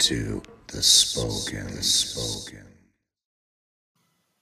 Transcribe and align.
To 0.00 0.42
the 0.68 0.82
Spoken. 0.82 1.66
The 1.76 1.82
Spoken. 1.82 2.66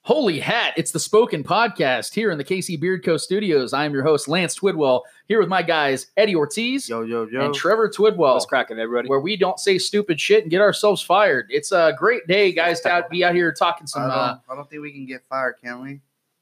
Holy 0.03 0.39
hat, 0.39 0.73
it's 0.77 0.91
the 0.93 1.01
Spoken 1.01 1.43
Podcast 1.45 2.15
here 2.15 2.31
in 2.31 2.39
the 2.39 2.45
KC 2.45 2.81
Beard 2.81 3.05
Co. 3.05 3.17
studios. 3.17 3.73
I'm 3.73 3.93
your 3.93 4.05
host, 4.05 4.27
Lance 4.29 4.57
Twidwell, 4.59 5.03
here 5.27 5.39
with 5.41 5.49
my 5.49 5.63
guys, 5.63 6.07
Eddie 6.17 6.35
Ortiz 6.37 6.89
Yo, 6.89 7.03
yo, 7.03 7.27
yo. 7.27 7.45
and 7.45 7.55
Trevor 7.55 7.91
Twidwell. 7.91 8.35
What's 8.35 8.47
cracking, 8.47 8.79
everybody? 8.79 9.09
Where 9.09 9.21
we 9.21 9.37
don't 9.37 9.59
say 9.59 9.77
stupid 9.79 10.19
shit 10.21 10.45
and 10.45 10.51
get 10.51 10.61
ourselves 10.63 11.03
fired. 11.03 11.47
It's 11.51 11.73
a 11.73 11.93
great 11.99 12.27
day, 12.27 12.53
guys, 12.53 12.81
to 12.83 13.05
be 13.11 13.25
out 13.25 13.35
here 13.35 13.53
talking 13.53 13.87
some. 13.87 14.03
I 14.03 14.07
don't, 14.07 14.15
Uh, 14.17 14.39
I 14.51 14.55
don't 14.55 14.71
think 14.71 14.81
we 14.81 14.93
can 14.93 15.05
get 15.07 15.25
fired, 15.29 15.57
can 15.63 15.83
we? 15.83 16.01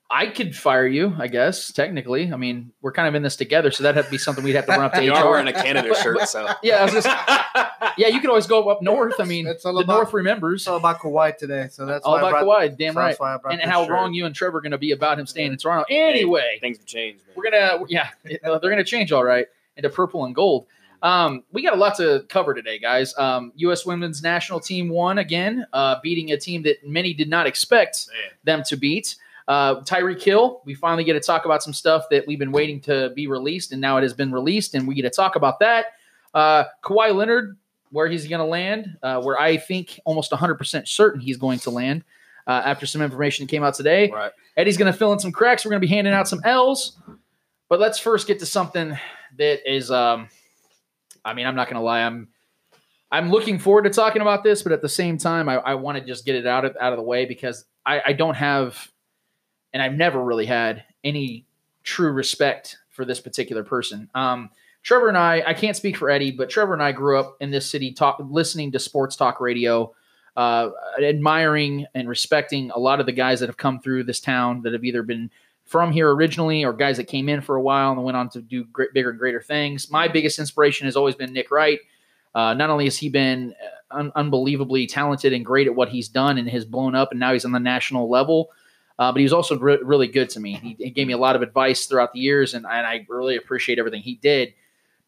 I 0.08 0.28
could 0.28 0.54
fire 0.54 0.86
you, 0.86 1.14
I 1.18 1.26
guess, 1.26 1.72
technically. 1.72 2.32
I 2.32 2.36
mean, 2.36 2.70
we're 2.80 2.92
kind 2.92 3.08
of 3.08 3.16
in 3.16 3.22
this 3.24 3.34
together, 3.34 3.72
so 3.72 3.82
that'd 3.82 3.96
have 3.96 4.04
to 4.04 4.10
be 4.10 4.18
something 4.18 4.44
we'd 4.44 4.54
have 4.54 4.66
to 4.66 4.72
run 4.72 4.82
up 4.82 4.92
to 4.92 5.02
You 5.04 5.12
HR. 5.12 5.16
are 5.16 5.30
wearing 5.30 5.48
a 5.48 5.52
Canada 5.52 5.94
shirt, 6.00 6.20
so 6.28 6.48
yeah, 6.62 6.76
I 6.76 6.84
was 6.84 6.92
just, 6.92 7.06
yeah, 7.98 8.06
you 8.08 8.20
could 8.20 8.30
always 8.30 8.46
go 8.46 8.68
up 8.70 8.82
north. 8.82 9.14
I 9.18 9.24
mean, 9.24 9.48
It's 9.48 9.64
the 9.64 9.70
all 9.70 9.78
about- 9.80 9.92
North 9.94 10.12
remembers. 10.12 10.62
It's 10.62 10.68
all 10.68 10.76
about 10.76 11.00
Kawhi 11.00 11.36
today, 11.36 11.66
so 11.72 11.86
that's 11.86 12.04
All 12.04 12.12
why 12.12 12.18
I 12.22 12.28
about 12.30 12.44
brought, 12.44 12.60
Kawhi, 12.70 12.78
damn 12.78 12.94
so 12.94 13.00
right. 13.00 13.06
That's 13.08 13.20
why 13.20 13.34
I 13.34 13.36
brought 13.38 13.52
And 13.54 13.60
this 13.62 13.68
how 13.68 13.82
shirt. 13.82 13.90
wrong 13.90 14.14
you 14.14 14.26
and 14.26 14.34
Trevor 14.34 14.58
are 14.58 14.60
going 14.60 14.70
to 14.70 14.78
be 14.78 14.92
about 14.92 15.18
him 15.18 15.26
staying 15.26 15.50
in 15.52 15.58
Toronto. 15.58 15.86
Anyway, 15.90 16.58
things 16.60 16.76
have 16.78 16.86
changed. 16.86 17.24
Man. 17.26 17.34
we're 17.36 17.50
gonna, 17.50 17.84
yeah, 17.88 18.08
they're 18.24 18.58
going 18.60 18.76
to 18.76 18.84
change 18.84 19.10
all 19.10 19.24
right 19.24 19.46
into 19.76 19.90
purple 19.90 20.24
and 20.24 20.34
gold. 20.36 20.66
Um, 21.02 21.42
we 21.52 21.62
got 21.62 21.74
a 21.74 21.76
lot 21.76 21.96
to 21.96 22.24
cover 22.28 22.54
today, 22.54 22.78
guys. 22.78 23.12
Um, 23.18 23.52
U.S. 23.56 23.84
Women's 23.84 24.22
National 24.22 24.60
Team 24.60 24.88
won 24.88 25.18
again, 25.18 25.66
uh, 25.72 25.96
beating 26.02 26.30
a 26.32 26.38
team 26.38 26.62
that 26.62 26.86
many 26.86 27.12
did 27.12 27.28
not 27.28 27.46
expect 27.46 28.06
them 28.44 28.62
to 28.68 28.76
beat. 28.76 29.16
Uh, 29.48 29.80
Tyreek 29.82 30.22
Hill, 30.22 30.62
we 30.64 30.74
finally 30.74 31.04
get 31.04 31.12
to 31.12 31.20
talk 31.20 31.44
about 31.44 31.62
some 31.62 31.72
stuff 31.72 32.08
that 32.10 32.26
we've 32.26 32.38
been 32.38 32.52
waiting 32.52 32.80
to 32.82 33.10
be 33.10 33.26
released, 33.26 33.72
and 33.72 33.80
now 33.80 33.96
it 33.96 34.02
has 34.02 34.12
been 34.12 34.32
released, 34.32 34.74
and 34.74 34.88
we 34.88 34.94
get 34.94 35.02
to 35.02 35.10
talk 35.10 35.36
about 35.36 35.60
that. 35.60 35.86
Uh, 36.34 36.64
Kawhi 36.82 37.14
Leonard, 37.14 37.56
where 37.90 38.08
he's 38.08 38.26
going 38.26 38.40
to 38.40 38.46
land, 38.46 38.98
uh, 39.02 39.20
where 39.20 39.40
I 39.40 39.56
think 39.56 40.00
almost 40.04 40.32
100% 40.32 40.88
certain 40.88 41.20
he's 41.20 41.36
going 41.36 41.60
to 41.60 41.70
land 41.70 42.04
uh, 42.46 42.62
after 42.64 42.86
some 42.86 43.02
information 43.02 43.46
came 43.46 43.62
out 43.62 43.74
today. 43.74 44.10
Right. 44.10 44.32
Eddie's 44.56 44.76
going 44.76 44.92
to 44.92 44.98
fill 44.98 45.12
in 45.12 45.18
some 45.18 45.32
cracks. 45.32 45.64
We're 45.64 45.70
going 45.70 45.80
to 45.80 45.86
be 45.86 45.94
handing 45.94 46.12
out 46.12 46.28
some 46.28 46.40
L's. 46.44 46.98
But 47.68 47.80
let's 47.80 47.98
first 47.98 48.26
get 48.26 48.38
to 48.40 48.46
something 48.46 48.96
that 49.38 49.70
is, 49.70 49.90
um, 49.90 50.28
I 51.24 51.34
mean, 51.34 51.46
I'm 51.46 51.56
not 51.56 51.68
going 51.68 51.76
to 51.76 51.82
lie. 51.82 52.02
I'm 52.02 52.28
I'm 53.10 53.30
looking 53.30 53.58
forward 53.58 53.84
to 53.84 53.90
talking 53.90 54.20
about 54.20 54.42
this, 54.42 54.62
but 54.62 54.72
at 54.72 54.82
the 54.82 54.88
same 54.88 55.16
time, 55.16 55.48
I, 55.48 55.56
I 55.56 55.74
want 55.74 55.96
to 55.98 56.04
just 56.04 56.24
get 56.26 56.34
it 56.34 56.46
out 56.46 56.64
of 56.64 56.76
out 56.80 56.92
of 56.92 56.96
the 56.96 57.04
way 57.04 57.24
because 57.24 57.64
I, 57.84 58.02
I 58.06 58.12
don't 58.12 58.34
have, 58.34 58.90
and 59.76 59.82
I've 59.82 59.92
never 59.92 60.24
really 60.24 60.46
had 60.46 60.84
any 61.04 61.44
true 61.82 62.10
respect 62.10 62.78
for 62.88 63.04
this 63.04 63.20
particular 63.20 63.62
person. 63.62 64.08
Um, 64.14 64.48
Trevor 64.82 65.08
and 65.08 65.18
I, 65.18 65.42
I 65.46 65.52
can't 65.52 65.76
speak 65.76 65.98
for 65.98 66.08
Eddie, 66.08 66.30
but 66.30 66.48
Trevor 66.48 66.72
and 66.72 66.82
I 66.82 66.92
grew 66.92 67.20
up 67.20 67.36
in 67.40 67.50
this 67.50 67.70
city, 67.70 67.92
talk, 67.92 68.16
listening 68.18 68.72
to 68.72 68.78
sports 68.78 69.16
talk 69.16 69.38
radio, 69.38 69.94
uh, 70.34 70.70
admiring 70.98 71.84
and 71.94 72.08
respecting 72.08 72.70
a 72.70 72.78
lot 72.78 73.00
of 73.00 73.06
the 73.06 73.12
guys 73.12 73.38
that 73.40 73.50
have 73.50 73.58
come 73.58 73.78
through 73.78 74.04
this 74.04 74.18
town 74.18 74.62
that 74.62 74.72
have 74.72 74.82
either 74.82 75.02
been 75.02 75.30
from 75.66 75.92
here 75.92 76.10
originally 76.10 76.64
or 76.64 76.72
guys 76.72 76.96
that 76.96 77.04
came 77.04 77.28
in 77.28 77.42
for 77.42 77.56
a 77.56 77.62
while 77.62 77.92
and 77.92 78.02
went 78.02 78.16
on 78.16 78.30
to 78.30 78.40
do 78.40 78.64
great, 78.64 78.94
bigger 78.94 79.10
and 79.10 79.18
greater 79.18 79.42
things. 79.42 79.90
My 79.90 80.08
biggest 80.08 80.38
inspiration 80.38 80.86
has 80.86 80.96
always 80.96 81.16
been 81.16 81.34
Nick 81.34 81.50
Wright. 81.50 81.80
Uh, 82.34 82.54
not 82.54 82.70
only 82.70 82.84
has 82.84 82.96
he 82.96 83.10
been 83.10 83.54
un- 83.90 84.12
unbelievably 84.16 84.86
talented 84.86 85.34
and 85.34 85.44
great 85.44 85.66
at 85.66 85.74
what 85.74 85.90
he's 85.90 86.08
done 86.08 86.38
and 86.38 86.48
has 86.48 86.64
blown 86.64 86.94
up, 86.94 87.10
and 87.10 87.20
now 87.20 87.34
he's 87.34 87.44
on 87.44 87.52
the 87.52 87.60
national 87.60 88.08
level, 88.08 88.48
uh, 88.98 89.12
but 89.12 89.18
he 89.18 89.24
was 89.24 89.32
also 89.32 89.58
re- 89.58 89.78
really 89.82 90.08
good 90.08 90.30
to 90.30 90.40
me. 90.40 90.54
He, 90.54 90.76
he 90.78 90.90
gave 90.90 91.06
me 91.06 91.12
a 91.12 91.18
lot 91.18 91.36
of 91.36 91.42
advice 91.42 91.86
throughout 91.86 92.12
the 92.12 92.20
years, 92.20 92.54
and, 92.54 92.64
and 92.64 92.86
I 92.86 93.06
really 93.08 93.36
appreciate 93.36 93.78
everything 93.78 94.02
he 94.02 94.14
did. 94.16 94.54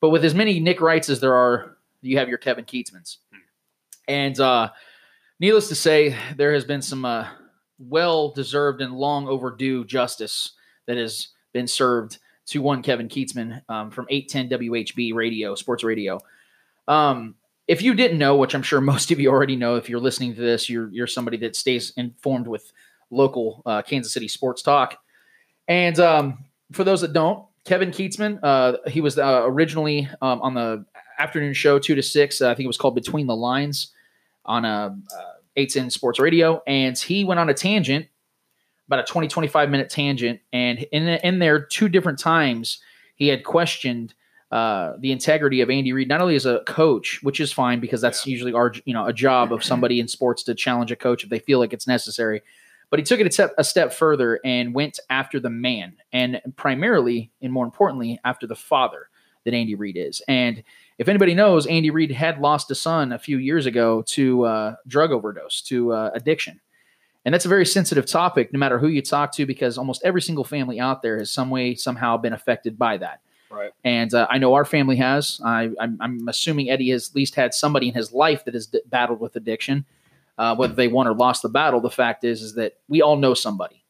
But 0.00 0.10
with 0.10 0.24
as 0.24 0.34
many 0.34 0.60
Nick 0.60 0.80
Wrights 0.80 1.08
as 1.08 1.20
there 1.20 1.34
are, 1.34 1.76
you 2.02 2.18
have 2.18 2.28
your 2.28 2.38
Kevin 2.38 2.64
Kietzmans. 2.64 3.16
And 4.06 4.38
uh, 4.38 4.70
needless 5.40 5.68
to 5.68 5.74
say, 5.74 6.16
there 6.36 6.52
has 6.52 6.64
been 6.64 6.82
some 6.82 7.04
uh, 7.04 7.28
well 7.78 8.30
deserved 8.30 8.80
and 8.80 8.94
long 8.94 9.28
overdue 9.28 9.84
justice 9.84 10.52
that 10.86 10.96
has 10.96 11.28
been 11.52 11.66
served 11.66 12.18
to 12.46 12.62
one 12.62 12.82
Kevin 12.82 13.08
Kietzman 13.08 13.62
um, 13.68 13.90
from 13.90 14.06
810 14.08 14.58
WHB 14.58 15.14
radio, 15.14 15.54
sports 15.54 15.84
radio. 15.84 16.18
Um, 16.86 17.34
if 17.66 17.82
you 17.82 17.94
didn't 17.94 18.18
know, 18.18 18.36
which 18.36 18.54
I'm 18.54 18.62
sure 18.62 18.80
most 18.82 19.10
of 19.10 19.20
you 19.20 19.30
already 19.30 19.56
know, 19.56 19.76
if 19.76 19.88
you're 19.88 20.00
listening 20.00 20.34
to 20.34 20.40
this, 20.40 20.68
you're 20.68 20.88
you're 20.90 21.06
somebody 21.06 21.36
that 21.38 21.56
stays 21.56 21.92
informed 21.96 22.48
with 22.48 22.72
local 23.10 23.62
uh, 23.66 23.82
Kansas 23.82 24.12
City 24.12 24.28
sports 24.28 24.62
talk. 24.62 24.98
And 25.66 25.98
um, 25.98 26.44
for 26.72 26.84
those 26.84 27.00
that 27.02 27.12
don't, 27.12 27.44
Kevin 27.64 27.90
Kietzman, 27.90 28.38
uh, 28.42 28.78
he 28.88 29.00
was 29.00 29.18
uh, 29.18 29.42
originally 29.44 30.08
um, 30.22 30.40
on 30.40 30.54
the 30.54 30.84
afternoon 31.18 31.52
show 31.52 31.78
two 31.78 31.94
to 31.94 32.02
six. 32.02 32.40
Uh, 32.40 32.50
I 32.50 32.54
think 32.54 32.64
it 32.64 32.68
was 32.68 32.78
called 32.78 32.94
Between 32.94 33.26
the 33.26 33.36
Lines 33.36 33.92
on 34.44 34.64
a 34.64 34.96
uh, 35.14 35.34
810 35.56 35.90
Sports 35.90 36.18
Radio, 36.18 36.62
and 36.66 36.96
he 36.96 37.24
went 37.24 37.40
on 37.40 37.48
a 37.48 37.54
tangent, 37.54 38.06
about 38.86 39.00
a 39.00 39.02
20 39.02 39.28
25 39.28 39.68
minute 39.68 39.90
tangent, 39.90 40.40
and 40.52 40.78
in 40.92 41.08
in 41.08 41.38
there 41.40 41.60
two 41.60 41.88
different 41.88 42.18
times 42.18 42.80
he 43.16 43.28
had 43.28 43.44
questioned 43.44 44.14
uh, 44.50 44.94
the 45.00 45.12
integrity 45.12 45.60
of 45.60 45.68
Andy 45.68 45.92
Reid, 45.92 46.08
not 46.08 46.22
only 46.22 46.36
as 46.36 46.46
a 46.46 46.60
coach, 46.60 47.20
which 47.22 47.38
is 47.38 47.52
fine 47.52 47.80
because 47.80 48.00
that's 48.00 48.26
usually 48.26 48.54
our 48.54 48.72
you 48.86 48.94
know 48.94 49.04
a 49.04 49.12
job 49.12 49.52
of 49.52 49.62
somebody 49.62 50.00
in 50.00 50.08
sports 50.08 50.42
to 50.44 50.54
challenge 50.54 50.90
a 50.90 50.96
coach 50.96 51.22
if 51.22 51.28
they 51.28 51.38
feel 51.38 51.58
like 51.58 51.74
it's 51.74 51.86
necessary. 51.86 52.40
But 52.90 52.98
he 52.98 53.04
took 53.04 53.20
it 53.20 53.26
a 53.26 53.30
step, 53.30 53.54
a 53.58 53.64
step 53.64 53.92
further 53.92 54.40
and 54.44 54.74
went 54.74 54.98
after 55.10 55.38
the 55.38 55.50
man, 55.50 55.96
and 56.12 56.40
primarily, 56.56 57.30
and 57.42 57.52
more 57.52 57.64
importantly, 57.64 58.18
after 58.24 58.46
the 58.46 58.56
father 58.56 59.08
that 59.44 59.54
Andy 59.54 59.74
Reid 59.74 59.96
is. 59.96 60.22
And 60.26 60.62
if 60.96 61.08
anybody 61.08 61.34
knows, 61.34 61.66
Andy 61.66 61.90
Reid 61.90 62.10
had 62.10 62.38
lost 62.38 62.70
a 62.70 62.74
son 62.74 63.12
a 63.12 63.18
few 63.18 63.38
years 63.38 63.66
ago 63.66 64.02
to 64.08 64.44
uh, 64.44 64.74
drug 64.86 65.12
overdose, 65.12 65.60
to 65.62 65.92
uh, 65.92 66.10
addiction. 66.14 66.60
And 67.24 67.34
that's 67.34 67.44
a 67.44 67.48
very 67.48 67.66
sensitive 67.66 68.06
topic, 68.06 68.52
no 68.52 68.58
matter 68.58 68.78
who 68.78 68.88
you 68.88 69.02
talk 69.02 69.32
to, 69.32 69.44
because 69.44 69.76
almost 69.76 70.02
every 70.02 70.22
single 70.22 70.44
family 70.44 70.80
out 70.80 71.02
there 71.02 71.18
has 71.18 71.30
some 71.30 71.50
way, 71.50 71.74
somehow 71.74 72.16
been 72.16 72.32
affected 72.32 72.78
by 72.78 72.96
that. 72.96 73.20
Right. 73.50 73.72
And 73.84 74.12
uh, 74.14 74.26
I 74.30 74.38
know 74.38 74.54
our 74.54 74.64
family 74.64 74.96
has. 74.96 75.40
I, 75.44 75.70
I'm, 75.78 75.98
I'm 76.00 76.28
assuming 76.28 76.70
Eddie 76.70 76.90
has 76.90 77.10
at 77.10 77.16
least 77.16 77.34
had 77.34 77.54
somebody 77.54 77.88
in 77.88 77.94
his 77.94 78.12
life 78.12 78.44
that 78.44 78.54
has 78.54 78.66
d- 78.66 78.80
battled 78.86 79.20
with 79.20 79.36
addiction. 79.36 79.84
Uh, 80.38 80.54
whether 80.54 80.74
they 80.74 80.88
won 80.88 81.08
or 81.08 81.14
lost 81.14 81.42
the 81.42 81.48
battle, 81.48 81.80
the 81.80 81.90
fact 81.90 82.24
is 82.24 82.42
is 82.42 82.54
that 82.54 82.74
we 82.88 83.02
all 83.02 83.16
know 83.16 83.34
somebody. 83.34 83.82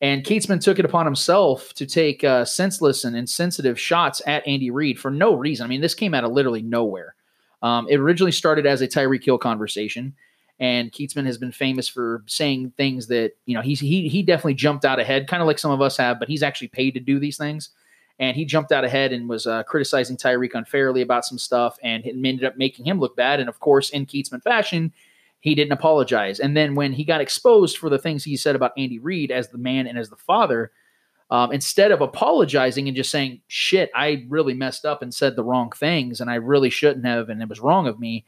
And 0.00 0.24
Kietzman 0.24 0.60
took 0.60 0.78
it 0.78 0.84
upon 0.84 1.06
himself 1.06 1.72
to 1.74 1.86
take 1.86 2.24
uh, 2.24 2.44
senseless 2.44 3.04
and 3.04 3.16
insensitive 3.16 3.80
shots 3.80 4.20
at 4.26 4.46
Andy 4.46 4.70
Reid 4.70 4.98
for 4.98 5.10
no 5.10 5.34
reason. 5.34 5.64
I 5.64 5.68
mean, 5.68 5.80
this 5.80 5.94
came 5.94 6.12
out 6.12 6.24
of 6.24 6.32
literally 6.32 6.62
nowhere. 6.62 7.14
Um, 7.62 7.86
it 7.88 7.96
originally 7.96 8.32
started 8.32 8.66
as 8.66 8.82
a 8.82 8.88
Tyreek 8.88 9.24
Hill 9.24 9.38
conversation, 9.38 10.14
and 10.60 10.92
Kietzman 10.92 11.24
has 11.24 11.38
been 11.38 11.52
famous 11.52 11.88
for 11.88 12.22
saying 12.26 12.74
things 12.76 13.06
that 13.06 13.32
you 13.46 13.54
know 13.54 13.62
he's 13.62 13.80
he 13.80 14.08
he 14.08 14.22
definitely 14.22 14.54
jumped 14.54 14.84
out 14.84 15.00
ahead, 15.00 15.28
kind 15.28 15.40
of 15.40 15.46
like 15.46 15.58
some 15.58 15.70
of 15.70 15.80
us 15.80 15.96
have, 15.96 16.18
but 16.18 16.28
he's 16.28 16.42
actually 16.42 16.68
paid 16.68 16.92
to 16.92 17.00
do 17.00 17.18
these 17.18 17.38
things. 17.38 17.70
And 18.18 18.36
he 18.36 18.44
jumped 18.44 18.70
out 18.70 18.84
ahead 18.84 19.12
and 19.12 19.28
was 19.28 19.46
uh, 19.46 19.62
criticizing 19.64 20.16
Tyreek 20.16 20.54
unfairly 20.54 21.02
about 21.02 21.24
some 21.24 21.38
stuff, 21.38 21.78
and 21.82 22.04
ended 22.04 22.44
up 22.44 22.58
making 22.58 22.84
him 22.84 23.00
look 23.00 23.16
bad. 23.16 23.40
And 23.40 23.48
of 23.48 23.60
course, 23.60 23.90
in 23.90 24.06
Kietzman 24.06 24.42
fashion, 24.42 24.92
he 25.44 25.54
didn't 25.54 25.72
apologize. 25.72 26.40
And 26.40 26.56
then 26.56 26.74
when 26.74 26.94
he 26.94 27.04
got 27.04 27.20
exposed 27.20 27.76
for 27.76 27.90
the 27.90 27.98
things 27.98 28.24
he 28.24 28.34
said 28.34 28.56
about 28.56 28.72
Andy 28.78 28.98
Reid 28.98 29.30
as 29.30 29.50
the 29.50 29.58
man 29.58 29.86
and 29.86 29.98
as 29.98 30.08
the 30.08 30.16
father, 30.16 30.72
um, 31.30 31.52
instead 31.52 31.92
of 31.92 32.00
apologizing 32.00 32.88
and 32.88 32.96
just 32.96 33.10
saying, 33.10 33.42
shit, 33.46 33.90
I 33.94 34.24
really 34.30 34.54
messed 34.54 34.86
up 34.86 35.02
and 35.02 35.12
said 35.12 35.36
the 35.36 35.44
wrong 35.44 35.70
things 35.70 36.22
and 36.22 36.30
I 36.30 36.36
really 36.36 36.70
shouldn't 36.70 37.04
have 37.04 37.28
and 37.28 37.42
it 37.42 37.48
was 37.50 37.60
wrong 37.60 37.86
of 37.86 38.00
me, 38.00 38.24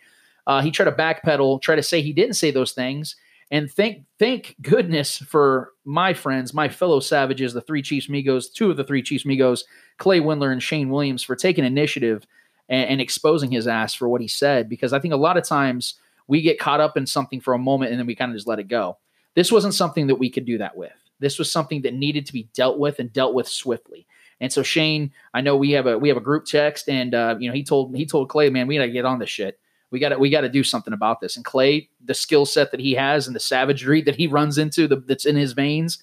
uh, 0.47 0.61
he 0.61 0.71
tried 0.71 0.91
to 0.91 0.93
backpedal, 0.93 1.63
try 1.63 1.75
to 1.75 1.83
say 1.83 2.03
he 2.03 2.13
didn't 2.13 2.35
say 2.35 2.51
those 2.51 2.73
things. 2.73 3.17
And 3.51 3.71
thank 3.71 4.05
thank 4.19 4.55
goodness 4.61 5.17
for 5.17 5.73
my 5.87 6.13
friends, 6.13 6.53
my 6.53 6.69
fellow 6.69 7.01
savages, 7.01 7.55
the 7.55 7.63
three 7.63 7.81
Chiefs 7.81 8.09
Migos, 8.09 8.53
two 8.53 8.71
of 8.71 8.77
the 8.77 8.85
three 8.85 9.03
Chiefs 9.03 9.25
Migos, 9.25 9.63
Clay 9.97 10.21
Windler 10.21 10.53
and 10.53 10.63
Shane 10.63 10.91
Williams, 10.91 11.23
for 11.23 11.35
taking 11.35 11.65
initiative 11.65 12.27
and, 12.69 12.91
and 12.91 13.01
exposing 13.01 13.53
his 13.53 13.67
ass 13.67 13.95
for 13.95 14.07
what 14.07 14.21
he 14.21 14.29
said. 14.29 14.69
Because 14.69 14.93
I 14.93 14.99
think 14.99 15.15
a 15.15 15.17
lot 15.17 15.39
of 15.39 15.45
times 15.45 15.95
we 16.29 16.43
get 16.43 16.59
caught 16.59 16.81
up 16.81 16.97
in 16.97 17.07
something 17.07 17.41
for 17.41 17.55
a 17.55 17.59
moment 17.59 17.91
and 17.91 18.01
then 18.01 18.07
we 18.07 18.15
kind 18.15 18.31
of 18.31 18.37
just 18.37 18.49
let 18.49 18.59
it 18.59 18.69
go. 18.69 18.99
This 19.35 19.53
wasn't 19.53 19.75
something 19.75 20.07
that 20.07 20.17
we 20.17 20.31
could 20.31 20.47
do 20.47 20.59
that 20.59 20.77
with. 20.77 20.93
This 21.19 21.39
was 21.39 21.51
something 21.51 21.83
that 21.83 21.95
needed 21.95 22.27
to 22.27 22.33
be 22.33 22.49
dealt 22.55 22.79
with 22.79 22.99
and 22.99 23.13
dealt 23.13 23.35
with 23.35 23.49
swiftly. 23.49 24.07
And 24.41 24.53
so 24.53 24.63
Shane, 24.63 25.13
I 25.33 25.41
know 25.41 25.57
we 25.57 25.71
have 25.73 25.87
a 25.87 25.99
we 25.99 26.09
have 26.09 26.19
a 26.19 26.23
group 26.23 26.45
text, 26.45 26.89
and 26.89 27.15
uh, 27.15 27.37
you 27.39 27.49
know 27.49 27.55
he 27.55 27.65
told 27.65 27.97
he 27.97 28.05
told 28.05 28.29
Clay, 28.29 28.51
man, 28.51 28.67
we 28.67 28.77
got 28.77 28.85
to 28.85 28.91
get 28.91 29.05
on 29.05 29.19
this 29.19 29.31
shit. 29.31 29.59
We 29.91 29.99
got 29.99 30.11
to 30.11 30.19
we 30.19 30.31
got 30.31 30.43
to 30.43 30.49
do 30.49 30.63
something 30.63 30.93
about 30.93 31.21
this. 31.21 31.37
And 31.37 31.45
Clay, 31.45 31.89
the 32.05 32.15
skill 32.15 32.45
set 32.45 32.71
that 32.71 32.81
he 32.81 32.93
has 32.95 33.27
and 33.27 33.35
the 33.35 33.41
savagery 33.41 34.03
that 34.03 34.17
he 34.17 34.27
runs 34.27 34.59
into, 34.59 34.87
the, 34.87 34.97
that's 34.97 35.25
in 35.25 35.37
his 35.37 35.53
veins, 35.53 36.03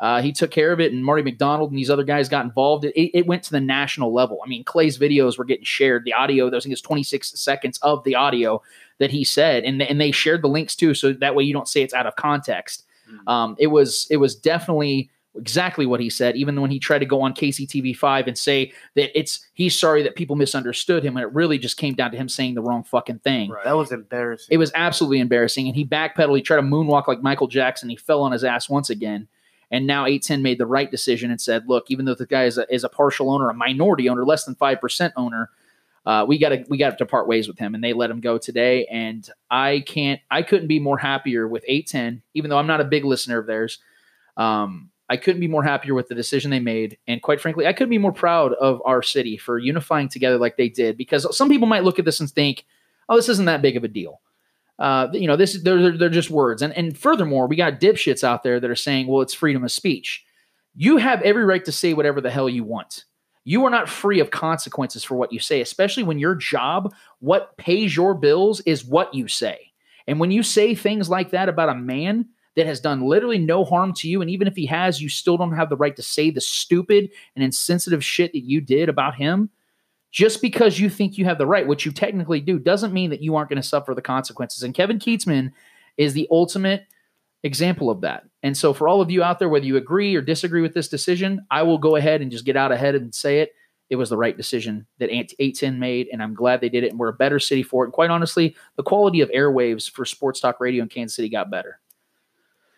uh, 0.00 0.20
he 0.22 0.32
took 0.32 0.50
care 0.50 0.72
of 0.72 0.80
it. 0.80 0.92
And 0.92 1.04
Marty 1.04 1.22
McDonald 1.22 1.70
and 1.70 1.78
these 1.78 1.90
other 1.90 2.02
guys 2.02 2.28
got 2.28 2.44
involved. 2.44 2.84
It, 2.84 3.16
it 3.16 3.26
went 3.26 3.44
to 3.44 3.52
the 3.52 3.60
national 3.60 4.12
level. 4.12 4.40
I 4.44 4.48
mean, 4.48 4.64
Clay's 4.64 4.98
videos 4.98 5.38
were 5.38 5.44
getting 5.44 5.64
shared. 5.64 6.04
The 6.04 6.14
audio, 6.14 6.48
I 6.48 6.58
think 6.58 6.72
it's 6.72 6.80
26 6.80 7.38
seconds 7.38 7.78
of 7.82 8.02
the 8.04 8.16
audio 8.16 8.62
that 8.98 9.10
he 9.10 9.24
said, 9.24 9.64
and 9.64 9.80
and 9.80 10.00
they 10.00 10.10
shared 10.10 10.42
the 10.42 10.48
links 10.48 10.76
too, 10.76 10.94
so 10.94 11.12
that 11.14 11.34
way 11.34 11.42
you 11.42 11.54
don't 11.54 11.68
say 11.68 11.82
it's 11.82 11.94
out 11.94 12.06
of 12.06 12.16
context. 12.16 12.84
Um, 13.26 13.56
it 13.58 13.68
was 13.68 14.06
it 14.10 14.18
was 14.18 14.36
definitely 14.36 15.10
exactly 15.36 15.86
what 15.86 16.00
he 16.00 16.10
said, 16.10 16.36
even 16.36 16.60
when 16.60 16.70
he 16.70 16.78
tried 16.78 16.98
to 16.98 17.06
go 17.06 17.22
on 17.22 17.32
KCTV 17.32 17.96
five 17.96 18.26
and 18.26 18.36
say 18.36 18.72
that 18.94 19.16
it's 19.18 19.46
he's 19.54 19.78
sorry 19.78 20.02
that 20.02 20.16
people 20.16 20.36
misunderstood 20.36 21.04
him, 21.04 21.16
and 21.16 21.24
it 21.24 21.32
really 21.32 21.58
just 21.58 21.76
came 21.76 21.94
down 21.94 22.10
to 22.10 22.16
him 22.16 22.28
saying 22.28 22.54
the 22.54 22.62
wrong 22.62 22.84
fucking 22.84 23.20
thing. 23.20 23.52
That 23.64 23.76
was 23.76 23.90
embarrassing. 23.90 24.48
It 24.50 24.58
was 24.58 24.70
absolutely 24.74 25.20
embarrassing, 25.20 25.66
and 25.66 25.74
he 25.74 25.84
backpedaled. 25.84 26.36
He 26.36 26.42
tried 26.42 26.60
to 26.60 26.62
moonwalk 26.62 27.08
like 27.08 27.22
Michael 27.22 27.48
Jackson. 27.48 27.88
He 27.88 27.96
fell 27.96 28.22
on 28.22 28.32
his 28.32 28.44
ass 28.44 28.68
once 28.68 28.90
again. 28.90 29.28
And 29.70 29.86
now 29.86 30.04
810 30.04 30.42
made 30.42 30.58
the 30.58 30.66
right 30.66 30.90
decision 30.90 31.30
and 31.30 31.40
said, 31.40 31.68
"Look, 31.68 31.90
even 31.90 32.04
though 32.04 32.14
the 32.14 32.26
guy 32.26 32.44
is 32.44 32.58
a, 32.58 32.72
is 32.72 32.84
a 32.84 32.88
partial 32.88 33.30
owner, 33.30 33.48
a 33.48 33.54
minority 33.54 34.08
owner, 34.08 34.24
less 34.24 34.44
than 34.44 34.54
five 34.56 34.80
percent 34.80 35.14
owner, 35.16 35.50
uh, 36.06 36.24
we 36.26 36.38
got 36.38 36.48
to 36.50 36.64
we 36.68 36.76
got 36.76 36.98
to 36.98 37.06
part 37.06 37.28
ways 37.28 37.46
with 37.46 37.58
him." 37.58 37.74
And 37.74 37.82
they 37.82 37.92
let 37.92 38.10
him 38.10 38.20
go 38.20 38.36
today. 38.36 38.86
And 38.86 39.28
I 39.50 39.84
can't, 39.86 40.20
I 40.30 40.42
couldn't 40.42 40.68
be 40.68 40.80
more 40.80 40.98
happier 40.98 41.46
with 41.46 41.64
810, 41.68 42.22
even 42.34 42.50
though 42.50 42.58
I'm 42.58 42.66
not 42.66 42.80
a 42.80 42.84
big 42.84 43.04
listener 43.04 43.38
of 43.38 43.46
theirs. 43.46 43.78
Um, 44.36 44.90
I 45.08 45.16
couldn't 45.16 45.40
be 45.40 45.48
more 45.48 45.64
happier 45.64 45.94
with 45.94 46.08
the 46.08 46.14
decision 46.14 46.52
they 46.52 46.60
made. 46.60 46.96
And 47.08 47.20
quite 47.20 47.40
frankly, 47.40 47.66
I 47.66 47.72
couldn't 47.72 47.90
be 47.90 47.98
more 47.98 48.12
proud 48.12 48.52
of 48.54 48.80
our 48.84 49.02
city 49.02 49.36
for 49.36 49.58
unifying 49.58 50.08
together 50.08 50.38
like 50.38 50.56
they 50.56 50.68
did. 50.68 50.96
Because 50.96 51.36
some 51.36 51.48
people 51.48 51.66
might 51.66 51.82
look 51.84 51.98
at 51.98 52.04
this 52.04 52.20
and 52.20 52.30
think, 52.30 52.64
"Oh, 53.08 53.16
this 53.16 53.28
isn't 53.28 53.46
that 53.46 53.62
big 53.62 53.76
of 53.76 53.84
a 53.84 53.88
deal." 53.88 54.20
Uh, 54.80 55.08
you 55.12 55.26
know, 55.26 55.36
this 55.36 55.62
they're, 55.62 55.96
they're 55.96 56.08
just 56.08 56.30
words. 56.30 56.62
And 56.62 56.72
and 56.76 56.96
furthermore, 56.96 57.46
we 57.46 57.54
got 57.54 57.80
dipshits 57.80 58.24
out 58.24 58.42
there 58.42 58.58
that 58.58 58.70
are 58.70 58.74
saying, 58.76 59.06
"Well, 59.06 59.20
it's 59.20 59.34
freedom 59.34 59.62
of 59.62 59.70
speech." 59.70 60.24
You 60.74 60.96
have 60.96 61.20
every 61.22 61.44
right 61.44 61.64
to 61.66 61.72
say 61.72 61.94
whatever 61.94 62.20
the 62.20 62.30
hell 62.30 62.48
you 62.48 62.64
want. 62.64 63.04
You 63.44 63.64
are 63.64 63.70
not 63.70 63.88
free 63.88 64.20
of 64.20 64.30
consequences 64.30 65.04
for 65.04 65.16
what 65.16 65.32
you 65.32 65.38
say, 65.38 65.60
especially 65.60 66.02
when 66.02 66.18
your 66.18 66.34
job, 66.34 66.94
what 67.18 67.56
pays 67.56 67.94
your 67.94 68.14
bills, 68.14 68.60
is 68.60 68.84
what 68.84 69.12
you 69.12 69.28
say. 69.28 69.72
And 70.06 70.20
when 70.20 70.30
you 70.30 70.42
say 70.42 70.74
things 70.74 71.08
like 71.08 71.30
that 71.30 71.48
about 71.48 71.68
a 71.68 71.74
man 71.74 72.26
that 72.56 72.66
has 72.66 72.80
done 72.80 73.02
literally 73.02 73.38
no 73.38 73.64
harm 73.64 73.92
to 73.94 74.08
you, 74.08 74.20
and 74.20 74.30
even 74.30 74.46
if 74.46 74.56
he 74.56 74.66
has, 74.66 75.00
you 75.00 75.08
still 75.08 75.36
don't 75.36 75.56
have 75.56 75.70
the 75.70 75.76
right 75.76 75.96
to 75.96 76.02
say 76.02 76.30
the 76.30 76.40
stupid 76.40 77.10
and 77.34 77.44
insensitive 77.44 78.04
shit 78.04 78.32
that 78.32 78.44
you 78.44 78.60
did 78.60 78.88
about 78.88 79.14
him. 79.14 79.50
Just 80.10 80.42
because 80.42 80.80
you 80.80 80.90
think 80.90 81.18
you 81.18 81.24
have 81.24 81.38
the 81.38 81.46
right, 81.46 81.66
which 81.66 81.86
you 81.86 81.92
technically 81.92 82.40
do, 82.40 82.58
doesn't 82.58 82.92
mean 82.92 83.10
that 83.10 83.22
you 83.22 83.36
aren't 83.36 83.48
going 83.48 83.62
to 83.62 83.68
suffer 83.68 83.94
the 83.94 84.02
consequences. 84.02 84.62
And 84.62 84.74
Kevin 84.74 84.98
Kietzman 84.98 85.52
is 85.96 86.14
the 86.14 86.26
ultimate 86.30 86.86
example 87.42 87.90
of 87.90 88.00
that. 88.00 88.24
And 88.42 88.56
so, 88.56 88.72
for 88.72 88.88
all 88.88 89.00
of 89.00 89.10
you 89.10 89.22
out 89.22 89.38
there, 89.38 89.48
whether 89.48 89.66
you 89.66 89.76
agree 89.76 90.14
or 90.16 90.20
disagree 90.20 90.62
with 90.62 90.74
this 90.74 90.88
decision, 90.88 91.46
I 91.50 91.62
will 91.62 91.78
go 91.78 91.96
ahead 91.96 92.22
and 92.22 92.30
just 92.30 92.44
get 92.44 92.56
out 92.56 92.72
ahead 92.72 92.94
and 92.94 93.14
say 93.14 93.40
it. 93.40 93.52
It 93.88 93.96
was 93.96 94.10
the 94.10 94.16
right 94.16 94.36
decision 94.36 94.86
that 94.98 95.10
810 95.10 95.78
made, 95.78 96.08
and 96.12 96.22
I'm 96.22 96.34
glad 96.34 96.60
they 96.60 96.68
did 96.68 96.84
it. 96.84 96.90
And 96.90 96.98
we're 96.98 97.08
a 97.08 97.12
better 97.12 97.40
city 97.40 97.64
for 97.64 97.84
it. 97.84 97.88
And 97.88 97.92
quite 97.92 98.10
honestly, 98.10 98.54
the 98.76 98.84
quality 98.84 99.20
of 99.20 99.30
airwaves 99.30 99.90
for 99.90 100.04
sports 100.04 100.38
talk 100.38 100.60
radio 100.60 100.84
in 100.84 100.88
Kansas 100.88 101.16
City 101.16 101.28
got 101.28 101.50
better. 101.50 101.80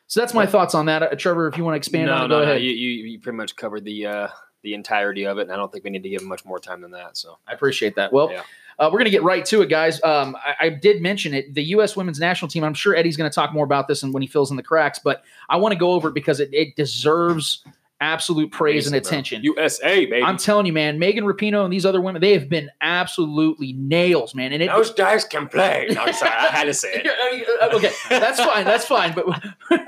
So 0.06 0.20
that's 0.20 0.34
my 0.34 0.46
thoughts 0.46 0.74
on 0.74 0.86
that. 0.86 1.02
Uh, 1.02 1.14
Trevor, 1.14 1.48
if 1.48 1.56
you 1.56 1.64
want 1.64 1.74
to 1.74 1.78
expand 1.78 2.06
no, 2.06 2.14
on 2.14 2.24
it, 2.24 2.28
no, 2.28 2.34
go 2.34 2.38
no. 2.38 2.50
ahead. 2.50 2.62
You, 2.62 2.70
you 2.70 3.06
you 3.06 3.20
pretty 3.20 3.36
much 3.36 3.56
covered 3.56 3.84
the 3.84 4.06
uh, 4.06 4.28
the 4.62 4.74
entirety 4.74 5.26
of 5.26 5.38
it, 5.38 5.42
and 5.42 5.52
I 5.52 5.56
don't 5.56 5.70
think 5.72 5.84
we 5.84 5.90
need 5.90 6.02
to 6.04 6.08
give 6.08 6.22
him 6.22 6.28
much 6.28 6.44
more 6.44 6.58
time 6.58 6.80
than 6.80 6.90
that. 6.92 7.16
So 7.16 7.38
I 7.46 7.52
appreciate 7.52 7.96
that. 7.96 8.12
Well, 8.12 8.30
Yeah. 8.30 8.42
uh, 8.78 8.86
we're 8.92 8.98
going 8.98 9.04
to 9.06 9.10
get 9.10 9.22
right 9.22 9.44
to 9.46 9.62
it, 9.62 9.68
guys. 9.68 10.02
Um, 10.02 10.36
I, 10.36 10.66
I 10.66 10.68
did 10.70 11.02
mention 11.02 11.34
it. 11.34 11.54
The 11.54 11.62
U.S. 11.64 11.96
women's 11.96 12.20
national 12.20 12.48
team. 12.48 12.64
I'm 12.64 12.74
sure 12.74 12.94
Eddie's 12.94 13.16
going 13.16 13.30
to 13.30 13.34
talk 13.34 13.52
more 13.52 13.64
about 13.64 13.88
this 13.88 14.02
and 14.02 14.12
when 14.14 14.22
he 14.22 14.26
fills 14.28 14.50
in 14.50 14.56
the 14.56 14.62
cracks, 14.62 14.98
but 14.98 15.22
I 15.48 15.56
want 15.56 15.72
to 15.72 15.78
go 15.78 15.92
over 15.92 16.08
it 16.08 16.14
because 16.14 16.40
it, 16.40 16.50
it 16.52 16.76
deserves 16.76 17.64
absolute 18.00 18.50
praise 18.50 18.86
and 18.88 18.94
Amazing, 18.96 19.02
bro. 19.02 19.08
attention. 19.10 19.42
USA 19.44 20.06
baby. 20.06 20.24
I'm 20.24 20.36
telling 20.36 20.66
you, 20.66 20.72
man, 20.72 20.98
Megan 20.98 21.22
Rapinoe 21.24 21.62
and 21.62 21.72
these 21.72 21.86
other 21.86 22.00
women, 22.00 22.20
they 22.20 22.32
have 22.32 22.48
been 22.48 22.68
absolutely 22.80 23.74
nails, 23.74 24.34
man. 24.34 24.52
And 24.52 24.60
it, 24.62 24.66
Those 24.70 24.90
guys 24.92 25.24
can 25.24 25.46
play. 25.48 25.86
No, 25.90 26.02
I'm 26.02 26.12
sorry, 26.12 26.32
I 26.32 26.46
had 26.46 26.64
to 26.64 26.74
say 26.74 26.88
it. 27.04 27.06
Uh, 27.62 27.76
okay, 27.76 27.92
that's 28.08 28.40
fine. 28.40 28.64
That's 28.64 28.84
fine. 28.84 29.14
But 29.14 29.26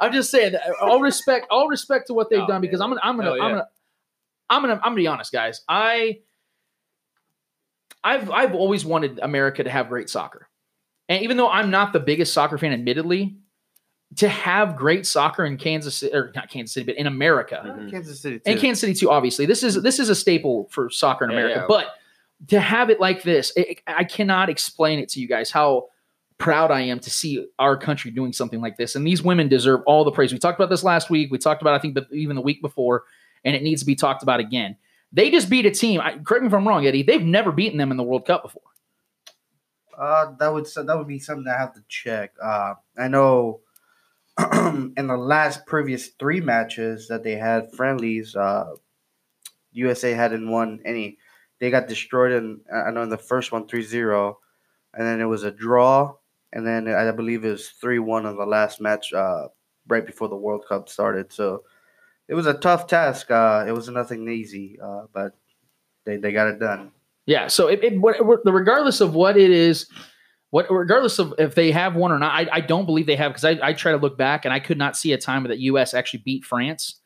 I'm 0.00 0.12
just 0.12 0.30
saying, 0.30 0.52
that 0.52 0.62
all 0.80 1.00
respect, 1.00 1.46
all 1.50 1.68
respect 1.68 2.06
to 2.06 2.14
what 2.14 2.30
they've 2.30 2.40
Oh, 2.40 2.46
done 2.46 2.60
because 2.60 2.80
I'm 2.80 2.88
gonna, 2.90 3.00
I'm 3.02 3.16
gonna, 3.16 3.30
Hell 3.32 3.42
I'm 3.42 3.50
gonna, 3.52 3.68
I'm 4.48 4.62
gonna, 4.62 4.74
I'm 4.74 4.80
gonna 4.80 4.96
be 4.96 5.06
honest, 5.06 5.32
guys. 5.32 5.62
I, 5.68 6.20
I've, 8.04 8.30
I've 8.30 8.54
always 8.54 8.84
wanted 8.84 9.18
America 9.20 9.64
to 9.64 9.70
have 9.70 9.88
great 9.88 10.08
soccer, 10.08 10.48
and 11.08 11.22
even 11.22 11.36
though 11.36 11.48
I'm 11.50 11.70
not 11.70 11.92
the 11.92 12.00
biggest 12.00 12.32
soccer 12.32 12.56
fan, 12.58 12.72
admittedly, 12.72 13.36
to 14.16 14.28
have 14.28 14.76
great 14.76 15.06
soccer 15.06 15.44
in 15.44 15.56
Kansas 15.56 15.96
City, 15.96 16.14
or 16.14 16.30
not 16.36 16.48
Kansas 16.48 16.72
City, 16.74 16.86
but 16.86 16.96
in 16.96 17.06
America, 17.08 17.62
Mhm. 17.66 17.90
Kansas 17.90 18.20
City 18.20 18.36
too. 18.36 18.42
and 18.46 18.60
Kansas 18.60 18.80
City 18.80 18.94
too. 18.94 19.10
Obviously, 19.10 19.46
this 19.46 19.62
is 19.64 19.82
this 19.82 19.98
is 19.98 20.08
a 20.08 20.14
staple 20.14 20.68
for 20.70 20.88
soccer 20.90 21.24
in 21.24 21.32
Yeah, 21.32 21.36
America. 21.38 21.60
yeah. 21.62 21.66
But 21.66 21.86
to 22.48 22.60
have 22.60 22.90
it 22.90 23.00
like 23.00 23.22
this, 23.24 23.52
it, 23.56 23.80
I 23.86 24.04
cannot 24.04 24.48
explain 24.48 25.00
it 25.00 25.08
to 25.10 25.20
you 25.20 25.26
guys 25.26 25.50
how 25.50 25.88
proud 26.38 26.70
I 26.70 26.82
am 26.82 27.00
to 27.00 27.10
see 27.10 27.46
our 27.58 27.76
country 27.78 28.10
doing 28.10 28.32
something 28.32 28.60
like 28.60 28.76
this. 28.76 28.94
And 28.94 29.06
these 29.06 29.22
women 29.22 29.48
deserve 29.48 29.80
all 29.86 30.04
the 30.04 30.12
praise. 30.12 30.32
We 30.34 30.38
talked 30.38 30.60
about 30.60 30.68
this 30.68 30.84
last 30.84 31.08
week. 31.08 31.30
We 31.32 31.38
talked 31.38 31.62
about 31.62 31.74
I 31.74 31.78
think 31.78 31.94
the, 31.94 32.06
even 32.12 32.36
the 32.36 32.42
week 32.42 32.60
before, 32.60 33.04
and 33.46 33.54
it 33.54 33.62
needs 33.62 33.80
to 33.80 33.86
be 33.86 33.94
talked 33.94 34.22
about 34.22 34.40
again. 34.40 34.76
They 35.12 35.30
just 35.30 35.48
beat 35.48 35.64
a 35.64 35.70
team. 35.70 36.00
I, 36.00 36.18
correct 36.18 36.42
me 36.42 36.48
if 36.48 36.52
I'm 36.54 36.66
wrong, 36.68 36.84
Eddie. 36.84 37.04
They've 37.04 37.22
never 37.22 37.52
beaten 37.52 37.78
them 37.78 37.92
in 37.92 37.96
the 37.96 38.02
World 38.02 38.26
Cup 38.26 38.42
before. 38.42 38.62
Uh, 39.96 40.32
that 40.38 40.52
would 40.52 40.66
that 40.66 40.98
would 40.98 41.06
be 41.06 41.18
something 41.18 41.46
I 41.48 41.56
have 41.56 41.72
to 41.74 41.84
check. 41.88 42.32
Uh, 42.42 42.74
I 42.98 43.08
know 43.08 43.60
in 44.52 45.06
the 45.06 45.16
last 45.16 45.64
previous 45.64 46.08
three 46.08 46.40
matches 46.40 47.08
that 47.08 47.22
they 47.22 47.36
had 47.36 47.72
friendlies, 47.72 48.36
uh, 48.36 48.74
USA 49.72 50.12
hadn't 50.12 50.50
won 50.50 50.80
any. 50.84 51.16
They 51.60 51.70
got 51.70 51.88
destroyed 51.88 52.32
in 52.32 52.60
I 52.74 52.90
know 52.90 53.02
in 53.02 53.08
the 53.08 53.16
first 53.16 53.52
one 53.52 53.66
3-0, 53.66 54.34
and 54.92 55.06
then 55.06 55.20
it 55.22 55.24
was 55.24 55.44
a 55.44 55.50
draw, 55.50 56.14
and 56.52 56.66
then 56.66 56.88
I 56.88 57.10
believe 57.12 57.44
it 57.44 57.52
was 57.52 57.68
three 57.68 58.00
one 58.00 58.26
in 58.26 58.36
the 58.36 58.44
last 58.44 58.80
match 58.80 59.14
uh, 59.14 59.48
right 59.86 60.04
before 60.04 60.28
the 60.28 60.36
World 60.36 60.64
Cup 60.68 60.90
started. 60.90 61.32
So 61.32 61.62
it 62.28 62.34
was 62.34 62.46
a 62.46 62.54
tough 62.54 62.86
task. 62.86 63.30
Uh, 63.30 63.64
it 63.66 63.72
was 63.72 63.88
nothing 63.88 64.28
easy, 64.28 64.78
uh, 64.82 65.02
but 65.12 65.36
they, 66.04 66.16
they 66.16 66.32
got 66.32 66.48
it 66.48 66.58
done. 66.58 66.92
Yeah. 67.26 67.48
So 67.48 67.68
it, 67.68 67.82
it 67.82 67.94
regardless 68.44 69.00
of 69.00 69.14
what 69.14 69.36
it 69.36 69.50
is, 69.50 69.88
what 70.50 70.70
regardless 70.70 71.18
of 71.18 71.34
if 71.38 71.54
they 71.54 71.72
have 71.72 71.96
one 71.96 72.12
or 72.12 72.18
not, 72.18 72.32
I, 72.32 72.48
I 72.50 72.60
don't 72.60 72.86
believe 72.86 73.06
they 73.06 73.16
have 73.16 73.32
because 73.32 73.44
I, 73.44 73.58
I 73.62 73.72
try 73.72 73.92
to 73.92 73.98
look 73.98 74.16
back 74.16 74.44
and 74.44 74.54
I 74.54 74.60
could 74.60 74.78
not 74.78 74.96
see 74.96 75.12
a 75.12 75.18
time 75.18 75.42
that 75.42 75.50
the 75.50 75.58
U.S. 75.62 75.92
actually 75.92 76.22
beat 76.24 76.44
France, 76.44 77.00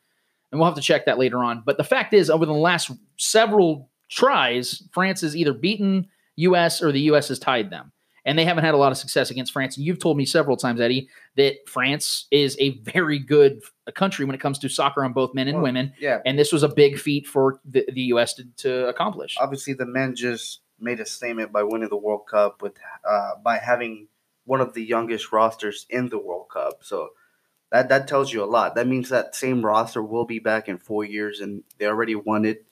and 0.51 0.59
we'll 0.59 0.69
have 0.69 0.75
to 0.75 0.81
check 0.81 1.05
that 1.05 1.17
later 1.17 1.43
on. 1.43 1.63
But 1.65 1.77
the 1.77 1.83
fact 1.83 2.13
is, 2.13 2.29
over 2.29 2.45
the 2.45 2.53
last 2.53 2.91
several 3.17 3.89
tries, 4.09 4.83
France 4.91 5.21
has 5.21 5.35
either 5.35 5.53
beaten 5.53 6.07
U.S. 6.35 6.83
or 6.83 6.91
the 6.91 7.01
U.S. 7.01 7.29
has 7.29 7.39
tied 7.39 7.71
them. 7.71 7.91
And 8.23 8.37
they 8.37 8.45
haven't 8.45 8.63
had 8.63 8.73
a 8.73 8.77
lot 8.77 8.91
of 8.91 8.97
success 8.97 9.31
against 9.31 9.51
France. 9.51 9.77
And 9.77 9.85
you've 9.85 9.99
told 9.99 10.15
me 10.15 10.25
several 10.25 10.55
times, 10.55 10.79
Eddie, 10.79 11.09
that 11.37 11.67
France 11.67 12.27
is 12.29 12.55
a 12.59 12.77
very 12.79 13.17
good 13.17 13.61
country 13.95 14.25
when 14.25 14.35
it 14.35 14.39
comes 14.41 14.59
to 14.59 14.69
soccer 14.69 15.03
on 15.03 15.11
both 15.13 15.33
men 15.33 15.47
and 15.47 15.55
Well, 15.55 15.63
women. 15.63 15.93
Yeah, 15.99 16.19
And 16.25 16.37
this 16.37 16.51
was 16.51 16.61
a 16.61 16.69
big 16.69 16.99
feat 16.99 17.25
for 17.25 17.59
the, 17.65 17.83
the 17.91 18.01
U.S. 18.13 18.35
to, 18.35 18.43
to 18.57 18.87
accomplish. 18.87 19.37
obviously 19.39 19.73
the 19.73 19.85
men 19.87 20.15
just 20.15 20.61
made 20.79 20.99
a 20.99 21.05
statement 21.05 21.51
by 21.51 21.63
winning 21.63 21.89
the 21.89 21.97
World 21.97 22.27
Cup 22.29 22.61
with 22.61 22.73
uh, 23.07 23.31
by 23.43 23.57
having 23.57 24.07
one 24.45 24.61
of 24.61 24.73
the 24.73 24.83
youngest 24.83 25.31
rosters 25.31 25.85
in 25.89 26.09
the 26.09 26.17
World 26.17 26.47
Cup. 26.51 26.79
So 26.83 27.09
that 27.71 27.89
that 27.89 28.07
tells 28.07 28.33
you 28.33 28.43
a 28.43 28.45
lot. 28.45 28.75
That 28.75 28.87
means 28.87 29.09
that 29.09 29.35
same 29.35 29.65
roster 29.65 30.01
will 30.03 30.25
be 30.25 30.39
back 30.39 30.67
in 30.67 30.77
four 30.77 31.03
years, 31.05 31.39
and 31.39 31.63
they 31.77 31.85
already 31.85 32.15
won 32.15 32.45
it 32.45 32.65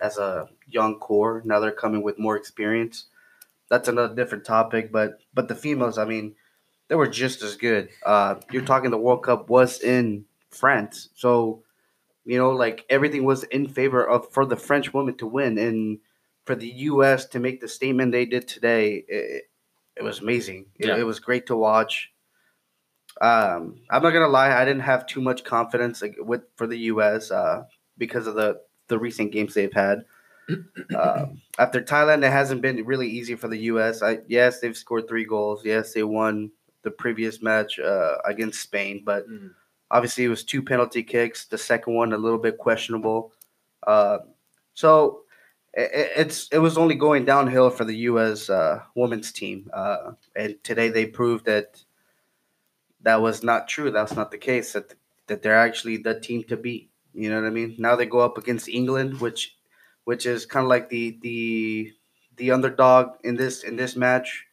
as 0.00 0.18
a 0.18 0.48
young 0.66 0.98
core. 0.98 1.42
Now 1.44 1.60
they're 1.60 1.70
coming 1.72 2.02
with 2.02 2.18
more 2.18 2.36
experience. 2.36 3.06
That's 3.72 3.88
another 3.88 4.14
different 4.14 4.44
topic, 4.44 4.92
but 4.92 5.18
but 5.32 5.48
the 5.48 5.54
females, 5.56 5.96
I 5.96 6.04
mean, 6.04 6.34
they 6.88 6.94
were 6.94 7.08
just 7.08 7.40
as 7.42 7.56
good. 7.56 7.88
Uh, 8.04 8.34
you're 8.50 8.68
talking 8.68 8.90
the 8.90 8.98
World 8.98 9.24
Cup 9.24 9.48
was 9.48 9.80
in 9.80 10.26
France, 10.50 11.08
so 11.14 11.62
you 12.26 12.36
know, 12.36 12.50
like 12.50 12.84
everything 12.90 13.24
was 13.24 13.44
in 13.44 13.66
favor 13.66 14.04
of 14.06 14.30
for 14.30 14.44
the 14.44 14.56
French 14.56 14.92
women 14.92 15.16
to 15.16 15.26
win, 15.26 15.56
and 15.56 16.00
for 16.44 16.54
the 16.54 16.68
U.S. 16.92 17.24
to 17.28 17.40
make 17.40 17.62
the 17.62 17.68
statement 17.68 18.12
they 18.12 18.26
did 18.26 18.46
today, 18.46 19.04
it, 19.08 19.44
it 19.96 20.04
was 20.04 20.20
amazing. 20.20 20.66
It, 20.78 20.88
Yeah. 20.88 20.98
it 20.98 21.04
was 21.04 21.18
great 21.18 21.46
to 21.46 21.56
watch. 21.56 22.12
Um, 23.20 23.80
I'm 23.90 24.02
not 24.02 24.10
gonna 24.12 24.28
lie, 24.28 24.52
I 24.54 24.64
didn't 24.66 24.82
have 24.82 25.06
too 25.06 25.22
much 25.22 25.44
confidence 25.44 26.02
like, 26.02 26.16
with 26.18 26.42
for 26.56 26.66
the 26.66 26.78
U.S. 26.92 27.30
Uh, 27.30 27.64
because 27.96 28.26
of 28.26 28.34
the 28.34 28.60
the 28.88 28.98
recent 28.98 29.32
games 29.32 29.54
they've 29.54 29.72
had. 29.72 30.04
Um 30.96 31.40
after 31.58 31.80
Thailand, 31.82 32.24
it 32.24 32.32
hasn't 32.32 32.62
been 32.62 32.84
really 32.84 33.08
easy 33.08 33.34
for 33.36 33.48
the 33.48 33.58
U.S. 33.72 34.02
I, 34.02 34.20
yes, 34.26 34.60
they've 34.60 34.76
scored 34.76 35.06
three 35.08 35.24
goals. 35.24 35.64
Yes, 35.64 35.92
they 35.92 36.02
won 36.02 36.50
the 36.82 36.90
previous 36.90 37.42
match 37.42 37.78
uh, 37.78 38.16
against 38.24 38.60
Spain, 38.60 39.02
but 39.04 39.28
Mhm. 39.28 39.50
obviously 39.90 40.24
it 40.24 40.28
was 40.28 40.42
two 40.44 40.62
penalty 40.62 41.02
kicks. 41.02 41.44
The 41.46 41.58
second 41.58 41.94
one 41.94 42.12
a 42.12 42.18
little 42.18 42.38
bit 42.38 42.58
questionable. 42.58 43.32
Uh, 43.86 44.18
so 44.74 45.22
i- 45.76 45.82
i- 45.82 46.10
it's 46.22 46.48
it 46.50 46.58
was 46.58 46.76
only 46.78 46.94
going 46.96 47.24
downhill 47.24 47.70
for 47.70 47.84
the 47.84 47.96
U.S. 48.10 48.50
Uh, 48.50 48.80
women's 48.96 49.30
team, 49.32 49.70
uh, 49.72 50.12
and 50.34 50.56
today 50.64 50.88
they 50.88 51.06
proved 51.06 51.44
that 51.46 51.84
that 53.02 53.20
was 53.20 53.42
not 53.42 53.68
true. 53.68 53.90
That's 53.90 54.14
not 54.16 54.30
the 54.30 54.38
case. 54.38 54.72
That 54.72 54.94
that 55.28 55.42
they're 55.42 55.56
actually 55.68 55.98
the 55.98 56.18
team 56.18 56.42
to 56.44 56.56
beat. 56.56 56.90
You 57.14 57.28
know 57.30 57.40
what 57.40 57.46
I 57.46 57.50
mean? 57.50 57.76
Now 57.78 57.94
they 57.96 58.06
go 58.06 58.20
up 58.20 58.38
against 58.38 58.68
England, 58.68 59.20
which 59.20 59.56
which 60.04 60.26
is 60.26 60.46
kind 60.46 60.64
of 60.64 60.68
like 60.70 60.88
the 60.88 61.18
the 61.22 61.92
the 62.36 62.50
underdog 62.50 63.16
in 63.24 63.36
this 63.36 63.62
in 63.62 63.76
this 63.76 63.96
match. 63.96 64.44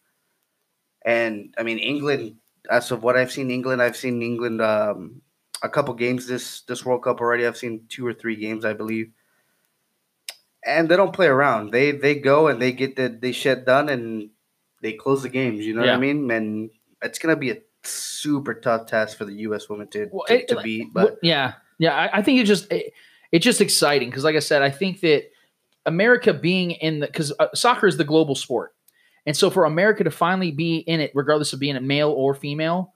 And 1.05 1.53
I 1.57 1.63
mean, 1.63 1.79
England. 1.79 2.35
As 2.69 2.91
of 2.91 3.01
what 3.01 3.17
I've 3.17 3.31
seen, 3.31 3.49
England. 3.49 3.81
I've 3.81 3.95
seen 3.97 4.21
England 4.21 4.61
um, 4.61 5.21
a 5.63 5.69
couple 5.69 5.93
games 5.95 6.27
this 6.27 6.61
this 6.61 6.85
World 6.85 7.03
Cup 7.03 7.19
already. 7.21 7.47
I've 7.47 7.57
seen 7.57 7.85
two 7.89 8.05
or 8.05 8.13
three 8.13 8.35
games, 8.35 8.65
I 8.65 8.73
believe 8.73 9.11
and 10.65 10.89
they 10.89 10.97
don't 10.97 11.13
play 11.13 11.27
around. 11.27 11.71
They 11.71 11.91
they 11.91 12.15
go 12.15 12.47
and 12.47 12.61
they 12.61 12.71
get 12.73 12.95
the 12.95 13.07
they 13.07 13.31
shit 13.31 13.65
done 13.65 13.89
and 13.89 14.29
they 14.81 14.93
close 14.93 15.23
the 15.23 15.29
games. 15.29 15.65
You 15.65 15.73
know 15.73 15.81
what 15.81 15.89
I 15.89 15.97
mean? 15.97 16.29
And 16.31 16.69
it's 17.01 17.17
gonna 17.19 17.37
be 17.37 17.51
a 17.51 17.57
super 17.83 18.53
tough 18.53 18.85
task 18.87 19.17
for 19.17 19.25
the 19.25 19.33
U.S. 19.47 19.69
women 19.69 19.87
to 19.89 20.09
Well, 20.11 20.25
to, 20.27 20.33
it- 20.35 20.47
to 20.49 20.61
beat. 20.61 20.93
But 20.93 21.17
yeah, 21.23 21.53
yeah. 21.77 21.95
I, 21.95 22.17
I 22.19 22.21
think 22.21 22.39
it 22.39 22.43
just 22.43 22.71
it, 22.71 22.93
it's 23.31 23.45
just 23.45 23.61
exciting 23.61 24.09
because, 24.09 24.23
like 24.25 24.35
I 24.35 24.39
said, 24.39 24.61
I 24.61 24.69
think 24.69 24.99
that 25.01 25.31
America 25.85 26.33
being 26.33 26.71
in 26.71 26.99
the 26.99 27.07
because 27.07 27.33
uh, 27.39 27.47
soccer 27.53 27.87
is 27.87 27.97
the 27.97 28.03
global 28.03 28.35
sport, 28.35 28.73
and 29.25 29.35
so 29.35 29.49
for 29.49 29.65
America 29.65 30.03
to 30.03 30.11
finally 30.11 30.51
be 30.51 30.77
in 30.77 30.99
it, 30.99 31.11
regardless 31.13 31.53
of 31.53 31.59
being 31.59 31.75
a 31.75 31.81
male 31.81 32.11
or 32.11 32.33
female, 32.33 32.93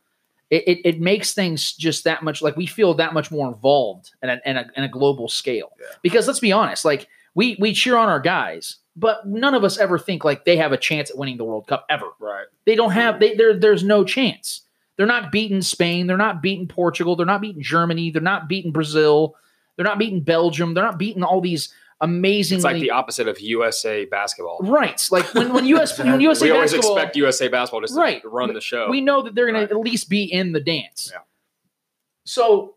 it, 0.49 0.67
it, 0.67 0.79
it 0.85 1.01
makes 1.01 1.33
things 1.33 1.73
just 1.73 2.03
that 2.03 2.23
much 2.23 2.41
like 2.41 2.55
we 2.55 2.65
feel 2.65 2.93
that 2.95 3.13
much 3.13 3.31
more 3.31 3.47
involved 3.47 4.11
in 4.21 4.29
a, 4.29 4.41
in 4.45 4.57
a, 4.57 4.65
in 4.75 4.83
a 4.83 4.89
global 4.89 5.27
scale. 5.27 5.71
Because 6.01 6.27
let's 6.27 6.39
be 6.39 6.51
honest, 6.51 6.85
like 6.85 7.07
we 7.33 7.57
we 7.59 7.73
cheer 7.73 7.97
on 7.97 8.09
our 8.09 8.19
guys, 8.19 8.77
but 8.95 9.25
none 9.27 9.55
of 9.55 9.63
us 9.63 9.77
ever 9.77 9.97
think 9.97 10.23
like 10.23 10.45
they 10.45 10.57
have 10.57 10.71
a 10.71 10.77
chance 10.77 11.09
at 11.09 11.17
winning 11.17 11.37
the 11.37 11.43
World 11.43 11.67
Cup 11.67 11.85
ever. 11.89 12.09
Right. 12.19 12.45
They 12.65 12.75
don't 12.75 12.91
have 12.91 13.19
they 13.19 13.35
there 13.35 13.57
there's 13.57 13.83
no 13.83 14.03
chance. 14.03 14.61
They're 14.95 15.07
not 15.07 15.31
beating 15.31 15.63
Spain, 15.63 16.05
they're 16.05 16.17
not 16.17 16.43
beating 16.43 16.67
Portugal, 16.67 17.15
they're 17.15 17.25
not 17.25 17.41
beating 17.41 17.63
Germany, 17.63 18.11
they're 18.11 18.21
not 18.21 18.47
beating 18.47 18.71
Brazil, 18.71 19.35
they're 19.75 19.85
not 19.85 19.97
beating 19.97 20.21
Belgium, 20.21 20.75
they're 20.75 20.83
not 20.83 20.99
beating 20.99 21.23
all 21.23 21.41
these 21.41 21.73
amazingly 22.03 22.57
It's 22.57 22.63
like 22.63 22.81
the 22.81 22.91
opposite 22.91 23.27
of 23.27 23.39
USA 23.39 24.05
basketball. 24.05 24.59
right. 24.61 25.01
Like 25.11 25.33
when 25.33 25.53
when 25.53 25.65
US 25.67 25.97
when 25.97 26.19
USA 26.27 26.45
we 26.45 26.51
always 26.51 26.73
expect 26.73 27.15
USA 27.15 27.47
basketball 27.47 27.81
just 27.81 27.95
Right. 27.97 28.21
to 28.21 28.29
run 28.29 28.53
the 28.53 28.61
show. 28.61 28.89
we 28.89 29.01
know 29.01 29.21
that 29.23 29.33
they're 29.35 29.45
going 29.47 29.55
Right. 29.61 29.69
to 29.69 29.75
at 29.75 29.81
least 29.81 30.09
be 30.09 30.23
in 30.23 30.51
the 30.51 30.59
dance. 30.59 31.09
Yeah. 31.11 31.21
So 32.25 32.75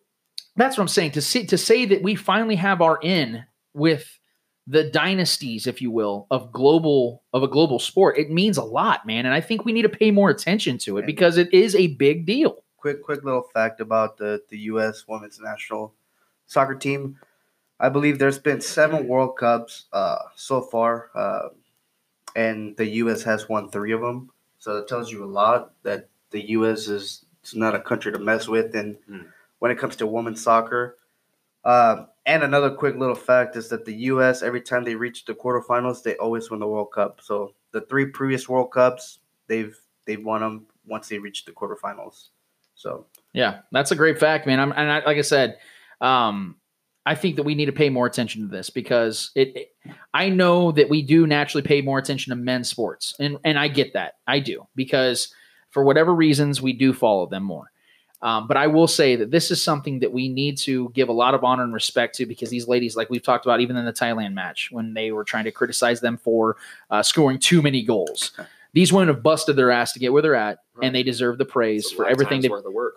that's 0.57 0.77
what 0.77 0.83
I'm 0.83 0.89
saying. 0.89 1.13
To 1.13 1.21
see 1.23 1.47
to 1.47 1.59
say 1.59 1.85
that 1.87 2.03
we 2.03 2.15
finally 2.15 2.57
have 2.57 2.81
our 2.81 2.99
in 3.03 3.45
with 3.75 4.19
the 4.67 4.83
dynasties, 4.91 5.67
if 5.69 5.81
you 5.81 5.91
will, 5.91 6.27
of 6.31 6.51
global 6.53 7.23
of 7.33 7.43
a 7.43 7.49
global 7.49 7.79
sport, 7.79 8.19
it 8.19 8.31
means 8.31 8.57
a 8.57 8.65
lot, 8.65 9.07
man. 9.07 9.25
And 9.27 9.35
I 9.35 9.41
think 9.41 9.65
we 9.65 9.73
need 9.73 9.83
to 9.83 9.89
pay 9.89 10.11
more 10.11 10.31
attention 10.31 10.79
to 10.79 10.97
it 10.97 11.01
And- 11.01 11.07
because 11.07 11.37
it 11.37 11.53
is 11.53 11.75
a 11.75 11.89
big 11.89 12.27
deal. 12.27 12.65
quick 12.77 13.03
quick 13.03 13.23
little 13.25 13.43
fact 13.55 13.81
about 13.81 14.17
the 14.19 14.43
the 14.51 14.59
U.S. 14.73 15.05
women's 15.09 15.39
national 15.41 15.95
soccer 16.47 16.75
team. 16.75 17.19
I 17.79 17.89
believe 17.89 18.19
there's 18.19 18.39
been 18.39 18.61
seven 18.61 19.07
World 19.07 19.37
Cups 19.37 19.87
uh, 19.93 20.19
so 20.35 20.61
far, 20.63 21.11
uh, 21.15 21.49
and 22.35 22.77
the 22.77 22.87
U.S. 23.05 23.23
has 23.25 23.49
won 23.49 23.71
three 23.71 23.93
of 23.93 24.01
them. 24.01 24.31
So 24.59 24.77
it 24.79 24.89
tells 24.89 25.13
you 25.13 25.25
a 25.25 25.27
lot 25.27 25.73
that 25.83 26.09
the 26.31 26.51
U.S. 26.51 26.89
is 26.89 27.25
it's 27.43 27.55
not 27.55 27.75
a 27.75 27.81
country 27.81 28.13
to 28.13 28.19
mess 28.19 28.49
with, 28.49 28.75
and 28.75 28.97
Hmm. 29.09 29.23
when 29.59 29.71
it 29.71 29.79
comes 29.79 29.97
to 29.97 30.07
women's 30.07 30.43
soccer. 30.43 30.97
Um, 31.65 32.09
and 32.25 32.43
another 32.43 32.71
quick 32.71 32.97
little 32.97 33.15
fact 33.15 33.57
is 33.57 33.69
that 33.69 33.85
the 33.85 33.95
U.S. 34.11 34.43
every 34.43 34.61
time 34.61 34.85
they 34.85 34.95
reach 34.95 35.25
the 35.25 35.35
quarterfinals, 35.35 36.03
they 36.03 36.17
always 36.17 36.51
win 36.51 36.61
the 36.61 36.67
World 36.67 36.93
Cup. 36.93 37.21
So 37.23 37.55
the 37.73 37.81
three 37.83 38.07
previous 38.07 38.49
World 38.49 38.71
Cups, 38.73 39.19
they've 39.49 39.77
they've 40.07 40.25
won 40.25 40.41
them 40.41 40.67
once 40.87 41.09
they 41.09 41.19
reach 41.19 41.45
the 41.45 41.53
quarterfinals. 41.53 42.29
So 42.75 43.07
Yeah, 43.33 43.61
that's 43.73 43.91
a 43.91 43.97
great 43.97 44.19
fact, 44.19 44.47
man. 44.47 44.61
I'm 44.61 44.73
and 44.73 44.91
I, 44.91 45.05
like 45.05 45.19
I 45.19 45.23
said, 45.23 45.59
um, 46.01 46.57
I 47.07 47.15
think 47.15 47.37
that 47.37 47.45
we 47.45 47.55
need 47.55 47.67
to 47.67 47.73
pay 47.73 47.89
more 47.89 48.05
attention 48.07 48.43
to 48.43 48.49
this 48.49 48.69
because 48.69 49.31
it, 49.35 49.57
it- 49.57 49.73
I 50.13 50.29
know 50.29 50.73
that 50.73 50.89
we 50.89 51.03
do 51.03 51.27
naturally 51.27 51.63
pay 51.63 51.81
more 51.81 51.99
attention 51.99 52.31
to 52.31 52.37
men's 52.37 52.69
sports, 52.69 53.15
and 53.21 53.39
and 53.45 53.59
I 53.59 53.69
get 53.69 53.93
that. 53.93 54.15
I 54.27 54.41
do 54.41 54.67
because 54.75 55.33
for 55.71 55.85
whatever 55.85 56.15
reasons 56.15 56.61
we 56.61 56.73
do 56.73 56.93
follow 56.93 57.27
them 57.27 57.45
more. 57.45 57.71
Um, 58.23 58.49
but 58.49 58.57
I 58.57 58.67
will 58.67 58.89
say 58.89 59.15
that 59.17 59.31
this 59.31 59.51
is 59.51 59.63
something 59.63 60.01
that 60.01 60.11
we 60.13 60.29
need 60.31 60.57
to 60.59 60.91
give 60.95 61.09
a 61.11 61.13
lot 61.13 61.35
of 61.35 61.45
honor 61.45 61.63
and 61.65 61.73
respect 61.75 62.17
to 62.17 62.25
because 62.27 62.49
these 62.49 62.67
ladies, 62.67 62.97
like 62.97 63.11
we've 63.11 63.23
talked 63.23 63.45
about, 63.45 63.61
even 63.61 63.77
in 63.77 63.85
the 63.85 63.93
Thailand 63.93 64.33
match, 64.33 64.71
when 64.73 64.95
they 64.95 65.13
were 65.13 65.23
trying 65.23 65.45
to 65.45 65.53
criticize 65.53 66.01
them 66.01 66.17
for 66.17 66.57
uh, 66.91 67.03
scoring 67.03 67.39
too 67.39 67.61
many 67.61 67.83
goals, 67.85 68.33
these 68.73 68.91
women 68.93 69.09
have 69.15 69.23
busted 69.23 69.55
their 69.55 69.71
ass 69.71 69.93
to 69.93 69.99
get 69.99 70.13
where 70.15 70.23
they're 70.23 70.35
at, 70.35 70.61
and 70.83 70.95
they 70.95 71.03
deserve 71.03 71.37
the 71.39 71.45
praise 71.45 71.91
for 71.93 72.05
everything 72.13 72.41
they've. 72.41 72.51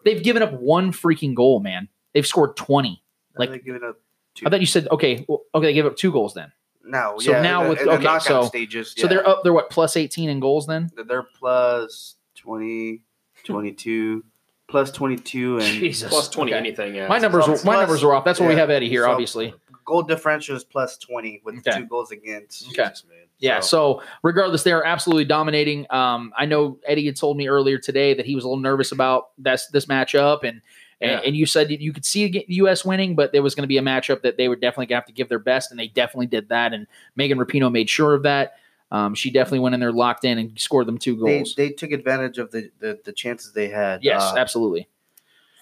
They've 0.06 0.24
given 0.24 0.42
up 0.42 0.54
one 0.54 0.94
freaking 0.94 1.36
goal, 1.36 1.60
man. 1.60 1.90
They've 2.14 2.26
scored 2.26 2.56
20. 2.56 3.04
Like- 3.40 3.64
give 3.66 3.76
it 3.76 3.84
up 3.84 3.98
two. 4.36 4.46
I 4.46 4.50
thought 4.50 4.60
you 4.60 4.66
said, 4.66 4.88
okay, 4.92 5.26
well, 5.28 5.42
okay, 5.56 5.68
they 5.68 5.74
gave 5.74 5.86
up 5.86 5.96
two 5.96 6.12
goals 6.12 6.34
then. 6.34 6.52
No, 6.84 7.16
so 7.20 7.32
yeah, 7.32 7.42
now 7.42 7.62
in 7.62 7.64
the- 7.66 7.70
with- 7.72 7.80
in 7.82 7.86
the 7.88 7.92
okay, 7.94 8.04
knockout 8.04 8.22
so- 8.22 8.44
stages, 8.48 8.94
So 8.98 9.08
they're 9.08 9.28
up, 9.28 9.44
they're 9.44 9.54
what, 9.54 9.70
plus 9.70 9.96
18 9.98 10.30
in 10.30 10.40
goals 10.40 10.66
then? 10.68 10.90
they're 11.08 11.24
plus 11.24 12.16
20, 12.36 13.02
22, 13.44 14.24
plus 14.68 14.92
22, 14.92 15.58
and 15.60 15.64
Jesus. 15.80 16.10
Plus 16.10 16.30
20 16.30 16.52
Okay. 16.52 16.58
anything. 16.58 16.96
Yeah. 16.96 17.08
My 17.08 17.20
numbers, 17.20 17.46
So 17.46 17.52
were, 17.52 17.58
my 17.58 17.62
plus- 17.64 17.80
numbers 17.82 18.04
are 18.04 18.14
off. 18.14 18.26
That's 18.26 18.40
why 18.40 18.48
we 18.48 18.56
have 18.56 18.70
Eddie 18.70 18.90
here, 18.90 19.04
So- 19.04 19.12
obviously. 19.12 19.54
goal 19.86 20.04
differential 20.04 20.56
is 20.56 20.64
plus 20.64 20.98
20 21.00 21.42
with 21.44 21.56
Okay. 21.68 21.80
two 21.80 21.86
goals 21.86 22.12
against. 22.12 22.68
Okay. 22.68 22.84
Jesus, 22.90 23.06
man. 23.10 23.18
Yeah. 23.40 23.60
So 23.60 24.04
regardless, 24.22 24.62
they 24.64 24.72
are 24.72 24.84
absolutely 24.86 25.26
dominating. 25.26 25.88
Um, 25.90 26.32
I 26.38 26.46
know 26.46 26.78
Eddie 26.86 27.06
had 27.08 27.16
told 27.16 27.38
me 27.38 27.48
earlier 27.48 27.80
today 27.80 28.14
that 28.14 28.26
he 28.28 28.36
was 28.36 28.44
a 28.44 28.48
little 28.48 28.62
nervous 28.62 28.92
about 28.92 29.30
this 29.40 29.66
this 29.68 29.88
matchup, 29.88 30.44
and 30.44 30.62
and, 31.02 31.12
Yeah. 31.12 31.22
and 31.26 31.36
you 31.36 31.46
said 31.46 31.70
you 31.72 31.94
could 31.94 32.06
see 32.06 32.28
the 32.30 32.46
U.S. 32.48 32.84
winning, 32.86 33.16
but 33.16 33.32
there 33.32 33.42
was 33.44 33.56
going 33.56 33.64
to 33.64 33.68
be 33.68 33.78
a 33.78 33.82
matchup 33.82 34.22
that 34.24 34.38
they 34.38 34.48
were 34.50 34.56
definitely 34.56 34.88
going 34.88 34.98
to 34.98 35.02
have 35.02 35.06
to 35.08 35.14
give 35.14 35.30
their 35.30 35.40
best, 35.40 35.72
and 35.72 35.80
they 35.80 35.88
definitely 35.88 36.28
did 36.28 36.50
that. 36.50 36.74
And 36.74 36.88
Megan 37.16 37.38
Rapinoe 37.38 37.72
made 37.72 37.90
sure 37.90 38.14
of 38.16 38.24
that. 38.24 38.56
Um, 38.92 39.14
she 39.14 39.30
definitely 39.30 39.60
went 39.60 39.76
in 39.76 39.80
there 39.82 39.92
locked 39.92 40.26
in 40.26 40.38
and 40.40 40.60
scored 40.60 40.88
them 40.88 40.98
two 40.98 41.16
goals. 41.16 41.54
they 41.56 41.70
took 41.70 41.92
advantage 41.92 42.38
of 42.40 42.50
the, 42.52 42.72
the, 42.80 43.00
the 43.06 43.12
chances 43.14 43.54
they 43.54 43.68
had. 43.70 44.04
yes, 44.04 44.22
Uh, 44.22 44.36
absolutely. 44.38 44.88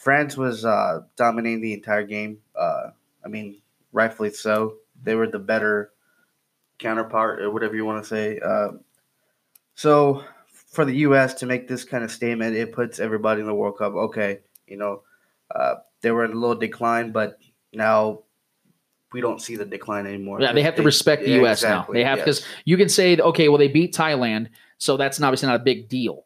France 0.02 0.38
was 0.38 0.64
uh, 0.64 1.02
dominating 1.18 1.60
the 1.60 1.74
entire 1.74 2.04
game. 2.04 2.38
Uh, 2.56 2.92
I 3.26 3.28
mean, 3.28 3.58
rightfully 3.92 4.30
so. 4.30 4.76
They 5.04 5.16
were 5.16 5.28
the 5.28 5.40
better 5.40 5.92
counterpart, 6.80 7.42
or 7.42 7.52
whatever 7.52 7.76
you 7.76 7.86
want 7.86 8.04
to 8.04 8.08
say. 8.08 8.40
Um 8.40 8.82
so, 9.76 10.24
for 10.72 10.86
the 10.86 10.96
U.S. 10.98 11.36
to 11.36 11.46
make 11.46 11.68
this 11.68 11.84
kind 11.84 12.04
of 12.04 12.12
statement, 12.12 12.56
it 12.56 12.72
puts 12.72 13.00
everybody 13.00 13.42
in 13.42 13.48
the 13.48 13.54
World 13.54 13.78
Cup. 13.78 13.94
Okay, 13.94 14.40
you 14.68 14.76
know, 14.78 15.04
uh, 15.54 15.76
they 16.02 16.12
were 16.12 16.26
in 16.26 16.32
a 16.32 16.36
little 16.36 16.56
decline, 16.56 17.12
but 17.12 17.40
now 17.74 18.20
we 19.14 19.22
don't 19.22 19.42
see 19.42 19.56
the 19.56 19.66
decline 19.66 20.06
anymore. 20.06 20.42
Yeah, 20.42 20.54
they 20.54 20.64
have 20.64 20.76
to 20.76 20.84
respect 20.84 21.24
the 21.24 21.30
yeah, 21.32 21.38
U.S. 21.38 21.64
exactly, 21.64 21.94
now. 21.94 22.00
They 22.00 22.04
have 22.04 22.18
yes. 22.20 22.26
because 22.26 22.46
you 22.66 22.78
can 22.78 22.90
say, 22.90 23.18
okay, 23.18 23.48
well, 23.50 23.58
they 23.58 23.68
beat 23.68 23.94
Thailand, 23.94 24.50
so 24.78 24.98
that's 24.98 25.22
obviously 25.22 25.48
not 25.48 25.56
a 25.56 25.64
big 25.64 25.88
deal. 25.90 26.26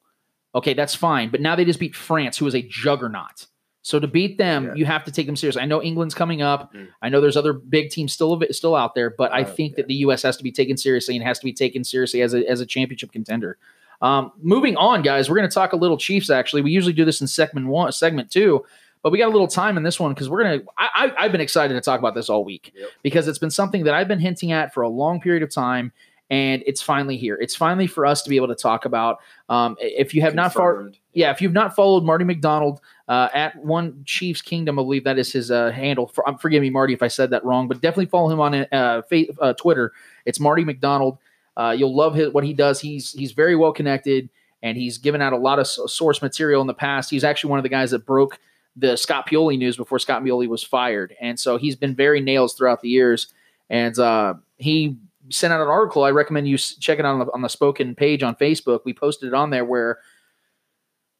Okay, 0.53 0.73
that's 0.73 0.95
fine. 0.95 1.29
But 1.29 1.41
now 1.41 1.55
they 1.55 1.63
just 1.63 1.79
beat 1.79 1.95
France, 1.95 2.37
who 2.37 2.47
is 2.47 2.55
a 2.55 2.61
juggernaut. 2.61 3.47
So 3.83 3.99
to 3.99 4.07
beat 4.07 4.37
them, 4.37 4.65
Yeah. 4.65 4.73
you 4.75 4.85
have 4.85 5.03
to 5.05 5.11
take 5.11 5.25
them 5.25 5.35
seriously. 5.35 5.61
I 5.61 5.65
know 5.65 5.81
England's 5.81 6.13
coming 6.13 6.41
up. 6.41 6.73
Mm. 6.73 6.89
I 7.01 7.09
know 7.09 7.19
there's 7.21 7.37
other 7.37 7.53
big 7.53 7.89
teams 7.89 8.13
still 8.13 8.41
still 8.51 8.75
out 8.75 8.93
there, 8.93 9.09
but 9.09 9.31
I 9.31 9.41
Uh, 9.41 9.45
think 9.45 9.71
yeah. 9.71 9.75
that 9.77 9.87
the 9.87 9.95
U.S. 9.95 10.21
has 10.23 10.37
to 10.37 10.43
be 10.43 10.51
taken 10.51 10.77
seriously 10.77 11.15
and 11.15 11.25
has 11.25 11.39
to 11.39 11.45
be 11.45 11.53
taken 11.53 11.83
seriously 11.83 12.21
as 12.21 12.33
a 12.33 12.47
as 12.47 12.59
a 12.61 12.65
championship 12.65 13.11
contender. 13.11 13.57
Um, 14.01 14.31
moving 14.41 14.75
on, 14.77 15.03
guys, 15.03 15.29
we're 15.29 15.37
going 15.37 15.49
to 15.49 15.53
talk 15.53 15.73
a 15.73 15.77
little 15.77 15.97
Chiefs. 15.97 16.29
Actually, 16.29 16.63
we 16.63 16.71
usually 16.71 16.93
do 16.93 17.05
this 17.05 17.21
in 17.21 17.27
segment 17.27 17.67
one, 17.67 17.91
segment 17.91 18.29
two, 18.31 18.65
but 19.03 19.11
we 19.11 19.17
got 19.17 19.27
a 19.27 19.31
little 19.31 19.47
time 19.47 19.77
in 19.77 19.83
this 19.83 19.99
one 19.99 20.13
because 20.13 20.29
we're 20.29 20.43
gonna. 20.43 20.59
I, 20.77 20.89
I, 21.17 21.25
I've 21.25 21.31
been 21.31 21.41
excited 21.41 21.73
to 21.73 21.81
talk 21.81 21.99
about 21.99 22.15
this 22.15 22.29
all 22.29 22.43
week 22.43 22.73
Yep. 22.75 22.89
because 23.03 23.27
it's 23.27 23.39
been 23.39 23.49
something 23.51 23.83
that 23.85 23.93
I've 23.93 24.07
been 24.07 24.19
hinting 24.19 24.51
at 24.51 24.73
for 24.73 24.83
a 24.83 24.89
long 24.89 25.19
period 25.21 25.43
of 25.43 25.49
time, 25.51 25.91
and 26.29 26.63
it's 26.65 26.81
finally 26.81 27.17
here. 27.17 27.35
It's 27.41 27.55
finally 27.55 27.87
for 27.87 28.05
us 28.05 28.21
to 28.23 28.29
be 28.29 28.35
able 28.35 28.47
to 28.49 28.55
talk 28.55 28.85
about. 28.85 29.19
Um, 29.49 29.75
if 29.79 30.13
you 30.13 30.21
have 30.21 30.35
not 30.35 30.53
far, 30.53 30.73
Confirmed. 30.75 30.97
yeah, 31.13 31.31
if 31.31 31.41
you've 31.41 31.53
not 31.53 31.75
followed 31.75 32.03
Marty 32.03 32.23
McDonald 32.25 32.79
uh, 33.07 33.27
at 33.33 33.55
One 33.57 34.03
Chiefs 34.05 34.41
Kingdom, 34.41 34.77
I 34.79 34.83
believe 34.83 35.03
that 35.05 35.17
is 35.17 35.31
his 35.33 35.51
uh, 35.51 35.71
handle. 35.71 36.07
For, 36.07 36.27
um, 36.29 36.37
forgive 36.37 36.61
me, 36.61 36.69
Marty, 36.69 36.93
if 36.93 37.01
I 37.03 37.07
said 37.07 37.31
that 37.31 37.43
wrong, 37.43 37.67
but 37.67 37.81
definitely 37.81 38.05
follow 38.05 38.29
him 38.29 38.39
on 38.39 38.53
uh, 38.71 39.01
fa- 39.09 39.25
uh, 39.41 39.53
Twitter. 39.53 39.91
It's 40.25 40.39
Marty 40.39 40.63
McDonald. 40.63 41.17
Uh, 41.57 41.75
you'll 41.77 41.93
love 41.95 42.15
his, 42.15 42.31
what 42.31 42.43
he 42.45 42.53
does. 42.53 42.79
He's 42.79 43.11
he's 43.11 43.33
very 43.33 43.55
well 43.57 43.73
connected, 43.73 44.29
and 44.63 44.77
he's 44.77 44.97
given 44.99 45.21
out 45.21 45.33
a 45.33 45.37
lot 45.37 45.59
of 45.59 45.67
source 45.67 46.21
material 46.21 46.61
in 46.61 46.67
the 46.67 46.73
past. 46.73 47.09
He's 47.09 47.23
actually 47.25 47.49
one 47.49 47.59
of 47.59 47.63
the 47.63 47.69
guys 47.69 47.91
that 47.91 48.05
broke 48.05 48.39
the 48.75 48.95
Scott 48.95 49.27
Pioli 49.27 49.57
news 49.57 49.77
before 49.77 49.99
Scott 49.99 50.23
Pioli 50.23 50.47
was 50.47 50.63
fired, 50.63 51.15
and 51.19 51.39
so 51.39 51.57
he's 51.57 51.75
been 51.75 51.95
very 51.95 52.21
nails 52.21 52.53
throughout 52.53 52.81
the 52.81 52.89
years. 52.89 53.27
And 53.69 53.97
uh, 53.97 54.35
he 54.57 54.97
sent 55.29 55.53
out 55.53 55.61
an 55.61 55.67
article. 55.67 56.03
I 56.03 56.11
recommend 56.11 56.47
you 56.47 56.57
check 56.57 56.99
it 56.99 57.05
out 57.05 57.13
on 57.13 57.19
the, 57.19 57.33
on 57.33 57.41
the 57.41 57.49
Spoken 57.49 57.95
page 57.95 58.23
on 58.23 58.35
Facebook. 58.35 58.81
We 58.85 58.93
posted 58.93 59.29
it 59.29 59.33
on 59.33 59.49
there 59.49 59.65
where 59.65 59.99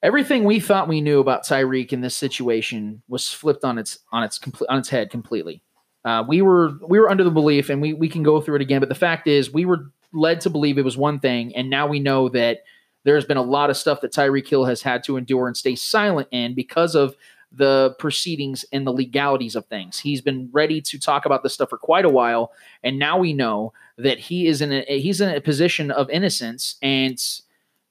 everything 0.04 0.44
we 0.44 0.60
thought 0.60 0.88
we 0.88 1.02
knew 1.02 1.20
about 1.20 1.46
Tyreek 1.46 1.94
in 1.94 2.02
this 2.02 2.16
situation 2.16 3.02
was 3.08 3.32
flipped 3.32 3.64
on 3.64 3.78
its 3.78 4.00
on 4.12 4.24
its 4.24 4.38
complete 4.38 4.68
on 4.70 4.80
its 4.80 4.90
head 4.90 5.10
completely. 5.10 5.62
Uh, 6.04 6.24
we 6.28 6.42
were 6.42 6.72
we 6.88 7.00
were 7.00 7.10
under 7.10 7.24
the 7.24 7.32
belief, 7.32 7.70
and 7.70 7.82
we 7.82 7.94
we 7.94 8.10
can 8.10 8.24
go 8.24 8.42
through 8.42 8.56
it 8.56 8.62
again. 8.62 8.80
But 8.80 8.90
the 8.90 8.96
fact 8.96 9.28
is, 9.28 9.52
we 9.52 9.66
were 9.66 9.92
led 10.14 10.42
to 10.42 10.50
believe 10.50 10.78
it 10.78 10.86
was 10.86 10.98
one 10.98 11.20
thing, 11.20 11.56
and 11.56 11.70
now 11.70 11.88
we 11.88 12.00
know 12.00 12.30
that 12.30 12.60
there's 13.04 13.26
been 13.26 13.38
a 13.38 13.44
lot 13.44 13.70
of 13.70 13.78
stuff 13.78 14.02
that 14.02 14.14
Tyreek 14.14 14.48
Hill 14.48 14.66
has 14.66 14.82
had 14.82 15.04
to 15.06 15.18
endure 15.18 15.48
and 15.48 15.58
stay 15.58 15.76
silent 15.76 16.28
in 16.32 16.54
because 16.54 16.96
of 16.96 17.16
the 17.52 17.96
proceedings 18.00 18.64
and 18.72 18.88
the 18.88 18.94
legalities 18.94 19.56
of 19.56 19.66
things. 19.66 20.00
He's 20.00 20.22
been 20.22 20.50
ready 20.52 20.82
to 20.82 21.00
talk 21.00 21.26
about 21.26 21.44
this 21.44 21.54
stuff 21.54 21.70
for 21.70 21.78
quite 21.78 22.06
a 22.06 22.10
while, 22.10 22.52
and 22.84 22.98
now 22.98 23.18
we 23.18 23.34
know 23.34 23.74
that 23.98 24.20
he 24.20 24.48
is 24.48 24.62
in 24.62 24.72
a 24.72 25.00
he's 25.00 25.22
in 25.22 25.30
a 25.30 25.42
position 25.42 25.92
of 25.92 26.10
innocence, 26.10 26.76
and 26.82 27.22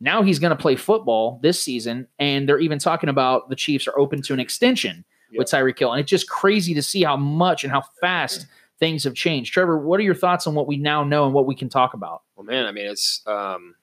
now 0.00 0.22
he's 0.22 0.38
going 0.38 0.50
to 0.50 0.56
play 0.56 0.76
football 0.76 1.38
this 1.42 1.60
season. 1.60 2.06
And 2.18 2.48
they're 2.48 2.58
even 2.58 2.78
talking 2.78 3.10
about 3.10 3.50
the 3.50 3.56
Chiefs 3.56 3.86
are 3.86 3.98
open 3.98 4.22
to 4.22 4.32
an 4.32 4.40
extension 4.40 5.04
with 5.36 5.48
Tyreek 5.48 5.78
Hill, 5.78 5.92
and 5.92 6.00
it's 6.00 6.10
just 6.10 6.28
crazy 6.28 6.74
to 6.74 6.82
see 6.82 7.02
how 7.02 7.16
much 7.16 7.62
and 7.62 7.72
how 7.72 7.82
fast 8.00 8.46
things 8.78 9.04
have 9.04 9.14
changed. 9.14 9.52
Trevor, 9.52 9.78
what 9.78 10.00
are 10.00 10.02
your 10.02 10.14
thoughts 10.14 10.46
on 10.46 10.54
what 10.54 10.66
we 10.66 10.76
now 10.76 11.04
know 11.04 11.26
and 11.26 11.34
what 11.34 11.46
we 11.46 11.54
can 11.54 11.68
talk 11.68 11.94
about? 11.94 12.22
Well, 12.34 12.46
man, 12.46 12.66
I 12.66 12.72
mean, 12.72 12.86
it's 12.86 13.22
um, 13.26 13.74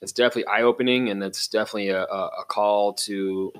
it's 0.00 0.12
definitely 0.12 0.46
eye 0.46 0.62
opening, 0.62 1.10
and 1.10 1.22
it's 1.22 1.48
definitely 1.48 1.88
a, 1.88 2.04
a, 2.04 2.30
a 2.40 2.44
call 2.46 2.94
to 2.94 3.52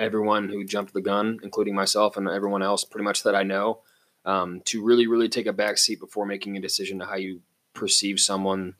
everyone 0.00 0.48
who 0.48 0.64
jumped 0.64 0.94
the 0.94 1.00
gun, 1.00 1.38
including 1.44 1.74
myself 1.74 2.16
and 2.16 2.28
everyone 2.28 2.62
else, 2.62 2.84
pretty 2.84 3.04
much 3.04 3.22
that 3.22 3.36
I 3.36 3.44
know, 3.44 3.80
um, 4.24 4.62
to 4.64 4.82
really, 4.82 5.06
really 5.06 5.28
take 5.28 5.46
a 5.46 5.52
back 5.52 5.78
seat 5.78 6.00
before 6.00 6.26
making 6.26 6.56
a 6.56 6.60
decision 6.60 6.98
to 6.98 7.06
how 7.06 7.16
you 7.16 7.42
perceive 7.74 8.18
someone, 8.18 8.74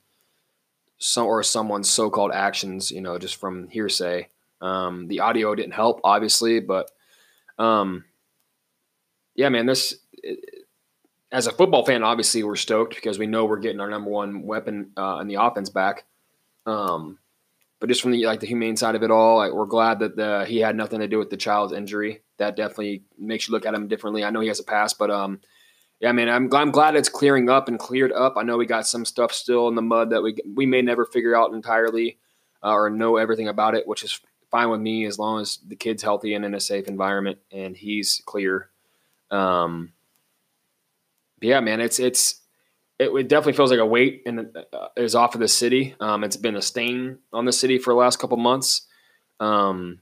some 0.99 1.27
or 1.27 1.43
someone's 1.45 1.89
so-called 1.89 2.33
actions. 2.33 2.91
You 2.91 3.03
know, 3.03 3.19
just 3.19 3.37
from 3.37 3.69
hearsay. 3.69 4.29
Um, 4.61 5.07
the 5.07 5.21
audio 5.21 5.55
didn't 5.55 5.75
help, 5.75 6.01
obviously, 6.03 6.59
but 6.61 6.91
um, 7.59 8.05
yeah, 9.37 9.49
man, 9.49 9.67
this. 9.67 9.95
as 11.33 11.47
a 11.47 11.53
football 11.53 11.85
fan, 11.87 12.03
obviously 12.03 12.43
we're 12.43 12.57
stoked 12.57 12.95
because 12.97 13.19
we 13.19 13.27
know 13.27 13.45
we're 13.45 13.61
getting 13.61 13.81
our 13.81 13.89
number 13.89 14.11
one 14.11 14.43
weapon 14.43 14.91
uh, 14.97 15.19
in 15.21 15.29
the 15.29 15.37
offense 15.37 15.71
back. 15.71 16.05
Um, 16.67 17.20
but 17.81 17.89
just 17.89 18.03
from 18.03 18.13
the 18.13 18.27
like 18.27 18.41
the 18.41 18.47
humane 18.47 18.77
side 18.77 18.95
of 18.95 19.03
it 19.03 19.11
all, 19.11 19.39
like 19.39 19.53
we're 19.53 19.65
glad 19.65 19.99
that 20.01 20.15
the, 20.15 20.45
he 20.47 20.59
had 20.59 20.77
nothing 20.77 21.01
to 21.01 21.09
do 21.09 21.19
with 21.19 21.31
the 21.31 21.37
child's 21.37 21.73
injury. 21.73 22.21
That 22.37 22.55
definitely 22.55 23.05
makes 23.19 23.49
you 23.49 23.53
look 23.53 23.67
at 23.67 23.75
him 23.75 23.89
differently. 23.89 24.23
I 24.23 24.31
know 24.31 24.41
he 24.41 24.49
has 24.49 24.61
a 24.61 24.65
pass, 24.65 24.93
but 24.93 25.11
um, 25.11 25.41
yeah, 25.99 26.13
man, 26.13 26.29
I'm 26.29 26.49
glad, 26.49 26.61
I'm 26.61 26.71
glad 26.71 26.95
it's 26.95 27.09
clearing 27.09 27.49
up 27.49 27.69
and 27.69 27.79
cleared 27.79 28.13
up. 28.13 28.35
I 28.37 28.43
know 28.43 28.59
we 28.59 28.67
got 28.67 28.87
some 28.87 29.05
stuff 29.05 29.33
still 29.33 29.67
in 29.69 29.75
the 29.75 29.83
mud 29.83 30.11
that 30.11 30.23
we 30.23 30.37
we 30.55 30.67
may 30.67 30.83
never 30.83 31.07
figure 31.07 31.35
out 31.35 31.53
entirely 31.55 32.19
uh, 32.63 32.73
or 32.73 32.91
know 32.91 33.17
everything 33.17 33.49
about 33.49 33.75
it, 33.75 33.89
which 33.89 34.05
is 34.05 34.21
fine 34.51 34.69
with 34.69 34.81
me 34.81 35.07
as 35.07 35.19
long 35.19 35.41
as 35.41 35.59
the 35.67 35.77
kid's 35.77 36.03
healthy 36.03 36.35
and 36.35 36.45
in 36.45 36.55
a 36.55 36.61
safe 36.61 36.87
environment 36.87 37.39
and 37.51 37.77
he's 37.77 38.21
clear. 38.27 38.69
Um, 39.31 39.93
yeah, 41.41 41.61
man, 41.61 41.81
it's 41.81 41.99
it's 41.99 42.40
it, 43.01 43.09
it, 43.09 43.29
definitely 43.29 43.55
feels 43.55 43.71
like 43.71 43.81
a 43.81 43.87
weight 43.87 44.23
and 44.27 44.55
uh, 44.75 44.89
is 44.95 45.15
off 45.15 45.35
of 45.35 45.41
the 45.41 45.49
city. 45.49 45.95
Um, 46.01 46.23
it's 46.23 46.37
been 46.37 46.55
a 46.55 46.61
stain 46.61 47.19
on 47.33 47.47
the 47.47 47.53
city 47.53 47.79
for 47.79 47.95
the 47.95 47.99
last 47.99 48.19
couple 48.19 48.37
months. 48.37 48.87
Um, 49.41 50.01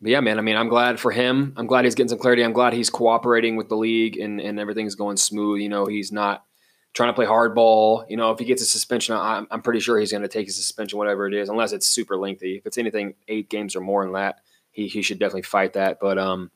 but 0.00 0.12
yeah, 0.12 0.20
man, 0.20 0.38
I 0.38 0.42
mean, 0.42 0.56
I'm 0.56 0.68
glad 0.68 1.00
for 1.00 1.10
him. 1.10 1.54
I'm 1.56 1.66
glad 1.66 1.84
he's 1.84 1.96
getting 1.96 2.08
some 2.08 2.20
clarity. 2.20 2.44
I'm 2.44 2.52
glad 2.52 2.72
he's 2.72 2.88
cooperating 2.88 3.56
with 3.56 3.68
the 3.68 3.76
league 3.76 4.16
and, 4.16 4.40
and 4.40 4.60
everything's 4.60 4.94
going 4.94 5.16
smooth. 5.16 5.60
You 5.60 5.68
know, 5.68 5.86
he's 5.86 6.12
not 6.12 6.44
trying 6.94 7.08
to 7.08 7.14
play 7.14 7.26
hardball. 7.26 8.04
You 8.08 8.16
know, 8.16 8.30
if 8.30 8.38
he 8.38 8.44
gets 8.44 8.62
a 8.62 8.66
suspension, 8.66 9.16
I'm, 9.16 9.48
I'm 9.50 9.62
pretty 9.62 9.80
sure 9.80 9.98
he's 9.98 10.12
going 10.12 10.22
to 10.22 10.28
take 10.28 10.46
his 10.46 10.54
suspension, 10.54 11.00
whatever 11.00 11.26
it 11.26 11.34
is, 11.34 11.48
unless 11.48 11.72
it's 11.72 11.88
super 11.88 12.16
lengthy. 12.16 12.58
If 12.58 12.66
it's 12.66 12.78
anything 12.78 13.14
eight 13.26 13.50
games 13.50 13.74
or 13.74 13.80
more 13.80 14.04
than 14.04 14.12
that, 14.12 14.38
he, 14.70 14.86
he 14.86 15.02
should 15.02 15.18
definitely 15.18 15.42
fight 15.42 15.72
that. 15.72 15.98
But 16.00 16.16
um, 16.16 16.52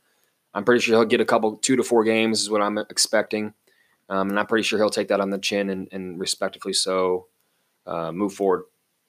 I'm 0.55 0.63
pretty 0.63 0.83
sure 0.83 0.97
he'll 0.97 1.05
get 1.05 1.21
a 1.21 1.25
couple, 1.25 1.57
two 1.57 1.75
to 1.75 1.83
four 1.83 2.05
games 2.05 2.43
is 2.43 2.49
what 2.49 2.63
I'm 2.63 2.79
expecting. 2.79 3.55
Um, 4.09 4.31
and 4.31 4.39
I'm 4.39 4.47
pretty 4.47 4.65
sure 4.65 4.79
he'll 4.79 4.91
take 4.91 5.09
that 5.09 5.21
on 5.21 5.31
the 5.31 5.39
chin 5.39 5.71
and, 5.71 5.89
and 5.93 6.19
respectively 6.19 6.73
so 6.73 7.29
uh, 7.87 8.13
move 8.13 8.35
forward. 8.35 8.65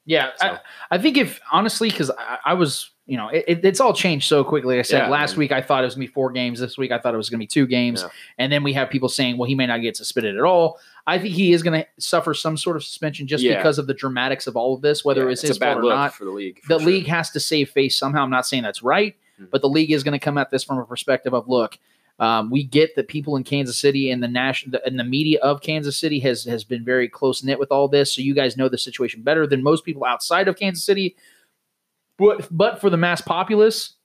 Yeah, 0.06 0.32
so. 0.36 0.48
I, 0.48 0.60
I, 0.92 0.98
think 0.98 1.18
if 1.18 1.40
honestly, 1.52 1.90
because 1.90 2.12
I, 2.12 2.38
I, 2.46 2.54
was, 2.56 2.92
you 3.06 3.16
know, 3.16 3.30
it, 3.30 3.64
it's 3.64 3.80
all 3.80 3.94
changed 3.94 4.28
so 4.28 4.44
quickly. 4.44 4.78
I 4.78 4.82
said 4.82 5.04
yeah, 5.04 5.08
last 5.08 5.34
man. 5.34 5.40
week, 5.40 5.52
I 5.54 5.62
thought 5.62 5.84
it 5.84 5.86
was 5.86 5.96
gonna 5.96 6.08
be 6.08 6.12
four 6.12 6.32
games. 6.32 6.60
This 6.60 6.78
week, 6.78 6.92
I 6.92 7.00
thought 7.00 7.14
it 7.14 7.18
was 7.18 7.30
gonna 7.30 7.40
be 7.40 7.48
two 7.48 7.66
games. 7.66 8.02
Yeah. 8.02 8.10
And 8.38 8.52
then 8.52 8.64
we 8.64 8.74
have 8.74 8.90
people 8.90 9.08
saying, 9.08 9.38
well, 9.38 9.48
he 9.48 9.56
may 9.56 9.66
not 9.66 9.82
get 9.82 9.96
suspended 9.96 10.36
at 10.38 10.44
all. 10.44 10.78
I 11.06 11.20
think 11.20 11.34
he 11.34 11.52
is 11.52 11.64
going 11.64 11.82
to 11.82 11.88
suffer 12.00 12.34
some 12.34 12.56
sort 12.56 12.78
of 12.78 12.84
suspension 12.84 13.28
just 13.28 13.44
yeah. 13.44 13.58
because 13.58 13.78
of 13.78 13.88
the 13.88 13.94
dramatics 13.94 14.48
of 14.48 14.56
all 14.56 14.74
of 14.74 14.82
this, 14.82 15.04
whether 15.04 15.30
it's, 15.30 15.44
it's 15.44 15.50
his 15.50 15.58
fault 15.58 15.80
or 15.80 15.84
not. 15.84 16.14
For 16.14 16.24
the 16.24 16.32
league, 16.32 16.62
for 16.62 16.76
the 16.76 16.80
sure. 16.80 16.88
league 16.88 17.08
has 17.08 17.30
to 17.32 17.42
save 17.42 17.72
face 17.72 17.98
somehow. 17.98 18.24
I'm 18.24 18.30
not 18.30 18.46
saying 18.46 18.64
that's 18.64 18.82
right, 18.82 19.16
mm-hmm. 19.36 19.46
but 19.52 19.62
the 19.62 19.68
league 19.68 19.92
is 19.92 20.04
going 20.04 20.14
to 20.14 20.24
come 20.24 20.38
at 20.38 20.50
this 20.50 20.64
from 20.64 20.78
a 20.78 20.86
perspective 20.86 21.34
of 21.34 21.50
look 21.50 21.78
um, 22.20 22.50
we 22.50 22.64
get 22.64 22.96
that 22.96 23.08
people 23.08 23.36
in 23.36 23.44
Kansas 23.44 23.78
City 23.78 24.12
and 24.12 24.22
the 24.22 24.28
national 24.28 24.80
and 24.86 25.00
the 25.00 25.04
media 25.04 25.40
of 25.42 25.62
Kansas 25.62 25.98
City 25.98 26.20
has 26.20 26.44
has 26.44 26.64
been 26.64 26.86
very 26.86 27.10
close 27.10 27.44
knit 27.44 27.60
with 27.60 27.72
all 27.72 27.88
this. 27.88 28.14
So 28.14 28.22
you 28.22 28.34
guys 28.34 28.56
know 28.56 28.70
the 28.70 28.78
situation 28.78 29.24
better 29.24 29.48
than 29.48 29.64
most 29.64 29.84
people 29.84 30.06
outside 30.06 30.48
of 30.48 30.56
Kansas 30.56 30.84
City. 30.84 31.16
But 32.18 32.48
but 32.52 32.80
for 32.80 32.90
the 32.90 32.98
mass 32.98 33.22
populace, 33.22 33.96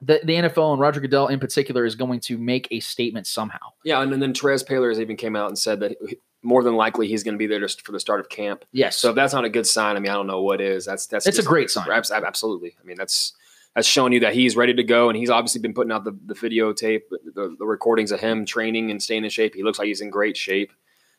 the, 0.00 0.20
the 0.24 0.34
NFL 0.34 0.72
and 0.72 0.80
Roger 0.80 1.00
Goodell 1.00 1.28
in 1.28 1.40
particular 1.40 1.84
is 1.84 1.94
going 1.94 2.20
to 2.20 2.38
make 2.38 2.68
a 2.70 2.80
statement 2.80 3.26
somehow. 3.26 3.72
Yeah, 3.84 4.02
and, 4.02 4.12
and 4.12 4.22
then 4.22 4.32
Paylor 4.32 4.88
has 4.88 5.00
even 5.00 5.16
came 5.16 5.36
out 5.36 5.48
and 5.48 5.58
said 5.58 5.80
that 5.80 5.96
more 6.42 6.64
than 6.64 6.74
likely 6.74 7.06
he's 7.06 7.22
going 7.22 7.34
to 7.34 7.38
be 7.38 7.46
there 7.46 7.60
just 7.60 7.84
for 7.84 7.92
the 7.92 8.00
start 8.00 8.20
of 8.20 8.28
camp. 8.28 8.64
Yes. 8.72 8.96
So 8.96 9.10
if 9.10 9.16
that's 9.16 9.32
not 9.32 9.44
a 9.44 9.48
good 9.48 9.66
sign, 9.66 9.96
I 9.96 10.00
mean, 10.00 10.10
I 10.10 10.14
don't 10.14 10.26
know 10.26 10.42
what 10.42 10.60
is. 10.60 10.84
That's 10.84 11.06
that's 11.06 11.26
it's 11.26 11.38
a 11.38 11.42
great 11.42 11.70
sign. 11.70 11.88
Absolutely. 11.90 12.76
I 12.80 12.86
mean, 12.86 12.96
that's 12.96 13.32
that's 13.74 13.88
showing 13.88 14.12
you 14.12 14.20
that 14.20 14.34
he's 14.34 14.56
ready 14.56 14.74
to 14.74 14.84
go. 14.84 15.08
And 15.08 15.16
he's 15.16 15.30
obviously 15.30 15.60
been 15.60 15.74
putting 15.74 15.92
out 15.92 16.04
the, 16.04 16.16
the 16.26 16.34
videotape, 16.34 17.02
the, 17.10 17.56
the 17.58 17.64
recordings 17.64 18.12
of 18.12 18.20
him 18.20 18.44
training 18.44 18.90
and 18.90 19.02
staying 19.02 19.24
in 19.24 19.30
shape. 19.30 19.54
He 19.54 19.62
looks 19.62 19.78
like 19.78 19.88
he's 19.88 20.00
in 20.00 20.10
great 20.10 20.36
shape. 20.36 20.72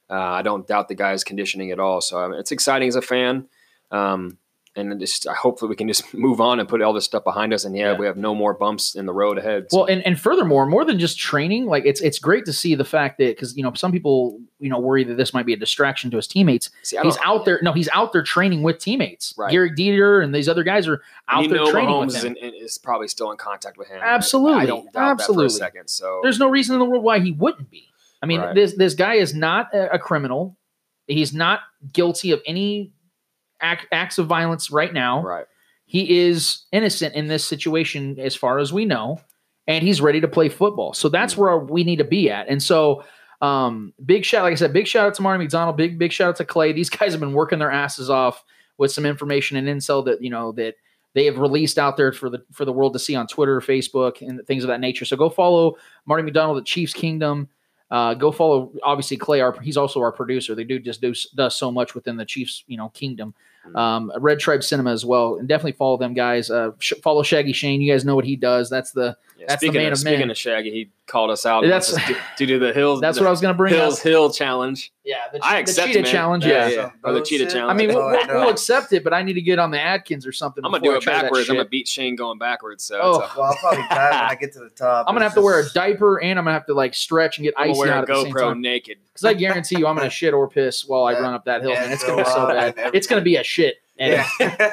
Uh, 0.09 0.19
I 0.19 0.41
don't 0.41 0.67
doubt 0.67 0.87
the 0.87 0.95
guy's 0.95 1.23
conditioning 1.23 1.71
at 1.71 1.79
all. 1.79 2.01
So 2.01 2.19
I 2.19 2.27
mean, 2.27 2.39
it's 2.39 2.51
exciting 2.51 2.87
as 2.87 2.95
a 2.95 3.01
fan. 3.01 3.47
Um, 3.89 4.37
and 4.75 4.99
just 4.99 5.27
hopefully 5.27 5.69
we 5.69 5.75
can 5.75 5.87
just 5.87 6.13
move 6.13 6.41
on 6.41 6.59
and 6.59 6.67
put 6.67 6.81
all 6.81 6.93
this 6.93 7.05
stuff 7.05 7.23
behind 7.23 7.53
us 7.53 7.65
and 7.65 7.75
yeah, 7.75 7.91
yeah, 7.91 7.97
we 7.97 8.05
have 8.05 8.17
no 8.17 8.33
more 8.33 8.53
bumps 8.53 8.95
in 8.95 9.05
the 9.05 9.13
road 9.13 9.37
ahead 9.37 9.67
so. 9.69 9.79
well 9.79 9.85
and, 9.85 10.05
and 10.05 10.19
furthermore 10.19 10.65
more 10.65 10.85
than 10.85 10.99
just 10.99 11.17
training 11.17 11.65
like 11.65 11.85
it's 11.85 12.01
it's 12.01 12.19
great 12.19 12.45
to 12.45 12.53
see 12.53 12.75
the 12.75 12.85
fact 12.85 13.17
that 13.17 13.35
because 13.35 13.55
you 13.55 13.63
know 13.63 13.73
some 13.73 13.91
people 13.91 14.39
you 14.59 14.69
know 14.69 14.79
worry 14.79 15.03
that 15.03 15.15
this 15.15 15.33
might 15.33 15.45
be 15.45 15.53
a 15.53 15.57
distraction 15.57 16.09
to 16.11 16.17
his 16.17 16.27
teammates 16.27 16.69
see, 16.83 16.97
he's 17.01 17.17
out 17.23 17.45
there 17.45 17.59
no 17.61 17.73
he's 17.73 17.89
out 17.89 18.13
there 18.13 18.23
training 18.23 18.63
with 18.63 18.79
teammates 18.79 19.33
right. 19.37 19.53
Gehrig 19.53 19.75
Dieter 19.77 20.23
and 20.23 20.33
these 20.33 20.49
other 20.49 20.63
guys 20.63 20.87
are 20.87 21.01
out 21.27 21.49
there 21.49 21.65
training 21.65 21.89
Mahomes 21.89 22.07
with 22.07 22.23
him. 22.23 22.37
Is, 22.37 22.53
in, 22.53 22.63
is 22.63 22.77
probably 22.77 23.07
still 23.07 23.31
in 23.31 23.37
contact 23.37 23.77
with 23.77 23.87
him 23.87 23.99
absolutely 24.01 24.63
I 24.63 24.65
don't 24.65 24.91
doubt 24.91 25.11
absolutely. 25.11 25.45
that 25.45 25.49
for 25.51 25.55
a 25.55 25.59
second 25.59 25.87
so 25.89 26.19
there's 26.23 26.39
no 26.39 26.49
reason 26.49 26.73
in 26.73 26.79
the 26.79 26.85
world 26.85 27.03
why 27.03 27.19
he 27.19 27.31
wouldn't 27.31 27.69
be 27.69 27.87
I 28.21 28.25
mean 28.25 28.41
right. 28.41 28.55
this 28.55 28.73
this 28.73 28.93
guy 28.95 29.15
is 29.15 29.33
not 29.33 29.73
a, 29.73 29.95
a 29.95 29.99
criminal 29.99 30.57
he's 31.07 31.33
not 31.33 31.59
guilty 31.91 32.31
of 32.31 32.41
any 32.45 32.93
act, 33.63 33.87
acts 33.91 34.17
of 34.19 34.27
violence 34.27 34.69
right 34.69 34.93
now. 34.93 35.23
Right. 35.23 35.45
He 35.85 36.19
is 36.19 36.63
innocent 36.71 37.15
in 37.15 37.27
this 37.27 37.45
situation, 37.45 38.19
as 38.19 38.35
far 38.35 38.59
as 38.59 38.71
we 38.71 38.85
know, 38.85 39.19
and 39.67 39.83
he's 39.83 40.01
ready 40.01 40.21
to 40.21 40.27
play 40.27 40.49
football. 40.49 40.93
So 40.93 41.09
that's 41.09 41.37
where 41.37 41.57
we 41.57 41.83
need 41.83 41.97
to 41.97 42.03
be 42.03 42.29
at. 42.29 42.47
And 42.49 42.61
so, 42.61 43.03
um, 43.41 43.93
big 44.03 44.23
shout, 44.23 44.43
like 44.43 44.53
I 44.53 44.55
said, 44.55 44.73
big 44.73 44.87
shout 44.87 45.07
out 45.07 45.13
to 45.15 45.21
Marty 45.21 45.43
McDonald. 45.43 45.75
Big 45.75 45.99
big 45.99 46.11
shout 46.11 46.29
out 46.29 46.35
to 46.37 46.45
Clay. 46.45 46.71
These 46.71 46.89
guys 46.89 47.11
have 47.11 47.19
been 47.19 47.33
working 47.33 47.59
their 47.59 47.71
asses 47.71 48.09
off 48.09 48.43
with 48.77 48.91
some 48.91 49.05
information 49.05 49.57
and 49.57 49.67
intel 49.67 50.05
that 50.05 50.21
you 50.21 50.29
know 50.29 50.53
that 50.53 50.75
they 51.13 51.25
have 51.25 51.37
released 51.37 51.77
out 51.77 51.97
there 51.97 52.11
for 52.11 52.29
the 52.29 52.43
for 52.51 52.65
the 52.65 52.71
world 52.71 52.93
to 52.93 52.99
see 52.99 53.15
on 53.15 53.27
Twitter, 53.27 53.59
Facebook, 53.59 54.21
and 54.27 54.45
things 54.47 54.63
of 54.63 54.69
that 54.69 54.79
nature. 54.79 55.05
So 55.05 55.17
go 55.17 55.29
follow 55.29 55.75
Marty 56.05 56.23
McDonald 56.23 56.57
at 56.57 56.65
Chiefs 56.65 56.93
Kingdom. 56.93 57.49
Uh, 57.93 58.15
go 58.15 58.31
follow 58.31 58.71
obviously 58.81 59.17
Clay. 59.17 59.39
Our 59.39 59.59
he's 59.61 59.77
also 59.77 60.01
our 60.01 60.11
producer. 60.11 60.55
They 60.55 60.63
do 60.63 60.79
just 60.79 60.99
do 60.99 61.13
does 61.35 61.55
so 61.55 61.71
much 61.71 61.93
within 61.93 62.17
the 62.17 62.25
Chiefs 62.25 62.63
you 62.65 62.75
know 62.75 62.89
kingdom. 62.89 63.35
Mm-hmm. 63.67 63.75
Um, 63.77 64.11
Red 64.17 64.39
Tribe 64.39 64.63
Cinema 64.63 64.91
as 64.91 65.05
well, 65.05 65.35
and 65.35 65.47
definitely 65.47 65.73
follow 65.73 65.97
them 65.97 66.15
guys. 66.15 66.49
Uh, 66.49 66.71
sh- 66.79 66.93
follow 67.03 67.21
Shaggy 67.21 67.53
Shane. 67.53 67.81
You 67.81 67.93
guys 67.93 68.03
know 68.03 68.15
what 68.15 68.25
he 68.25 68.35
does. 68.35 68.67
That's 68.67 68.93
the 68.93 69.15
yeah, 69.43 69.47
that's 69.49 69.61
the 69.61 69.71
man 69.71 69.87
of, 69.87 69.93
of 69.93 69.99
speaking 69.99 70.19
men. 70.19 70.29
of 70.31 70.37
Shaggy, 70.37 70.71
he 70.71 70.89
called 71.05 71.29
us 71.29 71.45
out. 71.45 71.65
That's 71.65 71.93
to 72.37 72.45
do 72.45 72.59
the 72.59 72.71
hills. 72.71 73.01
That's 73.01 73.17
the 73.17 73.23
what 73.23 73.27
I 73.27 73.31
was 73.31 73.41
going 73.41 73.53
to 73.53 73.57
bring 73.57 73.73
Hills 73.73 73.99
up. 73.99 74.03
Hill 74.03 74.31
challenge. 74.31 74.93
Yeah, 75.03 75.17
the, 75.33 75.43
I 75.43 75.59
accept 75.59 75.89
the 75.89 75.93
cheetah 75.95 76.07
it, 76.07 76.11
challenge. 76.11 76.45
Yeah, 76.45 76.67
Yeah, 76.67 76.75
yeah. 76.75 76.89
Or 77.03 77.13
the 77.13 77.21
cheetah 77.21 77.47
challenge. 77.47 77.71
I 77.71 77.73
mean, 77.73 77.93
we'll, 77.93 78.07
we'll, 78.07 78.27
we'll 78.27 78.49
accept 78.49 78.93
it, 78.93 79.03
but 79.03 79.13
I 79.13 79.21
need 79.21 79.33
to 79.33 79.41
get 79.41 79.59
on 79.59 79.71
the 79.71 79.81
Atkins 79.81 80.25
or 80.25 80.31
something. 80.31 80.63
I'm 80.63 80.71
gonna 80.71 80.83
do 80.83 80.95
it 80.95 81.05
backwards. 81.05 81.49
I'm 81.49 81.57
gonna 81.57 81.67
beat 81.67 81.89
Shane 81.89 82.15
going 82.15 82.37
backwards. 82.37 82.85
So, 82.85 82.99
oh. 83.01 83.31
well, 83.35 83.47
I'll 83.47 83.55
probably 83.57 83.79
die 83.89 84.11
when 84.11 84.31
I 84.31 84.35
get 84.35 84.53
to 84.53 84.59
the 84.59 84.69
top. 84.69 85.05
I'm 85.07 85.13
gonna 85.13 85.25
have 85.25 85.33
to 85.33 85.41
wear 85.41 85.59
a 85.59 85.69
diaper 85.71 86.21
and 86.21 86.39
I'm 86.39 86.45
gonna 86.45 86.53
have 86.53 86.67
to 86.67 86.73
like 86.73 86.93
stretch 86.93 87.37
and 87.37 87.43
get 87.43 87.53
I'm 87.57 87.71
icy 87.71 87.79
wear 87.79 87.91
out 87.91 88.09
a 88.09 88.11
at 88.11 88.15
the 88.15 88.23
same 88.23 88.33
GoPro 88.33 88.41
time. 88.41 88.61
naked. 88.61 88.97
Because 89.07 89.25
I 89.25 89.33
guarantee 89.33 89.79
you, 89.79 89.87
I'm 89.87 89.97
gonna 89.97 90.09
shit 90.09 90.33
or 90.33 90.47
piss 90.47 90.85
while 90.85 91.03
I 91.03 91.13
run 91.13 91.33
up 91.33 91.43
that 91.45 91.61
hill, 91.61 91.71
Yeah, 91.71 91.81
man. 91.81 91.91
It's 91.91 92.03
gonna 92.05 92.23
be 92.23 92.29
so 92.29 92.47
bad. 92.47 92.75
It's 92.93 93.07
gonna 93.07 93.21
be 93.21 93.35
a 93.35 93.43
shit. 93.43 93.82
And 93.99 94.13
Yeah. 94.13 94.27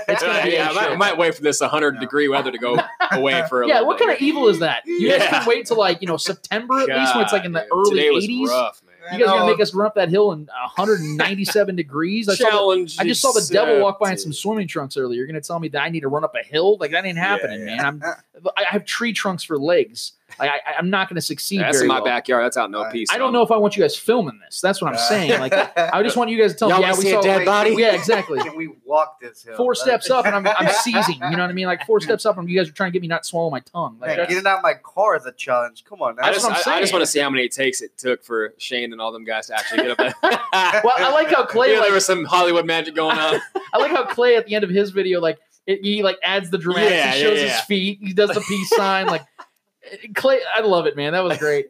It's 0.09 0.23
gonna 0.23 0.43
be 0.43 0.51
yeah, 0.51 0.69
a 0.69 0.71
I 0.71 0.75
might. 0.75 0.91
I 0.93 0.97
might 0.97 1.19
wait 1.19 1.35
for 1.35 1.43
this 1.43 1.61
100 1.61 2.01
degree 2.01 2.29
weather 2.29 2.51
to 2.51 2.59
go 2.59 2.79
away 3.13 3.45
for 3.49 3.63
a 3.63 3.69
yeah, 3.69 3.75
little 3.75 3.89
what 3.89 3.99
bit. 3.99 4.07
kind 4.07 4.17
of 4.17 4.23
evil 4.23 4.49
is 4.49 4.61
that? 4.61 4.83
You 4.87 5.11
guys 5.11 5.21
Yeah. 5.21 5.31
can 5.41 5.49
wait 5.49 5.67
till 5.67 5.77
like 5.79 6.01
you 6.01 6.09
know 6.09 6.17
September 6.17 6.81
at 6.81 6.89
least 6.89 7.15
when 7.15 7.25
it's 7.25 7.33
like 7.33 7.45
in 7.45 7.53
the 7.53 7.61
God, 7.61 7.69
early 7.73 7.91
Today 7.97 8.11
was 8.11 8.27
80s. 8.27 8.47
rough, 8.49 8.83
man. 8.85 9.19
You 9.19 9.25
guys 9.27 9.35
gonna 9.35 9.51
make 9.51 9.61
us 9.61 9.75
run 9.75 9.87
up 9.87 9.95
that 9.97 10.09
hill 10.09 10.33
in 10.33 10.41
197 10.47 11.77
degrees? 11.77 12.29
I 12.29 12.35
saw, 12.35 12.69
the, 12.75 12.97
I 12.99 13.05
just 13.05 13.21
saw 13.21 13.33
the 13.33 13.47
devil 13.53 13.81
walk 13.81 13.99
by 14.01 14.13
in 14.13 14.19
some 14.19 14.33
swimming 14.33 14.69
trunks 14.69 14.97
earlier. 14.97 15.19
You're 15.19 15.27
gonna 15.27 15.41
tell 15.41 15.59
me 15.59 15.69
that 15.69 15.83
I 15.83 15.89
need 15.91 16.01
to 16.01 16.09
run 16.09 16.25
up 16.25 16.35
a 16.35 16.43
hill? 16.47 16.77
Like 16.79 16.93
that 16.93 17.05
ain't 17.05 17.19
happening, 17.19 17.61
yeah. 17.61 17.77
man. 17.77 17.81
I'm 17.85 18.03
uh, 18.05 18.13
I 18.57 18.65
have 18.69 18.85
tree 18.85 19.13
trunks 19.13 19.43
for 19.45 19.59
legs. 19.59 20.13
Like, 20.39 20.49
I, 20.51 20.55
I- 20.71 20.75
I'm 20.79 20.91
not 20.91 21.09
going 21.09 21.17
to 21.17 21.21
succeed. 21.21 21.61
That's 21.61 21.79
very 21.79 21.87
in 21.87 21.89
my 21.89 21.97
well. 21.97 22.05
backyard. 22.05 22.45
That's 22.45 22.57
out 22.57 22.71
no 22.71 22.85
Right. 22.85 22.93
peace. 22.93 23.09
I 23.11 23.19
don't 23.19 23.33
know 23.33 23.43
if 23.43 23.51
I 23.51 23.57
want 23.57 23.77
you 23.77 23.83
guys 23.83 23.97
filming 23.97 24.39
this. 24.45 24.61
That's 24.61 24.81
what 24.81 24.89
I'm 24.89 24.95
uh, 24.95 24.99
saying. 24.99 25.41
Like, 25.41 25.53
I 25.53 26.03
just 26.05 26.17
want 26.17 26.31
you 26.31 26.41
guys 26.41 26.53
to 26.53 26.59
tell 26.59 26.69
me. 26.69 26.75
Y'all 26.75 26.83
Yeah, 26.83 26.91
we 26.93 27.03
see 27.03 27.11
a 27.11 27.15
saw 27.15 27.21
dead 27.23 27.45
body? 27.45 27.75
Yeah, 27.77 27.95
exactly. 27.97 28.39
Can 28.43 28.57
we 28.57 28.71
walk 28.85 29.21
this 29.21 29.43
hill? 29.43 29.57
Four 29.57 29.75
That- 29.75 29.81
steps 29.81 30.09
up, 30.11 30.27
and 30.27 30.37
I'm, 30.37 30.47
I'm 30.47 30.73
seizing. 30.83 31.17
You 31.17 31.21
know 31.33 31.39
what 31.39 31.51
I 31.51 31.53
mean? 31.53 31.67
Like 31.67 31.85
four 31.85 32.01
steps 32.01 32.25
up, 32.27 32.39
and 32.39 32.49
you 32.49 32.57
guys 32.57 32.69
are 32.69 32.73
trying 32.73 32.91
to 32.91 32.93
get 32.93 33.03
me 33.03 33.09
not 33.09 33.25
to 33.25 33.29
swallow 33.29 33.51
my 33.51 33.59
tongue. 33.61 33.99
Like, 34.01 34.17
Man, 34.17 34.29
getting 34.29 34.47
out 34.47 34.59
of 34.59 34.63
my 34.63 34.75
car 34.75 35.17
is 35.17 35.27
a 35.27 35.33
challenge. 35.33 35.85
Come 35.85 36.01
on, 36.01 36.15
now. 36.15 36.23
I 36.23 36.27
That's 36.27 36.37
just, 36.39 36.49
what 36.49 36.67
I'm 36.67 36.73
I, 36.75 36.77
I 36.77 36.81
just 36.81 36.93
want 36.93 37.03
to 37.03 37.07
see 37.11 37.19
how 37.19 37.29
many 37.31 37.49
takes 37.49 37.83
it 37.83 37.99
took 37.99 38.23
for 38.25 38.55
Shane 38.59 38.93
and 38.93 39.01
all 39.01 39.11
them 39.11 39.25
guys 39.25 39.49
to 39.49 39.55
actually 39.57 39.83
get 39.83 39.91
up 39.91 39.99
there. 39.99 40.15
well, 40.23 40.95
I 40.97 41.11
like 41.13 41.29
how 41.29 41.45
Clay. 41.45 41.73
Yeah, 41.75 41.81
there 41.81 41.93
was 41.93 42.07
some 42.07 42.25
Hollywood 42.25 42.67
magic 42.67 42.95
going 42.95 43.19
on. 43.19 43.41
I 43.75 43.79
like 43.79 43.91
how 43.91 44.05
Clay 44.05 44.37
at 44.37 44.47
the 44.47 44.55
end 44.55 44.63
of 44.65 44.71
his 44.71 44.91
video, 44.91 45.21
like 45.21 45.39
it, 45.71 45.81
he 45.83 46.03
like 46.03 46.19
adds 46.23 46.51
the 46.51 46.59
dramatics. 46.59 46.93
Yeah, 46.93 47.13
he 47.13 47.19
yeah, 47.19 47.25
shows 47.25 47.41
his 47.41 47.61
feet. 47.63 47.99
He 48.03 48.13
does 48.13 48.31
the 48.31 48.41
peace 48.41 48.71
sign. 48.77 49.07
Like 49.07 49.23
Clay, 50.15 50.41
I 50.55 50.61
love 50.61 50.87
it, 50.87 50.97
man. 50.97 51.13
That 51.13 51.25
was 51.25 51.39
great. 51.39 51.67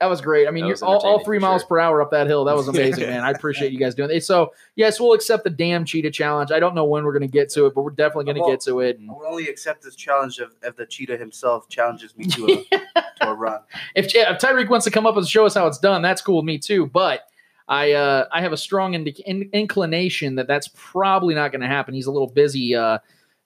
That 0.00 0.08
was 0.08 0.20
great. 0.20 0.48
I 0.48 0.50
mean, 0.50 0.66
you're 0.66 0.76
all, 0.82 0.98
all 0.98 1.24
three 1.24 1.38
miles 1.38 1.62
sure. 1.62 1.68
per 1.68 1.78
hour 1.78 2.02
up 2.02 2.10
that 2.10 2.26
hill. 2.26 2.44
That 2.44 2.56
was 2.56 2.66
amazing, 2.76 3.06
man. 3.06 3.22
I 3.22 3.30
appreciate 3.30 3.70
you 3.70 3.78
guys 3.78 3.94
doing 3.94 4.10
it. 4.10 4.24
So, 4.24 4.52
yes, 4.74 4.98
we'll 4.98 5.12
accept 5.12 5.44
the 5.44 5.50
damn 5.50 5.84
cheetah 5.84 6.10
challenge. 6.10 6.50
I 6.50 6.58
don't 6.58 6.74
know 6.74 6.84
when 6.84 7.04
we're 7.04 7.12
going 7.12 7.22
to 7.22 7.28
get 7.28 7.50
to 7.50 7.66
it, 7.66 7.74
but 7.74 7.82
we're 7.82 7.90
definitely 7.90 8.24
going 8.24 8.44
to 8.44 8.50
get 8.50 8.60
to 8.62 8.80
it. 8.80 8.98
And 8.98 9.08
I 9.08 9.12
will 9.12 9.26
only 9.28 9.46
accept 9.46 9.82
this 9.84 9.94
challenge 9.94 10.40
if, 10.40 10.50
if 10.64 10.74
the 10.74 10.86
cheetah 10.86 11.18
himself 11.18 11.68
challenges 11.68 12.16
me 12.16 12.24
to 12.26 12.46
a, 12.46 12.78
to 13.20 13.30
a 13.30 13.34
run. 13.34 13.60
if, 13.94 14.12
yeah, 14.12 14.34
if 14.34 14.40
Tyreek 14.40 14.68
wants 14.68 14.84
to 14.86 14.90
come 14.90 15.06
up 15.06 15.16
and 15.16 15.26
show 15.26 15.46
us 15.46 15.54
how 15.54 15.68
it's 15.68 15.78
done, 15.78 16.02
that's 16.02 16.20
cool 16.20 16.38
with 16.38 16.46
me 16.46 16.58
too. 16.58 16.86
But 16.86 17.20
I 17.68 17.92
uh, 17.92 18.26
I 18.32 18.40
have 18.40 18.52
a 18.52 18.56
strong 18.56 18.94
indi- 18.94 19.22
in- 19.24 19.50
inclination 19.52 20.34
that 20.34 20.48
that's 20.48 20.68
probably 20.74 21.34
not 21.34 21.52
going 21.52 21.60
to 21.60 21.68
happen. 21.68 21.94
He's 21.94 22.06
a 22.06 22.10
little 22.10 22.28
busy 22.28 22.74
uh, 22.74 22.98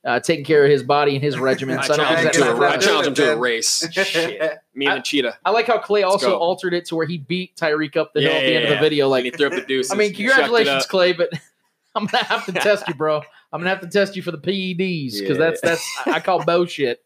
uh, 0.07 0.19
taking 0.21 0.45
care 0.45 0.63
of 0.65 0.71
his 0.71 0.81
body 0.81 1.13
and 1.15 1.23
his 1.23 1.37
regimen. 1.39 1.77
I 1.77 1.85
So 1.85 1.93
I 1.93 1.97
don't 1.97 2.05
challenge 2.07 2.19
him 2.25 2.31
think 2.31 2.45
to 2.45 2.51
a, 2.51 2.53
not 2.55 2.63
I 2.63 2.69
gonna 2.69 2.81
challenge 2.81 3.07
him 3.07 3.13
to 3.15 3.33
a 3.33 3.37
race. 3.37 3.87
Shit. 3.91 4.59
Me 4.73 4.87
and 4.87 4.97
the 4.99 5.01
cheetah. 5.03 5.37
I 5.45 5.51
like 5.51 5.67
how 5.67 5.77
Clay 5.79 6.03
also 6.03 6.29
go. 6.31 6.37
altered 6.37 6.73
it 6.73 6.85
to 6.85 6.95
where 6.95 7.05
he 7.05 7.17
beat 7.17 7.55
Tyreek 7.55 7.95
up 7.97 8.13
the 8.13 8.21
hill 8.21 8.31
at 8.31 8.39
the 8.41 8.49
Yeah, 8.51 8.55
end 8.59 8.63
of 8.65 8.69
the 8.71 8.79
video. 8.79 9.07
Like 9.09 9.25
Like, 9.25 9.33
he 9.33 9.37
threw 9.37 9.47
up 9.47 9.53
the 9.53 9.61
deuces. 9.61 9.91
I 9.91 9.95
mean, 9.95 10.13
congratulations. 10.13 10.85
Clay, 10.85 11.13
but 11.13 11.29
I'm 11.95 12.05
gonna 12.05 12.23
have 12.23 12.45
to 12.45 12.51
test 12.53 12.87
you, 12.87 12.93
bro. 12.93 13.17
I'm 13.51 13.59
gonna 13.61 13.69
have 13.69 13.81
to 13.81 13.87
test 13.87 14.15
you 14.15 14.21
for 14.21 14.31
the 14.31 14.37
PEDs 14.37 15.19
because 15.19 15.37
Yeah. 15.37 15.45
that's 15.45 15.61
that's 15.61 15.85
I 16.05 16.19
call 16.19 16.43
bullshit. 16.43 17.03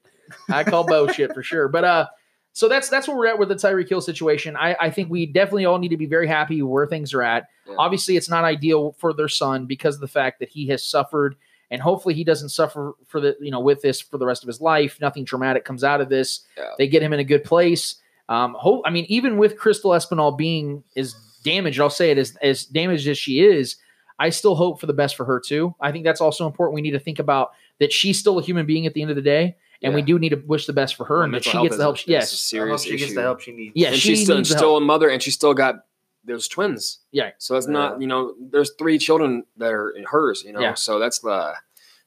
I 0.49 0.63
call 0.63 0.85
bullshit 0.85 1.33
for 1.33 1.43
sure. 1.43 1.67
But 1.69 1.83
uh, 1.83 2.07
so 2.53 2.67
that's 2.67 2.89
that's 2.89 3.07
where 3.07 3.15
we're 3.17 3.27
at 3.27 3.39
with 3.39 3.49
the 3.49 3.55
Tyreek 3.55 3.87
Hill 3.89 4.01
situation. 4.01 4.55
I 4.57 4.75
I 4.79 4.89
think 4.91 5.09
we 5.09 5.25
definitely 5.25 5.65
all 5.65 5.79
need 5.79 5.89
to 5.89 5.97
be 5.97 6.05
very 6.07 6.27
happy 6.27 6.61
where 6.61 6.85
things 6.87 7.13
are 7.13 7.21
at. 7.23 7.45
Yeah. 7.67 7.75
Obviously, 7.79 8.17
it's 8.17 8.29
not 8.29 8.43
ideal 8.43 8.95
for 8.99 9.13
their 9.13 9.27
son 9.29 9.65
because 9.65 9.95
of 9.95 10.01
the 10.01 10.07
fact 10.07 10.39
that 10.39 10.49
he 10.49 10.67
has 10.67 10.83
suffered, 10.83 11.35
and 11.71 11.81
hopefully 11.81 12.13
he 12.13 12.23
doesn't 12.23 12.49
suffer 12.49 12.93
for 13.07 13.19
the 13.19 13.35
you 13.39 13.49
know 13.49 13.61
with 13.61 13.81
this 13.81 13.99
for 14.01 14.17
the 14.17 14.25
rest 14.25 14.43
of 14.43 14.47
his 14.47 14.61
life. 14.61 14.99
Nothing 15.01 15.25
traumatic 15.25 15.65
comes 15.65 15.83
out 15.83 16.01
of 16.01 16.09
this. 16.09 16.41
Yeah. 16.57 16.65
They 16.77 16.87
get 16.87 17.01
him 17.01 17.13
in 17.13 17.19
a 17.19 17.23
good 17.23 17.43
place. 17.43 17.95
Um, 18.29 18.55
hope 18.59 18.83
I 18.85 18.91
mean 18.91 19.05
even 19.07 19.37
with 19.37 19.57
Crystal 19.57 19.91
Espinal 19.91 20.37
being 20.37 20.83
as 20.95 21.15
damaged, 21.43 21.79
I'll 21.79 21.89
say 21.89 22.11
it 22.11 22.17
as 22.17 22.35
as 22.41 22.65
damaged 22.65 23.07
as 23.07 23.17
she 23.17 23.41
is. 23.41 23.77
I 24.19 24.29
still 24.29 24.53
hope 24.53 24.79
for 24.79 24.85
the 24.85 24.93
best 24.93 25.15
for 25.15 25.25
her 25.25 25.39
too. 25.39 25.73
I 25.79 25.91
think 25.91 26.03
that's 26.03 26.21
also 26.21 26.45
important. 26.45 26.75
We 26.75 26.81
need 26.81 26.91
to 26.91 26.99
think 26.99 27.17
about 27.17 27.53
that 27.79 27.91
she's 27.91 28.19
still 28.19 28.37
a 28.37 28.43
human 28.43 28.67
being 28.67 28.85
at 28.85 28.93
the 28.93 29.01
end 29.01 29.09
of 29.09 29.15
the 29.15 29.23
day, 29.23 29.55
and 29.81 29.95
we 29.95 30.03
do 30.03 30.19
need 30.19 30.29
to 30.29 30.35
wish 30.35 30.67
the 30.67 30.73
best 30.73 30.95
for 30.95 31.05
her 31.05 31.15
Well, 31.15 31.23
and 31.23 31.33
that 31.33 31.43
she 31.43 31.59
gets 31.59 31.77
the 31.77 31.83
help. 31.83 31.97
She, 31.97 32.11
yes, 32.11 32.31
serious 32.31 32.83
she 32.83 32.97
gets 32.97 33.15
the 33.15 33.21
help 33.21 33.39
she 33.39 33.51
needs. 33.51 33.71
Yeah, 33.75 33.87
and 33.87 33.97
she 33.97 34.09
she's 34.09 34.23
still, 34.23 34.37
needs 34.37 34.51
and 34.51 34.55
the 34.55 34.59
still 34.59 34.77
a 34.77 34.81
mother, 34.81 35.09
and 35.09 35.23
she 35.23 35.31
still 35.31 35.55
got 35.55 35.85
those 36.25 36.47
twins. 36.47 36.99
Yeah. 37.11 37.31
So 37.37 37.55
it's 37.55 37.67
not, 37.67 37.99
you 38.01 38.07
know, 38.07 38.33
there's 38.39 38.71
three 38.77 38.97
children 38.97 39.43
that 39.57 39.71
are 39.73 39.93
hers, 40.09 40.43
you 40.45 40.53
know. 40.53 40.59
Yeah. 40.59 40.73
So 40.75 40.99
that's 40.99 41.19
the 41.19 41.53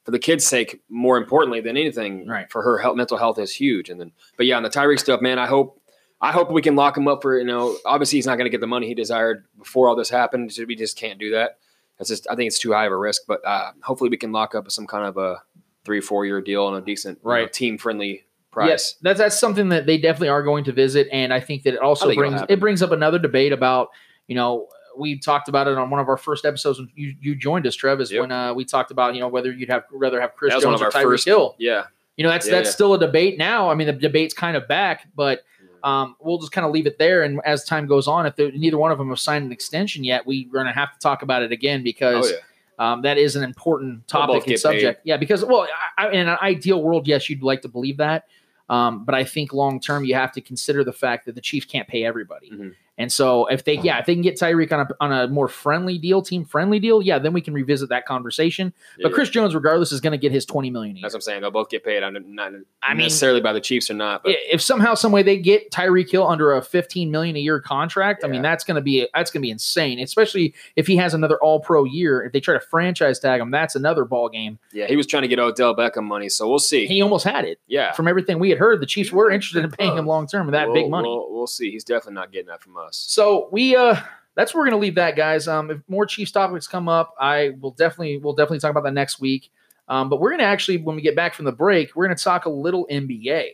for 0.03 0.11
the 0.11 0.19
kids' 0.19 0.45
sake, 0.45 0.81
more 0.87 1.17
importantly 1.17 1.61
than 1.61 1.77
anything, 1.77 2.27
Right. 2.27 2.49
for 2.51 2.61
her 2.61 2.77
health, 2.77 2.95
mental 2.95 3.17
health 3.17 3.39
is 3.39 3.51
huge. 3.55 3.89
And 3.89 3.99
then, 3.99 4.11
but 4.37 4.45
yeah, 4.45 4.55
on 4.55 4.61
the 4.63 4.69
Tyreek 4.69 4.99
stuff, 4.99 5.19
man, 5.19 5.39
I 5.39 5.47
hope, 5.47 5.81
I 6.21 6.31
hope 6.31 6.51
we 6.51 6.61
can 6.61 6.75
lock 6.75 6.95
him 6.95 7.07
up 7.07 7.23
for, 7.23 7.39
you 7.39 7.43
know, 7.43 7.75
obviously 7.87 8.19
he's 8.19 8.27
not 8.27 8.35
going 8.35 8.45
to 8.45 8.51
get 8.51 8.61
the 8.61 8.67
money 8.67 8.85
he 8.85 8.93
desired 8.93 9.45
before 9.57 9.89
all 9.89 9.95
this 9.95 10.09
happened. 10.11 10.53
So 10.53 10.63
we 10.65 10.75
just 10.75 10.95
can't 10.95 11.17
do 11.19 11.31
that. 11.31 11.57
That's 11.97 12.09
just, 12.11 12.27
I 12.29 12.35
think 12.35 12.47
it's 12.47 12.59
too 12.59 12.71
high 12.73 12.85
of 12.85 12.91
a 12.91 12.97
risk. 12.97 13.23
But 13.27 13.43
uh, 13.45 13.71
hopefully 13.81 14.11
we 14.11 14.17
can 14.17 14.31
lock 14.31 14.53
up 14.53 14.69
some 14.69 14.85
kind 14.85 15.05
of 15.05 15.17
a 15.17 15.41
three, 15.85 16.01
four 16.01 16.23
year 16.23 16.39
deal 16.39 16.65
on 16.65 16.75
a 16.75 16.81
decent, 16.81 17.17
Right. 17.23 17.51
team 17.51 17.79
friendly 17.79 18.25
price. 18.51 18.69
Yes, 18.69 18.95
that's 19.01 19.17
that's 19.19 19.39
something 19.39 19.69
that 19.69 19.87
they 19.87 19.97
definitely 19.97 20.29
are 20.29 20.43
going 20.43 20.63
to 20.65 20.71
visit, 20.71 21.07
and 21.11 21.33
I 21.33 21.39
think 21.39 21.63
that 21.63 21.73
it 21.73 21.79
also 21.79 22.13
brings 22.13 22.41
it 22.47 22.59
brings 22.59 22.81
up 22.81 22.91
another 22.91 23.19
debate 23.19 23.51
about 23.51 23.89
you 24.27 24.35
know 24.35 24.67
we 24.97 25.19
talked 25.19 25.49
about 25.49 25.67
it 25.67 25.77
on 25.77 25.89
one 25.89 25.99
of 25.99 26.07
our 26.07 26.15
first 26.17 26.45
episodes 26.45 26.79
when 26.79 26.89
you, 26.95 27.13
you 27.19 27.35
joined 27.35 27.67
us, 27.67 27.75
Trev, 27.75 27.99
is 27.99 28.11
Yep. 28.11 28.21
when 28.21 28.31
uh, 28.31 28.53
we 28.53 28.63
talked 28.63 28.91
about 28.91 29.13
you 29.13 29.19
know 29.19 29.27
whether 29.27 29.51
you'd 29.51 29.69
have 29.69 29.83
rather 29.91 30.21
have 30.21 30.33
Chris 30.35 30.53
Jones 30.61 30.81
or 30.81 30.89
Tyreek 30.89 31.25
Hill. 31.25 31.55
Yeah. 31.59 31.83
You 32.17 32.23
know 32.23 32.29
that's 32.29 32.45
Yeah, 32.47 32.53
that's 32.53 32.67
yeah. 32.69 32.73
still 32.73 32.93
a 32.93 32.99
debate 32.99 33.37
now. 33.37 33.69
I 33.69 33.75
mean 33.75 33.87
the 33.87 33.93
debate's 33.93 34.33
kind 34.33 34.55
of 34.55 34.67
back, 34.69 35.07
but 35.15 35.41
um, 35.83 36.15
we'll 36.19 36.39
just 36.39 36.51
kind 36.53 36.65
of 36.65 36.71
leave 36.71 36.87
it 36.87 36.97
there. 36.97 37.21
And 37.23 37.39
as 37.45 37.63
time 37.65 37.85
goes 37.85 38.07
on, 38.07 38.25
if 38.25 38.35
there, 38.37 38.51
neither 38.53 38.77
one 38.77 38.91
of 38.91 38.97
them 38.97 39.09
have 39.09 39.19
signed 39.19 39.45
an 39.45 39.51
extension 39.51 40.03
yet, 40.03 40.25
we're 40.25 40.49
going 40.51 40.65
to 40.65 40.71
have 40.71 40.91
to 40.93 40.97
talk 40.99 41.21
about 41.21 41.43
it 41.43 41.51
again 41.51 41.83
because 41.83 42.31
Oh, 42.31 42.35
yeah. 42.79 42.93
um, 42.93 43.01
that 43.03 43.19
is 43.19 43.35
an 43.35 43.43
important 43.43 44.07
topic 44.07 44.47
and 44.47 44.57
subject. 44.59 45.01
Yeah, 45.03 45.17
because 45.17 45.45
well, 45.45 45.67
I, 45.97 46.09
in 46.09 46.27
an 46.27 46.37
ideal 46.41 46.81
world, 46.81 47.05
yes, 47.07 47.29
you'd 47.29 47.43
like 47.43 47.61
to 47.63 47.67
believe 47.67 47.97
that, 47.97 48.25
um, 48.67 49.05
but 49.05 49.13
I 49.13 49.25
think 49.25 49.53
long 49.53 49.79
term, 49.79 50.05
you 50.05 50.15
have 50.15 50.31
to 50.31 50.41
consider 50.41 50.83
the 50.83 50.93
fact 50.93 51.25
that 51.27 51.35
the 51.35 51.41
Chiefs 51.41 51.67
can't 51.67 51.87
pay 51.87 52.03
everybody. 52.03 52.49
Mhm. 52.49 52.73
And 52.97 53.11
so, 53.11 53.45
if 53.47 53.65
they, 53.65 53.77
yeah, 53.79 53.99
if 53.99 54.05
they 54.05 54.13
can 54.13 54.21
get 54.21 54.35
Tyreek 54.39 54.71
on 54.71 54.79
a 54.79 54.87
on 55.01 55.11
a 55.11 55.27
more 55.27 55.49
friendly 55.49 55.97
deal, 55.97 56.21
team 56.21 56.45
friendly 56.45 56.79
deal, 56.79 57.01
yeah, 57.01 57.19
then 57.19 57.33
we 57.33 57.41
can 57.41 57.53
revisit 57.53 57.89
that 57.89 58.05
conversation. 58.05 58.73
but 59.01 59.11
Chris 59.13 59.29
Jones, 59.29 59.53
regardless, 59.53 59.91
is 59.91 59.99
going 59.99 60.11
to 60.11 60.17
get 60.17 60.31
his 60.31 60.45
twenty 60.45 60.69
million 60.69 60.95
a 60.95 60.99
year. 60.99 61.01
That's 61.03 61.13
what 61.13 61.17
I'm 61.17 61.21
saying. 61.21 61.41
They'll 61.41 61.51
both 61.51 61.69
get 61.69 61.83
paid. 61.83 62.03
I'm 62.03 62.33
not 62.35 62.53
I 62.81 62.93
mean- 62.93 63.03
necessarily 63.03 63.41
by 63.41 63.51
the 63.51 63.59
Chiefs 63.59 63.91
or 63.91 63.95
not, 63.95 64.23
but 64.23 64.33
if 64.49 64.61
somehow, 64.61 64.93
some 64.93 65.11
way 65.11 65.23
they 65.23 65.37
get 65.37 65.71
Tyreek 65.71 66.09
Hill 66.09 66.25
under 66.25 66.53
a 66.53 66.61
15 66.61 67.11
million 67.11 67.35
a 67.35 67.39
year 67.39 67.59
contract, 67.59 68.23
I 68.23 68.27
mean 68.27 68.41
that's 68.41 68.63
going 68.63 68.75
to 68.75 68.81
be 68.81 69.07
that's 69.13 69.29
going 69.29 69.41
to 69.41 69.45
be 69.45 69.51
insane. 69.51 69.99
Especially 69.99 70.53
if 70.77 70.87
he 70.87 70.95
has 70.95 71.13
another 71.13 71.37
All 71.41 71.59
Pro 71.59 71.83
year. 71.83 72.23
If 72.23 72.31
they 72.31 72.39
try 72.39 72.53
to 72.53 72.61
franchise 72.61 73.19
tag 73.19 73.41
him, 73.41 73.51
that's 73.51 73.75
another 73.75 74.05
ball 74.05 74.29
game. 74.29 74.57
yeah, 74.71 74.87
he 74.87 74.95
was 74.95 75.05
trying 75.05 75.23
to 75.23 75.27
get 75.27 75.37
Odell 75.39 75.75
Beckham 75.75 76.03
money, 76.05 76.29
so 76.29 76.47
we'll 76.47 76.59
see. 76.59 76.85
He 76.87 77.01
almost 77.01 77.25
had 77.25 77.43
it. 77.43 77.59
yeah, 77.67 77.91
From 77.91 78.07
everything 78.07 78.39
we 78.39 78.51
had 78.51 78.57
heard, 78.59 78.79
the 78.81 78.85
Chiefs 78.85 79.11
were 79.11 79.29
interested 79.29 79.65
in 79.65 79.71
paying 79.71 79.97
him 79.97 80.05
long 80.07 80.27
term 80.27 80.45
with 80.45 80.53
that 80.53 80.67
We'll- 80.67 80.75
big 80.75 80.89
money. 80.89 81.09
We'll, 81.09 81.33
we'll 81.33 81.47
see. 81.47 81.71
He's 81.71 81.83
definitely 81.83 82.13
not 82.13 82.31
getting 82.31 82.47
that 82.47 82.61
from 82.61 82.77
us. 82.77 82.84
So 82.91 83.49
we 83.51 83.75
uh 83.75 83.99
that's 84.35 84.53
where 84.53 84.61
we're 84.61 84.69
gonna 84.69 84.81
leave 84.81 84.95
that, 84.95 85.15
guys. 85.15 85.47
Um, 85.47 85.71
if 85.71 85.79
more 85.87 86.05
Chiefs 86.05 86.31
topics 86.31 86.67
come 86.67 86.89
up, 86.89 87.13
I 87.19 87.53
will 87.59 87.71
definitely 87.71 88.17
we'll 88.17 88.33
definitely 88.33 88.59
talk 88.59 88.71
about 88.71 88.83
that 88.83 88.93
next 88.93 89.19
week. 89.19 89.51
Um, 89.87 90.09
but 90.09 90.19
we're 90.19 90.31
gonna 90.31 90.43
actually 90.43 90.77
when 90.77 90.95
we 90.95 91.01
get 91.01 91.15
back 91.15 91.33
from 91.33 91.45
the 91.45 91.51
break, 91.51 91.95
we're 91.95 92.05
gonna 92.05 92.15
talk 92.15 92.45
a 92.45 92.49
little 92.49 92.87
NBA. 92.91 93.51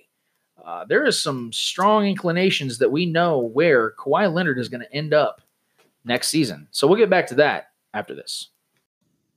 Uh, 0.63 0.85
there 0.85 1.05
is 1.05 1.19
some 1.19 1.51
strong 1.51 2.05
inclinations 2.05 2.77
that 2.77 2.91
we 2.91 3.05
know 3.05 3.39
where 3.39 3.91
Kawhi 3.91 4.31
Leonard 4.31 4.59
is 4.59 4.69
going 4.69 4.81
to 4.81 4.93
end 4.93 5.13
up 5.13 5.41
next 6.05 6.29
season. 6.29 6.67
So 6.71 6.87
we'll 6.87 6.99
get 6.99 7.09
back 7.09 7.27
to 7.27 7.35
that 7.35 7.71
after 7.93 8.13
this. 8.13 8.49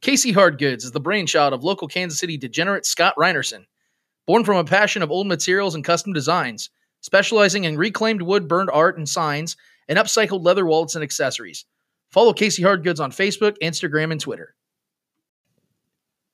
Casey 0.01 0.35
Hardgoods 0.35 0.85
is 0.85 0.93
the 0.93 1.01
brainchild 1.01 1.55
of 1.55 1.65
local 1.65 1.89
Kansas 1.89 2.19
City 2.19 2.37
degenerate 2.37 2.85
Scott 2.85 3.15
Reinerson. 3.17 3.65
Born 4.27 4.45
from 4.45 4.59
a 4.59 4.65
passion 4.65 5.03
of 5.03 5.11
old 5.11 5.27
materials 5.27 5.75
and 5.75 5.85
custom 5.85 6.13
designs, 6.13 6.71
specializing 7.01 7.65
in 7.65 7.79
reclaimed 7.79 8.23
wood 8.23 8.47
burned 8.47 8.71
art 8.71 8.99
and 8.99 9.09
signs, 9.09 9.57
and 9.89 9.99
upcycled 9.99 10.45
leather 10.45 10.67
wallets 10.67 10.95
and 10.95 11.05
accessories. 11.05 11.65
Follow 12.11 12.33
Casey 12.33 12.63
Hardgoods 12.63 13.01
on 13.01 13.11
Facebook, 13.11 13.57
Instagram, 13.63 14.13
and 14.13 14.21
Twitter. 14.21 14.55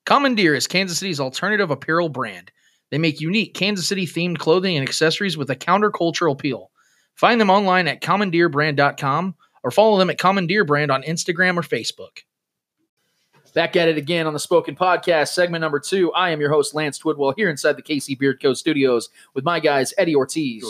Commandeer 0.05 0.53
is 0.53 0.67
Kansas 0.67 0.97
City's 0.99 1.19
alternative 1.19 1.71
apparel 1.71 2.09
brand. 2.09 2.51
They 2.89 2.97
make 2.97 3.21
unique 3.21 3.53
Kansas 3.53 3.87
City 3.87 4.05
themed 4.05 4.37
clothing 4.37 4.75
and 4.75 4.87
accessories 4.87 5.37
with 5.37 5.49
a 5.49 5.55
countercultural 5.55 6.33
appeal. 6.33 6.71
Find 7.15 7.39
them 7.39 7.49
online 7.49 7.87
at 7.87 8.01
commandeerbrand.com 8.01 9.35
or 9.63 9.71
follow 9.71 9.97
them 9.97 10.09
at 10.09 10.17
Commandeer 10.17 10.65
Brand 10.65 10.91
on 10.91 11.03
Instagram 11.03 11.57
or 11.57 11.61
Facebook. 11.61 12.19
Back 13.53 13.75
at 13.75 13.89
it 13.89 13.97
again 13.97 14.27
on 14.27 14.33
the 14.33 14.39
Spoken 14.39 14.75
Podcast, 14.75 15.29
segment 15.29 15.61
number 15.61 15.79
two. 15.79 16.11
I 16.13 16.29
am 16.29 16.39
your 16.39 16.51
host, 16.51 16.73
Lance 16.73 16.97
Twidwell, 16.97 17.33
here 17.35 17.49
inside 17.49 17.73
the 17.75 17.81
KC 17.81 18.17
Beard 18.17 18.41
Co. 18.41 18.53
studios 18.53 19.09
with 19.33 19.43
my 19.43 19.59
guys, 19.59 19.93
Eddie 19.97 20.15
Ortiz 20.15 20.65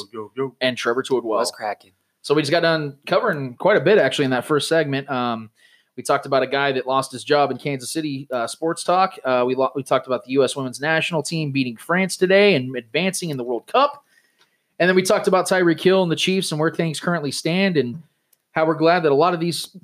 and 0.59 0.77
Trevor 0.77 1.03
Twidwell. 1.03 1.23
What's 1.23 1.51
cracking? 1.51 1.91
So 2.21 2.33
we 2.33 2.41
just 2.41 2.51
got 2.51 2.61
done 2.61 2.97
covering 3.07 3.55
quite 3.55 3.77
a 3.77 3.81
bit 3.81 3.97
actually 3.97 4.25
in 4.25 4.31
that 4.31 4.45
first 4.45 4.67
segment. 4.67 5.09
Um, 5.09 5.49
we 5.97 6.03
talked 6.03 6.25
about 6.25 6.43
a 6.43 6.47
guy 6.47 6.71
that 6.71 6.87
lost 6.87 7.11
his 7.11 7.23
job 7.23 7.51
in 7.51 7.57
Kansas 7.57 7.91
City 7.91 8.27
uh, 8.31 8.47
sports 8.47 8.83
talk. 8.83 9.17
Uh, 9.25 9.43
we 9.45 9.55
lo- 9.55 9.71
we 9.75 9.83
talked 9.83 10.07
about 10.07 10.23
the 10.23 10.31
U.S. 10.33 10.55
Women's 10.55 10.79
National 10.79 11.21
Team 11.21 11.51
beating 11.51 11.75
France 11.75 12.15
today 12.15 12.55
and 12.55 12.75
advancing 12.75 13.29
in 13.29 13.37
the 13.37 13.43
World 13.43 13.67
Cup. 13.67 14.03
And 14.79 14.87
then 14.87 14.95
we 14.95 15.03
talked 15.03 15.27
about 15.27 15.47
Tyreek 15.47 15.79
Hill 15.79 16.01
and 16.01 16.11
the 16.11 16.15
Chiefs 16.15 16.51
and 16.51 16.59
where 16.59 16.71
things 16.71 16.99
currently 16.99 17.31
stand 17.31 17.77
and 17.77 18.01
how 18.53 18.65
we're 18.65 18.75
glad 18.75 19.03
that 19.03 19.11
a 19.11 19.15
lot 19.15 19.33
of 19.33 19.39
these 19.39 19.75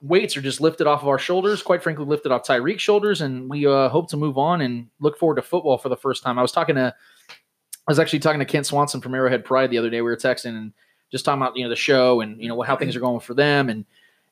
weights 0.00 0.36
are 0.36 0.42
just 0.42 0.60
lifted 0.60 0.86
off 0.86 1.02
of 1.02 1.08
our 1.08 1.18
shoulders. 1.18 1.62
Quite 1.62 1.82
frankly, 1.82 2.04
lifted 2.04 2.32
off 2.32 2.46
Tyreek's 2.46 2.82
shoulders, 2.82 3.20
and 3.20 3.48
we 3.48 3.66
uh, 3.66 3.88
hope 3.88 4.08
to 4.10 4.16
move 4.16 4.38
on 4.38 4.60
and 4.60 4.88
look 5.00 5.18
forward 5.18 5.36
to 5.36 5.42
football 5.42 5.78
for 5.78 5.88
the 5.88 5.96
first 5.96 6.22
time. 6.22 6.38
I 6.38 6.42
was 6.42 6.52
talking 6.52 6.76
to, 6.76 6.94
I 7.28 7.90
was 7.90 7.98
actually 7.98 8.20
talking 8.20 8.38
to 8.38 8.46
Kent 8.46 8.66
Swanson 8.66 9.00
from 9.00 9.14
Arrowhead 9.14 9.44
Pride 9.44 9.70
the 9.70 9.78
other 9.78 9.90
day. 9.90 10.00
We 10.00 10.10
were 10.10 10.16
texting 10.16 10.56
and 10.56 10.72
just 11.14 11.24
talking 11.24 11.40
about 11.40 11.56
you 11.56 11.62
know 11.64 11.70
the 11.70 11.76
show 11.76 12.20
and 12.20 12.40
you 12.42 12.48
know 12.48 12.60
how 12.62 12.76
things 12.76 12.94
are 12.96 13.00
going 13.00 13.20
for 13.20 13.34
them 13.34 13.68
and 13.70 13.84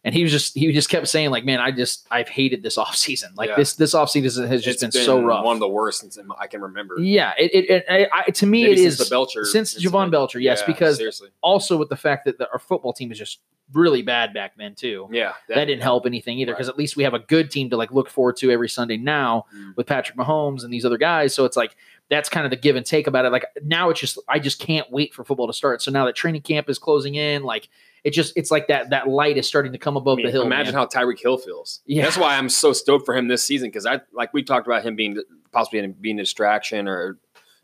And 0.04 0.12
he 0.12 0.22
was 0.24 0.32
just 0.32 0.54
he 0.56 0.72
just 0.72 0.88
kept 0.90 1.06
saying 1.06 1.30
like, 1.30 1.44
man, 1.44 1.60
I 1.60 1.70
just 1.70 2.08
I've 2.10 2.28
hated 2.28 2.60
this 2.64 2.76
offseason. 2.84 3.36
Like 3.36 3.50
Yeah. 3.50 3.56
this 3.56 3.74
this 3.76 3.94
offseason 3.94 4.48
has 4.48 4.62
just 4.64 4.82
It's 4.82 4.96
been, 4.96 5.04
so 5.04 5.22
rough. 5.22 5.44
One 5.44 5.54
of 5.54 5.60
the 5.60 5.68
worst 5.68 6.00
since 6.00 6.18
I 6.40 6.46
can 6.48 6.60
remember. 6.60 6.98
yeah, 6.98 7.34
it, 7.38 7.50
it, 7.54 7.70
it 7.70 7.84
I, 7.88 8.08
I- 8.26 8.30
to 8.32 8.46
me 8.46 8.64
Maybe 8.64 8.72
it 8.72 8.78
since 8.78 8.98
is 9.00 9.08
the 9.08 9.14
Belcher 9.14 9.44
since. 9.44 9.74
Jovan 9.74 10.10
Belcher, 10.10 10.40
yes, 10.40 10.58
Yeah, 10.60 10.66
because 10.72 10.96
seriously, 10.96 11.28
also 11.40 11.76
with 11.76 11.88
the 11.88 11.96
fact 11.96 12.24
that 12.24 12.36
the, 12.38 12.50
our 12.50 12.58
football 12.58 12.92
team 12.92 13.12
is 13.12 13.18
just 13.18 13.38
really 13.72 14.02
bad 14.02 14.34
back 14.34 14.52
then 14.58 14.74
too. 14.74 15.08
yeah, 15.12 15.32
That, 15.48 15.64
didn't 15.66 15.82
help 15.82 16.04
anything 16.04 16.36
either 16.40 16.52
because 16.52 16.68
at 16.68 16.76
least 16.76 16.96
we 16.96 17.04
have 17.04 17.14
a 17.14 17.20
good 17.20 17.50
team 17.52 17.70
to 17.70 17.76
like 17.76 17.92
look 17.92 18.10
forward 18.10 18.36
to 18.38 18.50
every 18.50 18.68
Sunday 18.68 18.96
now 18.96 19.44
Mm. 19.54 19.76
with 19.76 19.86
Patrick 19.86 20.18
Mahomes 20.18 20.64
and 20.64 20.72
these 20.72 20.84
other 20.84 20.98
guys. 20.98 21.32
So 21.32 21.44
it's 21.44 21.56
like 21.56 21.76
that's 22.10 22.28
kind 22.28 22.44
of 22.44 22.50
the 22.50 22.56
give 22.56 22.76
and 22.76 22.84
take 22.84 23.06
about 23.06 23.24
it. 23.24 23.32
Like 23.32 23.46
now 23.62 23.90
it's 23.90 24.00
just 24.00 24.18
I 24.28 24.38
just 24.38 24.58
can't 24.58 24.90
wait 24.90 25.14
for 25.14 25.24
football 25.24 25.46
to 25.46 25.52
start. 25.52 25.82
So 25.82 25.90
now 25.90 26.04
that 26.06 26.14
training 26.14 26.42
camp 26.42 26.68
is 26.68 26.78
closing 26.78 27.14
in, 27.14 27.42
like 27.42 27.68
it 28.04 28.10
just 28.10 28.32
it's 28.36 28.50
like 28.50 28.68
that 28.68 28.90
that 28.90 29.08
light 29.08 29.38
is 29.38 29.46
starting 29.46 29.72
to 29.72 29.78
come 29.78 29.96
above 29.96 30.14
I 30.14 30.16
mean, 30.16 30.26
the 30.26 30.32
hill. 30.32 30.42
Imagine 30.42 30.74
man. 30.74 30.82
how 30.82 30.86
Tyreek 30.86 31.20
Hill 31.20 31.38
feels. 31.38 31.80
Yeah. 31.86 32.02
that's 32.02 32.16
why 32.16 32.36
I'm 32.36 32.48
so 32.48 32.72
stoked 32.72 33.06
for 33.06 33.16
him 33.16 33.28
this 33.28 33.44
season 33.44 33.68
because 33.68 33.86
I 33.86 34.00
like 34.12 34.32
we 34.34 34.42
talked 34.42 34.66
about 34.66 34.84
him 34.84 34.96
being 34.96 35.16
possibly 35.52 35.86
being 35.86 36.18
a 36.18 36.22
distraction 36.22 36.88
or 36.88 37.18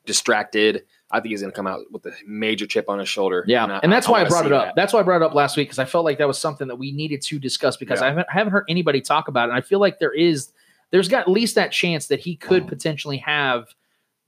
distracted. 0.07 0.85
I 1.11 1.20
think 1.20 1.31
he's 1.31 1.40
going 1.40 1.53
to 1.53 1.57
come 1.57 1.66
out 1.66 1.81
with 1.90 2.05
a 2.07 2.12
major 2.27 2.66
chip 2.66 2.88
on 2.88 2.98
his 2.98 3.09
shoulder. 3.09 3.44
Yeah, 3.46 3.64
I- 3.64 3.81
and 3.83 3.90
that's 3.90 4.09
why 4.09 4.20
I 4.20 4.22
wanna 4.24 4.31
brought 4.31 4.46
it 4.46 4.53
up. 4.53 4.64
that. 4.66 4.77
That's 4.77 4.92
why 4.92 5.01
I 5.01 5.03
brought 5.03 5.22
it 5.22 5.24
up 5.24 5.35
last 5.35 5.57
week 5.57 5.68
because 5.68 5.79
I 5.79 5.87
felt 5.87 6.05
like 6.05 6.18
that 6.18 6.29
was 6.29 6.38
something 6.38 6.68
that 6.68 6.77
we 6.77 6.92
needed 6.92 7.22
to 7.22 7.38
discuss 7.38 7.79
because 7.79 8.01
Yeah. 8.01 8.07
I, 8.07 8.09
haven't, 8.11 8.27
I 8.31 8.35
haven't 8.35 8.53
heard 8.53 8.64
anybody 8.68 9.01
talk 9.01 9.29
about 9.29 9.48
it. 9.48 9.53
And 9.53 9.59
I 9.59 9.62
feel 9.62 9.79
like 9.79 9.98
there 9.98 10.12
is, 10.12 10.53
there's 10.90 11.09
got 11.09 11.22
at 11.22 11.29
least 11.29 11.55
that 11.55 11.72
chance 11.72 12.09
that 12.09 12.20
he 12.20 12.37
could 12.37 12.64
mm. 12.64 12.68
potentially 12.68 13.16
have 13.18 13.68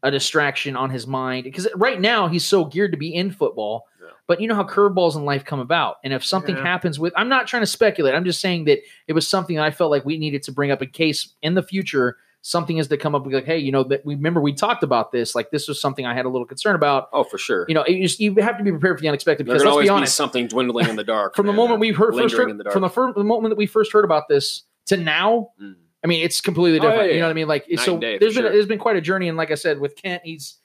a 0.03 0.11
distraction 0.11 0.77
on 0.77 0.91
his 0.91 1.07
mind 1.07 1.45
because 1.45 1.69
right 1.75 2.01
now 2.01 2.29
he's 2.29 2.45
so 2.45 2.65
geared 2.65 2.93
to 2.93 2.99
be 2.99 3.15
in 3.15 3.31
football. 3.31 3.87
Yeah. 4.01 4.09
But 4.27 4.41
you 4.41 4.49
know 4.49 4.55
how 4.55 4.65
curveballs 4.65 5.17
in 5.17 5.25
life 5.25 5.45
come 5.45 5.61
about, 5.61 5.97
and 6.05 6.13
if 6.13 6.25
something 6.25 6.57
Yeah. 6.57 6.63
happens 6.63 6.99
with, 6.99 7.13
I'm 7.17 7.29
not 7.29 7.47
trying 7.47 7.63
to 7.63 7.67
speculate. 7.67 8.15
I'm 8.15 8.25
just 8.25 8.41
saying 8.41 8.65
that 8.67 8.79
it 9.09 9.13
was 9.13 9.27
something 9.29 9.57
that 9.57 9.65
I 9.65 9.71
felt 9.71 9.91
like 9.91 10.05
we 10.05 10.19
needed 10.19 10.43
to 10.45 10.53
bring 10.53 10.71
up 10.71 10.81
in 10.83 10.89
case 10.91 11.35
in 11.43 11.55
the 11.55 11.63
future 11.63 12.17
something 12.43 12.79
is 12.79 12.89
to 12.89 12.97
come 12.97 13.15
up. 13.15 13.27
Like, 13.27 13.45
hey, 13.45 13.59
you 13.59 13.71
know 13.71 13.83
that 13.85 14.03
we 14.07 14.15
remember 14.15 14.41
we 14.41 14.55
talked 14.55 14.83
about 14.83 15.13
this. 15.13 15.35
Like 15.35 15.51
this 15.51 15.69
was 15.69 15.79
something 15.79 16.07
I 16.07 16.15
had 16.15 16.25
a 16.25 16.31
little 16.31 16.47
concern 16.47 16.75
about 16.75 17.11
Oh, 17.13 17.23
for 17.23 17.37
sure. 17.37 17.67
you 17.69 17.75
know, 17.75 17.85
you, 17.87 18.01
just, 18.03 18.19
you 18.19 18.35
have 18.37 18.57
to 18.57 18.65
be 18.65 18.71
prepared 18.71 18.97
for 18.97 19.03
the 19.03 19.09
unexpected 19.09 19.45
because 19.45 19.61
let's 19.63 19.71
always 19.71 19.85
be 19.85 19.89
be, 19.91 19.97
honest. 19.97 20.17
something 20.17 20.47
dwindling 20.47 20.89
in 20.89 20.97
the 20.97 21.05
dark 21.05 21.35
from 21.37 21.47
the 21.47 21.53
moment 21.53 21.81
we 21.81 21.91
heard 21.93 22.15
first 22.15 22.35
heard, 22.35 22.57
the 22.57 22.71
from 22.71 22.81
the, 22.81 22.89
fir- 22.89 23.13
the 23.13 23.23
moment 23.25 23.51
that 23.53 23.59
we 23.59 23.67
first 23.67 23.93
heard 23.93 24.07
about 24.07 24.29
this 24.29 24.63
to 24.87 24.97
now, 24.97 25.51
Mm. 25.63 25.75
I 26.03 26.07
mean, 26.07 26.25
it's 26.25 26.41
completely 26.41 26.79
Oh, 26.81 26.83
yeah, 26.85 26.91
different. 26.91 27.09
yeah, 27.11 27.15
You 27.15 27.21
know 27.21 27.27
what 27.27 27.31
I 27.31 27.35
mean? 27.35 27.49
Like, 27.49 27.69
Night 27.69 27.81
so 27.81 27.93
and 27.93 28.01
day, 28.01 28.19
there's 28.19 28.33
for 28.35 28.41
been 28.41 28.45
sure. 28.45 28.53
there's 28.53 28.67
been 28.67 28.79
quite 28.79 28.97
a 28.97 29.01
journey, 29.01 29.29
and 29.29 29.37
like 29.37 29.51
I 29.51 29.55
said, 29.55 29.81
with 29.81 29.97
Kent, 29.97 30.23
he's 30.25 30.57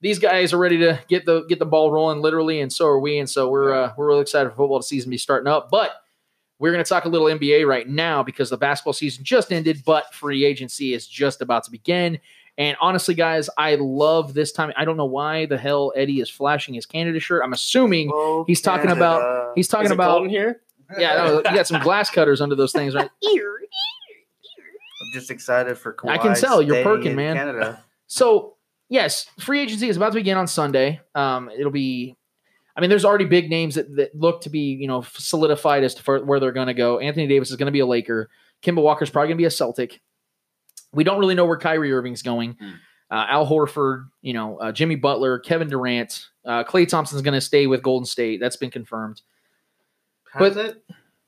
these 0.00 0.18
guys 0.18 0.52
are 0.52 0.58
ready 0.58 0.78
to 0.78 1.00
get 1.08 1.26
the 1.26 1.42
get 1.46 1.58
the 1.58 1.66
ball 1.66 1.90
rolling, 1.90 2.20
literally, 2.20 2.60
and 2.60 2.72
so 2.72 2.86
are 2.86 2.98
we. 3.00 3.18
And 3.18 3.28
so 3.28 3.48
we're 3.50 3.72
uh, 3.74 3.92
we're 3.96 4.06
really 4.06 4.22
excited 4.22 4.48
for 4.50 4.56
football 4.56 4.80
season 4.82 5.08
to 5.08 5.10
be 5.10 5.18
starting 5.18 5.48
up, 5.48 5.70
but. 5.70 5.92
We're 6.60 6.72
going 6.72 6.82
to 6.84 6.88
talk 6.88 7.04
a 7.04 7.08
little 7.08 7.28
NBA 7.28 7.68
right 7.68 7.88
now 7.88 8.24
because 8.24 8.50
the 8.50 8.56
basketball 8.56 8.92
season 8.92 9.22
just 9.22 9.52
ended, 9.52 9.80
but 9.86 10.12
free 10.12 10.44
agency 10.44 10.92
is 10.92 11.06
just 11.06 11.40
about 11.40 11.62
to 11.66 11.70
begin. 11.70 12.18
And 12.56 12.76
honestly, 12.80 13.14
guys, 13.14 13.48
I 13.56 13.76
love 13.76 14.34
this 14.34 14.50
time. 14.50 14.72
I 14.76 14.84
don't 14.84 14.96
know 14.96 15.04
why 15.04 15.46
the 15.46 15.56
hell 15.56 15.92
Eddie 15.94 16.18
is 16.20 16.28
flashing 16.28 16.74
his 16.74 16.84
Canada 16.84 17.20
shirt. 17.20 17.42
I'm 17.44 17.52
assuming 17.52 18.10
Oh, 18.12 18.42
he's 18.48 18.60
talking 18.60 18.90
about- 18.90 19.52
he's 19.54 19.68
talking 19.68 19.84
Is 19.84 19.92
it 19.92 19.94
about 19.94 20.10
cold 20.14 20.24
in 20.24 20.30
here? 20.30 20.60
yeah, 20.98 21.14
no, 21.28 21.36
you 21.36 21.42
got 21.44 21.68
some 21.68 21.80
glass 21.80 22.10
cutters 22.10 22.40
under 22.40 22.56
those 22.56 22.72
things, 22.72 22.92
right? 22.92 23.08
I'm 25.08 25.12
just 25.12 25.30
excited 25.30 25.78
for 25.78 25.92
Kawhi 25.94 26.10
I 26.10 26.18
can 26.18 26.34
tell, 26.34 26.60
you're 26.62 26.82
perking, 26.82 27.16
man. 27.16 27.36
Canada. 27.36 27.82
So 28.10 28.56
yes, 28.88 29.26
free 29.38 29.60
agency 29.60 29.86
is 29.90 29.98
about 29.98 30.12
to 30.12 30.14
begin 30.14 30.38
on 30.38 30.46
Sunday. 30.46 30.98
Um, 31.14 31.50
it'll 31.50 31.70
be, 31.70 32.16
I 32.74 32.80
mean, 32.80 32.88
there's 32.88 33.04
already 33.04 33.26
big 33.26 33.50
names 33.50 33.74
that, 33.74 33.94
that 33.96 34.14
look 34.14 34.40
to 34.42 34.48
be 34.50 34.60
you 34.80 34.86
know 34.86 35.02
solidified 35.12 35.84
as 35.84 35.94
to 35.96 36.02
for 36.02 36.24
where 36.24 36.40
they're 36.40 36.52
going 36.52 36.68
to 36.68 36.74
go. 36.74 36.98
Anthony 37.00 37.26
Davis 37.26 37.50
is 37.50 37.56
going 37.56 37.66
to 37.66 37.72
be 37.72 37.80
a 37.80 37.86
Laker. 37.86 38.30
Kemba 38.62 38.82
Walker's 38.82 39.10
probably 39.10 39.28
going 39.28 39.36
to 39.36 39.42
be 39.42 39.44
a 39.44 39.50
Celtic. 39.50 40.00
We 40.92 41.04
don't 41.04 41.18
really 41.18 41.34
know 41.34 41.44
where 41.44 41.58
Kyrie 41.58 41.92
Irving's 41.92 42.22
going. 42.22 42.56
Hmm. 42.58 42.70
Uh, 43.10 43.26
Al 43.28 43.46
Horford, 43.46 44.08
you 44.22 44.32
know, 44.32 44.56
uh, 44.58 44.72
Jimmy 44.72 44.94
Butler, 44.96 45.38
Kevin 45.38 45.68
Durant, 45.68 46.24
uh, 46.46 46.64
Klay 46.64 46.88
Thompson's 46.88 47.20
going 47.20 47.34
to 47.34 47.42
stay 47.42 47.66
with 47.66 47.82
Golden 47.82 48.06
State. 48.06 48.40
That's 48.40 48.56
been 48.56 48.70
confirmed. 48.70 49.20
Has 50.32 50.54
But- 50.54 50.64
it? 50.64 50.84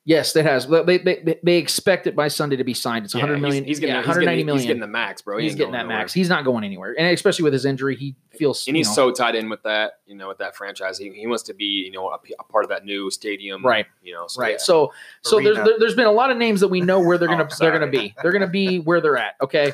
Yes, 0.07 0.33
that 0.33 0.45
has. 0.47 0.67
They, 0.67 0.99
they, 0.99 1.39
they 1.43 1.57
expect 1.59 2.07
it 2.07 2.17
by 2.17 2.29
Sunday 2.29 2.57
to 2.57 2.65
be 2.65 2.73
signed. 2.73 3.05
It's 3.05 3.15
Yeah, 3.15 3.21
100 3.21 3.41
million. 3.41 3.65
He's, 3.65 3.73
he's 3.73 3.81
getting, 3.81 3.97
yeah, 3.97 4.03
he's 4.03 4.17
getting, 4.17 4.47
million. 4.47 4.57
He's 4.57 4.67
getting 4.67 4.81
the 4.81 4.87
max, 4.87 5.21
bro. 5.21 5.37
He 5.37 5.45
He's 5.45 5.55
getting 5.55 5.73
that 5.73 5.83
nowhere. 5.83 5.99
max. 5.99 6.15
He's 6.15 6.31
not 6.31 6.45
going 6.45 6.65
anywhere, 6.65 6.95
and 6.99 7.13
especially 7.13 7.43
with 7.43 7.53
his 7.53 7.67
injury, 7.67 7.97
he 7.97 8.17
feels. 8.31 8.67
And 8.67 8.77
he's 8.77 8.89
know, 8.89 8.95
so 8.95 9.13
tied 9.13 9.35
in 9.35 9.51
with 9.51 9.63
that, 9.65 10.01
you 10.07 10.15
know, 10.15 10.29
with 10.29 10.39
that 10.39 10.57
franchise. 10.57 10.97
He, 10.97 11.11
he 11.11 11.27
wants 11.27 11.43
to 11.45 11.55
be, 11.55 11.65
you 11.65 11.93
know, 11.93 12.09
a 12.09 12.45
part 12.45 12.65
of 12.65 12.71
that 12.71 12.85
new 12.87 13.11
stadium, 13.11 13.65
Right. 13.65 13.87
You 14.03 14.15
know, 14.15 14.27
so 14.27 14.41
right. 14.41 14.53
yeah. 14.53 14.59
So, 14.59 14.93
so 15.23 15.37
there's 15.37 15.59
Arena. 15.59 15.65
there, 15.65 15.79
there's 15.81 15.95
been 15.95 16.07
a 16.07 16.13
lot 16.13 16.31
of 16.31 16.39
names 16.39 16.61
that 16.61 16.69
we 16.69 16.81
know 16.81 17.01
where 17.01 17.19
they're 17.19 17.29
gonna 17.29 17.49
Oh, 17.51 17.57
they're 17.61 17.73
gonna 17.73 17.91
be. 17.91 18.15
They're 18.23 18.33
gonna 18.33 18.49
be 18.49 18.79
where 18.79 19.01
they're 19.03 19.19
at. 19.19 19.35
Okay. 19.43 19.73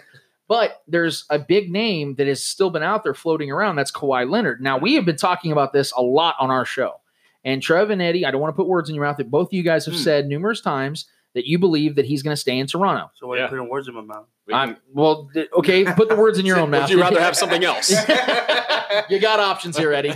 But 0.49 0.83
there's 0.87 1.25
a 1.31 1.39
big 1.39 1.71
name 1.73 2.15
that 2.17 2.27
has 2.27 2.43
still 2.43 2.71
been 2.71 2.83
out 2.83 3.03
there 3.03 3.15
floating 3.15 3.51
around. 3.51 3.77
That's 3.77 3.91
Kawhi 3.91 4.29
Leonard. 4.31 4.61
Now 4.61 4.79
we 4.79 4.95
have 4.95 5.05
been 5.05 5.17
talking 5.17 5.51
about 5.53 5.73
this 5.73 5.93
a 5.93 6.03
lot 6.03 6.37
on 6.39 6.51
our 6.51 6.65
show, 6.65 7.01
and 7.47 7.63
Trev 7.63 7.89
and 7.89 8.03
Eddie. 8.03 8.27
I 8.27 8.31
don't 8.31 8.41
want 8.43 8.53
to 8.55 8.57
put 8.57 8.67
words 8.69 8.91
in 8.91 8.95
your 8.95 9.05
mouth. 9.05 9.17
That 9.17 9.31
both 9.31 9.49
of 9.49 9.53
you 9.55 9.63
guys 9.63 9.87
have 9.87 9.95
Hmm. 9.95 10.01
said 10.01 10.27
numerous 10.27 10.61
times 10.61 11.07
that 11.35 11.47
you 11.47 11.59
believe 11.59 11.97
that 11.97 12.05
he's 12.07 12.23
going 12.23 12.33
to 12.33 12.41
stay 12.41 12.59
in 12.59 12.67
Toronto. 12.67 13.11
So 13.15 13.27
why 13.27 13.37
are 13.39 13.43
you 13.43 13.49
putting 13.49 13.69
words 13.69 13.89
in 13.89 13.95
my 13.95 14.01
mouth? 14.01 14.27
I'm, 14.53 14.77
well, 14.95 15.29
th- 15.35 15.49
okay, 15.59 15.85
put 15.85 16.09
the 16.09 16.17
words 16.17 16.39
in 16.39 16.47
your 16.47 16.59
own 16.61 16.71
mouth. 16.71 16.83
Would 16.83 16.91
you 16.91 17.01
rather 17.01 17.21
have 17.21 17.37
something 17.37 17.63
else? 17.65 17.91
you 19.11 19.19
got 19.19 19.39
options 19.41 19.77
here, 19.77 19.93
Eddie. 19.93 20.15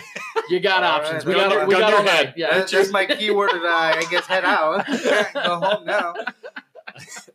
You 0.49 0.61
got 0.61 0.83
All 0.83 0.93
options. 1.01 1.27
right. 1.27 1.35
We 1.35 1.41
got 1.41 1.51
your- 1.53 1.67
we 1.67 1.73
gun 1.73 1.81
got 1.83 1.91
your 1.91 1.99
all 2.01 2.05
head. 2.07 2.25
night. 2.29 2.35
Yeah. 2.37 2.57
That's 2.59 2.73
just 2.73 2.91
my 2.93 3.05
keyword 3.07 3.51
that 3.51 3.65
I, 3.65 3.99
I 3.99 4.05
guess 4.11 4.27
head 4.27 4.45
out. 4.45 4.87
Go 5.35 5.61
home 5.61 5.85
now. 5.85 6.15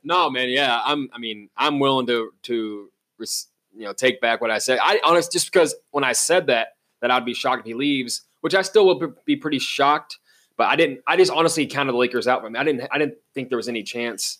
no, 0.04 0.30
man. 0.30 0.50
Yeah, 0.50 0.82
I'm. 0.84 1.10
I 1.14 1.18
mean, 1.20 1.50
I'm 1.56 1.80
willing 1.80 2.08
to 2.08 2.32
to 2.44 2.90
you 3.20 3.86
know 3.86 3.94
take 3.94 4.20
back 4.22 4.42
what 4.42 4.52
I 4.52 4.58
said. 4.58 4.80
I 4.82 5.00
honest 5.04 5.32
just 5.32 5.52
because 5.52 5.76
when 5.92 6.04
I 6.04 6.14
said 6.14 6.48
that 6.48 6.70
that 7.02 7.12
I'd 7.12 7.26
be 7.26 7.34
shocked 7.34 7.62
if 7.62 7.66
he 7.66 7.74
leaves, 7.74 8.22
which 8.46 8.54
I 8.54 8.62
still 8.62 8.86
will 8.86 9.16
be- 9.26 9.38
pretty 9.38 9.58
shocked. 9.58 10.20
But 10.56 10.68
I 10.68 10.76
didn't. 10.76 11.00
I 11.08 11.18
just 11.18 11.32
honestly 11.32 11.66
counted 11.66 11.94
the 11.94 11.98
Lakers 11.98 12.28
out. 12.28 12.42
I 12.42 12.44
mean, 12.44 12.56
I 12.56 12.64
didn't. 12.64 12.88
I 12.92 13.00
didn't 13.00 13.16
think 13.34 13.50
there 13.50 13.58
was 13.58 13.68
any 13.68 13.82
chance 13.82 14.38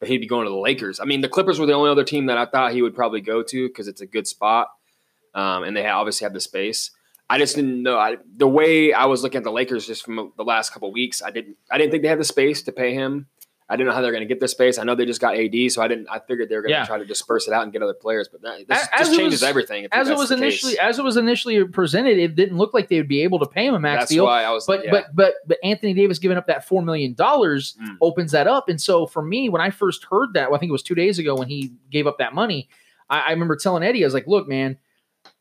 that 0.00 0.08
he'd 0.08 0.16
be 0.16 0.26
going 0.26 0.46
to 0.46 0.50
the 0.50 0.56
Lakers. 0.56 0.98
I 0.98 1.04
mean, 1.04 1.20
the 1.20 1.28
Clippers 1.28 1.60
were 1.60 1.66
the 1.66 1.74
only 1.74 1.90
other 1.90 2.04
team 2.04 2.24
that 2.26 2.38
I 2.38 2.46
thought 2.46 2.72
he 2.72 2.80
would 2.80 2.94
probably 2.94 3.20
go 3.20 3.42
to 3.42 3.68
because 3.68 3.86
it's 3.86 4.00
a 4.00 4.06
good 4.06 4.26
spot, 4.26 4.68
um, 5.34 5.62
and 5.62 5.76
they 5.76 5.86
obviously 5.86 6.24
have 6.24 6.32
the 6.32 6.40
space. 6.40 6.90
I 7.28 7.36
just 7.36 7.54
didn't 7.54 7.82
know 7.82 7.98
I, 7.98 8.16
the 8.34 8.48
way 8.48 8.94
I 8.94 9.04
was 9.04 9.22
looking 9.22 9.38
at 9.38 9.44
the 9.44 9.52
Lakers 9.52 9.86
just 9.86 10.06
from 10.06 10.32
the 10.38 10.42
last 10.42 10.72
couple 10.72 10.90
weeks. 10.90 11.22
I 11.22 11.30
didn't. 11.30 11.58
I 11.70 11.76
didn't 11.76 11.90
think 11.90 12.02
they 12.02 12.08
had 12.08 12.18
the 12.18 12.24
space 12.24 12.62
to 12.62 12.72
pay 12.72 12.94
him. 12.94 13.26
I 13.66 13.76
didn't 13.76 13.88
know 13.88 13.94
how 13.94 14.02
they're 14.02 14.12
going 14.12 14.20
to 14.22 14.26
get 14.28 14.40
their 14.40 14.48
space. 14.48 14.78
I 14.78 14.84
know 14.84 14.94
they 14.94 15.06
just 15.06 15.22
got 15.22 15.36
AD, 15.38 15.72
so 15.72 15.80
I 15.80 15.88
didn't. 15.88 16.06
I 16.10 16.18
figured 16.18 16.50
they 16.50 16.56
were 16.56 16.60
going 16.60 16.74
to 16.74 16.80
Yeah. 16.80 16.84
try 16.84 16.98
to 16.98 17.04
disperse 17.06 17.48
it 17.48 17.54
out 17.54 17.62
and 17.62 17.72
get 17.72 17.82
other 17.82 17.94
players, 17.94 18.28
but 18.30 18.42
that 18.42 18.68
this 18.68 18.88
As- 18.92 18.98
just 19.08 19.18
changes 19.18 19.40
was- 19.40 19.42
everything. 19.42 19.86
As 19.90 20.10
it 20.10 20.16
was 20.16 20.30
initially 20.30 20.78
as 20.78 20.98
it 20.98 21.02
was 21.02 21.16
initially 21.16 21.64
presented, 21.64 22.18
it 22.18 22.34
didn't 22.34 22.58
look 22.58 22.74
like 22.74 22.88
they 22.88 22.96
would 22.98 23.08
be 23.08 23.22
able 23.22 23.38
to 23.38 23.46
pay 23.46 23.66
him 23.66 23.72
a 23.74 23.80
max 23.80 24.02
That's 24.02 24.10
deal. 24.10 24.24
why 24.26 24.44
I 24.44 24.50
was. 24.50 24.66
But 24.66 24.84
yeah. 24.84 24.90
but 24.90 25.06
but 25.14 25.34
but 25.46 25.58
Anthony 25.64 25.94
Davis 25.94 26.18
giving 26.18 26.36
up 26.36 26.46
that 26.48 26.68
four 26.68 26.82
million 26.82 27.14
dollars 27.14 27.74
Mm. 27.82 27.96
opens 28.02 28.32
that 28.32 28.46
up. 28.46 28.68
And 28.68 28.78
so 28.80 29.06
for 29.06 29.22
me, 29.22 29.48
when 29.48 29.62
I 29.62 29.70
first 29.70 30.04
heard 30.10 30.34
that, 30.34 30.50
well, 30.50 30.56
I 30.56 30.60
think 30.60 30.68
it 30.68 30.72
was 30.72 30.82
two 30.82 30.94
days 30.94 31.18
ago 31.18 31.34
when 31.34 31.48
he 31.48 31.72
gave 31.90 32.06
up 32.06 32.18
that 32.18 32.34
money, 32.34 32.68
I, 33.08 33.20
I 33.20 33.30
remember 33.30 33.56
telling 33.56 33.82
Eddie, 33.82 34.04
I 34.04 34.06
was 34.06 34.12
like, 34.14 34.26
"Look, 34.26 34.46
man, 34.46 34.76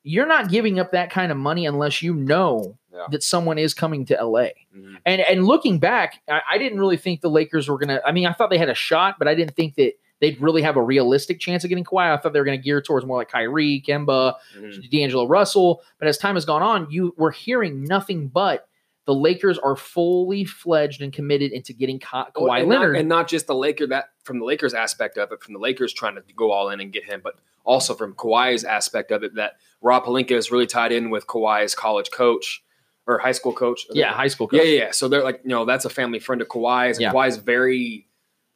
you're 0.04 0.26
not 0.28 0.50
giving 0.50 0.80
up 0.80 0.92
that 0.92 1.10
kind 1.10 1.32
of 1.32 1.38
money 1.38 1.66
unless 1.66 2.02
you 2.02 2.14
know 2.14 2.78
Yeah. 2.94 3.06
that 3.12 3.24
someone 3.24 3.58
is 3.58 3.74
coming 3.74 4.06
to 4.06 4.14
LA." 4.16 4.50
Mhm. 4.76 4.98
And 5.06 5.22
and 5.22 5.46
looking 5.46 5.80
back, 5.80 6.22
I, 6.30 6.42
I 6.52 6.58
didn't 6.58 6.80
really 6.80 6.98
think 6.98 7.22
the 7.22 7.30
Lakers 7.30 7.68
were 7.70 7.78
gonna. 7.78 8.02
I 8.06 8.12
mean, 8.12 8.26
I 8.28 8.34
thought 8.34 8.50
they 8.50 8.58
had 8.58 8.70
a 8.70 8.76
shot, 8.76 9.16
but 9.20 9.28
I 9.28 9.36
didn't 9.36 9.56
think 9.56 9.76
that 9.76 9.94
they'd 10.20 10.40
really 10.42 10.62
have 10.62 10.78
a 10.78 10.82
realistic 10.82 11.40
chance 11.40 11.64
of 11.66 11.70
getting 11.70 11.84
Kawhi. 11.84 12.14
I 12.14 12.18
thought 12.18 12.32
they 12.34 12.40
were 12.40 12.46
going 12.46 12.58
to 12.58 12.64
gear 12.64 12.82
towards 12.82 13.06
more 13.06 13.18
like 13.18 13.30
Kyrie, 13.30 13.84
Kemba, 13.86 14.36
Mhm. 14.58 14.90
D'Angelo 14.90 15.26
Russell. 15.28 15.82
But 16.00 16.08
as 16.08 16.18
time 16.18 16.36
has 16.36 16.46
gone 16.46 16.62
on, 16.62 16.88
you 16.90 17.14
we're 17.18 17.32
hearing 17.32 17.84
nothing 17.84 18.28
but 18.30 18.68
the 19.06 19.14
Lakers 19.14 19.58
are 19.60 19.76
fully 19.76 20.46
fledged 20.46 21.02
and 21.02 21.12
committed 21.12 21.52
into 21.52 21.74
getting 21.74 22.00
Ka- 22.00 22.28
Well, 22.38 22.46
Kawhi 22.48 22.62
and 22.62 22.70
not- 22.70 22.80
Leonard. 22.80 22.96
and 22.96 23.10
not 23.10 23.28
just 23.28 23.48
the 23.48 23.56
Laker 23.56 23.86
that 23.88 24.12
from 24.24 24.40
the 24.40 24.46
Lakers 24.46 24.74
aspect 24.74 25.18
of 25.18 25.30
it, 25.34 25.42
from 25.44 25.54
the 25.54 25.60
Lakers 25.60 25.92
trying 25.94 26.16
to 26.16 26.24
go 26.38 26.52
all 26.52 26.70
in 26.70 26.80
and 26.80 26.94
get 26.94 27.04
him, 27.04 27.20
but 27.22 27.36
also 27.64 27.94
from 27.94 28.14
Kawhi's 28.14 28.64
aspect 28.64 29.12
of 29.12 29.24
it, 29.24 29.36
that 29.36 29.54
Rob 29.82 30.06
Pelinka 30.06 30.32
is 30.32 30.52
really 30.52 30.68
tied 30.68 30.92
in 30.92 31.10
with 31.10 31.28
Kawhi's 31.28 31.76
college 31.76 32.12
coach 32.12 32.64
or 33.06 33.18
high 33.20 33.32
school 33.34 33.54
coach. 33.54 33.86
yeah, 33.92 34.14
high 34.14 34.28
school 34.28 34.48
coach. 34.48 34.62
yeah, 34.64 34.84
yeah. 34.86 34.92
So 34.92 35.08
they're 35.08 35.24
like, 35.24 35.42
you 35.44 35.50
know, 35.50 35.66
that's 35.66 35.86
a 35.86 35.90
family 35.90 36.20
friend 36.20 36.42
of 36.42 36.48
Kawhi's. 36.48 36.98
And 36.98 37.04
Yeah. 37.04 37.12
Kawhi's 37.14 37.38
very, 37.38 38.08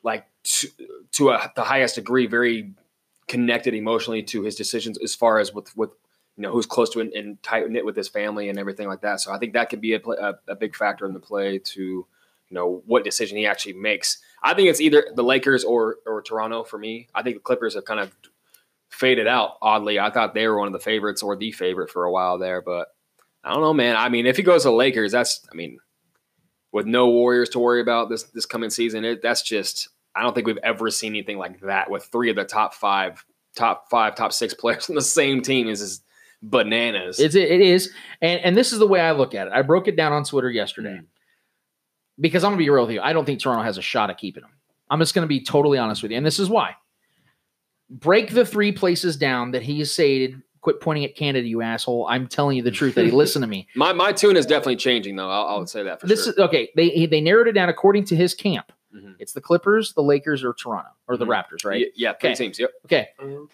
like, 0.03 0.25
to, 0.43 0.67
to 1.13 1.29
a, 1.31 1.51
the 1.55 1.63
highest 1.63 1.95
degree, 1.95 2.27
very 2.27 2.73
connected 3.27 3.73
emotionally 3.73 4.23
to 4.23 4.43
his 4.43 4.55
decisions 4.55 4.97
as 4.99 5.13
far 5.13 5.39
as 5.39 5.53
with 5.53 5.75
with 5.75 5.89
you 6.37 6.43
know 6.43 6.51
who's 6.51 6.65
close 6.65 6.89
to 6.91 7.01
and, 7.01 7.11
and 7.13 7.43
tight 7.43 7.69
knit 7.69 7.83
with 7.83 7.95
his 7.95 8.07
family 8.07 8.47
and 8.47 8.57
everything 8.57 8.87
like 8.87 9.01
that. 9.01 9.19
So 9.19 9.33
I 9.33 9.37
think 9.37 9.51
that 9.53 9.69
could 9.69 9.81
be 9.81 9.93
a, 9.95 9.99
pla- 9.99 10.15
a, 10.15 10.35
a 10.51 10.55
big 10.55 10.75
factor 10.75 11.05
in 11.05 11.13
the 11.13 11.19
play 11.19 11.57
to 11.59 11.81
you 11.81 12.05
know 12.51 12.81
what 12.85 13.03
decision 13.03 13.37
he 13.37 13.45
actually 13.45 13.73
makes. 13.73 14.19
I 14.41 14.53
think 14.53 14.69
it's 14.69 14.79
either 14.79 15.07
the 15.13 15.23
Lakers 15.23 15.65
or 15.65 15.97
or 16.05 16.21
Toronto 16.21 16.63
for 16.63 16.77
me. 16.77 17.09
I 17.13 17.21
think 17.21 17.35
the 17.35 17.41
Clippers 17.41 17.75
have 17.75 17.83
kind 17.83 17.99
of 17.99 18.15
faded 18.89 19.28
out. 19.28 19.58
Oddly, 19.62 20.00
I 20.00 20.12
thought 20.12 20.34
they 20.34 20.47
were 20.47 20.58
one 20.58 20.67
of 20.67 20.73
the 20.73 20.80
favorites 20.80 21.23
or 21.23 21.36
the 21.36 21.52
favorite 21.52 21.89
for 21.89 22.06
a 22.06 22.12
while 22.12 22.38
there, 22.38 22.62
but 22.62 22.88
I 23.43 23.54
don't 23.54 23.62
know, 23.62 23.73
man. 23.73 23.95
I 23.95 24.10
mean, 24.10 24.26
if 24.26 24.38
he 24.38 24.43
goes 24.43 24.63
to 24.63 24.71
Lakers, 24.71 25.12
that's 25.12 25.45
I 25.52 25.56
mean. 25.56 25.80
with 26.71 26.86
no 26.86 27.10
Warriors 27.10 27.50
to 27.50 27.60
worry 27.60 27.82
about 27.82 28.10
this 28.10 28.23
this 28.23 28.45
coming 28.45 28.69
season. 28.69 29.06
It, 29.06 29.21
that's 29.21 29.41
just 29.41 29.89
I 30.15 30.21
don't 30.21 30.34
think 30.34 30.47
we've 30.47 30.58
ever 30.63 30.89
seen 30.89 31.13
anything 31.13 31.38
like 31.38 31.62
that 31.62 31.89
with 31.89 32.06
three 32.06 32.30
of 32.30 32.36
the 32.36 32.43
top 32.43 32.73
five, 32.73 33.23
top 33.56 33.89
five, 33.89 34.15
top 34.15 34.34
six 34.34 34.54
players 34.54 34.89
on 34.89 34.95
the 34.95 35.02
same 35.02 35.41
team. 35.41 35.67
Is 35.67 35.80
just 35.80 36.04
bananas. 36.41 37.19
It's 37.19 37.36
it 37.36 37.62
is, 37.62 37.91
and 38.21 38.41
and 38.41 38.56
this 38.56 38.73
is 38.73 38.80
the 38.80 38.88
way 38.88 39.00
I 39.00 39.12
look 39.12 39.34
at 39.34 39.47
it. 39.47 39.54
I 39.54 39.62
broke 39.62 39.88
it 39.88 39.95
down 39.95 40.12
on 40.13 40.23
Twitter 40.23 40.50
yesterday 40.50 40.97
hmm. 40.97 41.06
because 42.19 42.43
I'm 42.43 42.52
gonna 42.52 42.60
be 42.60 42.69
real 42.69 42.86
with 42.86 42.93
you. 42.93 43.02
I 43.02 43.13
don't 43.13 43.26
think 43.26 43.39
Toronto 43.39 43.63
has 43.63 43.78
a 43.78 43.82
shot 43.82 44.10
at 44.10 44.17
keeping 44.17 44.43
him. 44.43 44.52
I'm 44.89 45.00
just 45.00 45.13
gonna 45.15 45.28
be 45.28 45.43
totally 45.43 45.78
honest 45.78 46.02
with 46.02 46.12
you, 46.12 46.17
and 46.17 46.26
this 46.26 46.39
is 46.39 46.50
why. 46.50 46.76
Break 47.89 48.32
the 48.32 48.45
three 48.45 48.71
places 48.71 49.15
down 49.17 49.52
that 49.52 49.63
he 49.63 49.80
has 49.80 49.93
said. 49.93 50.41
Quit 50.62 50.82
pointing 50.82 51.06
at 51.06 51.15
Canada, 51.15 51.47
you 51.47 51.62
asshole. 51.62 52.06
I'm 52.10 52.28
telling 52.28 52.58
you 52.58 52.63
the 52.63 52.71
truth. 52.71 52.95
That 52.95 53.06
he 53.06 53.12
listen 53.23 53.41
to 53.41 53.47
me. 53.47 53.67
my 53.76 53.93
my 53.93 54.12
tune 54.12 54.36
is 54.36 54.45
definitely 54.45 54.76
changing 54.76 55.15
though. 55.15 55.30
I'll, 55.30 55.47
I'll 55.47 55.67
say 55.67 55.84
that 55.84 56.02
for 56.02 56.08
this 56.08 56.23
sure. 56.26 56.34
is 56.34 56.39
okay. 56.39 56.69
They 56.76 57.06
they 57.06 57.21
narrowed 57.21 57.47
it 57.47 57.54
down 57.54 57.69
according 57.69 58.04
to 58.06 58.15
his 58.17 58.34
camp. 58.34 58.73
Mhm. 58.93 59.15
It's 59.19 59.32
the 59.32 59.39
Clippers, 59.39 59.93
the 59.93 60.02
Lakers, 60.02 60.43
or 60.43 60.54
Toronto, 60.54 60.89
or 61.08 61.15
the 61.15 61.26
Mhm. 61.26 61.30
Raptors, 61.30 61.63
right? 61.63 61.86
Y- 61.86 61.91
yeah, 61.95 62.13
three 62.19 62.32
Okay. 62.32 62.36
teams. 62.36 62.60
Yep. 62.60 62.71
Okay, 62.86 63.10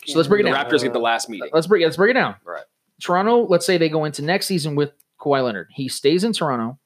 So 0.07 0.17
let's 0.17 0.27
break 0.27 0.39
it 0.41 0.43
The 0.45 0.51
down. 0.51 0.65
Raptors 0.65 0.81
get 0.81 0.93
the 0.93 0.99
last 0.99 1.29
meeting. 1.29 1.49
let's 1.53 1.67
break 1.67 1.83
let's 1.83 1.97
break 1.97 2.11
it 2.11 2.13
down. 2.13 2.35
Right. 2.43 2.63
Toronto, 3.01 3.45
let's 3.47 3.65
say 3.65 3.77
they 3.77 3.89
go 3.89 4.05
into 4.05 4.23
next 4.23 4.47
season 4.47 4.73
with 4.73 4.93
Kawhi 5.19 5.43
Leonard. 5.43 5.67
He 5.75 5.89
stays 5.89 6.23
in 6.23 6.33
Toronto, 6.33 6.79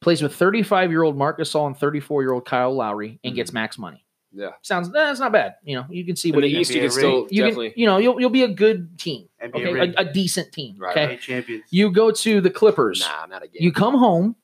plays 0.00 0.22
with 0.22 0.34
35 0.36 0.90
year 0.90 1.02
old 1.02 1.16
Marc 1.16 1.38
Gasol 1.40 1.66
and 1.66 1.76
34 1.76 2.22
year 2.22 2.32
old 2.32 2.44
Kyle 2.44 2.72
Lowry, 2.74 3.18
and 3.24 3.34
gets 3.34 3.52
max 3.52 3.76
money. 3.78 4.04
Yeah. 4.34 4.50
Sounds 4.62 4.88
eh, 4.88 4.92
that's 4.94 5.20
not 5.20 5.32
bad. 5.32 5.56
You 5.62 5.76
know, 5.76 5.86
you 5.90 6.04
can 6.04 6.16
see 6.16 6.30
In 6.30 6.34
what 6.34 6.40
the 6.42 6.48
you, 6.48 6.60
East, 6.60 6.70
you 6.70 6.80
NBA 6.80 6.82
can 6.82 6.90
still 6.90 7.28
you 7.30 7.42
definitely. 7.42 7.70
can, 7.70 7.80
you 7.80 7.86
know, 7.86 7.98
you'll 7.98 8.20
you'll 8.20 8.30
be 8.30 8.42
a 8.42 8.48
good 8.48 8.98
team. 8.98 9.28
NBA 9.42 9.54
Okay, 9.54 9.94
a, 9.96 10.00
a 10.00 10.12
decent 10.12 10.52
team. 10.52 10.76
Right, 10.78 10.96
okay, 10.96 11.14
Eight 11.14 11.20
champions. 11.20 11.64
you 11.70 11.90
go 11.90 12.10
to 12.10 12.40
the 12.40 12.50
Clippers. 12.50 13.00
nah, 13.00 13.26
not 13.26 13.42
again. 13.42 13.62
You 13.62 13.72
come 13.72 13.96
home, 13.96 14.36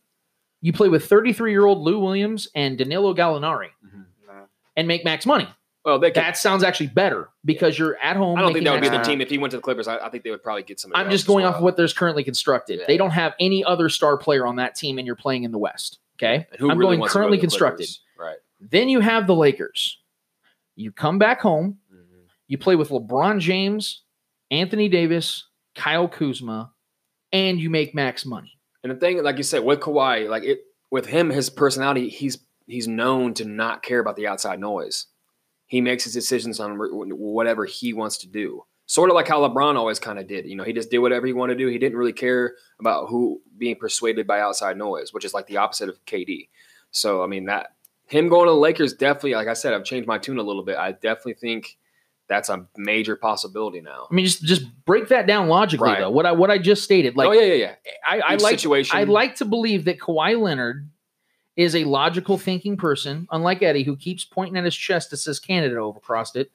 you 0.61 0.73
play 0.73 0.89
with 0.89 1.07
33 1.07 1.51
year 1.53 1.65
old 1.67 1.79
Lou 1.79 1.99
Williams 1.99 2.49
and 2.55 2.77
Danilo 2.77 3.15
Gallinari, 3.15 3.69
mm-hmm. 3.87 4.01
Nah. 4.27 4.45
and 4.77 4.87
make 4.89 5.05
max 5.05 5.25
money. 5.25 5.49
well, 5.85 5.99
they 5.99 6.09
could, 6.11 6.17
That 6.17 6.37
sounds 6.37 6.63
actually 6.65 6.89
better 6.89 7.31
because 7.45 7.79
you're 7.79 7.97
at 8.03 8.17
home. 8.17 8.37
I 8.37 8.43
don't 8.43 8.53
think 8.53 8.65
that 8.67 8.73
would 8.73 8.83
be 8.83 8.89
the 8.89 9.03
team 9.03 9.21
if 9.21 9.31
he 9.31 9.39
went 9.39 9.53
to 9.53 9.57
the 9.57 9.63
Clippers. 9.63 9.89
I, 9.89 9.99
I 9.99 10.11
think 10.11 10.25
they 10.25 10.31
would 10.31 10.43
probably 10.43 10.65
get 10.65 10.81
somebody. 10.81 11.03
I'm 11.03 11.11
just 11.11 11.23
as 11.23 11.29
going 11.29 11.45
off 11.45 11.53
well. 11.53 11.59
of 11.59 11.65
what 11.65 11.77
there's 11.77 11.93
currently 11.95 12.25
constructed. 12.25 12.81
Yeah. 12.81 12.85
They 12.87 12.97
don't 12.97 13.11
have 13.13 13.35
any 13.41 13.65
other 13.65 13.89
star 13.89 14.19
player 14.19 14.47
on 14.47 14.57
that 14.57 14.75
team, 14.75 14.99
and 14.99 15.07
you're 15.07 15.17
playing 15.17 15.45
in 15.45 15.53
the 15.53 15.59
West. 15.59 15.99
Okay, 16.17 16.47
And 16.51 16.61
who 16.61 16.69
I'm 16.69 16.77
really 16.77 16.97
going 16.97 17.01
wants 17.01 17.15
go 17.15 17.21
currently 17.21 17.39
constructed. 17.39 17.85
Clippers? 17.87 18.01
Right. 18.19 18.37
Then 18.61 18.89
you 18.89 19.01
have 19.01 19.27
the 19.27 19.35
Lakers. 19.35 19.99
You 20.77 20.93
come 20.93 21.19
back 21.19 21.41
home. 21.41 21.79
Mhm. 21.93 22.27
You 22.47 22.59
play 22.59 22.77
with 22.77 22.91
LeBron 22.91 23.41
James, 23.41 24.03
Anthony 24.51 24.89
Davis, 24.89 25.47
Kyle 25.75 26.09
Kuzma, 26.09 26.73
and 27.33 27.61
you 27.61 27.71
make 27.71 27.95
max 27.95 28.25
money. 28.25 28.59
And 28.83 28.93
the 28.93 28.97
thing, 28.97 29.23
like 29.23 29.37
you 29.37 29.43
said, 29.43 29.65
with 29.65 29.81
Kawhi, 29.81 30.29
like 30.29 30.45
it 30.45 30.61
with 30.91 31.07
him, 31.07 31.31
his 31.31 31.51
personality, 31.51 32.09
he's 32.09 32.39
he's 32.67 32.89
known 32.89 33.35
to 33.35 33.45
not 33.45 33.83
care 33.83 33.99
about 33.99 34.17
the 34.17 34.27
outside 34.27 34.61
noise. 34.61 35.07
He 35.67 35.81
makes 35.81 36.05
his 36.05 36.15
decisions 36.15 36.61
on 36.61 36.79
whatever 36.79 37.65
he 37.67 37.93
wants 37.93 38.19
to 38.19 38.29
do. 38.29 38.65
Sort 38.87 39.11
of 39.11 39.15
like 39.15 39.29
how 39.29 39.47
LeBron 39.47 39.77
always 39.77 39.99
kind 39.99 40.19
of 40.19 40.27
did. 40.27 40.47
You 40.47 40.57
know, 40.57 40.65
he 40.65 40.73
just 40.73 40.91
did 40.91 40.99
whatever 41.01 41.27
he 41.27 41.35
wanted 41.35 41.59
to 41.59 41.65
do. 41.65 41.69
He 41.69 41.77
didn't 41.77 41.99
really 41.99 42.15
care 42.15 42.55
about 42.81 43.09
who 43.11 43.43
being 43.59 43.77
persuaded 43.77 44.27
by 44.27 44.41
outside 44.41 44.79
noise, 44.79 45.13
which 45.13 45.27
is 45.27 45.35
like 45.35 45.47
the 45.47 45.59
opposite 45.59 45.91
of 45.91 46.03
KD. 46.07 46.49
So 46.91 47.23
I 47.23 47.27
mean 47.27 47.45
that 47.47 47.75
him 48.09 48.29
going 48.29 48.47
to 48.47 48.53
the 48.53 48.57
Lakers 48.57 48.95
definitely, 48.95 49.35
like 49.35 49.49
I 49.49 49.53
said, 49.55 49.75
I've 49.75 49.85
changed 49.85 50.07
my 50.09 50.19
tune 50.19 50.39
a 50.39 50.43
little 50.43 50.63
bit. 50.65 50.77
I 50.77 50.93
definitely 50.93 51.35
think 51.35 51.77
that's 52.29 52.49
a 52.49 52.67
major 52.77 53.17
possibility 53.17 53.81
now. 53.81 54.07
I 54.11 54.15
mean, 54.15 54.25
just 54.27 54.43
just 54.45 54.63
break 54.85 55.09
that 55.09 55.27
down 55.27 55.49
logically, 55.49 55.89
Right. 55.89 56.01
though. 56.01 56.11
What 56.11 56.27
I 56.27 56.33
what 56.33 56.51
I 56.51 56.59
just 56.59 56.83
stated, 56.85 57.17
like 57.17 57.29
oh 57.29 57.33
yeah, 57.33 57.55
yeah, 57.55 57.55
yeah. 57.55 57.75
I, 58.07 58.21
I 58.21 58.35
like 58.37 58.59
situation. 58.59 58.97
I 58.99 59.05
like 59.05 59.37
to 59.37 59.45
believe 59.45 59.85
that 59.87 59.99
Kawhi 59.99 60.41
Leonard 60.41 60.89
is 61.57 61.75
a 61.75 61.85
logical 61.85 62.39
thinking 62.39 62.77
person, 62.77 63.27
unlike 63.33 63.63
Eddie, 63.63 63.83
who 63.83 63.97
keeps 63.97 64.25
pointing 64.25 64.57
at 64.57 64.65
his 64.65 64.77
chest 64.77 65.11
that 65.11 65.17
says 65.17 65.41
Canada 65.41 65.77
over 65.79 65.99
across 65.99 66.37
it. 66.37 66.51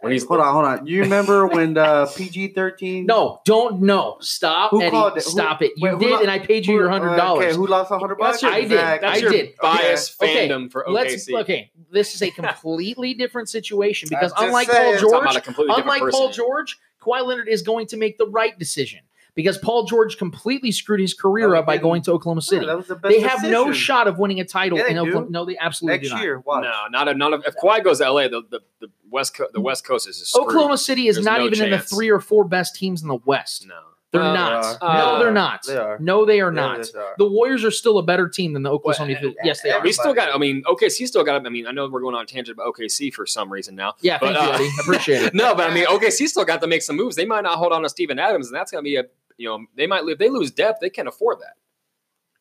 When 0.00 0.12
he's 0.12 0.24
Hold 0.26 0.40
on, 0.40 0.52
hold 0.52 0.64
on. 0.64 0.86
You 0.86 1.00
remember 1.02 1.46
when 1.54 1.76
uh, 1.76 2.06
the 2.06 2.12
PG 2.16 2.48
thirteen? 2.48 3.06
No, 3.06 3.40
don't 3.44 3.80
no. 3.82 4.16
Stop, 4.20 4.70
Who 4.70 4.80
Eddie. 4.82 4.90
called 4.90 5.16
it? 5.18 5.24
Who- 5.24 5.30
Stop 5.30 5.62
it. 5.62 5.72
You 5.76 5.90
wait, 5.90 5.98
did, 5.98 6.10
lo- 6.10 6.20
and 6.20 6.30
I 6.30 6.38
paid 6.38 6.66
you 6.66 6.72
Who- 6.74 6.80
your 6.80 6.90
hundred 6.90 7.10
uh, 7.10 7.16
dollars. 7.16 7.46
Okay, 7.46 7.56
who 7.56 7.66
lost 7.66 7.90
a 7.90 7.98
hundred 7.98 8.16
bucks? 8.16 8.40
That's 8.40 8.42
your- 8.42 8.52
I 8.52 8.60
did. 8.62 8.70
Zach. 8.70 9.02
I 9.02 9.06
that's 9.08 9.20
your 9.22 9.30
did. 9.32 9.54
biased 9.60 10.22
Okay. 10.22 10.48
fandom 10.48 10.70
for 10.70 10.84
OKC. 10.88 10.92
Let's 10.92 11.32
okay. 11.32 11.70
This 11.90 12.14
is 12.14 12.22
a 12.22 12.30
completely 12.30 13.14
different 13.14 13.48
situation 13.48 14.08
because 14.10 14.32
unlike. 14.38 14.68
Paul 14.68 14.76
Talking 14.76 14.92
Talking 14.98 15.00
George, 15.10 15.22
about 15.22 15.36
a 15.36 15.40
completely 15.40 15.74
different 15.76 15.84
unlike 15.86 16.00
person. 16.02 16.20
Paul 16.20 16.30
George, 16.32 16.78
Kawhi 17.02 17.26
Leonard 17.26 17.48
is 17.48 17.62
going 17.62 17.86
to 17.88 17.96
make 17.96 18.18
the 18.18 18.26
right 18.26 18.58
decision 18.58 19.00
because 19.42 19.58
Paul 19.58 19.84
George 19.84 20.16
completely 20.18 20.70
screwed 20.72 21.00
his 21.00 21.14
career 21.14 21.48
No, 21.50 21.56
up 21.60 21.66
by 21.66 21.74
didn't. 21.74 21.82
going 21.84 22.02
to 22.02 22.12
Oklahoma 22.12 22.42
City. 22.42 22.64
Yeah, 22.66 22.72
that 22.72 22.76
was 22.78 22.86
the 22.88 22.96
best 22.96 23.14
they 23.14 23.20
have 23.20 23.42
no 23.42 23.72
shot 23.72 24.06
of 24.08 24.18
winning 24.18 24.40
a 24.40 24.44
title 24.44 24.78
Yeah, 24.78 24.84
they 24.84 24.96
in 24.96 25.04
do. 25.04 25.26
No, 25.30 25.44
they 25.44 25.56
absolutely 25.58 26.00
do 26.08 26.14
not. 26.14 26.22
year. 26.22 26.38
Watch. 26.40 26.62
No, 26.64 26.86
not 26.90 27.08
a, 27.08 27.14
not 27.14 27.32
a, 27.32 27.36
if 27.46 27.56
Kawhi 27.56 27.82
goes 27.82 27.98
to 27.98 28.10
LA, 28.10 28.28
the, 28.28 28.42
the, 28.50 28.60
the 28.80 28.88
West 29.10 29.34
Co- 29.36 29.48
the 29.52 29.60
West 29.60 29.84
Coast 29.84 30.08
is 30.08 30.18
screwed. 30.28 30.46
Oklahoma 30.48 30.78
City 30.78 31.08
is 31.08 31.16
There's 31.16 31.26
not 31.26 31.40
no 31.40 31.46
even 31.46 31.62
in 31.64 31.70
the 31.70 31.78
three 31.78 32.10
or 32.10 32.20
four 32.20 32.44
best 32.44 32.76
teams 32.76 33.02
in 33.02 33.08
the 33.08 33.16
West. 33.24 33.66
No, 33.66 33.74
They're 34.12 34.22
Uh, 34.22 34.32
not. 34.32 34.80
they 34.80 34.86
no, 34.86 35.18
they're 35.20 35.32
not. 35.32 35.60
They 35.66 35.76
are. 35.76 35.98
No, 36.00 36.24
they 36.24 36.40
are 36.40 36.52
Yeah, 36.52 36.60
not. 36.60 36.88
they 36.92 36.98
are. 36.98 37.14
The 37.18 37.28
Warriors 37.28 37.64
are 37.64 37.70
still 37.70 37.98
a 37.98 38.02
better 38.02 38.28
team 38.28 38.52
than 38.54 38.62
the 38.64 38.70
Oklahoma. 38.70 39.14
Well, 39.22 39.32
yes, 39.44 39.62
they 39.62 39.70
are. 39.70 39.80
we 39.82 39.92
still 39.92 40.14
got. 40.14 40.34
I 40.34 40.38
mean, 40.38 40.62
OKC 40.64 41.06
still 41.06 41.22
got. 41.24 41.44
I 41.46 41.48
mean, 41.48 41.66
I 41.66 41.70
know 41.72 41.88
we're 41.88 42.00
going 42.00 42.14
on 42.16 42.22
a 42.22 42.26
tangent 42.26 42.56
about 42.56 42.72
OKC 42.74 43.12
for 43.12 43.24
some 43.26 43.52
reason 43.52 43.74
now. 43.76 43.94
Yeah, 44.00 44.18
thank 44.18 44.34
But, 44.36 44.42
you, 44.44 44.50
uh, 44.50 44.54
Eddie. 44.54 44.64
I 44.64 44.78
appreciate 44.82 45.22
it. 45.22 45.34
No, 45.40 45.54
but 45.54 45.70
I 45.70 45.74
mean, 45.74 45.86
OKC 45.86 46.26
still 46.28 46.44
got 46.44 46.60
to 46.60 46.66
make 46.66 46.82
some 46.82 46.96
moves. 46.96 47.14
They 47.16 47.24
might 47.24 47.42
not 47.42 47.56
hold 47.58 47.72
on 47.72 47.82
to 47.82 47.88
Steven 47.88 48.18
Adams, 48.18 48.48
and 48.48 48.54
that's 48.56 48.70
going 48.72 48.82
to 48.82 48.88
be 48.88 48.96
a 48.96 49.04
you 49.40 49.48
know 49.48 49.64
they 49.76 49.86
might 49.86 50.04
if 50.06 50.18
they 50.18 50.28
lose 50.28 50.50
depth, 50.50 50.80
they 50.80 50.90
can't 50.90 51.08
afford 51.08 51.38
that 51.40 51.54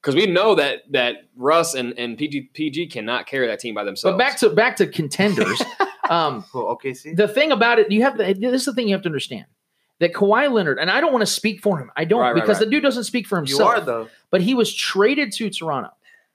because 0.01 0.15
we 0.15 0.25
know 0.25 0.55
that 0.55 0.83
that 0.91 1.29
Russ 1.35 1.73
and 1.73 1.97
and 1.97 2.17
PG 2.17 2.51
PG 2.53 2.87
cannot 2.87 3.25
carry 3.25 3.47
that 3.47 3.59
team 3.59 3.73
by 3.73 3.83
themselves. 3.83 4.13
But 4.13 4.17
back 4.17 4.37
to 4.39 4.49
back 4.49 4.75
to 4.77 4.87
contenders. 4.87 5.61
um, 6.09 6.41
Who, 6.53 6.59
OKC. 6.63 7.15
the 7.15 7.27
thing 7.27 7.51
about 7.51 7.79
it, 7.79 7.91
you 7.91 8.01
have 8.03 8.17
to. 8.17 8.33
This 8.33 8.61
is 8.61 8.65
the 8.65 8.73
thing 8.73 8.87
you 8.87 8.95
have 8.95 9.03
to 9.03 9.09
understand 9.09 9.45
that 9.99 10.13
Kawhi 10.13 10.51
Leonard, 10.51 10.79
and 10.79 10.89
I 10.89 11.01
don't 11.01 11.11
want 11.11 11.21
to 11.21 11.31
speak 11.31 11.61
for 11.61 11.77
him. 11.77 11.91
I 11.95 12.05
don't 12.05 12.21
Right, 12.21 12.31
right, 12.31 12.35
because 12.35 12.57
right. 12.57 12.65
the 12.65 12.71
dude 12.71 12.83
doesn't 12.83 13.03
speak 13.05 13.27
for 13.27 13.37
himself. 13.37 13.59
you 13.59 13.65
himself. 13.65 13.83
are 13.83 13.85
though. 13.85 14.09
but 14.31 14.41
he 14.41 14.53
was 14.53 14.73
traded 14.73 15.31
to 15.33 15.49
Toronto. 15.49 15.91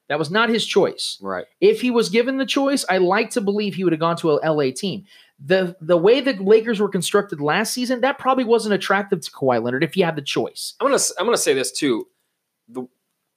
That 0.08 0.18
was 0.18 0.30
not 0.30 0.50
his 0.50 0.66
choice. 0.66 1.18
right, 1.22 1.46
If 1.62 1.80
he 1.80 1.90
was 1.90 2.10
given 2.10 2.36
the 2.36 2.44
choice, 2.44 2.84
I 2.90 2.98
like 2.98 3.30
to 3.30 3.40
believe 3.40 3.74
he 3.74 3.84
would 3.84 3.94
have 3.94 4.00
gone 4.00 4.16
to 4.18 4.32
a 4.32 4.50
LA 4.52 4.70
team. 4.70 5.04
The 5.38 5.76
the 5.80 5.96
way 5.96 6.20
the 6.20 6.34
Lakers 6.34 6.80
were 6.80 6.88
constructed 6.88 7.40
last 7.40 7.74
season, 7.74 8.00
that 8.02 8.18
probably 8.18 8.44
wasn't 8.44 8.74
attractive 8.74 9.20
to 9.20 9.30
Kawhi 9.30 9.62
Leonard 9.62 9.82
if 9.84 9.94
he 9.94 10.00
had 10.00 10.16
the 10.16 10.22
choice. 10.22 10.74
I'm 10.80 10.86
gonna 10.86 11.02
I'm 11.18 11.26
gonna 11.26 11.36
say 11.36 11.54
this 11.54 11.72
too. 11.72 12.06
The, 12.68 12.86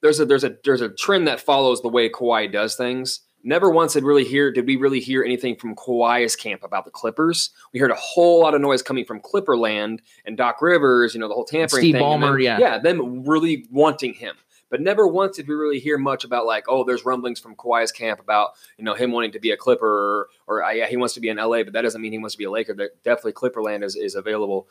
there's 0.00 0.20
a 0.20 0.24
there's 0.24 0.44
a 0.44 0.56
there's 0.64 0.80
a 0.80 0.90
trend 0.90 1.26
that 1.26 1.40
follows 1.40 1.82
the 1.82 1.88
way 1.88 2.08
Kawhi 2.08 2.50
does 2.52 2.76
things. 2.76 3.20
Never 3.44 3.70
once 3.70 3.92
did 3.94 4.04
really 4.04 4.24
hear 4.24 4.50
did 4.52 4.66
we 4.66 4.76
really 4.76 5.00
hear 5.00 5.22
anything 5.24 5.56
from 5.56 5.74
Kawhi's 5.74 6.36
camp 6.36 6.62
about 6.62 6.84
the 6.84 6.90
Clippers. 6.90 7.50
We 7.72 7.80
heard 7.80 7.90
a 7.90 7.96
whole 7.96 8.40
lot 8.40 8.54
of 8.54 8.60
noise 8.60 8.82
coming 8.82 9.04
from 9.04 9.20
Clipperland 9.20 9.98
and 10.24 10.36
Doc 10.36 10.62
Rivers, 10.62 11.14
you 11.14 11.20
know, 11.20 11.28
the 11.28 11.34
whole 11.34 11.44
tampering 11.44 11.82
Steve 11.82 11.94
thing. 11.96 12.02
Ballmer, 12.02 12.32
them- 12.32 12.40
yeah. 12.40 12.58
yeah, 12.58 12.78
them 12.78 13.24
really 13.24 13.66
wanting 13.70 14.14
him. 14.14 14.36
But 14.70 14.80
never 14.80 15.06
once 15.06 15.36
did 15.36 15.48
we 15.48 15.54
really 15.54 15.78
hear 15.78 15.98
much 15.98 16.24
about 16.24 16.46
like, 16.46 16.64
oh, 16.68 16.84
there's 16.84 17.04
rumblings 17.04 17.40
from 17.40 17.56
Kawhi's 17.56 17.92
camp 17.92 18.20
about 18.20 18.50
you 18.76 18.84
know 18.84 18.94
him 18.94 19.12
wanting 19.12 19.32
to 19.32 19.40
be 19.40 19.50
a 19.50 19.56
Clipper 19.56 19.86
or, 19.86 20.28
or 20.46 20.64
uh, 20.64 20.70
yeah, 20.70 20.86
he 20.86 20.96
wants 20.96 21.14
to 21.14 21.20
be 21.20 21.28
in 21.28 21.36
LA, 21.36 21.62
but 21.62 21.72
that 21.72 21.82
doesn't 21.82 22.00
mean 22.00 22.12
he 22.12 22.18
wants 22.18 22.34
to 22.34 22.38
be 22.38 22.44
a 22.44 22.50
Laker. 22.50 22.74
Definitely 23.04 23.32
Clipperland 23.32 23.84
is, 23.84 23.96
is 23.96 24.14
available 24.14 24.68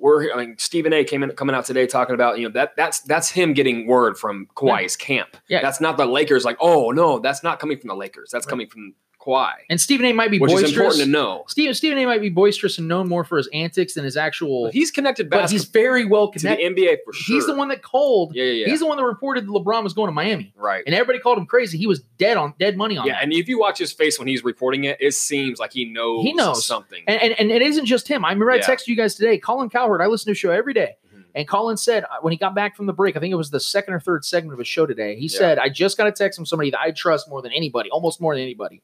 we're 0.00 0.32
I 0.32 0.36
mean 0.46 0.56
Stephen 0.58 0.92
A 0.92 1.04
came 1.04 1.22
in 1.22 1.30
coming 1.32 1.54
out 1.54 1.66
today 1.66 1.86
talking 1.86 2.14
about 2.14 2.38
you 2.38 2.48
know 2.48 2.52
that 2.54 2.74
that's 2.76 3.00
that's 3.00 3.30
him 3.30 3.52
getting 3.52 3.86
word 3.86 4.18
from 4.18 4.48
Kawhi's 4.56 4.96
camp. 4.96 5.36
Yeah. 5.48 5.60
That's 5.60 5.80
not 5.80 5.96
the 5.96 6.06
Lakers 6.06 6.44
like, 6.44 6.56
oh 6.60 6.90
no, 6.90 7.18
that's 7.18 7.42
not 7.42 7.60
coming 7.60 7.78
from 7.78 7.88
the 7.88 7.94
Lakers. 7.94 8.30
That's 8.32 8.46
coming 8.46 8.66
from 8.66 8.94
Kawhi. 9.20 9.52
And 9.68 9.80
Stephen 9.80 10.06
A. 10.06 10.12
might 10.12 10.30
be 10.30 10.38
Which 10.38 10.50
is 10.50 10.62
boisterous. 10.62 10.72
important 10.72 11.04
to 11.04 11.10
know. 11.10 11.44
Stephen 11.46 11.74
Stephen 11.74 11.98
A. 11.98 12.06
might 12.06 12.20
be 12.22 12.30
boisterous 12.30 12.78
and 12.78 12.88
known 12.88 13.06
more 13.08 13.22
for 13.22 13.36
his 13.36 13.48
antics 13.52 13.94
than 13.94 14.04
his 14.04 14.16
actual. 14.16 14.64
But 14.64 14.74
he's 14.74 14.90
connected 14.90 15.28
but 15.28 15.50
he's 15.50 15.64
very 15.66 16.04
well 16.06 16.30
to 16.32 16.38
the. 16.38 16.48
NBA 16.48 16.98
for 17.04 17.12
sure. 17.12 17.36
He's 17.36 17.46
the 17.46 17.54
one 17.54 17.68
that 17.68 17.82
called. 17.82 18.34
Yeah, 18.34 18.44
yeah, 18.44 18.52
yeah. 18.64 18.66
He's 18.70 18.80
the 18.80 18.86
one 18.86 18.96
that 18.96 19.04
reported 19.04 19.46
that 19.46 19.50
LeBron 19.50 19.82
was 19.84 19.92
going 19.92 20.08
to 20.08 20.12
Miami, 20.12 20.52
right. 20.56 20.82
and 20.86 20.94
everybody 20.94 21.18
called 21.18 21.36
him 21.38 21.46
crazy. 21.46 21.76
He 21.78 21.86
was 21.86 22.00
dead 22.18 22.36
on 22.36 22.54
dead 22.58 22.76
money 22.76 22.96
on 22.96 23.06
Yeah, 23.06 23.12
that. 23.14 23.22
and 23.24 23.32
if 23.32 23.46
you 23.48 23.58
watch 23.58 23.78
his 23.78 23.92
face 23.92 24.18
when 24.18 24.26
he's 24.28 24.42
reporting 24.42 24.84
it, 24.84 24.96
it 25.00 25.12
seems 25.12 25.58
like 25.58 25.72
he 25.72 25.84
knows, 25.84 26.24
He 26.24 26.32
knows. 26.32 26.64
something. 26.64 27.02
And, 27.06 27.20
and 27.20 27.34
and 27.38 27.50
it 27.50 27.60
isn't 27.62 27.86
just 27.86 28.08
him. 28.08 28.24
I 28.24 28.30
remember 28.30 28.52
I 28.52 28.56
Yeah. 28.56 28.62
texted 28.62 28.86
you 28.86 28.96
guys 28.96 29.14
today. 29.14 29.36
Colin 29.38 29.68
Cowherd, 29.68 30.00
I 30.00 30.06
listen 30.06 30.26
to 30.26 30.32
a 30.32 30.34
show 30.34 30.50
every 30.50 30.72
day. 30.74 30.96
Mhm. 31.14 31.24
And 31.34 31.46
Colin 31.48 31.76
said 31.76 32.04
uh, 32.04 32.16
when 32.22 32.32
he 32.32 32.36
got 32.38 32.54
back 32.54 32.74
from 32.76 32.86
the 32.86 32.92
break, 32.92 33.16
I 33.16 33.20
think 33.20 33.32
it 33.32 33.36
was 33.36 33.50
the 33.50 33.60
second 33.60 33.94
or 33.94 34.00
third 34.00 34.24
segment 34.24 34.54
of 34.54 34.58
his 34.58 34.68
show 34.68 34.86
today. 34.86 35.16
He 35.16 35.26
Yeah. 35.26 35.38
said, 35.38 35.58
"I 35.58 35.68
just 35.68 35.96
got 35.98 36.06
a 36.06 36.12
text 36.12 36.36
from 36.38 36.46
somebody 36.46 36.70
that 36.70 36.80
I 36.80 36.90
trust 36.92 37.28
more 37.28 37.42
than 37.42 37.52
anybody, 37.52 37.90
almost 37.90 38.20
more 38.20 38.34
than 38.34 38.42
anybody, 38.42 38.82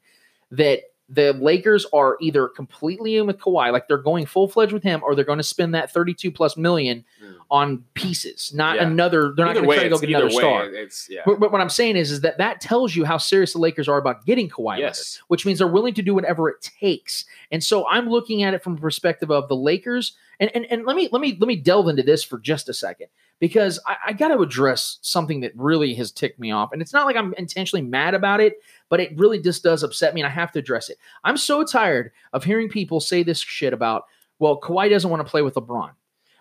that 0.50 0.80
the 1.08 1.32
Lakers 1.34 1.86
are 1.92 2.16
either 2.20 2.48
completely 2.48 3.16
in 3.16 3.28
with 3.28 3.38
Kawhi, 3.38 3.70
like 3.70 3.86
they're 3.86 3.96
going 3.96 4.26
full 4.26 4.48
fledged 4.48 4.72
with 4.72 4.82
him, 4.82 5.00
or 5.04 5.14
they're 5.14 5.24
going 5.24 5.38
to 5.38 5.44
spend 5.44 5.72
that 5.74 5.92
thirty-two 5.92 6.32
plus 6.32 6.56
million 6.56 7.04
Mm. 7.22 7.34
on 7.48 7.84
pieces, 7.94 8.52
not 8.52 8.74
Yeah. 8.76 8.88
another. 8.88 9.32
They're 9.36 9.46
not 9.46 9.54
going 9.54 9.68
to 9.68 9.74
try 9.74 9.84
to 9.84 9.88
go 9.88 9.98
get 9.98 10.10
another 10.10 10.26
way, 10.26 10.32
star. 10.32 10.64
It's 10.66 11.08
yeah. 11.08 11.22
But, 11.24 11.38
but 11.38 11.52
what 11.52 11.60
I'm 11.60 11.70
saying 11.70 11.96
is, 11.96 12.10
is 12.10 12.22
that 12.22 12.38
that 12.38 12.60
tells 12.60 12.96
you 12.96 13.04
how 13.04 13.18
serious 13.18 13.52
the 13.52 13.60
Lakers 13.60 13.88
are 13.88 13.98
about 13.98 14.26
getting 14.26 14.48
Kawhi. 14.48 14.64
Leonard 14.66 14.80
yes. 14.80 15.22
which 15.28 15.46
means 15.46 15.60
they're 15.60 15.68
willing 15.68 15.94
to 15.94 16.02
do 16.02 16.12
whatever 16.12 16.48
it 16.48 16.56
takes. 16.60 17.24
And 17.52 17.62
so 17.62 17.86
I'm 17.88 18.08
looking 18.10 18.42
at 18.42 18.52
it 18.52 18.62
from 18.64 18.74
the 18.74 18.80
perspective 18.80 19.30
of 19.30 19.48
the 19.48 19.56
Lakers. 19.56 20.16
And, 20.40 20.50
and 20.54 20.66
and 20.66 20.84
let 20.84 20.96
me 20.96 21.08
let 21.12 21.22
me 21.22 21.36
let 21.40 21.46
me 21.46 21.56
delve 21.56 21.86
into 21.88 22.02
this 22.02 22.24
for 22.24 22.38
just 22.38 22.68
a 22.68 22.74
second 22.74 23.06
because 23.38 23.78
I, 23.86 23.96
I 24.08 24.12
got 24.12 24.28
to 24.28 24.40
address 24.40 24.98
something 25.02 25.40
that 25.40 25.52
really 25.54 25.94
has 25.94 26.10
ticked 26.10 26.38
me 26.40 26.50
off. 26.50 26.70
And 26.72 26.80
it's 26.80 26.92
not 26.92 27.06
like 27.06 27.16
I'm 27.16 27.34
intentionally 27.34 27.82
mad 27.82 28.14
about 28.14 28.40
it, 28.40 28.54
but 28.88 29.00
it 29.00 29.16
really 29.18 29.38
just 29.40 29.62
does 29.62 29.82
upset 29.82 30.14
me 30.14 30.20
and 30.22 30.26
I 30.28 30.30
have 30.30 30.52
to 30.52 30.58
address 30.58 30.88
it. 30.88 30.98
I'm 31.24 31.36
so 31.36 31.62
tired 31.64 32.12
of 32.32 32.44
hearing 32.44 32.68
people 32.68 33.00
say 33.00 33.22
this 33.22 33.38
shit 33.38 33.72
about, 33.72 34.04
well, 34.38 34.60
Kawhi 34.60 34.88
doesn't 34.90 35.10
want 35.10 35.24
to 35.24 35.30
play 35.30 35.42
with 35.42 35.54
LeBron. 35.54 35.90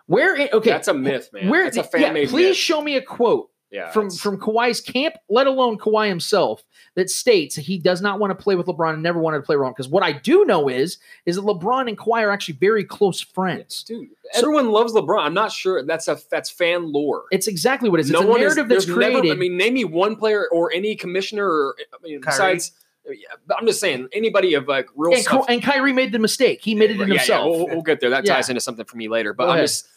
Where, 0.07 0.35
i- 0.37 0.49
okay. 0.53 0.69
That's 0.69 0.87
a 0.87 0.93
myth, 0.93 1.29
man. 1.33 1.49
Where, 1.49 1.63
That's 1.65 1.77
a 1.77 1.81
yeah, 1.99 2.05
fan-made 2.07 2.29
please 2.29 2.49
myth. 2.49 2.57
show 2.57 2.81
me 2.81 2.95
a 2.95 3.01
quote 3.01 3.49
Yeah, 3.75 3.91
from 3.91 4.05
it's- 4.07 4.19
from 4.19 4.39
Kawhi's 4.39 4.79
camp, 4.81 5.15
let 5.29 5.47
alone 5.47 5.77
Kawhi 5.77 6.07
himself, 6.07 6.63
that 6.95 7.09
states 7.09 7.55
he 7.55 7.77
does 7.77 8.01
not 8.01 8.19
want 8.19 8.31
to 8.31 8.35
play 8.41 8.55
with 8.55 8.67
LeBron 8.67 8.93
and 8.93 9.03
never 9.03 9.19
wanted 9.19 9.37
to 9.39 9.43
play 9.43 9.57
wrong. 9.57 9.73
Because 9.73 9.89
what 9.89 10.01
I 10.01 10.13
do 10.13 10.45
know 10.45 10.69
is 10.69 10.97
is 11.25 11.35
that 11.35 11.41
LeBron 11.43 11.89
and 11.89 11.97
Kawhi 11.97 12.21
are 12.23 12.31
actually 12.31 12.55
very 12.55 12.83
close 12.85 13.19
friends. 13.19 13.83
dude. 13.83 14.09
So- 14.31 14.39
Everyone 14.39 14.69
loves 14.71 14.93
LeBron. 14.93 15.19
I'm 15.25 15.33
not 15.33 15.51
sure 15.51 15.83
that's 15.83 16.07
a 16.07 16.17
that's 16.31 16.49
fan 16.49 16.91
lore. 16.91 17.23
It's 17.31 17.47
exactly 17.47 17.89
what 17.89 17.99
it 17.99 18.03
is. 18.03 18.11
It's 18.11 18.19
no 18.19 18.25
a 18.25 18.29
one 18.29 18.39
is- 18.39 18.55
narrative 18.55 18.69
that's 18.69 18.85
there's 18.85 18.97
never- 18.97 19.17
I 19.29 19.35
mean, 19.35 19.57
name 19.57 19.73
me 19.73 19.83
one 19.83 20.15
player 20.15 20.47
or 20.51 20.71
any 20.73 20.95
commissioner 20.95 21.45
or 21.45 21.75
I 21.93 21.97
mean, 22.01 22.21
besides. 22.21 22.71
Yeah, 23.07 23.55
I'm 23.55 23.67
just 23.67 23.79
saying 23.79 24.07
anybody 24.13 24.55
of 24.55 24.67
like 24.67 24.87
real 24.95 25.13
and, 25.13 25.21
stuff. 25.21 25.45
Ky- 25.45 25.53
and 25.53 25.61
Kyrie 25.61 25.93
made 25.93 26.11
the 26.11 26.17
mistake. 26.17 26.61
He 26.63 26.71
admitted 26.71 26.95
it 26.99 27.07
Yeah, 27.07 27.13
yeah, 27.13 27.19
himself. 27.19 27.45
we'll, 27.55 27.67
we'll 27.67 27.81
get 27.83 27.99
there. 27.99 28.09
That 28.09 28.25
ties 28.25 28.49
into 28.49 28.61
something 28.61 28.83
for 28.85 28.97
me 28.97 29.09
later. 29.09 29.31
But 29.31 29.43
Go 29.43 29.49
I'm 29.51 29.55
ahead. 29.57 29.67
just 29.67 29.87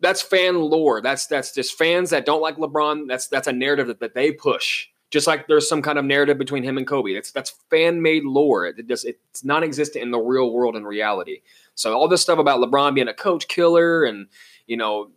that's 0.00 0.22
fan 0.22 0.60
lore. 0.60 1.00
That's 1.00 1.26
that's 1.26 1.52
just 1.52 1.76
fans 1.78 2.10
that 2.10 2.26
don't 2.26 2.42
like 2.42 2.56
LeBron. 2.56 3.08
That's 3.08 3.28
that's 3.28 3.48
a 3.48 3.52
narrative 3.52 3.86
that, 3.88 4.00
that 4.00 4.14
they 4.14 4.32
push. 4.32 4.88
Just 5.10 5.26
like 5.26 5.46
there's 5.46 5.68
some 5.68 5.82
kind 5.82 5.98
of 5.98 6.04
narrative 6.04 6.38
between 6.38 6.64
him 6.64 6.76
and 6.76 6.86
Kobe. 6.86 7.14
That's 7.14 7.30
that's 7.30 7.54
fan 7.70 8.02
made 8.02 8.24
lore. 8.24 8.66
It 8.66 8.86
just 8.88 9.04
it's 9.04 9.44
non-existent 9.44 10.02
in 10.02 10.10
the 10.10 10.18
real 10.18 10.52
world 10.52 10.76
and 10.76 10.86
reality. 10.86 11.42
So 11.74 11.94
all 11.94 12.08
this 12.08 12.22
stuff 12.22 12.38
about 12.38 12.60
LeBron 12.60 12.94
being 12.94 13.08
a 13.08 13.14
coach 13.14 13.48
killer 13.48 14.04
and 14.04 14.26
you 14.66 14.76
know 14.76 15.10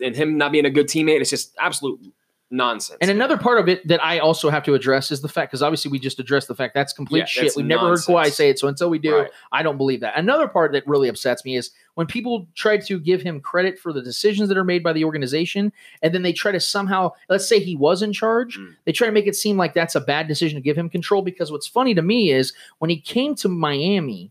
and 0.00 0.14
him 0.14 0.38
not 0.38 0.52
being 0.52 0.66
a 0.66 0.70
good 0.70 0.86
teammate, 0.86 1.20
it's 1.20 1.30
just 1.30 1.54
absolute 1.58 2.00
nonsense. 2.52 2.98
And 3.00 3.10
another 3.10 3.36
part 3.38 3.58
of 3.58 3.68
it 3.68 3.86
that 3.88 4.04
I 4.04 4.18
also 4.18 4.50
have 4.50 4.62
to 4.64 4.74
address 4.74 5.10
is 5.10 5.22
the 5.22 5.28
fact, 5.28 5.50
because 5.50 5.62
obviously 5.62 5.90
we 5.90 5.98
just 5.98 6.20
addressed 6.20 6.46
the 6.48 6.54
fact 6.54 6.74
that's 6.74 6.92
complete 6.92 7.20
Yeah, 7.20 7.24
shit. 7.24 7.42
that's 7.44 7.56
We've 7.56 7.66
never 7.66 7.88
heard 7.88 7.98
Kawhi 7.98 8.30
say 8.30 8.50
it, 8.50 8.58
so 8.58 8.68
until 8.68 8.90
we 8.90 8.98
do, 8.98 9.16
Right. 9.16 9.30
I 9.50 9.62
don't 9.62 9.78
believe 9.78 10.00
that. 10.00 10.16
Another 10.18 10.46
part 10.46 10.72
that 10.72 10.86
really 10.86 11.08
upsets 11.08 11.44
me 11.44 11.56
is 11.56 11.70
when 11.94 12.06
people 12.06 12.46
try 12.54 12.76
to 12.76 13.00
give 13.00 13.22
him 13.22 13.40
credit 13.40 13.78
for 13.78 13.92
the 13.92 14.02
decisions 14.02 14.48
that 14.50 14.58
are 14.58 14.64
made 14.64 14.82
by 14.82 14.92
the 14.92 15.04
organization, 15.04 15.72
and 16.02 16.14
then 16.14 16.22
they 16.22 16.32
try 16.32 16.52
to 16.52 16.60
somehow, 16.60 17.12
let's 17.28 17.48
say 17.48 17.58
he 17.58 17.74
was 17.74 18.02
in 18.02 18.12
charge, 18.12 18.58
Mm. 18.58 18.74
they 18.84 18.92
try 18.92 19.06
to 19.06 19.12
make 19.12 19.26
it 19.26 19.34
seem 19.34 19.56
like 19.56 19.72
that's 19.74 19.94
a 19.94 20.00
bad 20.00 20.28
decision 20.28 20.56
to 20.56 20.62
give 20.62 20.76
him 20.76 20.88
control. 20.90 21.22
Because 21.22 21.50
what's 21.50 21.66
funny 21.66 21.94
to 21.94 22.02
me 22.02 22.30
is 22.30 22.52
when 22.78 22.90
he 22.90 23.00
came 23.00 23.34
to 23.36 23.48
Miami, 23.48 24.30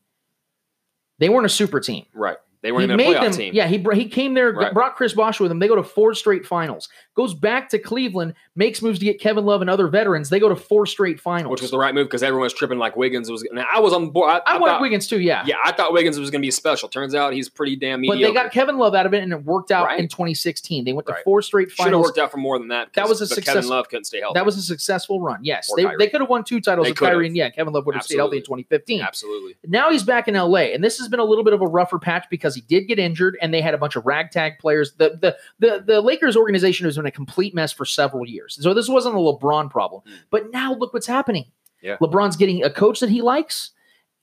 they 1.20 1.30
weren't 1.30 1.46
a 1.46 1.50
super 1.50 1.80
team. 1.80 2.06
right. 2.14 2.38
They 2.64 2.72
weren't 2.72 2.92
He 2.92 2.94
even 2.94 3.00
a 3.00 3.04
playoff 3.18 3.22
them, 3.24 3.32
team. 3.32 3.54
yeah. 3.56 3.66
He 3.68 3.84
he 3.96 4.08
came 4.08 4.36
there, 4.36 4.52
Right. 4.54 4.72
brought 4.72 4.96
Chris 4.96 5.14
Bosh 5.14 5.40
with 5.40 5.50
him. 5.50 5.58
They 5.58 5.68
go 5.68 5.76
to 5.76 5.82
four 5.84 6.14
straight 6.14 6.46
finals. 6.46 6.90
Goes 7.14 7.34
back 7.34 7.68
to 7.70 7.78
Cleveland, 7.80 8.36
makes 8.56 8.82
moves 8.82 8.98
to 9.00 9.06
get 9.06 9.20
Kevin 9.20 9.46
Love 9.46 9.60
and 9.60 9.70
other 9.70 9.88
veterans. 9.90 10.30
They 10.30 10.40
go 10.40 10.48
to 10.48 10.56
four 10.56 10.86
straight 10.86 11.20
finals. 11.20 11.52
Which 11.52 11.62
was 11.62 11.70
the 11.72 11.78
right 11.78 11.94
move 11.94 12.08
because 12.08 12.24
everyone 12.24 12.44
was 12.46 12.54
tripping 12.54 12.78
like 12.78 12.96
Wiggins 12.96 13.30
was. 13.30 13.46
I 13.70 13.82
was 13.82 13.92
on 13.92 14.12
board. 14.12 14.30
I, 14.30 14.38
I, 14.38 14.42
I 14.46 14.58
wanted 14.58 14.74
thought, 14.74 14.82
Wiggins 14.82 15.08
too, 15.08 15.20
yeah. 15.20 15.44
Yeah, 15.46 15.56
I 15.64 15.74
thought 15.74 15.92
Wiggins 15.92 16.18
was 16.18 16.30
going 16.32 16.42
to 16.42 16.46
be 16.46 16.52
special. 16.52 16.88
Turns 16.88 17.14
out 17.14 17.34
he's 17.34 17.50
pretty 17.50 17.76
damn 17.76 18.02
but 18.02 18.18
they 18.18 18.34
got 18.34 18.52
Kevin 18.54 18.78
Love 18.78 18.96
out 18.96 19.06
of 19.06 19.14
it, 19.14 19.24
and 19.24 19.34
it 19.34 19.44
worked 19.44 19.72
out 19.72 19.88
Right. 19.88 20.00
in 20.00 20.08
2016. 20.08 20.86
They 20.86 20.94
went 20.94 21.06
to 21.08 21.14
Right. 21.14 21.24
four 21.26 21.42
straight 21.42 21.70
finals. 21.72 21.88
Should 21.88 21.94
have 21.98 22.02
worked 22.02 22.18
out 22.18 22.32
for 22.32 22.38
more 22.38 22.58
than 22.58 22.70
that. 22.70 22.94
That 22.94 23.10
was 23.10 23.20
a 23.20 23.28
success- 23.28 23.56
Kevin 23.56 23.70
Love 23.70 23.90
couldn't 23.90 24.06
stay 24.06 24.22
healthy. 24.22 24.38
That 24.38 24.46
was 24.46 24.56
a 24.56 24.62
successful 24.62 25.20
run. 25.20 25.40
Yes, 25.44 25.70
Or 25.70 25.76
they, 25.76 25.84
Kyrie. 25.84 25.96
they 26.00 26.08
could 26.08 26.22
have 26.22 26.30
won 26.30 26.44
two 26.46 26.62
titles 26.62 26.86
They 26.86 26.92
with 26.92 27.00
Kyrie, 27.00 27.28
and 27.28 27.36
yeah, 27.36 27.50
Kevin 27.50 27.74
Love 27.74 27.86
would 27.88 27.96
have 27.96 28.04
stayed 28.06 28.18
healthy 28.18 28.38
in 28.38 28.44
2015. 28.44 29.02
absolutely. 29.02 29.56
Now 29.68 29.92
he's 29.92 30.04
back 30.04 30.30
in 30.30 30.36
LA, 30.36 30.74
and 30.74 30.82
this 30.82 30.98
has 31.00 31.10
been 31.10 31.20
a 31.20 31.26
little 31.26 31.44
bit 31.44 31.54
of 31.54 31.62
a 31.62 31.68
rougher 31.68 32.00
patch 32.00 32.26
because 32.30 32.56
he 32.56 32.62
did 32.62 32.88
get 32.88 33.00
injured, 33.00 33.38
and 33.42 33.54
they 33.54 33.60
had 33.62 33.74
a 33.74 33.78
bunch 33.78 33.96
of 33.98 34.06
ragtag 34.06 34.60
players. 34.60 34.94
The 34.94 35.18
the 35.20 35.38
the, 35.60 35.84
the 35.86 36.02
Lakers 36.02 36.38
organization 36.38 36.86
has 36.86 37.01
been 37.02 37.08
a 37.08 37.12
complete 37.12 37.54
mess 37.56 37.72
for 37.72 37.86
several 37.86 38.28
years, 38.28 38.58
so 38.62 38.74
this 38.74 38.88
wasn't 38.90 39.16
a 39.16 39.18
LeBron 39.18 39.70
problem. 39.70 40.02
Mm. 40.08 40.12
But 40.30 40.52
now 40.52 40.74
look 40.74 40.94
what's 40.94 41.08
happening. 41.08 41.46
Yeah. 41.82 41.98
LeBron's 41.98 42.36
getting 42.38 42.64
a 42.64 42.70
coach 42.70 43.00
that 43.00 43.10
he 43.10 43.22
likes. 43.22 43.72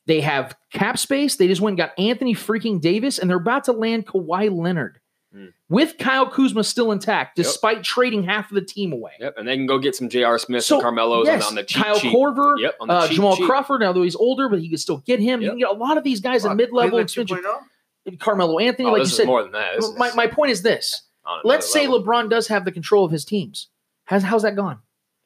They 0.07 0.21
have 0.23 0.57
cap 0.73 0.97
space. 0.99 1.37
They 1.37 1.49
just 1.49 1.61
went 1.61 1.73
and 1.73 1.79
got 1.79 1.99
Anthony 1.99 2.35
freaking 2.35 2.81
Davis, 2.81 3.19
and 3.19 3.29
they're 3.29 3.37
about 3.37 3.65
to 3.65 3.73
land 3.73 4.07
Kawhi 4.07 4.51
Leonard 4.57 5.01
Mm. 5.37 5.53
with 5.69 5.99
Kyle 5.99 6.27
Kuzma 6.27 6.65
still 6.65 6.91
intact, 6.91 7.37
Yep. 7.37 7.45
despite 7.45 7.85
trading 7.85 8.23
half 8.23 8.51
of 8.51 8.55
the 8.55 8.63
team 8.63 8.95
away. 8.95 9.13
Yep, 9.21 9.35
and 9.37 9.47
they 9.47 9.57
can 9.57 9.67
go 9.67 9.79
get 9.79 9.95
some 9.95 10.09
J.R. 10.09 10.39
Smith 10.39 10.65
So, 10.65 10.77
and 10.77 10.83
Carmelo's 10.83 11.27
yes, 11.27 11.47
on, 11.47 11.55
the 11.55 11.65
cheap 11.65 11.83
Kyle 11.85 11.99
cheap. 11.99 12.15
Korver, 12.15 12.59
Yep, 12.59 12.77
on 12.81 12.89
the 12.89 12.95
uh, 12.95 13.07
cheap 13.09 13.17
Jamal 13.17 13.37
cheap. 13.37 13.45
Crawford, 13.45 13.83
although 13.83 14.01
he's 14.05 14.17
older, 14.17 14.49
but 14.49 14.59
he 14.61 14.71
can 14.71 14.79
still 14.79 15.03
get 15.05 15.21
him. 15.21 15.43
You 15.43 15.51
can 15.51 15.59
get 15.59 15.69
a 15.69 15.75
lot 15.75 15.99
of 15.99 16.05
these 16.05 16.21
guys 16.23 16.47
at 16.47 16.57
mid 16.57 16.73
level 16.73 16.99
Cleveland 16.99 17.05
extension. 17.11 17.45
2.0? 18.07 18.19
Carmelo 18.19 18.59
Anthony, 18.59 18.89
Oh, 18.89 18.93
like 18.93 19.01
you 19.01 19.03
is 19.03 19.15
said. 19.15 19.27
more 19.27 19.43
than 19.43 19.53
that. 19.53 19.75
My, 19.99 20.15
my 20.15 20.27
point 20.29 20.51
is 20.53 20.63
this. 20.63 21.03
On 21.29 21.41
Let's 21.45 21.71
say 21.73 21.87
level. 21.87 22.03
LeBron 22.05 22.31
does 22.31 22.49
have 22.49 22.65
the 22.65 22.73
control 22.73 23.05
of 23.05 23.13
his 23.13 23.25
teams. 23.25 23.69
How's, 24.05 24.23
how's 24.23 24.43
that 24.43 24.57
gone? 24.57 24.79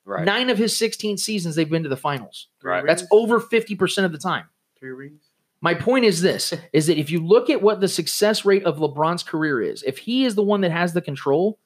Right. 0.05 0.25
Nine 0.25 0.51
of 0.51 0.59
his 0.59 0.77
16 0.77 1.17
seasons, 1.19 1.55
they've 1.55 1.71
been 1.71 1.85
to 1.85 1.89
the 1.89 1.97
finals. 1.97 2.49
Right. 2.63 2.85
That's 2.87 3.05
over 3.13 3.41
50% 3.41 4.05
of 4.05 4.13
the 4.13 4.19
time. 4.19 4.47
Three 4.79 4.91
rings. 4.91 5.23
My 5.61 5.75
point 5.75 6.05
is 6.05 6.21
this 6.21 6.53
is 6.73 6.89
that 6.89 6.99
if 6.99 7.11
you 7.11 7.25
look 7.25 7.49
at 7.51 7.63
what 7.63 7.81
the 7.81 7.89
success 7.89 8.45
rate 8.45 8.65
of 8.65 8.79
LeBron's 8.79 9.23
career 9.23 9.61
is, 9.63 9.83
if 9.85 9.99
he 9.99 10.25
is 10.25 10.35
the 10.35 10.43
one 10.43 10.63
that 10.63 10.73
has 10.73 10.93
the 10.93 11.01
control, 11.01 11.59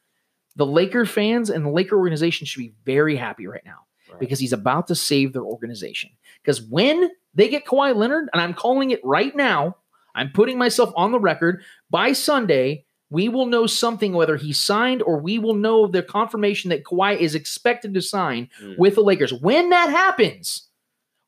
the 0.54 0.66
Laker 0.66 1.06
fans 1.06 1.50
and 1.50 1.64
the 1.64 1.70
Laker 1.70 1.96
organization 1.98 2.46
should 2.46 2.60
be 2.60 2.74
very 2.84 3.16
happy 3.16 3.46
right 3.46 3.64
now 3.64 3.80
Right. 4.10 4.20
because 4.20 4.38
he's 4.38 4.52
about 4.52 4.86
to 4.86 4.94
save 4.94 5.32
their 5.32 5.42
organization. 5.42 6.10
Because 6.42 6.62
when 6.62 7.10
they 7.34 7.48
get 7.48 7.66
Kawhi 7.66 7.94
Leonard, 7.96 8.28
and 8.32 8.40
I'm 8.40 8.54
calling 8.54 8.92
it 8.92 9.00
right 9.02 9.34
now, 9.34 9.76
I'm 10.14 10.30
putting 10.30 10.56
myself 10.58 10.92
on 10.96 11.10
the 11.12 11.18
record 11.18 11.62
by 11.90 12.12
Sunday. 12.12 12.85
We 13.16 13.28
will 13.28 13.46
know 13.46 13.66
something 13.66 14.12
whether 14.12 14.36
he 14.36 14.52
signed 14.52 15.00
or 15.02 15.18
we 15.18 15.38
will 15.38 15.54
know 15.54 15.86
the 15.86 16.02
confirmation 16.02 16.68
that 16.70 16.84
Kawhi 16.84 17.16
is 17.18 17.34
expected 17.34 17.94
to 17.94 18.02
sign 18.02 18.48
Mm. 18.62 18.76
with 18.78 18.94
the 18.96 19.00
Lakers. 19.02 19.32
When 19.32 19.70
that 19.70 19.88
happens, 19.90 20.68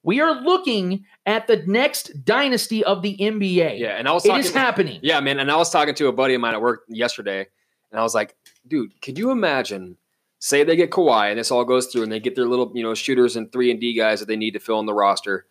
we 0.03 0.20
are 0.20 0.34
looking 0.51 1.05
at 1.24 1.47
the 1.47 1.57
next 1.66 2.24
dynasty 2.24 2.84
of 2.84 3.03
the 3.03 3.16
NBA. 3.20 3.78
Yeah, 3.78 3.97
and 3.99 4.07
I 4.07 4.12
was 4.12 4.24
It 4.24 4.28
talking. 4.28 4.45
is 4.45 4.53
happening. 4.53 4.99
Yeah, 5.03 5.20
man. 5.20 5.39
And 5.41 5.51
I 5.51 5.57
was 5.57 5.70
talking 5.70 5.95
to 5.95 6.09
a 6.09 6.12
buddy 6.12 6.34
of 6.34 6.41
mine 6.41 6.55
at 6.55 6.61
work 6.61 6.84
yesterday, 6.89 7.47
and 7.91 7.99
I 7.99 8.03
was 8.03 8.14
like, 8.14 8.36
dude, 8.66 9.01
could 9.01 9.16
you 9.18 9.30
imagine? 9.30 9.97
Say 10.41 10.62
they 10.64 10.76
get 10.76 10.91
Kawhi 10.91 11.30
and 11.30 11.39
this 11.39 11.51
all 11.51 11.64
goes 11.64 11.86
through, 11.89 12.05
and 12.05 12.12
they 12.12 12.20
get 12.20 12.36
their 12.36 12.47
little, 12.47 12.70
you 12.74 12.82
know, 12.82 12.95
shooters 12.95 13.34
and 13.34 13.51
three 13.51 13.70
and 13.72 13.80
D 13.80 13.93
guys 13.95 14.20
that 14.20 14.26
they 14.26 14.36
need 14.36 14.53
to 14.53 14.61
fill 14.61 14.78
in 14.78 14.86
the 14.86 14.95
roster. 14.95 15.47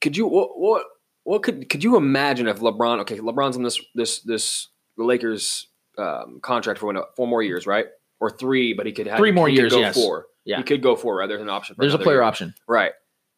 Could 0.00 0.16
you 0.16 0.26
what 0.26 0.58
what 0.58 0.84
what 1.22 1.42
could 1.42 1.68
could 1.70 1.82
you 1.84 1.96
imagine 1.96 2.48
if 2.48 2.58
LeBron? 2.60 2.98
Okay, 3.00 3.18
LeBron's 3.18 3.56
on 3.56 3.62
this 3.62 3.80
this 3.94 4.20
this 4.22 4.68
the 4.96 5.04
Lakers 5.04 5.68
um, 5.98 6.40
contract 6.42 6.80
for 6.80 6.86
one, 6.86 6.98
four 7.16 7.26
more 7.26 7.42
years, 7.42 7.66
right? 7.66 7.86
Or 8.20 8.30
three, 8.30 8.72
but 8.72 8.86
he 8.86 8.92
could 8.92 9.06
have 9.06 9.18
Three 9.18 9.32
more 9.32 9.48
years, 9.48 9.72
Go 9.72 9.80
yes. 9.80 9.94
four. 9.94 10.26
Yeah. 10.44 10.56
he 10.58 10.62
could 10.62 10.82
go 10.82 10.96
four. 10.96 11.16
Right? 11.16 11.28
There's 11.28 11.42
an 11.42 11.48
option. 11.48 11.74
For 11.76 11.82
There's 11.82 11.94
a 11.94 11.98
player 11.98 12.16
year. 12.18 12.22
option. 12.22 12.54
Right. 12.68 12.92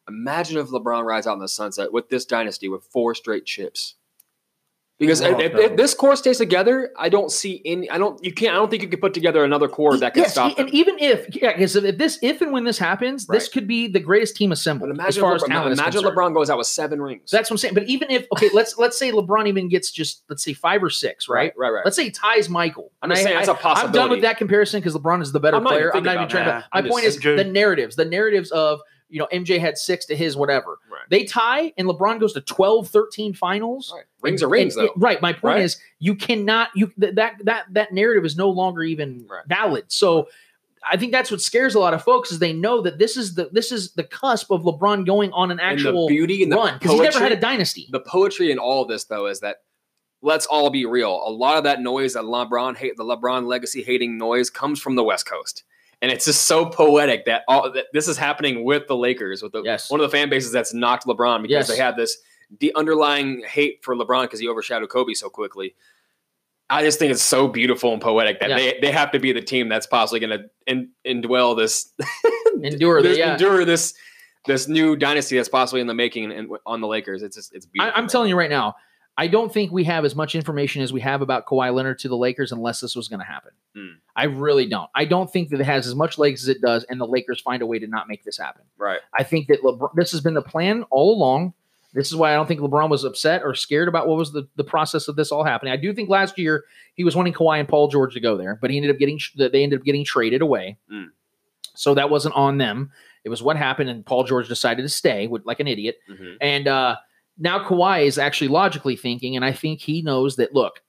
Imagine 0.07 0.57
if 0.57 0.67
LeBron 0.67 1.03
rides 1.03 1.25
out 1.27 1.33
in 1.33 1.39
the 1.39 1.47
sunset 1.47 1.91
with 1.91 2.09
this 2.09 2.25
dynasty 2.25 2.69
with 2.69 2.83
four 2.85 3.15
straight 3.15 3.45
chips. 3.45 3.95
Because 4.97 5.21
Oh, 5.21 5.37
if, 5.39 5.51
no. 5.51 5.59
if 5.59 5.75
this 5.75 5.93
core 5.93 6.15
stays 6.15 6.37
together, 6.37 6.89
I 6.97 7.09
don't 7.09 7.29
see 7.29 7.61
any. 7.65 7.89
I 7.89 7.97
don't. 7.97 8.23
You 8.23 8.31
can't. 8.31 8.53
I 8.53 8.55
don't 8.55 8.69
think 8.71 8.81
you 8.81 8.87
could 8.87 9.01
put 9.01 9.13
together 9.13 9.43
another 9.43 9.67
core 9.67 9.97
that 9.97 10.13
can 10.13 10.23
yes, 10.23 10.31
stop 10.31 10.57
and 10.57 10.69
them. 10.69 10.75
even 10.75 10.97
if 10.99 11.27
yeah, 11.35 11.51
because 11.51 11.75
if 11.75 11.97
this 11.97 12.17
if 12.21 12.41
and 12.41 12.53
when 12.53 12.63
this 12.63 12.77
happens, 12.77 13.27
this 13.27 13.49
could 13.49 13.67
be 13.67 13.87
the 13.89 13.99
greatest 13.99 14.37
team 14.37 14.53
assembled 14.53 14.89
But 14.95 15.05
as 15.05 15.17
imagine, 15.17 15.21
far 15.21 15.35
as 15.35 15.41
LeBron, 15.43 15.47
talent 15.47 15.73
is 15.73 15.79
imagine 15.79 16.01
concerned. 16.01 16.17
LeBron 16.17 16.33
goes 16.33 16.49
out 16.49 16.57
with 16.57 16.67
seven 16.67 17.01
rings. 17.01 17.29
That's 17.29 17.49
what 17.49 17.55
I'm 17.55 17.57
saying. 17.57 17.73
But 17.73 17.83
even 17.89 18.09
if 18.09 18.25
okay, 18.31 18.49
let's 18.53 18.77
let's 18.77 18.97
say 18.97 19.11
LeBron 19.11 19.47
even 19.47 19.67
gets 19.67 19.91
just 19.91 20.23
let's 20.29 20.43
say 20.43 20.53
five 20.53 20.81
or 20.81 20.89
six, 20.89 21.27
right? 21.27 21.51
right, 21.57 21.71
right. 21.71 21.83
Let's 21.83 21.97
say 21.97 22.05
he 22.05 22.11
ties 22.11 22.47
Michael. 22.47 22.93
I'm 23.01 23.09
just 23.09 23.23
saying 23.23 23.35
that's 23.35 23.49
a 23.49 23.53
possibility. 23.53 23.87
I'm 23.99 24.03
done 24.03 24.09
with 24.11 24.21
that 24.21 24.37
comparison 24.37 24.79
because 24.79 24.95
LeBron 24.95 25.21
is 25.21 25.33
the 25.33 25.41
better 25.41 25.57
I'm 25.57 25.65
player. 25.65 25.93
I'm 25.93 26.03
not 26.03 26.15
even 26.15 26.29
trying 26.29 26.45
that. 26.45 26.71
to. 26.73 26.81
My 26.81 26.87
point 26.87 27.03
is 27.03 27.19
the 27.19 27.43
narratives, 27.43 27.97
the 27.97 28.05
narratives 28.05 28.49
of 28.51 28.79
you 29.09 29.19
know 29.19 29.27
MJ 29.31 29.59
had 29.59 29.77
six 29.77 30.05
to 30.07 30.15
his 30.15 30.35
whatever. 30.35 30.79
Right. 30.91 31.01
They 31.09 31.23
tie 31.25 31.73
and 31.77 31.87
LeBron 31.87 32.19
goes 32.19 32.33
to 32.33 32.41
12, 32.41 32.87
13 32.89 33.33
finals. 33.33 33.91
Right. 33.95 34.05
Rings 34.21 34.41
And- 34.41 34.47
are 34.47 34.51
rings, 34.51 34.75
and- 34.77 34.87
though. 34.89 34.93
right. 34.97 35.21
My 35.21 35.31
point 35.33 35.43
Right? 35.43 35.61
is 35.61 35.77
you 35.99 36.15
cannot 36.15 36.69
you 36.75 36.91
th- 36.99 37.15
that 37.15 37.35
that 37.43 37.65
that 37.71 37.93
narrative 37.93 38.25
is 38.25 38.35
no 38.37 38.49
longer 38.49 38.83
even 38.83 39.27
valid. 39.47 39.85
So 39.89 40.27
I 40.87 40.97
think 40.97 41.11
that's 41.11 41.31
what 41.31 41.41
scares 41.41 41.73
a 41.75 41.79
lot 41.79 41.93
of 41.95 42.03
folks 42.03 42.31
is 42.31 42.37
they 42.39 42.53
know 42.53 42.81
that 42.81 42.99
this 42.99 43.17
is 43.17 43.33
the 43.35 43.49
this 43.51 43.71
is 43.71 43.93
the 43.93 44.03
cusp 44.03 44.51
of 44.51 44.63
LeBron 44.63 45.05
going 45.05 45.31
on 45.33 45.49
an 45.51 45.59
and 45.59 45.71
actual 45.79 46.07
beauty 46.07 46.43
and 46.43 46.51
the 46.51 46.55
run 46.57 46.77
because 46.79 46.91
he 46.91 46.99
never 46.99 47.19
had 47.19 47.31
a 47.31 47.35
dynasty. 47.39 47.87
the 47.91 47.99
poetry 48.01 48.51
in 48.51 48.59
all 48.59 48.81
of 48.83 48.87
this 48.87 49.05
though 49.05 49.25
is 49.27 49.39
that 49.39 49.57
let's 50.21 50.45
all 50.47 50.69
be 50.71 50.85
real. 50.85 51.21
A 51.25 51.29
lot 51.29 51.57
of 51.57 51.63
that 51.65 51.81
noise 51.81 52.13
that 52.13 52.23
LeBron 52.23 52.75
hate, 52.77 52.97
the 52.97 53.03
LeBron 53.03 53.45
legacy 53.45 53.83
hating 53.83 54.17
noise, 54.17 54.49
comes 54.49 54.79
from 54.81 54.95
the 54.95 55.03
West 55.03 55.27
Coast, 55.27 55.63
and 56.05 56.11
it's 56.11 56.25
just 56.25 56.43
so 56.43 56.67
poetic 56.67 57.25
that 57.25 57.41
all 57.47 57.71
that 57.71 57.87
this 57.93 58.07
is 58.07 58.15
happening 58.15 58.63
with 58.63 58.85
the 58.87 58.95
Lakers, 58.95 59.41
with 59.41 59.53
the 59.53 59.63
Yes. 59.63 59.89
one 59.89 59.99
of 59.99 60.03
the 60.09 60.15
fan 60.15 60.29
bases 60.29 60.51
that's 60.51 60.71
knocked 60.71 61.07
LeBron 61.07 61.41
because 61.41 61.67
Yes. 61.67 61.67
they 61.67 61.77
have 61.77 61.97
this 61.97 62.15
the 62.59 62.71
underlying 62.75 63.43
hate 63.47 63.83
for 63.83 63.95
LeBron 63.95 64.21
because 64.25 64.39
he 64.39 64.47
overshadowed 64.47 64.87
Kobe 64.89 65.15
so 65.15 65.29
quickly. 65.29 65.73
I 66.69 66.83
just 66.83 66.99
think 66.99 67.11
it's 67.11 67.23
so 67.23 67.47
beautiful 67.47 67.91
and 67.91 67.99
poetic 67.99 68.39
that 68.39 68.49
Yeah. 68.51 68.57
they, 68.57 68.79
they 68.81 68.91
have 68.91 69.09
to 69.13 69.19
be 69.19 69.31
the 69.31 69.41
team 69.41 69.67
that's 69.67 69.87
possibly 69.87 70.19
going 70.19 70.39
to 70.39 70.45
in, 70.67 70.89
indwell 71.07 71.57
this 71.57 71.91
Endure 72.63 73.01
the 73.01 73.09
this, 73.09 73.17
yeah. 73.17 73.33
endure 73.33 73.65
this 73.65 73.95
this 74.45 74.67
new 74.67 74.95
dynasty 74.95 75.37
that's 75.37 75.49
possibly 75.49 75.81
in 75.81 75.87
the 75.87 75.93
making 75.95 76.25
and, 76.25 76.33
and 76.33 76.49
on 76.67 76.81
the 76.81 76.87
Lakers. 76.87 77.23
It's 77.23 77.35
just 77.35 77.51
it's 77.55 77.65
beautiful. 77.65 77.99
I'm 77.99 78.07
telling 78.07 78.29
you 78.29 78.35
right 78.37 78.49
now, 78.51 78.75
I 79.17 79.27
don't 79.27 79.51
think 79.51 79.71
we 79.71 79.85
have 79.85 80.03
as 80.03 80.13
much 80.15 80.35
information 80.35 80.81
as 80.81 80.91
we 80.91 80.99
have 81.01 81.21
about 81.21 81.45
Kawhi 81.45 81.73
Leonard 81.73 81.99
to 81.99 82.09
the 82.09 82.17
Lakers 82.17 82.51
unless 82.51 82.81
this 82.81 82.95
was 82.95 83.07
going 83.07 83.21
to 83.21 83.25
happen. 83.25 83.51
Hmm. 83.73 83.93
I 84.15 84.25
really 84.25 84.65
don't. 84.65 84.89
I 84.93 85.05
don't 85.05 85.31
think 85.31 85.49
that 85.49 85.59
it 85.61 85.65
has 85.65 85.87
as 85.87 85.95
much 85.95 86.17
legs 86.17 86.43
as 86.43 86.49
it 86.49 86.61
does, 86.61 86.83
and 86.85 86.99
the 86.99 87.07
Lakers 87.07 87.39
find 87.39 87.61
a 87.61 87.65
way 87.65 87.79
to 87.79 87.87
not 87.87 88.09
make 88.09 88.25
this 88.25 88.37
happen. 88.37 88.63
Right. 88.77 88.99
I 89.17 89.23
think 89.23 89.47
that 89.47 89.61
LeBron, 89.63 89.93
this 89.95 90.11
has 90.11 90.21
been 90.21 90.33
the 90.33 90.41
plan 90.41 90.83
all 90.91 91.15
along. 91.15 91.53
This 91.93 92.07
is 92.07 92.15
why 92.17 92.31
I 92.31 92.35
don't 92.35 92.45
think 92.45 92.59
LeBron 92.59 92.89
was 92.89 93.05
upset 93.05 93.41
or 93.43 93.55
scared 93.55 93.87
about 93.87 94.05
what 94.05 94.17
was 94.17 94.33
the, 94.33 94.49
the 94.57 94.65
process 94.65 95.07
of 95.07 95.15
this 95.15 95.31
all 95.31 95.45
happening. 95.45 95.71
I 95.71 95.77
do 95.77 95.93
think 95.93 96.09
last 96.09 96.37
year 96.37 96.65
he 96.95 97.05
was 97.05 97.15
wanting 97.15 97.31
Kawhi 97.31 97.59
and 97.59 97.69
Paul 97.69 97.87
George 97.87 98.13
to 98.15 98.19
go 98.19 98.35
there, 98.35 98.57
but 98.61 98.69
he 98.69 98.75
ended 98.75 98.91
up 98.91 98.97
getting 98.97 99.17
they 99.37 99.63
ended 99.63 99.79
up 99.79 99.85
getting 99.85 100.03
traded 100.03 100.41
away. 100.41 100.77
Mm. 100.91 101.11
So 101.73 101.93
that 101.93 102.09
wasn't 102.09 102.35
on 102.35 102.57
them. 102.57 102.91
It 103.23 103.29
was 103.29 103.41
what 103.41 103.55
happened, 103.55 103.89
and 103.89 104.05
Paul 104.05 104.25
George 104.25 104.47
decided 104.47 104.81
to 104.83 104.89
stay 104.89 105.27
with, 105.27 105.45
like 105.45 105.59
an 105.59 105.67
idiot. 105.67 105.97
Mhm. 106.09 106.37
And 106.41 106.67
uh, 106.67 106.97
now 107.37 107.65
Kawhi 107.65 108.05
is 108.05 108.17
actually 108.17 108.47
logically 108.47 108.95
thinking, 108.95 109.35
and 109.35 109.43
I 109.43 109.51
think 109.51 109.81
he 109.81 110.01
knows 110.01 110.35
that. 110.37 110.53
Look, 110.53 110.81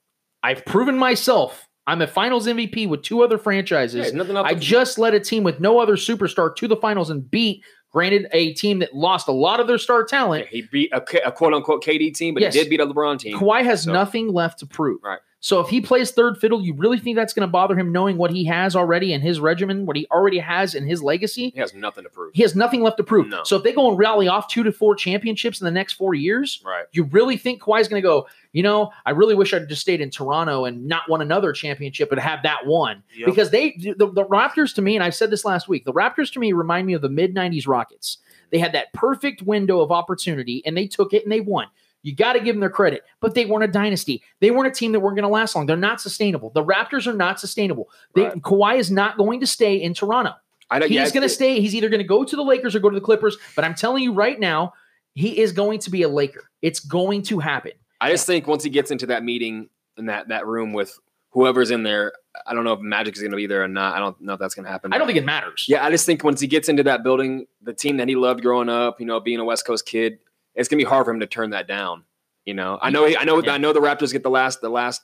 I've 0.43 0.65
proven 0.65 0.97
myself. 0.97 1.67
I'm 1.87 2.01
a 2.01 2.07
Finals 2.07 2.47
MVP 2.47 2.89
with 2.89 3.01
two 3.01 3.23
other 3.23 3.37
franchises. 3.37 4.11
Yeah, 4.13 4.41
I 4.41 4.55
just 4.55 4.99
led 4.99 5.13
a 5.13 5.21
team 5.21 5.43
with 5.43 5.61
no 5.61 5.79
other 5.79 5.95
superstar 5.95 6.53
to 6.57 6.67
the 6.67 6.75
finals 6.75 7.09
and 7.09 7.29
beat, 7.31 7.63
granted, 7.91 8.27
a 8.31 8.53
team 8.53 8.79
that 8.79 8.93
lost 8.95 9.27
a 9.27 9.31
lot 9.31 9.59
of 9.59 9.67
their 9.67 9.77
star 9.77 10.03
talent. 10.03 10.45
Yeah, 10.45 10.49
he 10.61 10.61
beat 10.71 10.91
a 10.93 11.01
quote 11.31 11.53
unquote 11.53 11.83
KD 11.83 12.13
team, 12.13 12.33
but 12.33 12.41
Yes. 12.43 12.53
he 12.53 12.61
did 12.61 12.69
beat 12.69 12.79
a 12.79 12.85
LeBron 12.85 13.19
team. 13.19 13.37
Kawhi 13.37 13.63
has 13.63 13.83
So- 13.83 13.93
nothing 13.93 14.33
left 14.33 14.59
to 14.59 14.65
prove. 14.65 14.99
Right. 15.03 15.19
So 15.39 15.59
if 15.59 15.69
he 15.69 15.81
plays 15.81 16.09
third 16.11 16.39
fiddle, 16.39 16.63
you 16.63 16.73
really 16.73 16.97
think 16.97 17.15
that's 17.15 17.31
going 17.31 17.47
to 17.47 17.51
bother 17.51 17.75
him 17.77 17.91
knowing 17.91 18.17
what 18.17 18.31
he 18.31 18.45
has 18.45 18.75
already 18.75 19.13
in 19.13 19.21
his 19.21 19.39
regimen, 19.39 19.85
what 19.85 19.95
he 19.95 20.07
already 20.11 20.39
has 20.39 20.73
in 20.73 20.87
his 20.87 21.03
legacy? 21.03 21.51
He 21.53 21.59
has 21.59 21.75
nothing 21.75 22.05
to 22.05 22.09
prove. 22.09 22.31
He 22.33 22.41
has 22.41 22.55
nothing 22.55 22.81
left 22.81 22.97
to 22.97 23.03
prove. 23.03 23.27
No. 23.27 23.43
So 23.43 23.55
if 23.55 23.63
they 23.63 23.71
go 23.71 23.87
and 23.87 23.99
rally 23.99 24.27
off 24.27 24.47
two 24.47 24.63
to 24.63 24.71
four 24.71 24.95
championships 24.95 25.61
in 25.61 25.65
the 25.65 25.71
next 25.71 25.93
four 25.93 26.15
years, 26.15 26.59
Right. 26.65 26.85
you 26.91 27.03
really 27.03 27.37
think 27.37 27.61
Kawhi's 27.61 27.87
going 27.87 28.01
to 28.01 28.05
go, 28.05 28.25
you 28.53 28.63
know, 28.63 28.91
I 29.05 29.11
really 29.11 29.35
wish 29.35 29.53
I'd 29.53 29.69
just 29.69 29.81
stayed 29.81 30.01
in 30.01 30.09
Toronto 30.09 30.65
and 30.65 30.87
not 30.87 31.03
won 31.09 31.21
another 31.21 31.53
championship 31.53 32.11
and 32.11 32.19
have 32.19 32.43
that 32.43 32.65
one. 32.65 33.03
Yep. 33.15 33.25
Because 33.25 33.51
they, 33.51 33.71
the, 33.77 34.11
the 34.11 34.25
Raptors 34.25 34.73
to 34.75 34.81
me, 34.81 34.95
and 34.95 35.03
I've 35.03 35.15
said 35.15 35.29
this 35.29 35.45
last 35.45 35.67
week, 35.67 35.85
the 35.85 35.93
Raptors 35.93 36.31
to 36.33 36.39
me 36.39 36.53
remind 36.53 36.87
me 36.87 36.93
of 36.93 37.01
the 37.01 37.09
mid 37.09 37.35
90s 37.35 37.67
Rockets. 37.67 38.17
They 38.49 38.59
had 38.59 38.73
that 38.73 38.93
perfect 38.93 39.41
window 39.41 39.81
of 39.81 39.91
opportunity 39.91 40.63
and 40.65 40.75
they 40.75 40.87
took 40.87 41.13
it 41.13 41.23
and 41.23 41.31
they 41.31 41.41
won. 41.41 41.67
You 42.03 42.15
got 42.15 42.33
to 42.33 42.39
give 42.39 42.55
them 42.55 42.61
their 42.61 42.69
credit, 42.69 43.03
but 43.19 43.33
they 43.33 43.45
weren't 43.45 43.65
a 43.65 43.67
dynasty. 43.67 44.23
They 44.39 44.51
weren't 44.51 44.67
a 44.67 44.71
team 44.71 44.93
that 44.93 45.01
weren't 45.01 45.17
going 45.17 45.27
to 45.27 45.33
last 45.33 45.55
long. 45.55 45.65
They're 45.65 45.75
not 45.75 45.99
sustainable. 45.99 46.51
The 46.51 46.63
Raptors 46.63 47.05
are 47.05 47.13
not 47.13 47.39
sustainable. 47.39 47.89
They, 48.15 48.23
Right. 48.23 48.41
Kawhi 48.41 48.77
is 48.77 48.89
not 48.89 49.17
going 49.17 49.41
to 49.41 49.47
stay 49.47 49.75
in 49.75 49.93
Toronto. 49.93 50.33
I 50.69 50.79
don't, 50.79 50.89
He's 50.89 50.95
yeah, 50.95 51.09
going 51.09 51.23
to 51.23 51.29
stay. 51.29 51.59
He's 51.59 51.75
either 51.75 51.89
going 51.89 52.01
to 52.01 52.07
go 52.07 52.23
to 52.23 52.35
the 52.35 52.43
Lakers 52.43 52.75
or 52.75 52.79
go 52.79 52.89
to 52.89 52.95
the 52.95 53.01
Clippers. 53.01 53.37
But 53.55 53.65
I'm 53.65 53.75
telling 53.75 54.03
you 54.03 54.13
right 54.13 54.39
now, 54.39 54.73
he 55.15 55.39
is 55.39 55.51
going 55.51 55.79
to 55.79 55.89
be 55.89 56.03
a 56.03 56.09
Laker. 56.09 56.49
It's 56.61 56.79
going 56.79 57.23
to 57.23 57.39
happen. 57.39 57.71
I 57.99 58.11
just 58.11 58.25
think 58.25 58.47
once 58.47 58.63
he 58.63 58.69
gets 58.69 58.91
into 58.91 59.07
that 59.07 59.23
meeting 59.23 59.69
in 59.97 60.05
that 60.07 60.27
that 60.29 60.45
room 60.45 60.73
with 60.73 60.97
whoever's 61.31 61.71
in 61.71 61.83
there, 61.83 62.13
I 62.45 62.53
don't 62.53 62.63
know 62.63 62.73
if 62.73 62.79
Magic 62.79 63.15
is 63.15 63.21
going 63.21 63.31
to 63.31 63.37
be 63.37 63.47
there 63.47 63.63
or 63.63 63.67
not. 63.67 63.95
I 63.95 63.99
don't 63.99 64.19
know 64.21 64.33
if 64.33 64.39
that's 64.39 64.55
going 64.55 64.65
to 64.65 64.71
happen. 64.71 64.93
I 64.93 64.97
don't 64.97 65.07
think 65.07 65.19
it 65.19 65.25
matters. 65.25 65.65
Yeah, 65.67 65.85
I 65.85 65.89
just 65.89 66.05
think 66.05 66.23
once 66.23 66.39
he 66.39 66.47
gets 66.47 66.69
into 66.69 66.83
that 66.83 67.03
building, 67.03 67.47
the 67.61 67.73
team 67.73 67.97
that 67.97 68.07
he 68.07 68.15
loved 68.15 68.41
growing 68.41 68.69
up, 68.69 68.99
you 68.99 69.05
know, 69.05 69.19
being 69.19 69.39
a 69.39 69.45
West 69.45 69.65
Coast 69.65 69.85
kid, 69.85 70.19
it's 70.55 70.69
gonna 70.69 70.79
be 70.79 70.83
hard 70.83 71.05
for 71.05 71.11
him 71.11 71.19
to 71.19 71.27
turn 71.27 71.51
that 71.51 71.67
down. 71.67 72.03
You 72.45 72.53
know, 72.53 72.79
I 72.81 72.89
know, 72.89 73.05
I 73.05 73.25
know, 73.25 73.43
Yeah. 73.43 73.53
I 73.53 73.57
know 73.57 73.73
the 73.73 73.81
Raptors 73.81 74.13
get 74.13 74.23
the 74.23 74.29
last, 74.29 74.61
the 74.61 74.69
last, 74.69 75.01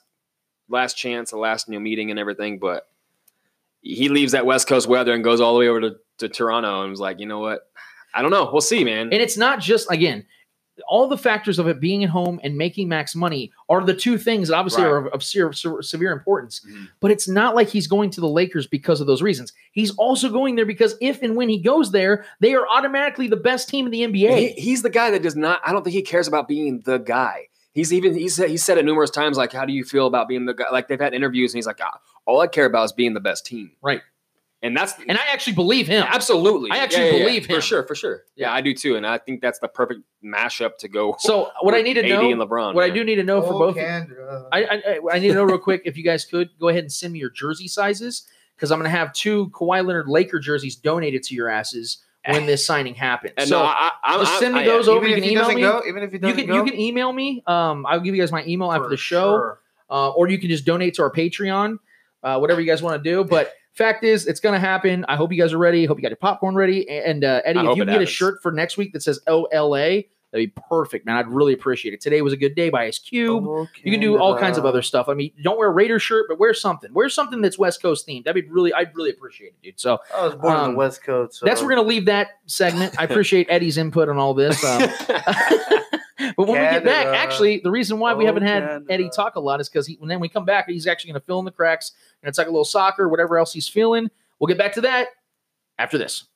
last 0.68 0.94
chance, 0.96 1.30
the 1.30 1.36
last 1.36 1.68
new 1.68 1.78
meeting 1.78 2.10
and 2.10 2.18
everything, 2.18 2.58
but 2.58 2.88
he 3.82 4.08
leaves 4.08 4.32
that 4.32 4.46
West 4.46 4.66
Coast 4.66 4.88
weather 4.88 5.12
and 5.12 5.22
goes 5.22 5.42
all 5.42 5.52
the 5.52 5.60
way 5.60 5.68
over 5.68 5.80
to, 5.82 5.96
to 6.18 6.28
Toronto 6.30 6.80
and 6.82 6.90
was 6.90 7.00
like, 7.00 7.20
you 7.20 7.26
know 7.26 7.40
what? 7.40 7.68
I 8.14 8.22
don't 8.22 8.30
know. 8.30 8.48
We'll 8.50 8.62
see, 8.62 8.82
man. 8.82 9.12
And 9.12 9.20
it's 9.20 9.36
not 9.36 9.60
just 9.60 9.90
again, 9.90 10.24
all 10.88 11.06
the 11.08 11.16
factors 11.16 11.58
of 11.58 11.68
it 11.68 11.78
being 11.80 12.02
at 12.02 12.10
home 12.10 12.40
and 12.42 12.56
making 12.56 12.88
max 12.88 13.14
money 13.14 13.52
are 13.68 13.84
the 13.84 13.94
two 13.94 14.18
things 14.18 14.48
that 14.48 14.56
obviously 14.56 14.82
Right. 14.82 14.88
are 14.90 15.06
of, 15.06 15.12
of 15.14 15.22
severe, 15.22 15.52
severe 15.82 16.12
importance. 16.12 16.60
Mhm. 16.68 16.88
But 17.00 17.10
it's 17.12 17.28
not 17.28 17.54
like 17.54 17.68
he's 17.68 17.86
going 17.86 18.10
to 18.10 18.20
the 18.20 18.28
Lakers 18.28 18.66
because 18.66 19.00
of 19.00 19.06
those 19.06 19.22
reasons. 19.22 19.52
He's 19.72 19.92
also 19.96 20.28
going 20.30 20.56
there 20.56 20.66
because 20.66 20.96
if 21.00 21.22
and 21.22 21.36
when 21.36 21.48
he 21.48 21.58
goes 21.58 21.92
there, 21.92 22.24
they 22.40 22.54
are 22.54 22.66
automatically 22.68 23.28
the 23.28 23.36
best 23.36 23.68
team 23.68 23.86
in 23.86 23.92
the 23.92 24.02
NBA. 24.02 24.36
He, 24.36 24.48
he's 24.60 24.82
the 24.82 24.90
guy 24.90 25.10
that 25.12 25.22
does 25.22 25.36
not. 25.36 25.60
I 25.64 25.72
don't 25.72 25.84
think 25.84 25.94
he 25.94 26.02
cares 26.02 26.26
about 26.26 26.48
being 26.48 26.80
the 26.84 26.98
guy. 26.98 27.48
He's 27.72 27.92
even 27.92 28.14
he 28.14 28.28
said 28.28 28.50
he 28.50 28.56
said 28.56 28.78
it 28.78 28.84
numerous 28.84 29.10
times. 29.10 29.36
Like, 29.36 29.52
how 29.52 29.64
do 29.64 29.72
you 29.72 29.84
feel 29.84 30.06
about 30.06 30.28
being 30.28 30.44
the 30.46 30.54
guy? 30.54 30.66
Like 30.70 30.86
they've 30.88 31.00
had 31.00 31.12
interviews, 31.14 31.52
and 31.52 31.58
he's 31.58 31.66
like, 31.66 31.80
ah, 31.82 31.98
all 32.24 32.40
I 32.40 32.46
care 32.46 32.66
about 32.66 32.84
is 32.84 32.92
being 32.92 33.14
the 33.14 33.20
best 33.20 33.44
team. 33.46 33.72
Right. 33.82 34.00
And 34.64 34.74
that's 34.74 34.94
and 35.06 35.18
I 35.18 35.22
actually 35.30 35.52
believe 35.52 35.86
him. 35.86 36.04
absolutely. 36.08 36.70
I 36.70 36.78
actually 36.78 37.10
believe 37.18 37.44
him. 37.44 37.56
for 37.56 37.60
sure, 37.60 37.82
for 37.86 37.94
sure. 37.94 38.22
Yeah, 38.34 38.50
I 38.50 38.62
do 38.62 38.72
too, 38.72 38.96
and 38.96 39.06
I 39.06 39.18
think 39.18 39.42
that's 39.42 39.58
the 39.58 39.68
perfect 39.68 40.00
mashup 40.24 40.78
to 40.78 40.88
go. 40.88 41.16
So 41.18 41.50
what 41.60 41.74
I 41.74 41.82
need 41.82 41.94
to 41.94 42.00
AD 42.02 42.08
know, 42.08 42.30
and 42.30 42.40
LeBron. 42.40 42.72
what 42.74 42.82
I 42.82 42.88
do 42.88 43.04
need 43.04 43.16
to 43.16 43.24
know 43.24 43.42
for 43.42 43.52
Oh, 43.52 43.58
both, 43.58 43.76
Kendra. 43.76 44.48
I, 44.50 44.64
I 44.64 44.98
I 45.12 45.18
need 45.18 45.28
to 45.28 45.34
know 45.34 45.44
real 45.44 45.58
quick 45.58 45.82
if 45.84 45.98
you 45.98 46.02
guys 46.02 46.24
could 46.24 46.48
go 46.58 46.68
ahead 46.68 46.82
and 46.82 46.90
send 46.90 47.12
me 47.12 47.18
your 47.18 47.28
jersey 47.28 47.68
sizes 47.68 48.26
because 48.56 48.72
I'm 48.72 48.78
going 48.78 48.90
to 48.90 48.96
have 48.96 49.12
two 49.12 49.48
Kawhi 49.50 49.84
Leonard 49.84 50.08
Laker 50.08 50.38
jerseys 50.38 50.76
donated 50.76 51.22
to 51.24 51.34
your 51.34 51.50
asses 51.50 51.98
when 52.26 52.46
this 52.46 52.64
signing 52.70 52.94
happens. 52.94 53.34
And 53.36 53.46
so 53.46 53.58
no, 53.58 53.64
I, 53.66 53.90
I, 54.02 54.16
just 54.16 54.38
send 54.38 54.54
me 54.54 54.60
I- 54.60 54.64
those 54.64 54.86
yeah. 54.86 54.92
over. 54.94 55.06
you 55.06 55.14
can 55.16 55.24
email 55.24 55.52
me. 55.52 55.60
go, 55.60 55.82
even 55.86 56.02
if 56.02 56.12
you 56.14 56.18
doesn't 56.20 56.36
can 56.38 56.46
go, 56.46 56.54
you 56.56 56.64
can 56.64 56.80
email 56.80 57.12
me. 57.12 57.42
Um, 57.46 57.84
I'll 57.84 58.00
give 58.00 58.14
you 58.14 58.22
guys 58.22 58.32
my 58.32 58.44
email 58.46 58.72
after 58.72 58.88
the 58.88 58.96
show, 58.96 59.32
sure. 59.36 59.60
uh, 59.90 60.10
or 60.12 60.26
you 60.28 60.38
can 60.38 60.48
just 60.48 60.64
donate 60.64 60.94
to 60.94 61.02
our 61.02 61.10
Patreon, 61.12 61.76
uh, 62.22 62.38
whatever 62.38 62.62
you 62.62 62.66
guys 62.66 62.80
want 62.80 63.02
to 63.04 63.10
do. 63.10 63.24
But 63.24 63.52
fact 63.74 64.04
is, 64.04 64.26
it's 64.26 64.40
going 64.40 64.54
to 64.54 64.58
happen. 64.60 65.04
I 65.08 65.16
hope 65.16 65.32
you 65.32 65.40
guys 65.40 65.52
are 65.52 65.58
ready. 65.58 65.84
Hope 65.84 65.98
you 65.98 66.02
got 66.02 66.10
your 66.10 66.16
popcorn 66.16 66.54
ready. 66.54 66.88
And 66.88 67.24
uh, 67.24 67.42
Eddie, 67.44 67.58
I 67.60 67.70
if 67.70 67.76
you 67.76 67.84
get 67.84 68.02
a 68.02 68.06
shirt 68.06 68.42
for 68.42 68.52
next 68.52 68.76
week 68.76 68.92
that 68.92 69.02
says 69.02 69.20
OLA, 69.26 70.02
that'd 70.32 70.54
be 70.54 70.62
perfect, 70.68 71.06
man. 71.06 71.16
I'd 71.16 71.28
really 71.28 71.52
appreciate 71.52 71.92
it. 71.94 72.00
Today 72.00 72.20
was 72.22 72.32
a 72.32 72.36
good 72.36 72.54
day 72.54 72.68
by 72.70 72.84
Ice 72.86 72.98
Cube. 72.98 73.44
Oh, 73.46 73.68
You 73.82 73.90
can 73.92 74.00
do 74.00 74.18
all 74.18 74.36
kinds 74.38 74.58
of 74.58 74.64
other 74.64 74.82
stuff. 74.82 75.08
I 75.08 75.14
mean, 75.14 75.30
don't 75.42 75.58
wear 75.58 75.68
a 75.68 75.72
Raider 75.72 75.98
shirt, 75.98 76.26
but 76.28 76.38
wear 76.38 76.54
something. 76.54 76.92
Wear 76.92 77.08
something 77.08 77.40
that's 77.40 77.58
West 77.58 77.80
Coast 77.82 78.06
themed. 78.06 78.24
That'd 78.24 78.44
be 78.44 78.50
really, 78.50 78.72
I'd 78.72 78.94
really 78.96 79.10
appreciate 79.10 79.48
it, 79.48 79.62
dude. 79.62 79.80
So 79.80 79.98
I 80.14 80.24
was 80.26 80.34
born 80.34 80.54
on 80.56 80.64
Um, 80.64 80.72
the 80.72 80.78
West 80.78 81.02
Coast. 81.04 81.34
So 81.38 81.46
that's 81.46 81.62
we're 81.62 81.68
gonna 81.70 81.82
leave 81.82 82.06
that 82.06 82.28
segment. 82.46 82.94
I 82.98 83.04
appreciate 83.10 83.46
Eddie's 83.50 83.78
input 83.78 84.08
on 84.08 84.18
all 84.18 84.34
this. 84.34 84.62
Um, 84.64 84.82
but 86.36 86.46
when 86.48 86.52
we 86.52 86.54
get 86.54 86.84
back, 86.84 87.06
actually, 87.06 87.60
the 87.62 87.70
reason 87.70 87.98
why 87.98 88.14
we 88.14 88.24
Oh, 88.24 88.26
haven't 88.26 88.44
had 88.44 88.62
Canada. 88.62 88.84
Eddie 88.88 89.10
talk 89.14 89.36
a 89.36 89.40
lot 89.40 89.60
is 89.60 89.68
because 89.68 89.88
when 89.98 90.08
then 90.08 90.20
we 90.20 90.28
come 90.28 90.44
back, 90.44 90.68
he's 90.68 90.86
actually 90.86 91.10
gonna 91.12 91.20
fill 91.20 91.38
in 91.38 91.44
the 91.44 91.50
cracks. 91.50 91.92
Gonna 92.24 92.32
talk 92.32 92.46
a 92.46 92.50
little 92.50 92.64
soccer, 92.64 93.08
whatever 93.08 93.38
else 93.38 93.52
he's 93.52 93.68
feeling. 93.68 94.10
We'll 94.38 94.48
get 94.48 94.58
back 94.58 94.72
to 94.74 94.80
that 94.82 95.08
after 95.78 95.98
this. 95.98 96.26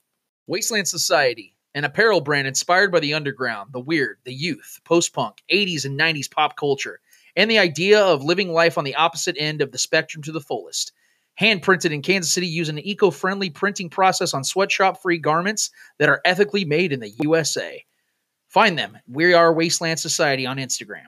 Wasteland 0.47 0.87
Society, 0.87 1.55
an 1.75 1.85
apparel 1.85 2.21
brand 2.21 2.47
inspired 2.47 2.93
by 2.93 3.01
the 3.01 3.15
underground, 3.15 3.73
the 3.73 3.81
weird, 3.81 4.19
the 4.25 4.33
youth, 4.33 4.81
post 4.85 5.13
punk, 5.13 5.43
80s 5.51 5.85
and 5.85 5.99
90s 5.99 6.31
pop 6.31 6.57
culture, 6.57 7.01
and 7.37 7.51
the 7.51 7.59
idea 7.59 8.01
of 8.01 8.23
living 8.23 8.53
life 8.53 8.77
on 8.77 8.85
the 8.85 8.97
opposite 8.97 9.37
end 9.39 9.63
of 9.63 9.73
the 9.73 9.79
spectrum 9.79 10.23
to 10.25 10.33
the 10.33 10.41
fullest. 10.41 10.93
Hand 11.37 11.63
printed 11.63 11.93
in 11.93 12.03
Kansas 12.03 12.33
City 12.33 12.49
using 12.49 12.79
an 12.79 12.85
eco 12.85 13.11
friendly 13.11 13.49
printing 13.49 13.89
process 13.89 14.35
on 14.35 14.43
sweatshop 14.43 15.01
free 15.01 15.19
garments 15.19 15.71
that 15.99 16.09
are 16.09 16.21
ethically 16.25 16.65
made 16.65 16.93
in 16.93 17.01
the 17.01 17.13
USA. 17.23 17.85
Find 18.49 18.79
them. 18.79 18.99
We 19.07 19.35
are 19.35 19.53
Wasteland 19.53 20.01
Society 20.01 20.47
on 20.47 20.57
Instagram. 20.57 21.07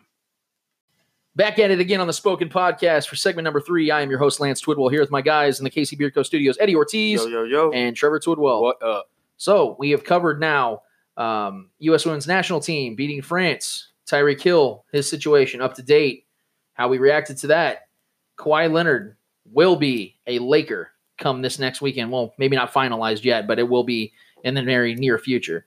Back 1.37 1.59
at 1.61 1.71
it 1.71 1.79
again 1.79 2.01
on 2.01 2.07
the 2.09 2.13
Spoken 2.13 2.49
Podcast 2.49 3.07
for 3.09 3.15
segment 3.15 3.45
number 3.45 3.61
three. 3.61 3.91
I 3.91 4.01
am 4.01 4.11
your 4.11 4.19
host, 4.19 4.41
Lance 4.41 4.61
Twidwell, 4.61 4.91
here 4.91 5.01
with 5.01 5.13
my 5.13 5.23
guys 5.23 5.61
in 5.61 5.65
the 5.65 5.71
KC 5.71 5.99
Beardco 5.99 6.27
Studios, 6.27 6.57
Eddie 6.59 6.75
Ortiz 6.75 7.21
Yo, 7.23 7.29
yo, 7.29 7.45
yo. 7.45 7.71
and 7.73 7.95
Trevor 7.97 8.19
Twidwell. 8.19 8.61
what 8.63 8.83
up? 8.83 9.09
So 9.37 9.77
we 9.79 9.91
have 9.93 10.03
covered 10.05 10.41
now 10.41 10.83
um, 11.17 11.71
U.S. 11.79 12.05
Women's 12.05 12.27
National 12.27 12.61
Team 12.61 12.97
beating 12.97 13.23
France. 13.23 13.89
Tyreek 14.07 14.41
Hill, 14.41 14.85
his 14.93 15.09
situation 15.09 15.61
up 15.63 15.75
to 15.75 15.83
date. 15.83 16.27
How 16.73 16.89
we 16.89 16.99
reacted 16.99 17.37
to 17.39 17.47
that. 17.49 17.89
Kawhi 18.37 18.71
Leonard 18.73 19.17
will 19.53 19.77
be 19.77 20.17
a 20.27 20.41
Laker 20.41 20.91
come 21.17 21.43
this 21.43 21.61
next 21.61 21.81
weekend. 21.81 22.11
Well, 22.11 22.35
maybe 22.39 22.57
not 22.57 22.73
finalized 22.73 23.23
yet, 23.23 23.47
but 23.47 23.61
it 23.61 23.69
will 23.69 23.85
be 23.85 24.13
in 24.43 24.55
the 24.55 24.63
very 24.65 24.97
near 24.97 25.17
future. 25.17 25.65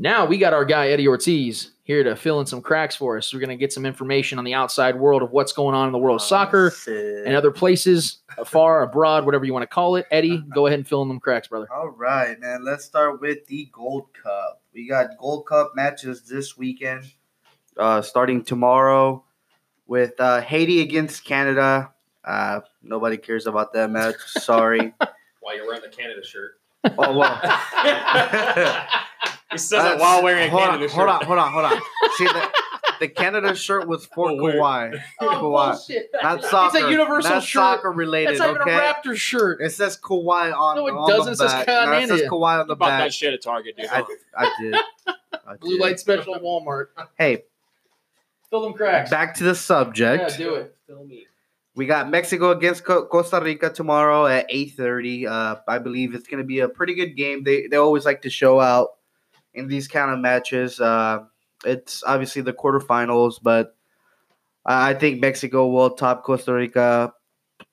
Now 0.00 0.26
we 0.26 0.38
got 0.38 0.52
our 0.52 0.64
guy 0.64 0.90
Eddie 0.90 1.08
Ortiz 1.08 1.72
here 1.82 2.04
to 2.04 2.14
fill 2.14 2.38
in 2.38 2.46
some 2.46 2.62
cracks 2.62 2.94
for 2.94 3.18
us. 3.18 3.34
We're 3.34 3.40
going 3.40 3.48
to 3.50 3.56
get 3.56 3.72
some 3.72 3.84
information 3.84 4.38
on 4.38 4.44
the 4.44 4.54
outside 4.54 4.94
world 4.94 5.22
of 5.22 5.32
what's 5.32 5.52
going 5.52 5.74
on 5.74 5.88
in 5.88 5.92
the 5.92 5.98
world 5.98 6.20
of 6.20 6.24
soccer 6.24 6.70
Shit. 6.70 7.26
and 7.26 7.34
other 7.34 7.50
places, 7.50 8.18
afar, 8.38 8.82
abroad, 8.82 9.26
whatever 9.26 9.44
you 9.44 9.52
want 9.52 9.64
to 9.64 9.66
call 9.66 9.96
it. 9.96 10.06
Eddie, 10.12 10.38
go 10.54 10.68
ahead 10.68 10.78
and 10.78 10.86
fill 10.86 11.02
in 11.02 11.08
them 11.08 11.18
cracks, 11.18 11.48
brother. 11.48 11.66
All 11.74 11.88
right, 11.88 12.38
man. 12.38 12.64
Let's 12.64 12.84
start 12.84 13.20
with 13.20 13.44
the 13.46 13.68
Gold 13.72 14.06
Cup. 14.22 14.62
We 14.72 14.88
got 14.88 15.18
Gold 15.18 15.46
Cup 15.46 15.72
matches 15.74 16.22
this 16.22 16.56
weekend, 16.56 17.02
uh, 17.76 18.00
starting 18.00 18.44
tomorrow 18.44 19.24
with 19.88 20.12
uh, 20.20 20.42
Haiti 20.42 20.80
against 20.80 21.24
Canada. 21.24 21.92
Uh, 22.24 22.60
nobody 22.84 23.16
cares 23.16 23.48
about 23.48 23.72
that 23.72 23.90
match. 23.90 24.14
Sorry. 24.28 24.94
While 25.40 25.56
you're 25.56 25.66
wearing 25.66 25.82
the 25.82 25.88
Canada 25.88 26.24
shirt. 26.24 26.60
oh 26.84 27.18
well. 27.18 28.84
he 29.52 29.58
says 29.58 29.84
it 29.94 29.98
while 30.00 30.22
wearing 30.22 30.48
a 30.48 30.50
hold 30.50 30.62
Canada 30.62 30.84
on, 30.84 30.88
shirt. 30.88 30.96
hold 30.96 31.08
on, 31.08 31.24
hold 31.24 31.38
on, 31.38 31.52
hold 31.52 31.64
on. 31.64 31.82
See 32.16 32.24
the, 32.24 32.48
the 33.00 33.08
Canada 33.14 33.54
shirt 33.54 33.86
was 33.88 34.06
for 34.06 34.30
Oh, 34.30 34.34
weird. 34.42 34.56
Kawhi, 34.56 35.00
Oh, 35.20 35.26
Kawhi. 35.26 35.70
bullshit. 35.72 36.10
not 36.22 36.44
soccer. 36.44 36.76
It's 36.76 36.86
a 36.86 36.90
universal 36.90 37.30
not 37.30 37.42
shirt. 37.42 37.62
soccer 37.62 37.92
related. 37.92 38.30
That's 38.30 38.38
not 38.40 38.50
even 38.50 38.62
okay, 38.62 38.76
a 38.76 38.80
Raptors 38.94 39.16
shirt. 39.16 39.60
it 39.62 39.70
says 39.70 39.98
Kawhi 40.00 40.52
on. 40.56 40.76
No, 40.76 40.86
it 40.86 40.90
on 40.92 41.08
doesn't. 41.08 41.38
The 41.38 41.44
It 41.44 41.48
says. 41.50 41.64
Canada. 41.64 41.86
No, 42.06 42.14
it 42.14 42.18
says 42.20 42.28
Kawhi 42.28 42.60
on 42.60 42.66
the 42.66 42.74
You 42.74 42.78
bought 42.78 42.88
back. 42.88 43.00
that 43.04 43.14
shit 43.14 43.34
at 43.34 43.42
Target, 43.42 43.76
dude. 43.76 43.86
I, 43.90 44.04
I 44.36 44.54
did. 44.60 44.74
I 45.46 45.56
Blue 45.60 45.72
did. 45.76 45.80
light 45.80 45.98
special 46.00 46.34
at 46.34 46.42
Walmart. 46.42 46.86
Hey, 47.16 47.44
Fill 48.50 48.62
them 48.62 48.72
cracks. 48.74 49.10
back 49.10 49.34
to 49.36 49.44
the 49.44 49.54
subject. 49.54 50.32
Yeah, 50.32 50.36
do 50.36 50.54
it. 50.56 50.74
Fill 50.86 51.04
me. 51.04 51.26
We 51.74 51.86
got 51.86 52.10
Mexico 52.10 52.50
against 52.50 52.84
Costa 52.84 53.40
Rica 53.40 53.70
tomorrow 53.70 54.26
at 54.26 54.46
eight 54.48 54.72
thirty. 54.76 55.26
Uh, 55.28 55.56
I 55.68 55.78
believe 55.78 56.14
it's 56.14 56.26
going 56.26 56.38
to 56.42 56.46
be 56.46 56.58
a 56.60 56.68
pretty 56.68 56.94
good 56.94 57.10
game. 57.14 57.44
They 57.44 57.66
they 57.68 57.76
always 57.76 58.04
like 58.04 58.22
to 58.22 58.30
show 58.30 58.58
out 58.58 58.88
in 59.58 59.68
these 59.68 59.88
kind 59.88 60.10
of 60.10 60.18
matches. 60.18 60.80
Uh, 60.80 61.20
it's 61.64 62.02
obviously 62.04 62.42
the 62.42 62.52
quarterfinals, 62.52 63.38
but 63.42 63.76
I 64.64 64.94
think 64.94 65.20
Mexico 65.20 65.66
will 65.68 65.90
top 65.90 66.24
Costa 66.24 66.52
Rica 66.52 67.12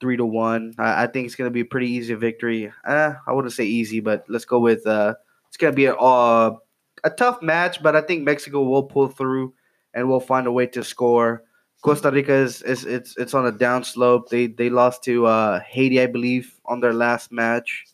three 0.00 0.16
to 0.16 0.24
one. 0.24 0.74
I, 0.78 1.06
think 1.06 1.26
it's 1.26 1.34
going 1.34 1.48
to 1.48 1.54
be 1.54 1.60
a 1.60 1.64
pretty 1.64 1.90
easy 1.90 2.14
victory. 2.14 2.72
Uh, 2.84 3.14
I 3.26 3.32
wouldn't 3.32 3.54
say 3.54 3.64
easy, 3.64 4.00
but 4.00 4.24
let's 4.28 4.44
go 4.44 4.58
with 4.58 4.86
uh, 4.86 5.14
it's 5.48 5.56
going 5.56 5.72
to 5.72 5.76
be 5.76 5.86
a 5.86 5.94
uh, 5.94 6.56
a 7.04 7.10
tough 7.10 7.42
match, 7.42 7.82
but 7.82 7.94
I 7.94 8.00
think 8.00 8.24
Mexico 8.24 8.62
will 8.62 8.82
pull 8.82 9.08
through 9.08 9.54
and 9.94 10.08
will 10.08 10.20
find 10.20 10.46
a 10.46 10.52
way 10.52 10.66
to 10.66 10.82
score. 10.82 11.44
Costa 11.82 12.10
Rica 12.10 12.32
is, 12.32 12.62
is 12.62 12.84
it's 12.84 13.16
it's 13.16 13.34
on 13.34 13.46
a 13.46 13.52
down 13.52 13.84
slope. 13.84 14.28
They 14.28 14.48
they 14.48 14.70
lost 14.70 15.04
to 15.04 15.26
uh, 15.26 15.60
Haiti, 15.60 16.00
I 16.00 16.06
believe, 16.06 16.58
on 16.64 16.80
their 16.80 16.94
last 16.94 17.30
match. 17.30 17.84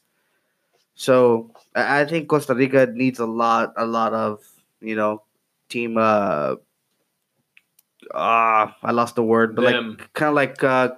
So 0.94 1.52
I 1.74 2.00
I 2.00 2.04
think 2.04 2.28
Costa 2.28 2.54
Rica 2.54 2.86
needs 2.86 3.18
a 3.18 3.26
lot 3.26 3.72
a 3.76 3.86
lot 3.86 4.12
of 4.12 4.40
you 4.80 4.96
know 4.96 5.22
team. 5.68 5.96
Uh, 5.96 6.56
ah, 8.14 8.76
I 8.82 8.92
lost 8.92 9.16
the 9.16 9.22
word, 9.22 9.56
but 9.56 9.62
Them. 9.62 9.96
like 9.98 10.12
kind 10.12 10.28
of 10.28 10.34
like 10.34 10.62
uh, 10.62 10.90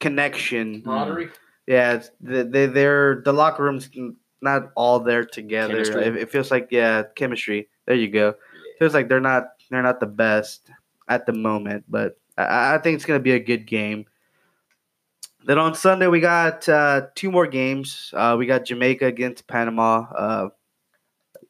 connection. 0.00 0.82
Camaraderie. 0.82 1.30
Yeah, 1.66 1.94
it's, 1.94 2.10
they 2.20 2.42
they 2.42 2.66
they're 2.66 3.22
the 3.24 3.32
locker 3.32 3.64
rooms 3.64 3.90
not 4.40 4.70
all 4.76 5.00
there 5.00 5.24
together. 5.24 5.80
It, 5.80 6.16
it 6.16 6.30
feels 6.30 6.50
like 6.50 6.68
yeah, 6.70 7.04
chemistry. 7.14 7.68
There 7.86 7.96
you 7.96 8.08
go. 8.08 8.34
Feels 8.78 8.94
like 8.94 9.08
they're 9.08 9.20
not 9.20 9.48
they're 9.70 9.82
not 9.82 10.00
the 10.00 10.06
best 10.06 10.70
at 11.08 11.26
the 11.26 11.32
moment, 11.32 11.84
but 11.88 12.18
I, 12.36 12.74
I 12.74 12.78
think 12.78 12.96
it's 12.96 13.04
gonna 13.04 13.20
be 13.20 13.32
a 13.32 13.40
good 13.40 13.66
game. 13.66 14.06
Then 15.48 15.58
on 15.58 15.74
Sunday 15.74 16.08
we 16.08 16.20
got 16.20 16.68
uh, 16.68 17.06
two 17.14 17.32
more 17.32 17.46
games. 17.46 18.12
Uh, 18.14 18.36
we 18.38 18.44
got 18.44 18.66
Jamaica 18.66 19.06
against 19.06 19.46
Panama. 19.46 20.04
Uh, 20.14 20.48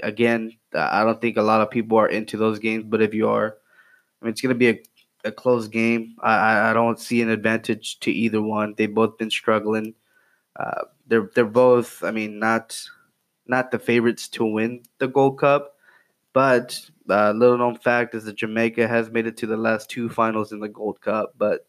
again, 0.05 0.53
I 0.73 1.03
don't 1.03 1.21
think 1.21 1.37
a 1.37 1.43
lot 1.43 1.63
of 1.63 1.71
people 1.73 1.99
are 1.99 2.09
into 2.09 2.37
those 2.37 2.61
games, 2.61 2.85
but 2.87 3.03
if 3.03 3.13
you 3.13 3.29
are, 3.29 3.57
I 4.23 4.25
mean, 4.25 4.31
it's 4.31 4.41
gonna 4.41 4.55
be 4.55 4.69
a, 4.69 4.79
a 5.25 5.33
close 5.33 5.67
game. 5.67 6.15
I, 6.23 6.37
I 6.37 6.71
I 6.71 6.73
don't 6.75 7.01
see 7.01 7.23
an 7.23 7.29
advantage 7.29 7.99
to 8.01 8.13
either 8.13 8.41
one. 8.41 8.75
They've 8.77 8.95
both 8.95 9.19
been 9.19 9.33
struggling. 9.33 9.95
Uh, 10.55 10.85
they're 11.09 11.29
they're 11.35 11.45
both, 11.45 12.05
I 12.05 12.13
mean, 12.13 12.39
not 12.39 12.81
not 13.47 13.73
the 13.73 13.81
favorites 13.81 14.29
to 14.29 14.45
win 14.45 14.85
the 14.99 15.09
Gold 15.09 15.41
Cup, 15.41 15.75
but 16.33 16.81
uh, 17.11 17.33
little 17.33 17.59
known 17.59 17.77
fact 17.77 18.15
is 18.15 18.25
that 18.27 18.37
Jamaica 18.37 18.87
has 18.87 19.11
made 19.11 19.27
it 19.27 19.37
to 19.39 19.47
the 19.47 19.57
last 19.57 19.91
two 19.91 20.09
finals 20.09 20.53
in 20.53 20.61
the 20.61 20.69
Gold 20.69 21.01
Cup, 21.01 21.35
but 21.37 21.68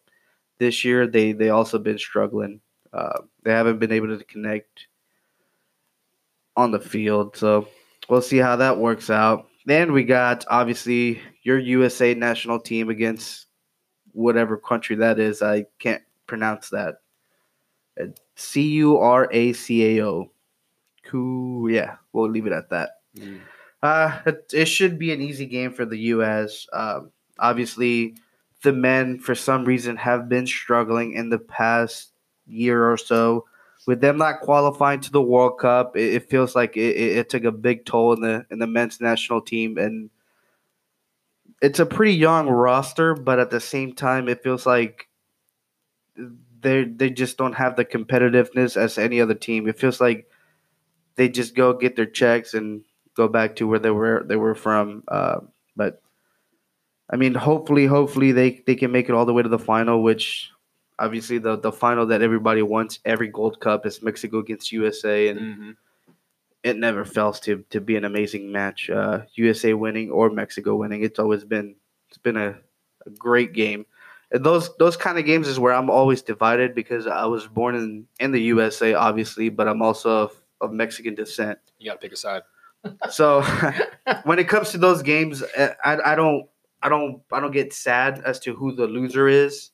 this 0.60 0.84
year 0.84 1.08
they 1.08 1.32
they 1.32 1.48
also 1.48 1.78
been 1.78 1.98
struggling. 1.98 2.60
Uh, 2.92 3.22
they 3.42 3.50
haven't 3.50 3.80
been 3.80 3.90
able 3.90 4.16
to 4.16 4.24
connect 4.24 4.86
on 6.56 6.70
the 6.70 6.78
field, 6.78 7.36
so 7.36 7.66
we'll 8.08 8.22
see 8.22 8.36
how 8.36 8.54
that 8.56 8.78
works 8.78 9.10
out. 9.10 9.48
Then 9.66 9.92
we 9.92 10.04
got 10.04 10.44
obviously 10.48 11.20
your 11.42 11.58
USA 11.58 12.14
national 12.14 12.60
team 12.60 12.90
against 12.90 13.46
whatever 14.12 14.56
country 14.56 14.96
that 14.96 15.18
is. 15.18 15.42
I 15.42 15.66
can't 15.78 16.02
pronounce 16.26 16.68
that. 16.70 16.96
C 18.36 18.62
U 18.74 18.98
R 18.98 19.28
A 19.32 19.52
C 19.52 19.98
A 19.98 20.06
O. 20.06 20.30
Cool. 21.04 21.70
Yeah, 21.70 21.96
we'll 22.12 22.30
leave 22.30 22.46
it 22.46 22.52
at 22.52 22.70
that. 22.70 22.90
Mm. 23.16 23.40
Uh, 23.82 24.18
it, 24.26 24.50
it 24.52 24.66
should 24.66 24.98
be 24.98 25.12
an 25.12 25.22
easy 25.22 25.46
game 25.46 25.72
for 25.72 25.86
the 25.86 25.98
U.S. 25.98 26.66
Um, 26.72 27.10
obviously, 27.38 28.14
the 28.62 28.72
men 28.72 29.18
for 29.18 29.34
some 29.34 29.64
reason 29.64 29.96
have 29.96 30.28
been 30.28 30.46
struggling 30.46 31.14
in 31.14 31.30
the 31.30 31.38
past 31.38 32.12
year 32.46 32.90
or 32.90 32.96
so. 32.96 33.46
With 33.86 34.00
them 34.00 34.18
not 34.18 34.40
qualifying 34.40 35.00
to 35.00 35.10
the 35.10 35.22
World 35.22 35.58
Cup, 35.58 35.96
it, 35.96 36.14
it 36.14 36.30
feels 36.30 36.54
like 36.54 36.76
it, 36.76 36.96
it, 36.96 37.16
it 37.18 37.28
took 37.30 37.44
a 37.44 37.52
big 37.52 37.86
toll 37.86 38.12
in 38.12 38.20
the 38.20 38.46
in 38.50 38.58
the 38.58 38.66
men's 38.66 39.00
national 39.00 39.40
team, 39.40 39.78
and 39.78 40.10
it's 41.62 41.78
a 41.78 41.86
pretty 41.86 42.14
young 42.14 42.48
roster. 42.48 43.14
But 43.14 43.38
at 43.38 43.50
the 43.50 43.60
same 43.60 43.94
time, 43.94 44.28
it 44.28 44.42
feels 44.42 44.66
like 44.66 45.08
they 46.60 46.84
they 46.84 47.10
just 47.10 47.38
don't 47.38 47.54
have 47.54 47.76
the 47.76 47.84
competitiveness 47.84 48.76
as 48.76 48.98
any 48.98 49.20
other 49.20 49.34
team. 49.34 49.66
It 49.66 49.78
feels 49.78 50.00
like 50.00 50.28
they 51.16 51.28
just 51.28 51.54
go 51.54 51.72
get 51.72 51.96
their 51.96 52.06
checks 52.06 52.52
and 52.54 52.82
go 53.14 53.28
back 53.28 53.56
to 53.56 53.66
where 53.66 53.78
they 53.78 53.90
were 53.90 54.24
they 54.26 54.36
were 54.36 54.54
from. 54.54 55.04
Uh, 55.08 55.40
but 55.74 56.02
I 57.12 57.16
mean, 57.16 57.34
hopefully, 57.34 57.86
hopefully 57.86 58.32
they, 58.32 58.62
they 58.66 58.76
can 58.76 58.92
make 58.92 59.08
it 59.08 59.14
all 59.14 59.26
the 59.26 59.32
way 59.32 59.42
to 59.42 59.48
the 59.48 59.58
final, 59.58 60.02
which 60.02 60.50
obviously 60.98 61.38
the 61.38 61.56
the 61.56 61.72
final 61.72 62.06
that 62.06 62.22
everybody 62.22 62.62
wants 62.62 63.00
every 63.04 63.28
Gold 63.28 63.58
Cup 63.60 63.86
is 63.86 64.02
Mexico 64.02 64.38
against 64.38 64.70
USA, 64.70 65.28
and 65.28 65.40
Mhm. 65.40 65.76
it 66.62 66.76
never 66.76 67.04
fails 67.04 67.40
to 67.40 67.64
to 67.70 67.80
be 67.80 67.96
an 67.96 68.04
amazing 68.04 68.52
match. 68.52 68.90
Uh, 68.90 69.22
USA 69.34 69.74
winning 69.74 70.10
or 70.10 70.30
Mexico 70.30 70.76
winning, 70.76 71.02
it's 71.02 71.18
always 71.18 71.44
been 71.44 71.74
it's 72.08 72.18
been 72.18 72.36
a, 72.36 72.50
a 73.06 73.10
great 73.18 73.52
game. 73.54 73.86
And 74.30 74.44
those 74.44 74.76
those 74.76 74.96
kind 74.96 75.18
of 75.18 75.24
games 75.24 75.48
is 75.48 75.58
where 75.58 75.72
I'm 75.72 75.90
always 75.90 76.22
divided 76.22 76.74
because 76.74 77.06
I 77.08 77.24
was 77.24 77.48
born 77.48 77.74
in 77.74 78.06
in 78.20 78.30
the 78.30 78.42
USA, 78.42 78.94
obviously, 78.94 79.48
but 79.48 79.66
I'm 79.66 79.82
also 79.82 80.10
of, 80.24 80.40
of 80.60 80.72
Mexican 80.72 81.16
descent. 81.16 81.58
You 81.78 81.90
got 81.90 82.00
to 82.00 82.06
pick 82.06 82.12
a 82.12 82.16
side. 82.16 82.42
So 83.10 83.42
when 84.24 84.38
it 84.38 84.48
comes 84.48 84.70
to 84.70 84.78
those 84.78 85.02
games, 85.02 85.42
uh, 85.42 85.74
I, 85.84 86.12
I 86.12 86.14
don't 86.14 86.46
I 86.82 86.88
don't 86.88 87.22
I 87.32 87.40
don't 87.40 87.52
get 87.52 87.72
sad 87.72 88.22
as 88.24 88.40
to 88.40 88.54
who 88.54 88.74
the 88.74 88.86
loser 88.86 89.28
is 89.28 89.70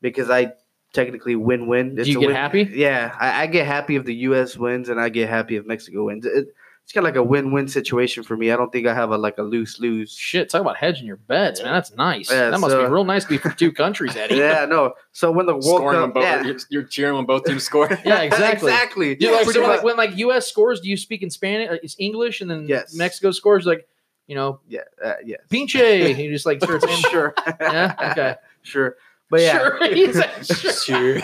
because 0.00 0.30
I 0.30 0.52
technically 0.92 1.36
win 1.36 1.66
win. 1.66 1.94
Do 1.94 2.02
you 2.10 2.20
get 2.20 2.30
happy? 2.32 2.68
Yeah, 2.72 3.14
I, 3.18 3.42
I 3.42 3.46
get 3.46 3.66
happy 3.66 3.96
if 3.96 4.04
the 4.04 4.14
U.S. 4.14 4.56
wins 4.56 4.88
and 4.88 5.00
I 5.00 5.08
get 5.08 5.28
happy 5.28 5.56
if 5.56 5.66
Mexico 5.66 6.06
wins. 6.06 6.26
It, 6.26 6.48
it's 6.82 6.92
kind 6.94 7.06
of 7.06 7.14
like 7.14 7.18
a 7.18 7.22
win 7.22 7.52
win 7.52 7.68
situation 7.68 8.24
for 8.24 8.36
me. 8.36 8.50
I 8.50 8.56
don't 8.56 8.72
think 8.72 8.88
I 8.88 8.94
have 8.94 9.12
a 9.12 9.16
like 9.18 9.38
a 9.38 9.42
lose 9.44 9.78
lose. 9.78 10.12
Shit, 10.12 10.50
talk 10.50 10.60
about 10.60 10.76
hedging 10.76 11.06
your 11.06 11.18
bets, 11.18 11.62
man. 11.62 11.72
That's 11.72 11.92
nice. 11.94 12.28
Yeah, 12.28 12.50
that 12.50 12.58
must 12.58 12.72
so- 12.72 12.84
be 12.84 12.90
real 12.92 13.04
nice 13.04 13.22
to 13.24 13.28
be 13.30 13.38
from 13.38 13.52
two 13.54 13.70
countries, 13.70 14.16
Eddie. 14.16 14.34
Yeah, 14.36 14.64
no. 14.64 14.94
So 15.12 15.30
when 15.30 15.46
the 15.46 15.52
World 15.52 15.64
Scoring 15.64 16.00
when 16.00 16.08
Cup, 16.08 16.14
both, 16.14 16.22
yeah, 16.24 16.42
you're, 16.42 16.56
you're 16.70 16.82
cheering 16.82 17.14
when 17.14 17.26
both 17.26 17.44
teams 17.44 17.62
score. 17.62 17.86
Yeah, 18.04 18.22
exactly. 18.22 18.72
exactly. 18.72 19.14
Do 19.14 19.26
you 19.26 19.32
like, 19.32 19.46
so 19.48 19.62
like 19.62 19.84
when 19.84 19.96
like 19.96 20.16
U.S. 20.16 20.48
scores, 20.48 20.80
do 20.80 20.88
you 20.88 20.96
speak 20.96 21.22
in 21.22 21.30
Spanish? 21.30 21.68
Uh, 21.68 21.72
like, 21.72 21.84
it's 21.84 21.94
English, 22.00 22.40
and 22.40 22.50
then 22.50 22.66
Yes. 22.66 22.92
Mexico 22.96 23.30
scores 23.30 23.66
like 23.66 23.86
you 24.30 24.36
know 24.36 24.60
yeah, 24.68 24.86
uh, 25.04 25.14
yes. 25.26 25.40
pinche. 25.50 26.08
and 26.08 26.16
you 26.16 26.30
just 26.30 26.46
like 26.46 26.62
start 26.62 26.80
saying, 26.82 27.02
sure. 27.10 27.34
Yeah? 27.60 27.96
Okay. 28.12 28.34
sure. 28.62 28.96
But 29.28 29.40
yeah, 29.40 29.58
Sure. 29.58 29.92
He's 29.92 30.16
like, 30.16 30.44
sure. 30.44 30.72
Sure. 30.72 31.20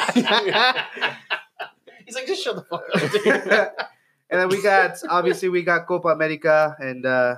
He's 2.05 2.15
like, 2.15 2.27
just 2.27 2.43
shut 2.43 2.57
the 2.57 2.63
fuck 2.63 2.83
up, 3.53 3.91
and 4.31 4.41
then 4.41 4.49
we 4.49 4.61
got 4.61 4.99
obviously 5.09 5.49
we 5.49 5.63
got 5.63 5.87
Copa 5.87 6.09
America, 6.09 6.77
and 6.81 7.07
uh, 7.07 7.37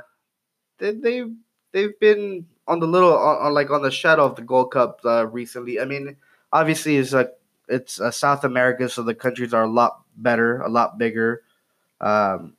they 0.78 0.92
they 0.92 1.24
they've 1.72 1.98
been 2.00 2.46
on 2.66 2.80
the 2.80 2.86
little 2.86 3.16
on, 3.16 3.46
on 3.46 3.52
like 3.54 3.70
on 3.70 3.82
the 3.82 3.90
shadow 3.90 4.24
of 4.24 4.36
the 4.36 4.42
Gold 4.42 4.72
Cup 4.72 5.00
uh, 5.04 5.26
recently. 5.26 5.80
I 5.80 5.84
mean, 5.84 6.16
obviously 6.50 6.96
it's 6.96 7.12
like 7.12 7.32
it's 7.68 8.00
uh, 8.00 8.10
South 8.10 8.44
America, 8.44 8.88
so 8.88 9.02
the 9.02 9.14
countries 9.14 9.52
are 9.52 9.64
a 9.64 9.70
lot 9.70 10.00
better, 10.16 10.60
a 10.60 10.68
lot 10.68 10.96
bigger. 10.96 11.42
Um, 12.00 12.54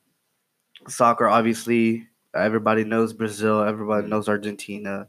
soccer, 0.87 1.27
obviously, 1.27 2.08
everybody 2.35 2.83
knows 2.83 3.13
Brazil, 3.13 3.61
everybody 3.61 4.07
knows 4.07 4.29
Argentina, 4.29 5.07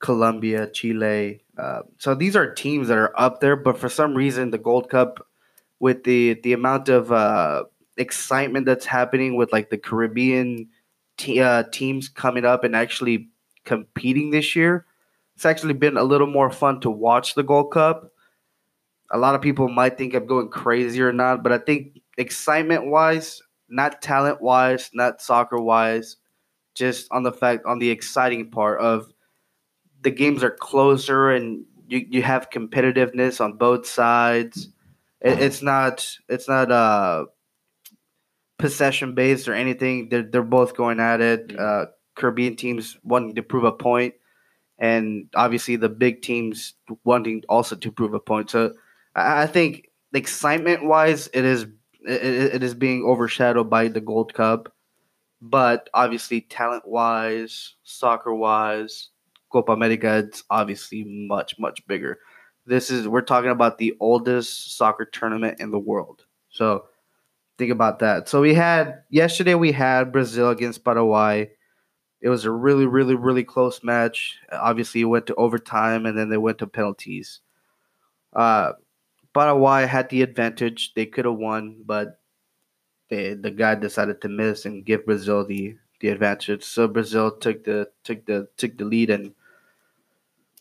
Colombia, 0.00 0.68
Chile. 0.68 1.42
Uh, 1.56 1.82
so 1.98 2.14
these 2.14 2.36
are 2.36 2.52
teams 2.52 2.88
that 2.88 2.98
are 2.98 3.18
up 3.18 3.40
there, 3.40 3.56
but 3.56 3.78
for 3.78 3.88
some 3.88 4.14
reason, 4.14 4.50
the 4.50 4.58
Gold 4.58 4.90
Cup, 4.90 5.26
with 5.80 6.04
the 6.04 6.34
the 6.42 6.52
amount 6.52 6.88
of 6.88 7.10
uh, 7.10 7.64
excitement 7.96 8.66
that's 8.66 8.86
happening 8.86 9.36
with 9.36 9.52
like 9.52 9.70
the 9.70 9.78
Caribbean 9.78 10.68
te- 11.16 11.40
uh, 11.40 11.64
teams 11.72 12.08
coming 12.08 12.44
up 12.44 12.64
and 12.64 12.76
actually 12.76 13.28
competing 13.64 14.30
this 14.30 14.54
year, 14.56 14.86
it's 15.34 15.44
actually 15.44 15.74
been 15.74 15.96
a 15.96 16.04
little 16.04 16.26
more 16.26 16.50
fun 16.50 16.80
to 16.80 16.90
watch 16.90 17.34
the 17.34 17.42
Gold 17.42 17.72
Cup. 17.72 18.12
A 19.10 19.18
lot 19.18 19.34
of 19.34 19.42
people 19.42 19.68
might 19.68 19.98
think 19.98 20.14
I'm 20.14 20.26
going 20.26 20.48
crazy 20.48 21.02
or 21.02 21.12
not, 21.12 21.42
but 21.42 21.52
I 21.52 21.58
think 21.58 22.00
excitement 22.16 22.86
wise, 22.86 23.42
not 23.72 24.02
talent 24.02 24.40
wise, 24.40 24.90
not 24.94 25.20
soccer 25.20 25.58
wise, 25.58 26.16
just 26.74 27.08
on 27.10 27.22
the 27.22 27.32
fact 27.32 27.64
on 27.66 27.78
the 27.78 27.90
exciting 27.90 28.50
part 28.50 28.80
of 28.80 29.12
the 30.02 30.10
games 30.10 30.42
are 30.42 30.50
closer 30.50 31.30
and 31.30 31.64
you, 31.88 32.06
you 32.10 32.22
have 32.22 32.50
competitiveness 32.50 33.40
on 33.40 33.54
both 33.54 33.86
sides. 33.86 34.68
It, 35.20 35.40
it's 35.40 35.62
not 35.62 36.08
it's 36.28 36.48
not 36.48 36.70
uh 36.70 37.26
possession 38.58 39.14
based 39.14 39.48
or 39.48 39.54
anything. 39.54 40.08
They're 40.08 40.22
they're 40.22 40.42
both 40.42 40.76
going 40.76 41.00
at 41.00 41.20
it. 41.20 41.58
Uh, 41.58 41.86
Caribbean 42.14 42.56
teams 42.56 42.98
wanting 43.02 43.34
to 43.34 43.42
prove 43.42 43.64
a 43.64 43.72
point, 43.72 44.14
and 44.78 45.28
obviously 45.34 45.76
the 45.76 45.88
big 45.88 46.22
teams 46.22 46.74
wanting 47.04 47.42
also 47.48 47.76
to 47.76 47.92
prove 47.92 48.14
a 48.14 48.20
point. 48.20 48.50
So 48.50 48.74
I, 49.14 49.42
I 49.42 49.46
think 49.46 49.88
excitement 50.12 50.84
wise, 50.84 51.28
it 51.32 51.44
is 51.44 51.66
it, 52.06 52.54
it- 52.56 52.62
is 52.62 52.74
being 52.74 53.04
overshadowed 53.04 53.70
by 53.70 53.88
the 53.88 54.00
Gold 54.00 54.34
Cup, 54.34 54.72
but 55.40 55.88
obviously 55.94 56.42
talent 56.42 56.86
wise, 56.88 57.76
soccer 57.84 58.34
wise, 58.34 59.10
Copa 59.52 59.72
America, 59.72 60.18
it's 60.18 60.44
obviously 60.50 61.04
much 61.04 61.58
much 61.58 61.86
bigger. 61.86 62.18
This 62.66 62.90
is 62.90 63.08
we're 63.08 63.22
talking 63.22 63.50
about 63.50 63.78
the 63.78 63.94
oldest 64.00 64.76
soccer 64.76 65.04
tournament 65.04 65.60
in 65.60 65.70
the 65.70 65.78
world. 65.78 66.24
So 66.50 66.86
think 67.58 67.72
about 67.72 67.98
that. 68.00 68.28
So 68.28 68.40
we 68.40 68.54
had 68.54 69.02
yesterday 69.10 69.54
we 69.54 69.72
had 69.72 70.12
Brazil 70.12 70.50
against 70.50 70.84
Paraguay. 70.84 71.50
It 72.22 72.28
was 72.30 72.44
a 72.46 72.50
really 72.50 72.86
really 72.86 73.14
really 73.16 73.44
close 73.44 73.82
match. 73.84 74.38
Obviously, 74.52 75.02
it 75.02 75.06
went 75.06 75.26
to 75.28 75.34
overtime 75.36 76.06
and 76.06 76.16
then 76.18 76.30
they 76.30 76.38
went 76.38 76.58
to 76.58 76.66
penalties. 76.66 77.40
Uh, 78.34 78.72
Paraguay 79.34 79.86
had 79.86 80.08
the 80.10 80.22
advantage. 80.22 80.94
They 80.94 81.06
could 81.06 81.24
have 81.24 81.36
won, 81.36 81.82
but 81.84 82.20
they, 83.08 83.34
the 83.34 83.50
guy 83.50 83.74
decided 83.74 84.20
to 84.22 84.28
miss 84.28 84.64
and 84.64 84.84
give 84.84 85.06
Brazil 85.06 85.44
the 85.44 85.76
the 86.00 86.08
advantage. 86.08 86.64
So 86.64 86.88
Brazil 86.88 87.30
took 87.30 87.64
the 87.64 87.88
took 88.04 88.26
the 88.26 88.48
took 88.56 88.76
the 88.76 88.84
lead 88.84 89.10
and 89.10 89.32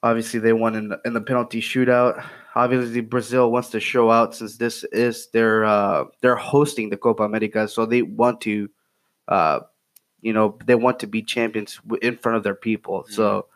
obviously 0.04 0.40
they 0.40 0.54
won 0.54 0.76
in 0.76 0.90
the, 0.90 1.02
in 1.04 1.14
the 1.14 1.22
penalty 1.22 1.62
shootout. 1.62 2.24
Obviously 2.56 3.02
Brazil 3.02 3.52
wants 3.52 3.70
to 3.70 3.80
show 3.80 4.12
out 4.12 4.36
since 4.36 4.58
this 4.58 4.84
is 4.86 5.30
their 5.32 5.66
uh, 5.66 6.06
they're 6.22 6.36
hosting 6.36 6.90
the 6.90 6.98
Copa 6.98 7.24
America, 7.24 7.68
so 7.68 7.86
they 7.86 8.04
want 8.04 8.42
to 8.42 8.70
uh, 9.28 9.62
you 10.22 10.34
know 10.34 10.58
they 10.66 10.76
want 10.76 11.00
to 11.00 11.08
be 11.08 11.24
champions 11.24 11.80
in 12.02 12.18
front 12.18 12.38
of 12.38 12.44
their 12.44 12.56
people. 12.56 13.06
So. 13.10 13.48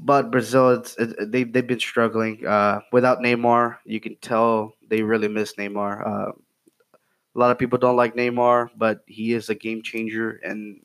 But 0.00 0.30
Brazil, 0.30 0.70
it's, 0.70 0.96
it, 0.96 1.30
they 1.30 1.44
they've 1.44 1.66
been 1.66 1.80
struggling 1.80 2.46
uh, 2.46 2.80
without 2.92 3.18
Neymar. 3.18 3.76
You 3.84 4.00
can 4.00 4.16
tell 4.16 4.74
they 4.88 5.02
really 5.02 5.28
miss 5.28 5.54
Neymar. 5.54 6.06
Uh, 6.06 6.32
a 7.34 7.38
lot 7.38 7.50
of 7.50 7.58
people 7.58 7.78
don't 7.78 7.96
like 7.96 8.14
Neymar, 8.14 8.70
but 8.76 9.02
he 9.06 9.32
is 9.32 9.48
a 9.48 9.54
game 9.54 9.82
changer, 9.82 10.40
and 10.42 10.80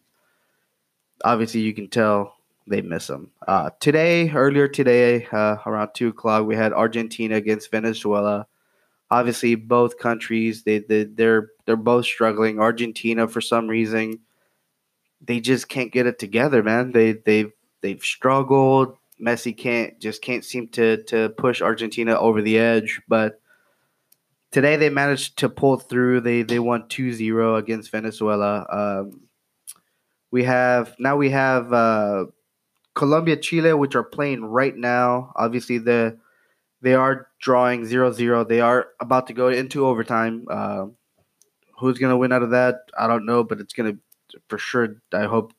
obviously 1.24 1.62
you 1.62 1.74
can 1.74 1.88
tell 1.88 2.34
they 2.68 2.82
miss 2.82 3.10
him. 3.10 3.32
Uh, 3.48 3.70
today, 3.80 4.30
earlier 4.30 4.68
today, 4.68 5.26
uh, 5.32 5.58
around 5.66 5.92
two 5.94 6.10
o'clock, 6.10 6.46
we 6.46 6.56
had 6.56 6.74
Argentina 6.74 7.36
against 7.36 7.72
Venezuela. 7.72 8.46
Obviously, 9.10 9.56
both 9.56 9.98
countries 9.98 10.64
they, 10.64 10.80
they 10.80 11.06
they're 11.06 11.52
they're 11.66 11.78
both 11.78 12.06
struggling. 12.06 12.60
Argentina, 12.60 13.28
for 13.28 13.40
some 13.40 13.68
reason, 13.68 14.20
they 15.22 15.40
just 15.40 15.70
can't 15.70 15.94
get 15.94 16.08
it 16.08 16.20
together, 16.20 16.62
man. 16.62 16.92
They 16.92 17.14
they've 17.14 17.52
they've 17.88 18.04
struggled. 18.04 18.98
Messi 19.20 19.58
can't 19.58 20.00
just 20.00 20.22
can't 20.22 20.44
seem 20.44 20.68
to 20.70 21.04
to 21.06 21.30
push 21.30 21.62
Argentina 21.62 22.20
over 22.20 22.42
the 22.42 22.58
edge, 22.58 23.02
but 23.08 23.40
today 24.52 24.76
they 24.76 24.90
managed 24.90 25.38
to 25.40 25.50
pull 25.50 25.78
through. 25.78 26.22
They 26.22 26.44
they 26.44 26.60
won 26.60 26.84
2-0 26.84 27.58
against 27.58 27.92
Venezuela. 27.92 28.66
Um, 28.70 29.22
we 30.32 30.44
have 30.44 30.96
now 31.00 31.16
we 31.16 31.30
have 31.30 31.72
uh, 31.72 32.26
Colombia, 32.94 33.38
Chile, 33.38 33.74
which 33.74 33.96
are 33.96 34.04
playing 34.04 34.44
right 34.44 34.76
now. 34.76 35.32
Obviously, 35.36 35.78
the 35.78 36.18
they 36.82 36.94
are 36.94 37.30
drawing 37.42 37.86
0-0. 37.86 38.48
They 38.48 38.60
are 38.60 38.90
about 39.00 39.28
to 39.28 39.34
go 39.34 39.48
into 39.48 39.88
overtime. 39.88 40.46
Uh, 40.50 40.88
who's 41.80 41.98
gonna 41.98 42.18
win 42.18 42.34
out 42.34 42.44
of 42.44 42.52
that? 42.52 42.82
I 43.00 43.08
don't 43.08 43.26
know, 43.26 43.44
but 43.44 43.60
it's 43.60 43.74
gonna 43.74 43.98
for 44.50 44.58
sure. 44.58 45.02
I 45.14 45.24
hope 45.24 45.54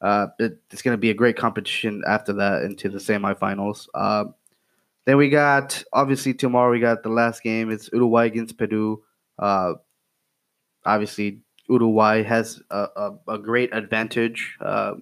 uh, 0.00 0.28
it, 0.38 0.58
it's 0.70 0.82
gonna 0.82 0.96
be 0.96 1.10
a 1.10 1.14
great 1.14 1.36
competition 1.36 2.02
after 2.06 2.32
that 2.34 2.62
into 2.62 2.88
the 2.88 2.98
semifinals. 2.98 3.88
Uh, 3.94 4.24
then 5.04 5.16
we 5.16 5.28
got 5.28 5.82
obviously 5.92 6.34
tomorrow 6.34 6.70
we 6.70 6.80
got 6.80 7.02
the 7.02 7.08
last 7.08 7.42
game. 7.42 7.70
It's 7.70 7.88
Uruguay 7.92 8.26
against 8.26 8.58
Peru. 8.58 9.02
Uh, 9.38 9.74
obviously 10.84 11.40
Uruguay 11.68 12.22
has 12.22 12.60
a, 12.70 12.88
a, 12.96 13.18
a 13.28 13.38
great 13.38 13.74
advantage 13.74 14.56
uh, 14.60 14.94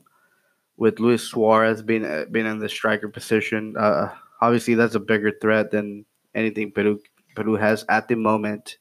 with 0.76 1.00
Luis 1.00 1.22
Suarez 1.22 1.82
being 1.82 2.04
uh, 2.04 2.26
being 2.30 2.46
in 2.46 2.58
the 2.58 2.68
striker 2.68 3.08
position. 3.08 3.76
Uh, 3.76 4.12
obviously 4.40 4.74
that's 4.74 4.94
a 4.94 5.00
bigger 5.00 5.32
threat 5.40 5.70
than 5.70 6.04
anything 6.34 6.70
Peru 6.70 7.00
Peru 7.34 7.54
has 7.54 7.84
at 7.88 8.08
the 8.08 8.14
moment. 8.14 8.78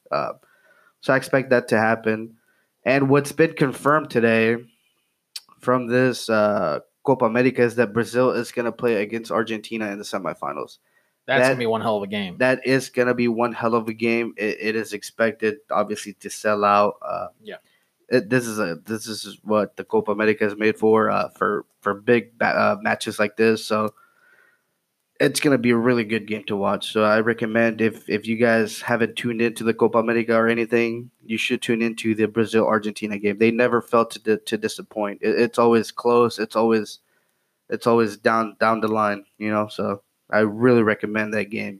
So 1.03 1.11
I 1.11 1.17
expect 1.17 1.49
that 1.49 1.67
to 1.67 1.77
happen. 1.77 2.35
And 2.85 3.09
what's 3.09 3.33
been 3.33 3.53
confirmed 3.53 4.09
today 4.09 4.57
from 5.63 5.87
this 5.87 6.29
uh, 6.29 6.79
Copa 7.03 7.25
America 7.25 7.61
is 7.61 7.75
that 7.75 7.93
Brazil 7.93 8.31
is 8.31 8.51
going 8.51 8.65
to 8.65 8.71
play 8.71 9.01
against 9.01 9.31
Argentina 9.31 9.91
in 9.91 9.97
the 9.97 10.03
semifinals 10.05 10.77
That's 11.25 11.41
That- 11.41 11.47
gonna 11.49 11.55
be 11.59 11.65
one 11.65 11.81
hell 11.81 11.97
of 11.97 12.03
a 12.03 12.07
game. 12.07 12.37
that 12.39 12.65
is 12.67 12.89
going 12.89 13.07
to 13.07 13.13
be 13.13 13.27
one 13.27 13.53
hell 13.53 13.75
of 13.75 13.87
a 13.87 13.93
game. 13.93 14.33
It, 14.37 14.57
it 14.59 14.75
is 14.75 14.91
expected, 14.93 15.57
obviously, 15.71 16.13
to 16.19 16.29
sell 16.29 16.63
out. 16.63 16.95
Uh, 17.01 17.27
Yeah. 17.41 17.57
it, 18.09 18.29
this 18.29 18.45
is 18.45 18.59
a 18.59 18.75
this 18.85 19.07
is 19.07 19.39
what 19.43 19.75
the 19.77 19.83
Copa 19.85 20.11
America 20.11 20.45
is 20.45 20.55
made 20.57 20.77
for 20.77 21.09
uh, 21.09 21.29
for 21.39 21.65
for 21.81 21.93
big 21.93 22.37
ba- 22.37 22.57
uh, 22.63 22.77
matches 22.81 23.19
like 23.19 23.37
this. 23.37 23.65
So 23.65 23.93
it's 25.23 25.39
going 25.39 25.53
to 25.53 25.57
be 25.57 25.69
a 25.69 25.77
really 25.77 26.03
good 26.03 26.27
game 26.27 26.43
to 26.45 26.57
watch. 26.57 26.91
So 26.91 27.03
I 27.03 27.21
recommend 27.21 27.79
if 27.79 28.09
if 28.09 28.27
you 28.27 28.35
guys 28.35 28.81
haven't 28.81 29.15
tuned 29.15 29.41
into 29.41 29.63
the 29.63 29.73
Copa 29.73 29.99
America 29.99 30.35
or 30.35 30.49
anything, 30.49 31.11
you 31.25 31.37
should 31.37 31.61
tune 31.61 31.81
into 31.81 32.13
the 32.13 32.27
Brazil 32.27 32.65
Argentina 32.67 33.17
game. 33.17 33.37
They 33.37 33.51
never 33.51 33.81
failed 33.81 34.11
to 34.11 34.37
to 34.37 34.57
disappoint. 34.57 35.19
It, 35.21 35.39
it's 35.39 35.57
always 35.57 35.91
close. 35.91 36.39
It's 36.39 36.57
always 36.57 36.99
it's 37.69 37.87
always 37.87 38.17
down 38.17 38.57
down 38.59 38.81
the 38.81 38.89
line. 38.89 39.23
You 39.37 39.51
know, 39.51 39.67
so 39.69 40.03
I 40.29 40.39
really 40.39 40.83
recommend 40.83 41.33
that 41.33 41.49
game. 41.49 41.79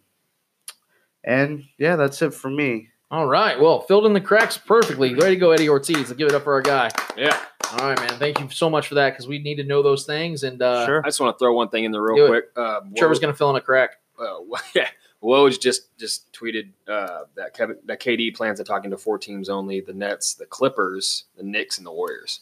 And 1.26 1.66
yeah, 1.78 1.98
that's 1.98 2.22
it 2.22 2.34
for 2.34 2.50
me. 2.50 2.90
All 3.14 3.28
right. 3.28 3.60
Well, 3.60 3.82
filled 3.82 4.08
in 4.08 4.14
the 4.14 4.22
cracks 4.22 4.58
perfectly. 4.58 5.14
Ready 5.14 5.36
to 5.36 5.40
go, 5.40 5.52
Eddie 5.52 5.70
Ortiz. 5.70 5.98
Let's 5.98 6.14
give 6.14 6.30
it 6.30 6.34
up 6.34 6.46
for 6.46 6.54
our 6.54 6.64
guy. 6.64 6.90
Yeah. 7.16 7.40
All 7.74 7.90
right, 7.90 8.00
man. 8.00 8.18
Thank 8.18 8.40
you 8.40 8.50
so 8.50 8.72
much 8.72 8.88
for 8.88 8.96
that 8.96 9.12
because 9.12 9.28
we 9.28 9.38
need 9.38 9.58
to 9.58 9.64
know 9.64 9.84
those 9.84 10.08
things. 10.08 10.42
And 10.42 10.60
uh, 10.60 10.88
sure. 10.88 11.02
I 11.06 11.10
just 11.10 11.20
want 11.20 11.38
to 11.38 11.40
throw 11.40 11.54
one 11.54 11.70
thing 11.70 11.84
in 11.84 11.92
there 11.92 12.02
real 12.02 12.26
quick. 12.28 12.46
Uh, 12.56 12.80
Trevor's 12.98 13.20
going 13.20 13.32
to 13.32 13.38
fill 13.38 13.52
in 13.52 13.56
a 13.56 13.62
crack. 13.62 13.98
uh, 14.18 14.40
yeah, 14.76 14.88
Woj 15.22 15.62
just 15.62 15.96
just 16.00 16.34
tweeted 16.34 16.72
uh, 16.88 17.26
that 17.36 17.54
Kevin, 17.54 17.78
that 17.86 18.02
KD 18.02 18.36
plans 18.36 18.60
on 18.60 18.66
talking 18.66 18.90
to 18.90 18.98
four 18.98 19.20
teams 19.20 19.48
only: 19.48 19.80
the 19.80 19.94
Nets, 19.94 20.34
the 20.34 20.48
Clippers, 20.48 21.26
the 21.38 21.44
Knicks, 21.44 21.78
and 21.78 21.86
the 21.86 21.92
Warriors. 21.92 22.40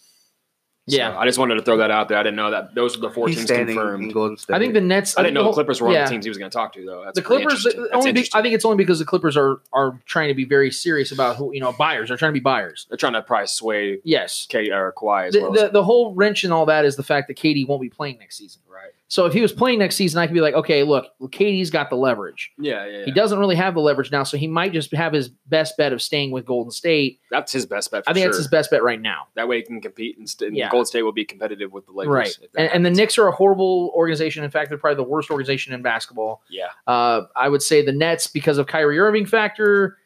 So 0.92 0.98
Yeah. 0.98 1.18
I 1.18 1.26
just 1.26 1.40
wanted 1.40 1.56
to 1.56 1.62
throw 1.64 1.78
that 1.78 1.90
out 1.92 2.10
there. 2.10 2.18
I 2.18 2.24
didn't 2.24 2.36
know 2.36 2.52
that 2.52 2.76
those 2.76 2.98
were 2.98 3.08
the 3.08 3.14
four 3.14 3.28
He's 3.28 3.38
teams 3.38 3.48
standing 3.48 3.70
in 3.70 3.76
confirmed. 3.76 4.14
Golden 4.14 4.38
State. 4.38 4.54
I 4.54 4.60
think 4.60 4.74
the 4.74 4.82
Nets. 4.82 5.18
I 5.18 5.22
didn't 5.24 5.34
know 5.36 5.42
the 5.42 5.44
whole- 5.46 5.54
Clippers 5.54 5.82
were 5.82 5.88
one 5.88 5.96
yeah. 5.96 6.04
of 6.04 6.10
the 6.10 6.14
teams 6.14 6.26
he 6.26 6.30
was 6.30 6.38
going 6.38 6.52
to 6.52 6.56
talk 6.56 6.74
to, 6.74 6.86
though. 6.86 7.04
That's 7.04 7.16
the 7.16 7.22
pretty 7.22 7.44
Clippers. 7.44 7.66
interesting. 7.66 7.84
That's 7.84 7.96
only 7.96 8.12
be, 8.12 8.20
interesting. 8.20 8.40
I 8.40 8.42
think 8.44 8.56
it's 8.56 8.66
only 8.66 8.78
because 8.78 9.00
the 9.00 9.06
Clippers 9.06 9.38
are 9.38 9.62
are 9.74 10.00
trying 10.06 10.28
to 10.28 10.34
be 10.36 10.46
very 10.46 10.72
serious 10.72 11.12
about 11.12 11.38
who 11.38 11.54
you 11.54 11.60
know 11.62 11.72
buyers. 11.74 12.10
They're 12.10 12.18
trying 12.18 12.32
to 12.32 12.40
be 12.40 12.40
buyers. 12.44 12.86
they're 12.90 12.98
trying 12.98 13.14
to 13.14 13.22
probably 13.22 13.48
sway 13.48 14.00
Yes. 14.04 14.48
K 14.50 14.70
or 14.72 14.94
Kawhi 14.98 15.28
as 15.28 15.34
The, 15.34 15.42
well. 15.42 15.52
the, 15.52 15.70
the 15.70 15.84
whole 15.84 16.14
wrench 16.14 16.44
and 16.44 16.52
all 16.54 16.66
that 16.68 16.86
is 16.86 16.96
the 16.96 17.04
fact 17.04 17.28
that 17.28 17.38
KD 17.38 17.68
won't 17.68 17.82
be 17.82 17.90
playing 17.90 18.18
next 18.20 18.38
season. 18.38 18.62
right? 18.70 18.92
So 19.12 19.26
if 19.26 19.34
he 19.34 19.42
was 19.42 19.52
playing 19.52 19.80
next 19.80 19.98
season, 19.98 20.20
I 20.22 20.26
could 20.26 20.34
be 20.34 20.40
like, 20.40 20.54
okay, 20.54 20.84
look, 20.84 21.06
KD's 21.22 21.70
got 21.70 21.90
the 21.90 21.98
leverage. 21.98 22.50
Yeah, 22.58 22.86
yeah. 22.86 23.04
He 23.04 23.12
doesn't 23.12 23.38
really 23.40 23.58
have 23.58 23.74
the 23.74 23.82
leverage 23.82 24.10
now, 24.10 24.24
so 24.24 24.38
he 24.38 24.48
might 24.48 24.72
just 24.72 24.90
have 24.94 25.12
his 25.12 25.28
best 25.28 25.76
bet 25.76 25.92
of 25.92 26.02
staying 26.02 26.32
with 26.32 26.46
Golden 26.46 26.72
State. 26.72 27.20
That's 27.30 27.52
his 27.52 27.66
best 27.66 27.92
bet. 27.92 28.06
For 28.06 28.10
I 28.10 28.14
think 28.14 28.24
sure. 28.24 28.30
that's 28.30 28.38
his 28.38 28.48
best 28.48 28.72
bet 28.72 28.84
right 28.84 29.02
now. 29.02 29.28
That 29.36 29.50
way 29.50 29.58
he 29.58 29.64
can 29.64 29.82
compete, 29.82 30.18
and, 30.18 30.30
st- 30.30 30.54
Yeah. 30.56 30.70
Gold 30.70 30.88
State 30.88 31.02
will 31.04 31.12
be 31.12 31.26
competitive 31.26 31.74
with 31.74 31.88
the 31.88 31.92
Lakers. 31.92 32.10
right. 32.14 32.38
And, 32.56 32.72
and 32.72 32.86
the. 32.86 33.02
Knicks 33.02 33.18
are 33.18 33.28
a 33.28 33.34
horrible 33.34 33.92
organization. 33.96 34.46
In 34.46 34.50
fact, 34.50 34.70
they're 34.70 34.78
probably 34.78 35.04
the 35.04 35.10
worst 35.10 35.30
organization 35.30 35.74
in 35.74 35.82
basketball. 35.82 36.42
Yeah, 36.50 36.68
Uh, 36.88 37.24
I 37.36 37.50
would 37.50 37.62
say 37.62 37.84
the 37.86 37.92
Nets 37.92 38.28
because 38.28 38.58
of 38.60 38.68
Kyrie 38.68 38.98
Irving 38.98 39.26
factor. 39.26 39.98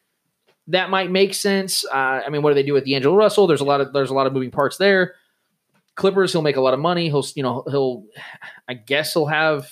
That 0.69 0.89
might 0.89 1.11
make 1.11 1.35
sense. 1.35 1.85
Uh, 1.85 2.23
I 2.25 2.29
mean, 2.29 2.41
what 2.41 2.49
do 2.49 2.55
they 2.55 2.63
do 2.63 2.73
with 2.73 2.85
D'Angelo 2.85 3.15
Russell? 3.15 3.45
There's 3.45 3.61
a 3.61 3.65
lot 3.65 3.81
of 3.81 3.93
there's 3.93 4.09
a 4.09 4.15
lot 4.15 4.25
of 4.25 4.33
moving 4.33 4.49
parts 4.49 4.77
there. 4.77 5.13
Clippers, 5.95 6.31
he'll 6.31 6.41
make 6.41 6.57
a 6.57 6.61
lot 6.61 6.73
of 6.73 6.79
money. 6.79 7.05
He'll 7.07 7.25
you 7.35 7.43
know 7.43 7.63
he'll, 7.69 8.05
I 8.67 8.73
guess 8.73 9.13
he'll 9.13 9.25
have 9.27 9.69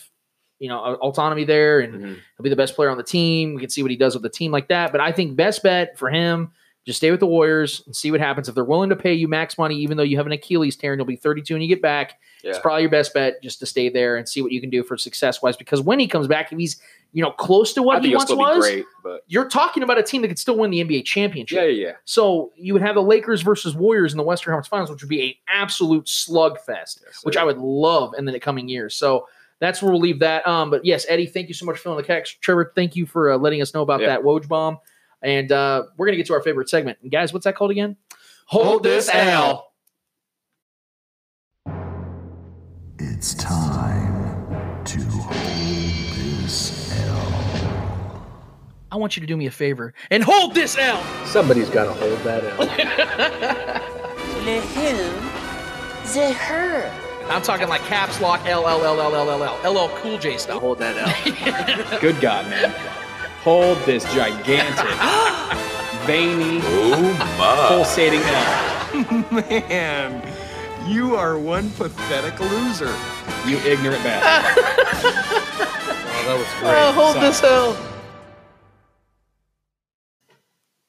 you 0.59 0.69
know 0.69 0.80
autonomy 0.80 1.43
there, 1.43 1.80
and 1.82 1.93
Mhm. 1.95 2.13
he'll 2.38 2.43
be 2.43 2.49
the 2.49 2.55
best 2.55 2.76
player 2.76 2.89
on 2.89 2.97
the 2.97 3.03
team. 3.03 3.55
We 3.55 3.61
can 3.61 3.69
see 3.69 3.82
what 3.82 3.91
he 3.91 3.97
does 3.97 4.13
with 4.13 4.24
the 4.24 4.30
team 4.30 4.51
like 4.51 4.69
that. 4.69 4.91
But 4.91 5.01
I 5.01 5.11
think 5.11 5.36
best 5.36 5.63
bet 5.63 5.97
for 5.97 6.09
him 6.09 6.51
just 6.86 6.97
stay 6.97 7.11
with 7.11 7.21
the 7.21 7.28
Warriors 7.28 7.82
and 7.86 7.95
see 7.95 8.11
what 8.11 8.19
happens. 8.19 8.49
If 8.49 8.55
they're 8.55 8.63
willing 8.65 8.89
to 8.89 8.95
pay 8.97 9.13
you 9.13 9.28
max 9.30 9.57
money, 9.57 9.76
even 9.78 9.95
though 9.95 10.03
you 10.03 10.17
have 10.17 10.26
an 10.26 10.34
Achilles 10.34 10.76
tear 10.76 10.91
and 10.91 10.99
you'll 10.99 11.05
be 11.05 11.15
32 11.15 11.53
when 11.55 11.61
you 11.61 11.67
get 11.69 11.82
back, 11.82 12.19
it's 12.43 12.59
probably 12.59 12.82
your 12.82 12.91
best 12.91 13.13
bet 13.13 13.41
just 13.41 13.59
to 13.59 13.65
stay 13.65 13.88
there 13.88 14.17
and 14.17 14.28
see 14.28 14.41
what 14.41 14.51
you 14.51 14.59
can 14.59 14.69
do 14.69 14.84
for 14.84 14.97
success 14.97 15.41
wise. 15.41 15.55
Because 15.55 15.80
when 15.82 15.97
he 15.97 16.07
comes 16.07 16.28
back, 16.28 16.51
if 16.51 16.59
he's 16.59 16.82
you 17.14 17.24
know 17.24 17.32
close 17.32 17.74
to 17.74 17.82
what 17.84 17.95
think 18.01 18.05
he 18.05 18.09
he'll 18.09 18.18
once 18.18 18.32
was, 18.32 18.66
be 18.68 18.74
great, 18.74 18.86
but 19.03 19.22
you're 19.28 19.47
talking 19.47 19.84
about 19.84 19.97
a 19.97 20.03
team 20.03 20.22
that 20.24 20.28
could 20.28 20.39
still 20.39 20.57
win 20.57 20.72
the 20.72 20.84
NBA 20.84 21.05
championship. 21.05 21.55
yeah, 21.57 21.64
yeah, 21.64 21.88
yeah. 21.88 21.93
So 22.05 22.51
you 22.57 22.74
would 22.74 22.82
have 22.82 22.95
the 22.95 23.01
Lakers 23.03 23.41
versus 23.41 23.76
Warriors 23.76 24.11
in 24.14 24.18
the 24.18 24.24
Western 24.24 24.51
Conference 24.51 24.68
Finals, 24.68 24.89
which 24.89 25.01
would 25.01 25.09
be 25.09 25.22
an 25.30 25.34
absolute 25.47 26.05
slugfest, 26.05 27.01
Yes, 27.05 27.20
which. 27.24 27.38
I 27.38 27.43
would 27.43 27.57
love 27.59 28.14
in 28.18 28.26
the 28.26 28.39
coming 28.39 28.68
years. 28.68 28.95
So 28.95 29.28
that's 29.59 29.82
where 29.82 29.91
we'll 29.91 30.01
leave 30.01 30.20
that. 30.20 30.45
Um, 30.47 30.70
but 30.72 30.84
yes, 30.84 31.05
Eddie, 31.07 31.28
thank 31.28 31.47
you 31.47 31.53
so 31.53 31.66
much 31.66 31.78
for 31.78 31.84
filling 31.84 31.97
the 31.99 32.03
catch. 32.03 32.39
Trevor, 32.41 32.72
thank 32.76 32.95
you 32.95 33.05
for 33.05 33.32
uh, 33.32 33.38
letting 33.38 33.61
us 33.61 33.74
know 33.74 33.82
about 33.82 34.01
Yeah. 34.01 34.07
that 34.07 34.22
Woj 34.24 34.47
bomb. 34.47 34.80
And 35.22 35.51
uh, 35.53 35.84
we're 35.95 36.05
gonna 36.07 36.18
get 36.18 36.26
to 36.28 36.34
our 36.34 36.41
favorite 36.41 36.68
segment. 36.68 36.97
And 37.01 37.11
guys, 37.11 37.32
what's 37.32 37.45
that 37.45 37.55
called 37.55 37.72
again? 37.72 37.95
Hold 38.47 38.84
this 38.84 39.09
L. 39.14 39.72
It's 42.99 43.34
time 43.36 43.53
I 48.93 48.95
want 48.95 49.17
you 49.17 49.21
to 49.21 49.25
do 49.25 49.35
me 49.35 49.47
a 49.47 49.51
favor 49.51 49.91
and 50.11 50.23
hold 50.23 50.53
this 50.53 50.77
L. 50.77 51.03
Somebody's 51.25 51.67
got 51.67 51.85
to 51.85 51.93
hold 51.93 52.19
that 52.19 52.43
L. 52.43 52.59
Le 54.45 54.61
who, 54.61 56.13
the 56.13 56.31
her. 56.31 56.93
I'm 57.27 57.41
talking 57.41 57.67
like 57.69 57.81
caps 57.85 58.21
lock 58.21 58.45
L 58.45 58.67
L 58.67 58.85
L 58.85 59.01
L 59.01 59.15
L 59.15 59.31
L 59.31 59.43
L 59.63 59.73
LL 59.73 59.89
Cool 59.97 60.19
J 60.19 60.37
stuff. 60.37 60.61
Hold 60.61 60.77
that 60.77 60.95
out. 60.99 62.01
Good 62.01 62.21
God, 62.21 62.47
man. 62.51 62.69
Hold 63.41 63.79
this 63.79 64.03
gigantic, 64.13 64.75
veiny, 66.05 66.59
Oh 66.61 67.35
my. 67.39 67.65
pulsating 67.69 68.21
L. 68.21 69.25
Man, 69.31 70.21
you 70.87 71.15
are 71.15 71.39
one 71.39 71.71
pathetic 71.71 72.39
loser. 72.39 72.95
You 73.47 73.57
ignorant 73.65 74.03
bastard. 74.03 74.63
Oh, 76.05 76.23
that 76.27 76.37
was 76.37 76.47
oh, 76.47 76.59
great. 76.59 76.75
Oh, 76.75 76.91
hold 76.91 77.13
Sorry. 77.15 77.27
this 77.27 77.43
L. 77.43 77.92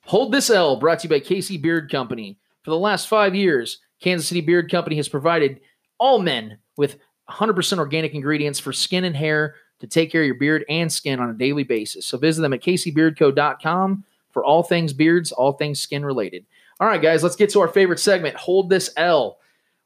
Hold 0.06 0.32
this 0.32 0.50
L, 0.50 0.76
brought 0.76 1.00
to 1.00 1.04
you 1.04 1.10
by 1.10 1.20
Casey 1.20 1.56
Beard 1.56 1.90
Company. 1.90 2.38
For 2.62 2.70
the 2.70 2.78
last 2.78 3.08
five 3.08 3.34
years, 3.34 3.78
Kansas 4.00 4.28
City 4.28 4.40
Beard 4.40 4.70
Company 4.70 4.96
has 4.96 5.08
provided 5.08 5.60
all 5.98 6.18
men 6.18 6.58
with 6.76 6.98
100% 7.30 7.78
organic 7.78 8.14
ingredients 8.14 8.58
for 8.60 8.72
skin 8.72 9.04
and 9.04 9.16
hair 9.16 9.54
to 9.80 9.86
take 9.86 10.12
care 10.12 10.22
of 10.22 10.26
your 10.26 10.34
beard 10.36 10.64
and 10.68 10.92
skin 10.92 11.20
on 11.20 11.30
a 11.30 11.34
daily 11.34 11.64
basis. 11.64 12.06
So 12.06 12.18
visit 12.18 12.42
them 12.42 12.52
at 12.52 12.62
caseybeardco.com 12.62 14.04
for 14.30 14.44
all 14.44 14.62
things 14.62 14.92
beards, 14.92 15.32
all 15.32 15.52
things 15.52 15.80
skin 15.80 16.04
related. 16.04 16.44
All 16.80 16.88
right, 16.88 17.00
guys, 17.00 17.22
let's 17.22 17.36
get 17.36 17.50
to 17.50 17.60
our 17.60 17.68
favorite 17.68 18.00
segment. 18.00 18.36
Hold 18.36 18.68
this 18.68 18.90
L. 18.96 19.38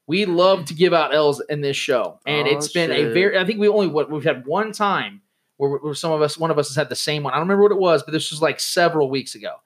We 0.06 0.24
love 0.24 0.64
to 0.66 0.74
give 0.74 0.94
out 0.94 1.14
L's 1.14 1.42
in 1.50 1.60
this 1.60 1.76
show, 1.76 2.18
and 2.24 2.48
Oh, 2.48 2.50
it's 2.50 2.68
been 2.72 2.90
a 2.90 3.12
very. 3.12 3.38
I 3.38 3.44
think 3.44 3.60
we 3.60 3.68
only 3.68 3.88
what 3.88 4.10
we've 4.10 4.24
had 4.24 4.46
one 4.46 4.72
time 4.72 5.20
where, 5.58 5.76
where 5.76 5.94
some 5.94 6.12
of 6.12 6.22
us, 6.22 6.38
one 6.38 6.50
of 6.50 6.58
us 6.58 6.68
has 6.68 6.76
had 6.76 6.88
the 6.88 6.96
same 6.96 7.22
one. 7.22 7.34
I 7.34 7.36
don't 7.36 7.46
remember 7.46 7.64
what 7.64 7.72
it 7.72 7.78
was, 7.78 8.02
but 8.02 8.12
this 8.12 8.30
was 8.30 8.40
like 8.40 8.58
several 8.58 9.10
weeks 9.10 9.34
ago. 9.34 9.56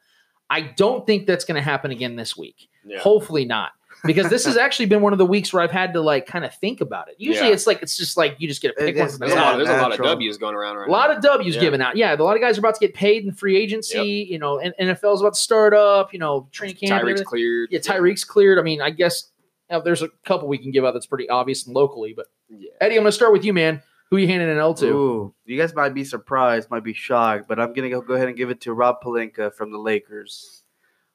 I 0.52 0.60
don't 0.60 1.06
think 1.06 1.26
that's 1.26 1.44
going 1.44 1.56
to 1.56 1.62
happen 1.62 1.90
again 1.90 2.16
this 2.16 2.36
week. 2.36 2.68
Yeah. 2.84 2.98
Hopefully 2.98 3.44
not, 3.44 3.70
because 4.04 4.28
this 4.28 4.44
has 4.44 4.56
actually 4.64 4.86
been 4.86 5.00
one 5.02 5.12
of 5.12 5.18
the 5.18 5.24
weeks 5.26 5.52
where 5.52 5.62
I've 5.62 5.70
had 5.70 5.92
to 5.94 6.00
like 6.00 6.26
kind 6.26 6.44
of 6.44 6.52
think 6.56 6.80
about 6.80 7.08
it. 7.08 7.14
Usually, 7.18 7.48
Yeah. 7.48 7.54
it's 7.54 7.66
like 7.66 7.80
it's 7.82 7.96
just 7.96 8.16
like 8.16 8.36
you 8.38 8.48
just 8.48 8.60
get 8.60 8.68
to 8.76 8.84
pick 8.84 8.96
It 8.96 8.98
one 8.98 9.08
is- 9.08 9.18
There's, 9.18 9.32
a 9.32 9.36
lot, 9.36 9.56
there's 9.56 9.68
a 9.68 9.72
lot 9.80 9.92
of. 9.92 9.98
W's 10.04 10.36
going 10.38 10.54
around 10.54 10.76
right 10.76 10.88
A 10.88 10.90
lot 10.92 11.10
now. 11.10 11.16
of 11.16 11.22
W's 11.22 11.54
Yeah. 11.54 11.60
given 11.60 11.80
out. 11.80 11.96
Yeah, 11.96 12.14
a 12.14 12.22
lot 12.22 12.34
of 12.36 12.42
guys 12.42 12.58
are 12.58 12.60
about 12.60 12.74
to 12.74 12.80
get 12.80 12.94
paid 12.94 13.24
in 13.24 13.32
free 13.32 13.56
agency. 13.56 14.26
You 14.30 14.38
know, 14.38 14.58
and 14.58 14.74
NFL's 14.78 15.20
about 15.22 15.34
to 15.34 15.40
start 15.40 15.74
up. 15.74 16.12
You 16.12 16.18
know, 16.18 16.48
training 16.52 16.76
camp. 16.76 16.90
Tyreek's 16.90 17.00
everything. 17.00 17.24
cleared. 17.24 17.68
Yeah, 17.72 17.78
Tyreek's 17.78 18.24
cleared. 18.24 18.58
I 18.58 18.62
mean, 18.62 18.80
I 18.82 18.90
guess 18.90 19.30
uh, 19.70 19.80
there's 19.80 20.02
a 20.02 20.08
couple 20.26 20.48
we 20.48 20.58
can 20.58 20.70
give 20.72 20.84
out 20.84 20.92
that's 20.92 21.06
pretty 21.06 21.28
obvious 21.30 21.66
and 21.66 21.74
locally. 21.74 22.12
But 22.14 22.26
Yeah. 22.50 22.70
Eddie, 22.80 22.96
I'm 22.96 23.02
going 23.02 23.08
to 23.08 23.12
start 23.12 23.32
with 23.32 23.44
you, 23.44 23.52
man. 23.54 23.82
Who 24.12 24.18
you 24.18 24.28
handing 24.28 24.50
an 24.50 24.58
L 24.58 24.74
to? 24.74 24.86
Ooh, 24.88 25.34
you 25.46 25.56
guys 25.56 25.74
might 25.74 25.94
be 25.94 26.04
surprised, 26.04 26.70
might 26.70 26.84
be 26.84 26.92
shocked, 26.92 27.48
but 27.48 27.58
I'm 27.58 27.72
gonna 27.72 27.88
go, 27.88 28.02
go 28.02 28.12
ahead 28.12 28.28
and 28.28 28.36
give 28.36 28.50
it 28.50 28.60
to 28.60 28.74
Rob 28.74 28.96
Pelinka 29.02 29.54
from 29.54 29.72
the 29.72 29.78
Lakers. 29.78 30.64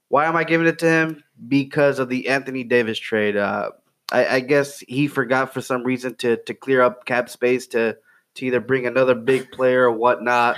Why 0.07 0.25
am 0.25 0.35
I 0.35 0.43
giving 0.43 0.65
it 0.65 0.79
to 0.79 0.89
him? 0.89 1.23
Because 1.47 1.99
of 1.99 2.09
the 2.09 2.27
Anthony 2.27 2.63
Davis 2.63 2.97
trade. 2.97 3.37
Uh, 3.37 3.69
I, 4.11 4.25
I 4.27 4.39
guess 4.39 4.79
he 4.79 5.07
forgot 5.07 5.53
for 5.53 5.61
some 5.61 5.83
reason 5.83 6.15
to 6.15 6.37
to 6.37 6.55
clear 6.55 6.81
up 6.81 7.05
cap 7.05 7.29
space 7.29 7.67
to 7.67 7.97
to 8.33 8.45
either 8.47 8.59
bring 8.59 8.87
another 8.87 9.13
big 9.13 9.51
player 9.51 9.83
or 9.83 9.91
whatnot. 9.91 10.57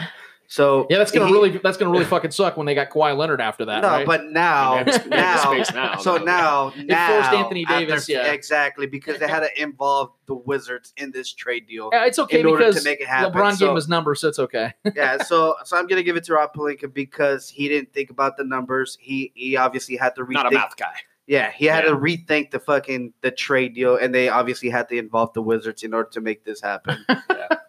So 0.52 0.88
Yeah, 0.90 0.98
that's 0.98 1.12
gonna 1.12 1.28
he- 1.28 1.32
really 1.32 1.58
that's 1.60 1.78
gonna 1.78 1.92
really 1.92 2.06
fucking 2.06 2.32
suck 2.32 2.58
when 2.58 2.66
they 2.66 2.74
got 2.74 2.90
Kawhi 2.90 3.16
Leonard 3.16 3.40
after 3.40 3.66
that. 3.66 3.84
no, 3.84 3.88
right? 3.90 4.06
but 4.06 4.26
now, 4.32 4.74
I 4.78 4.84
mean, 4.84 4.96
now, 5.10 5.64
now, 5.76 5.96
so 5.98 6.18
though. 6.18 6.24
now, 6.26 6.74
now, 6.86 7.08
forced 7.22 7.34
Anthony 7.34 7.66
Davis, 7.66 8.02
after- 8.02 8.12
yeah. 8.14 8.32
exactly, 8.32 8.88
because 8.88 9.20
they 9.20 9.28
had 9.28 9.42
to 9.42 9.62
involve 9.62 10.12
the 10.26 10.34
Wizards 10.34 10.92
in 10.98 11.12
this 11.12 11.32
trade 11.32 11.68
deal. 11.68 11.92
yeah, 11.94 12.06
it's 12.06 12.18
okay 12.18 12.40
in 12.40 12.48
order 12.48 12.64
to 12.64 12.70
because 12.72 12.84
make 12.84 13.00
it 13.00 13.08
happen, 13.08 13.32
LeBron 13.32 13.60
gave 13.60 13.70
him 13.70 13.76
his 13.76 13.88
number, 13.88 14.16
so 14.16 14.28
it's 14.28 14.40
okay. 14.40 14.74
yeah, 14.96 15.22
so 15.22 15.56
so 15.66 15.78
I'm 15.78 15.86
gonna 15.86 16.02
give 16.04 16.16
it 16.16 16.24
to 16.24 16.34
Rob 16.34 16.52
Pelinka 16.56 16.92
because 16.92 17.48
he 17.48 17.70
didn't 17.70 17.94
think 17.94 18.10
about 18.10 18.36
the 18.36 18.44
numbers. 18.44 18.98
He 19.00 19.32
he 19.36 19.56
obviously 19.56 19.98
had 19.98 20.16
to 20.16 20.24
rethink. 20.26 20.34
Not 20.34 20.48
a 20.52 20.56
math 20.56 20.76
guy. 20.78 20.96
Yeah, 21.28 21.52
he 21.52 21.66
had 21.68 21.84
Yeah. 21.84 21.92
to 21.92 21.96
rethink 21.96 22.50
the 22.50 22.60
fucking 22.60 23.14
the 23.22 23.30
trade 23.30 23.76
deal, 23.76 23.98
and 23.98 24.16
they 24.16 24.30
obviously 24.30 24.72
had 24.72 24.90
to 24.90 24.98
involve 24.98 25.32
the 25.34 25.44
Wizards 25.44 25.84
in 25.84 25.94
order 25.94 26.10
to 26.14 26.22
make 26.22 26.44
this 26.44 26.60
happen. 26.60 27.06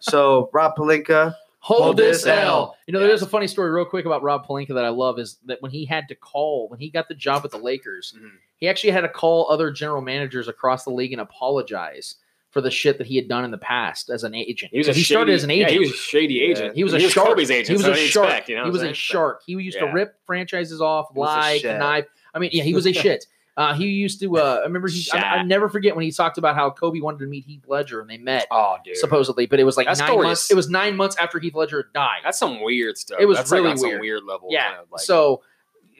So 0.03 0.49
Rob 0.51 0.75
Pelinka, 0.75 1.35
Hold, 1.63 1.81
Hold 1.83 1.97
this 1.97 2.25
L. 2.25 2.37
L. 2.39 2.77
You 2.87 2.93
know, 2.93 2.99
there's 2.99 3.21
a 3.21 3.27
funny 3.27 3.47
story, 3.47 3.69
real 3.71 3.85
quick, 3.85 4.05
about 4.05 4.23
Rob 4.23 4.47
Pelinka 4.47 4.73
that 4.73 4.83
I 4.83 4.89
love 4.89 5.19
is 5.19 5.37
that 5.45 5.61
when 5.61 5.71
he 5.71 5.85
had 5.85 6.07
to 6.07 6.15
call, 6.15 6.67
when 6.69 6.79
he 6.79 6.89
got 6.89 7.07
the 7.07 7.13
job 7.13 7.43
with 7.43 7.51
the 7.51 7.59
Lakers, 7.59 8.15
Mhm. 8.17 8.31
he 8.57 8.67
actually 8.67 8.89
had 8.91 9.01
to 9.01 9.09
call 9.09 9.47
other 9.49 9.69
general 9.71 10.01
managers 10.01 10.47
across 10.47 10.83
the 10.85 10.89
league 10.89 11.11
and 11.11 11.21
apologize 11.21 12.15
for 12.49 12.61
the 12.61 12.71
shit 12.71 12.97
that 12.97 13.05
he 13.07 13.15
had 13.15 13.27
done 13.27 13.45
in 13.45 13.51
the 13.51 13.57
past 13.59 14.09
as 14.09 14.23
an 14.23 14.33
agent. 14.33 14.71
He 14.71 14.79
was 14.79 14.87
a 14.89 14.93
he 14.93 15.03
started 15.03 15.33
as 15.33 15.43
an 15.43 15.51
yeah, 15.51 15.57
agent. 15.67 15.71
he 15.71 15.79
was 15.79 15.91
a 15.91 15.97
shady 15.97 16.41
agent. 16.41 16.75
He 16.75 16.83
was 16.83 16.93
a 16.93 16.99
shark. 16.99 17.27
Kobe's 17.29 17.51
agent. 17.51 17.67
He 17.67 17.73
was 17.73 17.83
so 17.83 17.87
a 17.87 17.91
what 17.91 17.95
do 17.95 18.01
you 18.01 18.07
shark. 18.07 18.27
expect, 18.27 18.49
you 18.49 18.55
know 18.57 18.63
he 18.65 18.71
was 18.71 18.81
a 18.81 18.93
shark. 18.93 19.43
He 19.45 19.53
used 19.53 19.77
to 19.79 19.85
rip 19.85 20.15
franchises 20.25 20.81
off, 20.81 21.13
was 21.13 21.29
a 21.29 21.31
lie, 21.31 21.59
connive. 21.63 22.07
I 22.33 22.39
mean, 22.39 22.49
yeah, 22.53 22.63
he 22.63 22.73
was 22.73 22.85
a 22.87 22.91
shit. 23.03 23.25
Uh, 23.61 23.73
he 23.73 23.85
used 23.87 24.19
to. 24.21 24.37
Uh, 24.37 24.59
I 24.61 24.63
remember. 24.63 24.87
He, 24.87 25.05
I, 25.13 25.17
I 25.37 25.43
never 25.43 25.69
forget 25.69 25.95
when 25.95 26.03
he 26.05 26.11
talked 26.11 26.37
about 26.37 26.55
how 26.55 26.69
Kobe 26.69 26.99
wanted 26.99 27.19
to 27.19 27.25
meet 27.27 27.45
Heath 27.45 27.63
Ledger 27.67 28.01
and 28.01 28.09
they 28.09 28.17
met 28.17 28.47
Oh, 28.49 28.77
dude. 28.83 28.97
supposedly, 28.97 29.45
but 29.45 29.59
it 29.59 29.63
was 29.65 29.77
like 29.77 29.87
That 29.87 29.99
nine 29.99 30.21
months. 30.23 30.45
is- 30.45 30.51
It 30.51 30.55
was 30.55 30.69
nine 30.69 30.95
months 30.95 31.15
after 31.17 31.37
Heath 31.39 31.53
Ledger 31.55 31.89
died. 31.93 32.21
That's 32.23 32.39
some 32.39 32.61
weird 32.63 32.97
stuff. 32.97 33.19
It 33.19 33.25
was 33.25 33.37
That's 33.37 33.51
like 33.51 33.61
really 33.63 33.77
some 33.77 33.89
weird. 33.89 34.01
weird 34.01 34.23
level. 34.23 34.47
yeah. 34.51 34.69
kind 34.69 34.79
of 34.81 34.91
like, 34.91 35.01
so 35.01 35.43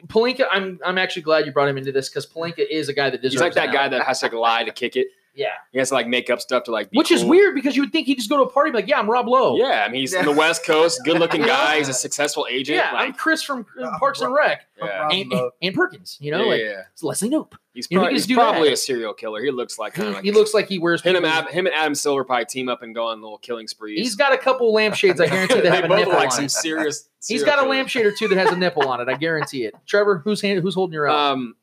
Pelinka, 0.08 0.44
I'm 0.50 0.80
I'm 0.84 0.98
actually 0.98 1.22
glad 1.22 1.46
you 1.46 1.52
brought 1.52 1.68
him 1.68 1.78
into 1.78 1.92
this 1.92 2.08
because 2.08 2.26
Pelinka 2.26 2.66
is 2.68 2.88
a 2.88 2.92
guy 2.92 3.10
that 3.10 3.22
deserves. 3.22 3.34
he's 3.34 3.40
like 3.40 3.54
that 3.54 3.72
guy 3.72 3.88
that 3.88 4.02
has 4.02 4.18
to 4.20 4.38
lie 4.38 4.64
to 4.64 4.72
kick 4.72 4.96
it. 4.96 5.08
Yeah, 5.34 5.48
He 5.72 5.78
has 5.78 5.88
to 5.88 5.94
like 5.94 6.06
make 6.08 6.28
up 6.28 6.40
stuff 6.40 6.64
to 6.64 6.70
like. 6.72 6.90
Be 6.90 6.98
which 6.98 7.10
is 7.10 7.24
weird 7.24 7.54
because 7.54 7.74
you 7.74 7.82
would 7.82 7.90
think 7.92 8.06
he'd 8.06 8.16
just 8.16 8.28
go 8.28 8.36
to 8.36 8.42
a 8.42 8.50
party 8.50 8.68
and 8.68 8.74
be 8.76 8.82
like, 8.82 8.88
yeah, 8.88 8.98
I'm 8.98 9.08
Rob 9.10 9.26
Lowe. 9.28 9.56
Yeah, 9.56 9.84
I 9.86 9.90
mean 9.90 10.00
he's 10.02 10.12
in 10.12 10.26
the 10.26 10.32
West 10.32 10.64
Coast, 10.66 11.00
good 11.06 11.18
looking 11.18 11.40
guy. 11.42 11.78
He's 11.78 11.88
a 11.88 11.94
successful 11.94 12.46
agent. 12.50 12.76
yeah, 12.76 12.90
I'm 12.92 13.12
Chris 13.14 13.42
from 13.42 13.64
uh, 13.82 13.98
Parks 13.98 14.20
and 14.20 14.32
Rec. 14.34 14.66
yeah. 14.78 14.98
Rob 15.02 15.12
And, 15.12 15.32
and 15.62 15.74
Perkins, 15.74 16.18
you 16.20 16.30
know, 16.30 16.42
yeah, 16.42 16.50
like 16.50 16.60
yeah. 16.60 16.82
it's 16.92 17.02
Leslie 17.02 17.30
Knope. 17.30 17.52
He's, 17.74 17.88
You 17.90 17.96
know, 17.96 18.02
he 18.02 18.08
prob- 18.08 18.20
can 18.20 18.28
he's 18.28 18.36
probably 18.36 18.68
that. 18.68 18.74
a 18.74 18.76
serial 18.76 19.14
killer. 19.14 19.42
He 19.42 19.50
looks 19.50 19.78
like 19.78 19.94
kind 19.94 20.08
of 20.08 20.14
like 20.16 20.24
he 20.24 20.32
looks 20.32 20.52
like 20.52 20.68
he 20.68 20.78
wears. 20.78 21.00
him 21.00 21.16
and, 21.16 21.24
Ab, 21.24 21.48
him 21.48 21.64
and 21.64 21.74
Adam 21.74 21.94
Silver 21.94 22.22
probably 22.24 22.44
team 22.44 22.68
up 22.68 22.82
and 22.82 22.94
go 22.94 23.06
on 23.06 23.22
little 23.22 23.38
killing 23.38 23.66
sprees. 23.66 23.98
He's 23.98 24.14
got 24.16 24.34
a 24.34 24.36
couple 24.38 24.70
lampshades. 24.74 25.18
I 25.18 25.28
guarantee 25.28 25.54
that 25.54 25.62
they 25.62 25.70
have 25.70 25.84
a 25.84 25.88
nipple 25.88 26.12
like 26.12 26.24
on 26.26 26.30
some 26.32 26.44
it. 26.44 26.50
serious. 26.50 27.08
He's 27.26 27.40
serial 27.40 27.46
got 27.46 27.54
a 27.54 27.62
killers. 27.62 27.70
lampshade 27.76 28.04
or 28.04 28.12
two 28.12 28.28
that 28.28 28.36
has 28.36 28.50
a 28.50 28.56
nipple 28.56 28.86
on 28.86 29.00
it. 29.00 29.08
I 29.08 29.14
guarantee 29.14 29.64
it. 29.64 29.74
Trevor, 29.86 30.18
who's 30.18 30.42
hand, 30.42 30.60
who's 30.60 30.74
holding 30.74 30.92
your 30.92 31.06
L? 31.08 31.16
Um, 31.16 31.54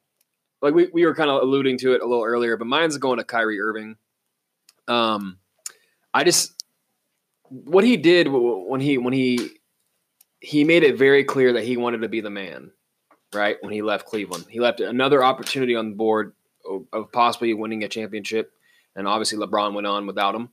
like 0.61 0.73
we, 0.73 0.89
we 0.91 1.05
were 1.05 1.15
kind 1.15 1.29
of 1.29 1.41
alluding 1.41 1.77
to 1.79 1.93
it 1.93 2.01
a 2.01 2.05
little 2.05 2.23
earlier, 2.23 2.57
but 2.57 2.67
mine's 2.67 2.97
going 2.97 3.17
to 3.17 3.23
Kyrie 3.23 3.61
Irving. 3.61 3.95
Um, 4.87 5.37
I 6.13 6.23
just 6.23 6.63
what 7.49 7.83
he 7.83 7.97
did 7.97 8.27
when 8.27 8.81
he 8.81 8.97
when 8.97 9.13
he 9.13 9.51
he 10.39 10.63
made 10.63 10.83
it 10.83 10.97
very 10.97 11.23
clear 11.23 11.53
that 11.53 11.63
he 11.63 11.77
wanted 11.77 12.01
to 12.01 12.09
be 12.09 12.21
the 12.21 12.29
man, 12.29 12.71
right? 13.33 13.57
When 13.61 13.73
he 13.73 13.81
left 13.81 14.05
Cleveland, 14.05 14.45
he 14.49 14.59
left 14.59 14.79
another 14.79 15.23
opportunity 15.23 15.75
on 15.75 15.89
the 15.89 15.95
board 15.95 16.33
of, 16.69 16.85
of 16.93 17.11
possibly 17.11 17.53
winning 17.53 17.83
a 17.83 17.87
championship, 17.87 18.51
and 18.95 19.07
obviously 19.07 19.37
LeBron 19.37 19.73
went 19.73 19.87
on 19.87 20.07
without 20.07 20.35
him. 20.35 20.49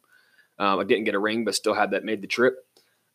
Um, 0.59 0.81
I 0.81 0.85
didn't 0.85 1.05
get 1.05 1.15
a 1.15 1.19
ring, 1.19 1.45
but 1.45 1.55
still 1.55 1.75
had 1.75 1.91
that 1.91 2.05
made 2.05 2.23
the 2.23 2.27
trip. 2.27 2.65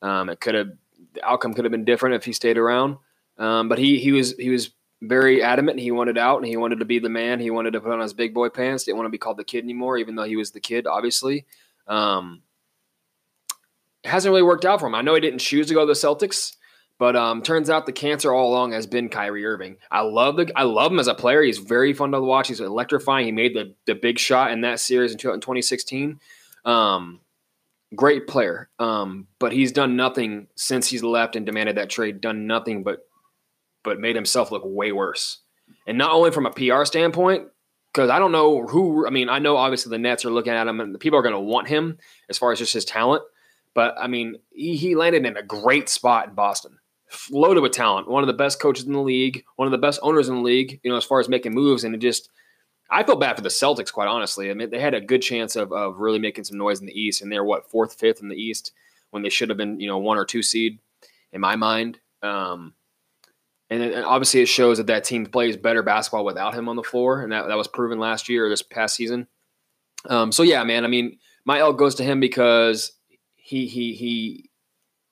Um, 0.01 0.29
it 0.29 0.39
could 0.39 0.55
have 0.55 0.69
the 1.13 1.27
outcome 1.27 1.53
could 1.53 1.65
have 1.65 1.71
been 1.71 1.85
different 1.85 2.15
if 2.15 2.25
he 2.25 2.33
stayed 2.33 2.57
around. 2.57 2.97
Um, 3.37 3.69
but 3.69 3.79
he 3.79 3.99
he 3.99 4.11
was 4.11 4.35
he 4.37 4.49
was 4.49 4.71
very 5.01 5.41
adamant. 5.41 5.79
He 5.79 5.91
wanted 5.91 6.17
out 6.17 6.37
and 6.37 6.45
he 6.45 6.57
wanted 6.57 6.79
to 6.79 6.85
be 6.85 6.99
the 6.99 7.09
man. 7.09 7.39
He 7.39 7.49
wanted 7.49 7.73
to 7.73 7.81
put 7.81 7.91
on 7.91 7.99
his 7.99 8.13
big 8.13 8.33
boy 8.33 8.49
pants. 8.49 8.83
Didn't 8.83 8.97
want 8.97 9.07
to 9.07 9.11
be 9.11 9.17
called 9.17 9.37
the 9.37 9.43
kid 9.43 9.63
anymore, 9.63 9.97
even 9.97 10.15
though 10.15 10.23
he 10.23 10.35
was 10.35 10.51
the 10.51 10.59
kid, 10.59 10.85
obviously. 10.87 11.45
Um, 11.87 12.43
it 14.03 14.09
hasn't 14.09 14.31
really 14.31 14.43
worked 14.43 14.65
out 14.65 14.79
for 14.79 14.87
him. 14.87 14.95
I 14.95 15.01
know 15.01 15.15
he 15.15 15.21
didn't 15.21 15.39
choose 15.39 15.67
to 15.67 15.73
go 15.73 15.81
to 15.81 15.85
the 15.87 15.93
Celtics, 15.93 16.55
but 16.97 17.15
um, 17.15 17.41
turns 17.41 17.69
out 17.69 17.85
the 17.85 17.91
cancer 17.91 18.31
all 18.31 18.49
along 18.49 18.73
has 18.73 18.85
been 18.85 19.09
Kyrie 19.09 19.45
Irving. 19.45 19.77
I 19.89 20.01
love 20.01 20.37
the 20.37 20.51
I 20.55 20.63
love 20.63 20.91
him 20.91 20.99
as 20.99 21.07
a 21.07 21.15
player. 21.15 21.41
He's 21.41 21.57
very 21.57 21.93
fun 21.93 22.11
to 22.11 22.21
watch. 22.21 22.47
He's 22.47 22.59
electrifying. 22.59 23.25
He 23.25 23.31
made 23.31 23.55
the 23.55 23.73
the 23.85 23.95
big 23.95 24.19
shot 24.19 24.51
in 24.51 24.61
that 24.61 24.79
series 24.79 25.11
in 25.11 25.17
2016. 25.17 26.19
Um, 26.63 27.21
great 27.95 28.27
player. 28.27 28.69
Um, 28.77 29.27
but 29.39 29.51
he's 29.51 29.71
done 29.71 29.95
nothing 29.95 30.47
since 30.55 30.87
he's 30.87 31.03
left 31.03 31.35
and 31.35 31.45
demanded 31.45 31.77
that 31.77 31.89
trade. 31.89 32.21
Done 32.21 32.45
nothing 32.45 32.83
but 32.83 33.07
but 33.83 33.99
made 33.99 34.15
himself 34.15 34.51
look 34.51 34.63
way 34.65 34.91
worse. 34.91 35.39
And 35.87 35.97
not 35.97 36.11
only 36.11 36.31
from 36.31 36.45
a 36.45 36.51
PR 36.51 36.85
standpoint, 36.85 37.47
because 37.93 38.09
I 38.09 38.19
don't 38.19 38.31
know 38.31 38.65
who. 38.67 39.05
I 39.05 39.09
mean, 39.09 39.29
I 39.29 39.39
know 39.39 39.57
obviously 39.57 39.89
the 39.89 39.97
Nets 39.97 40.25
are 40.25 40.31
looking 40.31 40.53
at 40.53 40.67
him, 40.67 40.79
and 40.79 40.93
the 40.93 40.99
people 40.99 41.19
are 41.19 41.23
going 41.23 41.33
to 41.33 41.39
want 41.39 41.67
him 41.67 41.97
as 42.29 42.37
far 42.37 42.51
as 42.51 42.59
just 42.59 42.73
his 42.73 42.85
talent. 42.85 43.23
But 43.73 43.95
I 43.99 44.07
mean, 44.07 44.37
he, 44.51 44.75
he 44.75 44.95
landed 44.95 45.25
in 45.25 45.37
a 45.37 45.43
great 45.43 45.89
spot 45.89 46.29
in 46.29 46.35
Boston, 46.35 46.77
loaded 47.29 47.61
with 47.61 47.71
talent. 47.71 48.09
One 48.09 48.23
of 48.23 48.27
the 48.27 48.33
best 48.33 48.59
coaches 48.59 48.85
in 48.85 48.93
the 48.93 49.01
league, 49.01 49.43
one 49.55 49.67
of 49.67 49.71
the 49.71 49.77
best 49.77 49.99
owners 50.03 50.29
in 50.29 50.35
the 50.35 50.41
league. 50.41 50.79
You 50.83 50.91
know, 50.91 50.97
as 50.97 51.05
far 51.05 51.19
as 51.19 51.29
making 51.29 51.53
moves, 51.53 51.83
and 51.83 51.95
it 51.95 51.99
just. 51.99 52.29
I 52.93 53.03
feel 53.03 53.15
bad 53.15 53.37
for 53.37 53.41
the 53.41 53.47
Celtics, 53.47 53.89
quite 53.89 54.09
honestly. 54.09 54.51
I 54.51 54.53
mean, 54.53 54.69
they 54.69 54.81
had 54.81 54.93
a 54.93 54.99
good 54.99 55.21
chance 55.21 55.55
of, 55.55 55.71
of 55.71 55.99
really 55.99 56.19
making 56.19 56.43
some 56.43 56.57
noise 56.57 56.81
in 56.81 56.87
the 56.87 56.99
East, 56.99 57.21
and 57.21 57.31
they're 57.31 57.41
what 57.41 57.71
fourth, 57.71 57.97
fifth 57.97 58.21
in 58.21 58.27
the 58.27 58.35
East 58.35 58.73
when 59.11 59.23
they 59.23 59.29
should 59.29 59.47
have 59.47 59.57
been, 59.57 59.79
you 59.79 59.87
know, 59.87 59.97
one 59.97 60.17
or 60.17 60.25
two 60.25 60.43
seed, 60.43 60.77
in 61.31 61.39
my 61.39 61.55
mind. 61.55 61.99
Um, 62.21 62.73
and, 63.71 63.81
it, 63.81 63.93
and 63.93 64.05
obviously, 64.05 64.41
it 64.41 64.47
shows 64.47 64.77
that 64.77 64.87
that 64.87 65.05
team 65.05 65.25
plays 65.25 65.55
better 65.55 65.81
basketball 65.81 66.25
without 66.25 66.53
him 66.53 66.67
on 66.67 66.75
the 66.75 66.83
floor, 66.83 67.21
and 67.21 67.31
that, 67.31 67.47
that 67.47 67.57
was 67.57 67.69
proven 67.69 67.99
last 67.99 68.27
year 68.27 68.45
or 68.45 68.49
this 68.49 68.61
past 68.61 68.95
season. 68.97 69.27
Um, 70.09 70.33
so 70.33 70.43
yeah, 70.43 70.63
man. 70.65 70.83
I 70.83 70.89
mean, 70.89 71.19
my 71.45 71.59
L 71.59 71.71
goes 71.71 71.95
to 71.95 72.03
him 72.03 72.19
because 72.19 72.91
he 73.35 73.67
he 73.67 73.93
he 73.93 74.49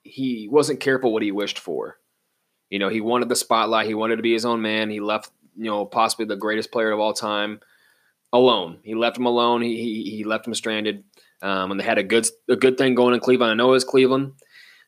he 0.04 0.50
wasn't 0.52 0.82
careful 0.82 1.14
what 1.14 1.24
he 1.24 1.32
wished 1.32 1.58
for. 1.58 1.98
You 2.70 2.80
know, 2.80 2.90
he 2.90 3.00
wanted 3.02 3.30
the 3.30 3.36
spotlight. 3.36 3.88
He 3.88 3.94
wanted 3.94 4.18
to 4.18 4.24
be 4.24 4.34
his 4.34 4.46
own 4.46 4.62
man. 4.62 4.90
He 4.90 5.00
left, 5.00 5.32
you 5.56 5.66
know, 5.66 5.86
possibly 5.86 6.26
the 6.26 6.36
greatest 6.36 6.72
player 6.72 6.92
of 6.92 7.00
all 7.00 7.14
time 7.14 7.62
alone. 8.34 8.80
He 8.84 8.94
left 8.94 9.18
him 9.18 9.26
alone. 9.26 9.62
He 9.62 9.78
he, 9.78 10.18
he 10.18 10.24
left 10.26 10.46
him 10.46 10.54
stranded. 10.54 11.06
Um, 11.42 11.72
and 11.72 11.80
they 11.80 11.86
had 11.86 11.98
a 11.98 12.04
good 12.04 12.28
a 12.50 12.58
good 12.58 12.78
thing 12.78 12.94
going 12.94 13.14
in 13.14 13.22
Cleveland. 13.22 13.52
I 13.52 13.56
know 13.56 13.70
it 13.70 13.72
was 13.72 13.86
Cleveland, 13.86 14.34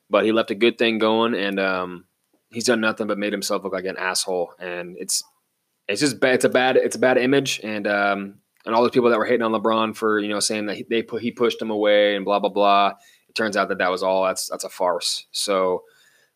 but 0.10 0.26
he 0.26 0.34
left 0.34 0.52
a 0.52 0.56
good 0.56 0.78
thing 0.78 0.98
going, 0.98 1.36
and 1.36 1.58
um, 1.58 2.06
he's 2.52 2.66
done 2.66 2.82
nothing 2.82 3.08
but 3.08 3.18
made 3.18 3.34
himself 3.34 3.64
look 3.64 3.74
like 3.74 3.86
an 3.86 3.98
asshole. 3.98 4.54
And 4.60 4.96
it's 4.98 5.24
it's 5.88 6.02
just 6.02 6.20
bad. 6.20 6.36
It's 6.36 6.46
a 6.46 6.50
bad 6.50 6.78
it's 6.78 6.96
a 6.96 7.00
bad 7.00 7.18
image. 7.18 7.62
And 7.64 7.88
um, 7.88 8.36
and 8.66 8.76
all 8.76 8.82
those 8.82 8.92
people 8.92 9.10
that 9.10 9.18
were 9.18 9.26
hating 9.26 9.42
on 9.42 9.52
LeBron 9.52 9.96
for 9.96 10.20
you 10.20 10.30
know 10.30 10.40
saying 10.40 10.68
that 10.68 10.78
he, 10.78 10.86
they 10.90 11.02
put 11.02 11.22
he 11.22 11.32
pushed 11.32 11.62
him 11.62 11.72
away 11.72 12.16
and 12.16 12.26
blah 12.26 12.40
blah 12.40 12.50
blah. 12.50 12.94
It 13.30 13.36
turns 13.36 13.56
out 13.56 13.70
that 13.70 13.78
that 13.78 13.92
was 13.92 14.04
all 14.04 14.26
that's 14.26 14.50
that's 14.50 14.64
a 14.64 14.70
farce. 14.70 15.26
So 15.32 15.84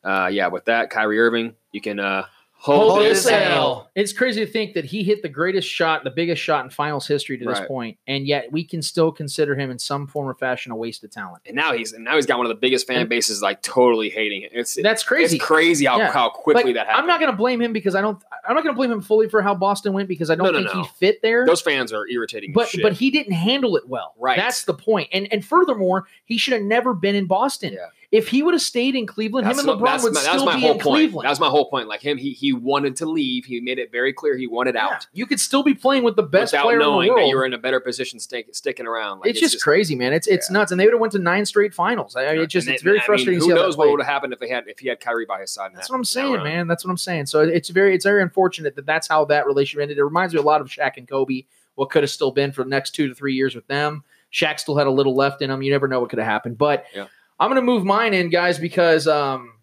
uh, 0.03 0.29
yeah, 0.31 0.47
with 0.47 0.65
that, 0.65 0.89
Kyrie 0.89 1.19
Irving, 1.19 1.55
you 1.71 1.81
can 1.81 1.99
uh, 1.99 2.25
hold, 2.65 2.91
Hold 2.93 3.01
this 3.05 3.23
his 3.23 3.31
L. 3.31 3.51
L. 3.53 3.91
It's 3.95 4.11
crazy 4.11 4.43
to 4.45 4.51
think 4.51 4.73
that 4.73 4.85
he 4.85 5.03
hit 5.03 5.21
the 5.21 5.29
greatest 5.29 5.67
shot, 5.69 6.03
the 6.03 6.09
biggest 6.09 6.41
shot 6.41 6.63
in 6.65 6.69
finals 6.71 7.07
history 7.07 7.37
to 7.37 7.45
this 7.45 7.59
Right. 7.59 7.67
point, 7.67 7.97
and 8.07 8.25
yet 8.27 8.51
we 8.51 8.63
can 8.63 8.81
still 8.81 9.11
consider 9.11 9.55
him 9.55 9.69
in 9.71 9.77
some 9.79 10.07
form 10.07 10.27
or 10.27 10.33
fashion 10.33 10.71
a 10.71 10.75
waste 10.75 11.03
of 11.03 11.11
talent. 11.11 11.43
And 11.45 11.55
now 11.55 11.73
he's 11.73 11.93
and 11.93 12.03
now 12.03 12.15
he's 12.15 12.25
got 12.25 12.37
one 12.37 12.45
of 12.45 12.49
the 12.49 12.55
biggest 12.59 12.87
fan 12.87 13.07
bases 13.07 13.41
like 13.41 13.61
totally 13.61 14.09
hating 14.09 14.41
it. 14.41 14.51
It's 14.53 14.77
That's 14.81 15.03
crazy. 15.03 15.35
It's 15.37 15.45
crazy 15.45 15.85
how, 15.85 15.97
Yeah. 15.97 16.11
how 16.11 16.29
quickly 16.29 16.63
Like, 16.65 16.73
that 16.75 16.87
happened. 16.87 17.01
I'm 17.03 17.07
not 17.07 17.19
going 17.19 17.31
to 17.31 17.37
blame 17.37 17.61
him 17.61 17.71
because 17.71 17.93
I 17.95 18.01
don't. 18.01 18.21
I'm 18.47 18.55
not 18.55 18.63
going 18.63 18.73
to 18.73 18.77
blame 18.77 18.91
him 18.91 19.01
fully 19.01 19.29
for 19.29 19.41
how 19.41 19.53
Boston 19.55 19.93
went 19.93 20.07
because 20.07 20.29
I 20.29 20.35
don't 20.35 20.45
No, 20.45 20.51
no, 20.51 20.59
think 20.63 20.73
no. 20.75 20.81
he 20.83 20.89
fit 20.99 21.21
there. 21.21 21.45
Those 21.45 21.61
fans 21.61 21.93
are 21.93 22.07
irritating. 22.07 22.51
but 22.53 22.67
shit. 22.69 22.81
but 22.81 22.93
he 22.93 23.11
didn't 23.11 23.33
handle 23.33 23.75
it 23.77 23.87
well. 23.87 24.13
Right. 24.19 24.37
That's 24.37 24.63
the 24.65 24.73
point. 24.73 25.09
And 25.13 25.31
and 25.31 25.45
furthermore, 25.45 26.07
he 26.25 26.37
should 26.37 26.53
have 26.53 26.63
never 26.63 26.93
been 26.93 27.15
in 27.15 27.25
Boston. 27.27 27.73
Yeah. 27.73 27.85
If 28.15 28.29
he 28.29 28.41
would 28.43 28.53
have 28.53 28.61
stayed 28.61 28.95
in 28.95 29.05
Cleveland, 29.05 29.45
That's 29.47 29.61
him 29.61 29.69
and 29.69 29.79
LeBron 29.79 30.03
would 30.03 30.13
my, 30.13 30.19
still 30.21 30.45
be 30.45 30.51
whole 30.61 30.71
in 30.71 30.79
point. 30.79 30.81
Cleveland. 30.81 31.25
That 31.25 31.29
was 31.29 31.39
my 31.39 31.49
whole 31.49 31.69
point. 31.69 31.87
Like 31.87 32.01
him, 32.01 32.17
he 32.17 32.31
he 32.31 32.53
wanted 32.53 32.95
to 32.97 33.05
leave. 33.05 33.45
He 33.45 33.59
made 33.61 33.77
it 33.79 33.91
very 33.91 34.13
clear 34.13 34.37
he 34.37 34.47
wanted 34.47 34.75
Yeah. 34.75 34.85
out 34.87 35.07
You 35.13 35.25
could 35.25 35.39
still 35.39 35.63
be 35.63 35.73
playing 35.73 36.03
with 36.03 36.15
the 36.15 36.23
best 36.23 36.53
without 36.53 36.63
player 36.63 36.79
knowing 36.79 37.07
in 37.07 37.13
the 37.13 37.15
that 37.15 37.21
world. 37.21 37.29
you 37.29 37.35
were 37.37 37.45
in 37.45 37.53
a 37.53 37.57
better 37.57 37.79
position 37.79 38.19
stick, 38.19 38.47
sticking 38.53 38.87
around. 38.87 39.19
Like, 39.19 39.29
it's, 39.31 39.39
just, 39.39 39.61
crazy, 39.61 39.95
man. 39.95 40.13
It's 40.13 40.27
it's 40.27 40.49
Yeah. 40.49 40.53
nuts, 40.59 40.71
and 40.71 40.79
they 40.79 40.85
would 40.85 40.93
have 40.93 41.01
went 41.01 41.13
to 41.13 41.19
nine 41.19 41.45
straight 41.45 41.73
finals. 41.73 42.15
I, 42.15 42.23
it 42.23 42.47
just 42.47 42.67
And 42.67 42.73
it's 42.75 42.81
it- 42.81 42.85
very 42.85 42.97
I 42.97 43.01
mean, 43.01 43.05
frustrating. 43.05 43.39
to 43.41 43.45
who 43.45 43.51
see 43.51 43.55
knows 43.55 43.77
what 43.77 43.89
would 43.89 43.99
have 43.99 44.07
happened 44.07 44.33
if 44.33 44.39
they 44.39 44.49
had 44.49 44.63
if 44.67 44.79
he 44.79 44.87
had 44.87 44.99
Kyrie 44.99 45.25
by 45.25 45.41
his 45.41 45.51
side? 45.51 45.71
That's 45.73 45.87
that- 45.87 45.93
what 45.93 45.97
I'm 45.97 45.99
in 45.99 46.01
that 46.03 46.07
saying, 46.07 46.43
man. 46.55 46.67
That's 46.67 46.85
what 46.85 46.91
I'm 46.91 46.97
saying. 46.97 47.25
So 47.27 47.41
it's 47.41 47.69
very 47.69 47.93
it's 47.95 48.05
very 48.05 48.21
unfortunate 48.21 48.75
that 48.75 48.85
that's 48.85 49.07
how 49.07 49.25
that 49.25 49.45
relationship 49.45 49.81
ended. 49.83 49.97
It 49.97 50.03
reminds 50.03 50.33
me 50.33 50.39
a 50.39 50.43
lot 50.43 50.61
of 50.61 50.67
Shaq 50.67 50.97
and 50.97 51.07
Kobe. 51.07 51.43
What 51.75 51.89
could 51.89 52.03
have 52.03 52.09
still 52.09 52.31
been 52.31 52.51
for 52.53 52.63
the 52.63 52.69
next 52.69 52.91
two 52.91 53.07
to 53.09 53.13
three 53.13 53.33
years 53.33 53.53
with 53.55 53.67
them. 53.67 54.03
Shaq 54.31 54.59
still 54.59 54.77
had 54.77 54.87
a 54.87 54.91
little 54.91 55.15
left 55.15 55.41
in 55.41 55.49
him. 55.51 55.61
You 55.61 55.71
never 55.71 55.87
know 55.87 55.99
what 56.01 56.09
could 56.09 56.19
have 56.19 56.27
happened. 56.27 56.57
But 56.57 56.85
Yeah. 56.95 57.07
I'm 57.39 57.49
going 57.49 57.61
to 57.61 57.65
move 57.65 57.83
mine 57.83 58.13
in, 58.13 58.29
guys, 58.29 58.57
because 58.57 59.07
um, 59.07 59.53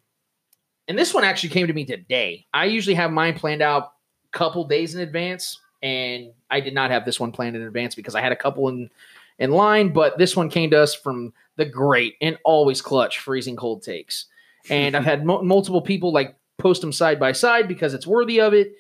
and 0.89 0.99
this 0.99 1.15
one 1.15 1.25
actually 1.25 1.51
came 1.51 1.67
to 1.67 1.73
me 1.73 1.85
today. 1.85 2.47
I 2.53 2.67
usually 2.67 2.95
have 2.95 3.11
mine 3.11 3.35
planned 3.35 3.63
out 3.63 3.93
a 4.33 4.37
couple 4.37 4.65
days 4.65 4.95
in 4.95 5.01
advance, 5.01 5.59
and 5.83 6.33
I 6.51 6.61
did 6.61 6.75
not 6.75 6.91
have 6.91 7.05
this 7.05 7.19
one 7.19 7.33
planned 7.33 7.57
in 7.57 7.63
advance 7.63 7.95
because 7.95 8.15
I 8.15 8.21
had 8.21 8.33
a 8.33 8.37
couple 8.37 8.69
in 8.69 8.91
in 9.39 9.53
line. 9.53 9.93
But 9.93 10.19
this 10.19 10.37
one 10.37 10.51
came 10.51 10.71
to 10.71 10.81
us 10.81 10.95
from 10.95 11.33
the 11.57 11.65
great 11.65 12.17
and 12.21 12.39
always 12.45 12.83
clutch 12.83 13.21
freezing 13.21 13.57
cold 13.57 13.83
takes, 13.83 14.27
and 14.69 14.97
I've 14.97 15.05
had 15.05 15.25
mo- 15.27 15.43
multiple 15.43 15.83
people 15.83 16.13
like 16.13 16.37
post 16.59 16.81
them 16.81 16.93
side 16.93 17.19
by 17.19 17.33
side 17.33 17.69
because 17.69 17.95
it's 17.95 18.07
worthy 18.07 18.41
of 18.41 18.53
it. 18.53 18.73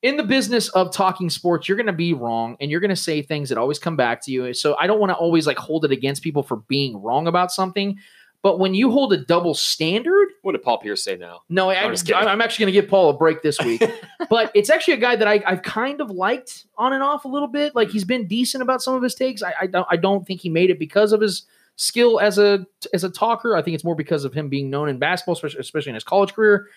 In 0.00 0.16
the 0.16 0.22
business 0.22 0.68
of 0.68 0.92
talking 0.92 1.28
sports, 1.28 1.68
you're 1.68 1.76
going 1.76 1.86
to 1.86 1.92
be 1.92 2.12
wrong 2.12 2.56
and 2.60 2.70
you're 2.70 2.78
going 2.78 2.90
to 2.90 2.94
say 2.94 3.20
things 3.20 3.48
that 3.48 3.58
always 3.58 3.80
come 3.80 3.96
back 3.96 4.22
to 4.26 4.30
you. 4.30 4.54
So 4.54 4.76
I 4.76 4.86
don't 4.86 5.00
want 5.00 5.10
to 5.10 5.16
always 5.16 5.44
like 5.44 5.58
hold 5.58 5.84
it 5.84 5.90
against 5.90 6.22
people 6.22 6.44
for 6.44 6.58
being 6.68 7.02
wrong 7.02 7.26
about 7.26 7.50
something. 7.50 7.98
But 8.42 8.60
when 8.60 8.72
you 8.72 8.90
hold 8.90 9.12
a 9.12 9.16
double 9.16 9.52
standard, 9.52 10.28
What 10.42 10.52
did 10.52 10.62
Paul 10.62 10.78
Pierce 10.78 11.02
say 11.02 11.16
now? 11.16 11.42
no, 11.48 11.70
I, 11.70 11.82
I'm 11.84 11.90
just. 11.90 12.12
I'm 12.12 12.40
actually 12.40 12.64
going 12.64 12.74
to 12.74 12.80
give 12.80 12.88
Paul 12.90 13.10
a 13.10 13.12
break 13.12 13.42
this 13.42 13.58
week. 13.60 13.82
but 14.30 14.52
it's 14.54 14.70
actually 14.70 14.94
a 14.94 14.98
guy 14.98 15.16
that 15.16 15.26
I, 15.26 15.42
I've 15.44 15.62
kind 15.62 16.00
of 16.00 16.10
liked 16.10 16.66
on 16.76 16.92
and 16.92 17.02
off 17.02 17.24
a 17.24 17.28
little 17.28 17.48
bit. 17.48 17.74
Like 17.74 17.88
mm. 17.88 17.92
he's 17.92 18.04
been 18.04 18.28
decent 18.28 18.62
about 18.62 18.80
some 18.80 18.94
of 18.94 19.02
his 19.02 19.14
takes. 19.14 19.42
I, 19.42 19.54
I 19.62 19.66
don't 19.66 19.86
I 19.90 19.96
don't 19.96 20.26
think 20.26 20.40
he 20.40 20.48
made 20.50 20.70
it 20.70 20.78
because 20.78 21.12
of 21.12 21.20
his 21.20 21.42
skill 21.76 22.20
as 22.20 22.38
a 22.38 22.64
as 22.94 23.02
a 23.04 23.10
talker. 23.10 23.56
I 23.56 23.62
think 23.62 23.74
it's 23.74 23.84
more 23.84 23.96
because 23.96 24.24
of 24.24 24.32
him 24.34 24.48
being 24.48 24.70
known 24.70 24.88
in 24.88 24.98
basketball, 24.98 25.34
especially, 25.34 25.60
especially 25.60 25.90
in 25.90 25.94
his 25.94 26.04
college 26.04 26.32
career. 26.32 26.68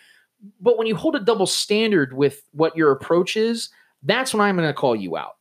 But 0.60 0.80
when 0.80 0.88
you 0.88 0.96
hold 0.96 1.16
a 1.16 1.20
double 1.20 1.46
standard 1.46 2.14
with 2.14 2.42
what 2.54 2.76
your 2.76 2.92
approach 2.92 3.38
is, 3.38 3.70
that's 4.02 4.34
when 4.34 4.42
I'm 4.42 4.56
going 4.58 4.68
to 4.68 4.74
call 4.74 4.96
you 4.96 5.16
out. 5.16 5.36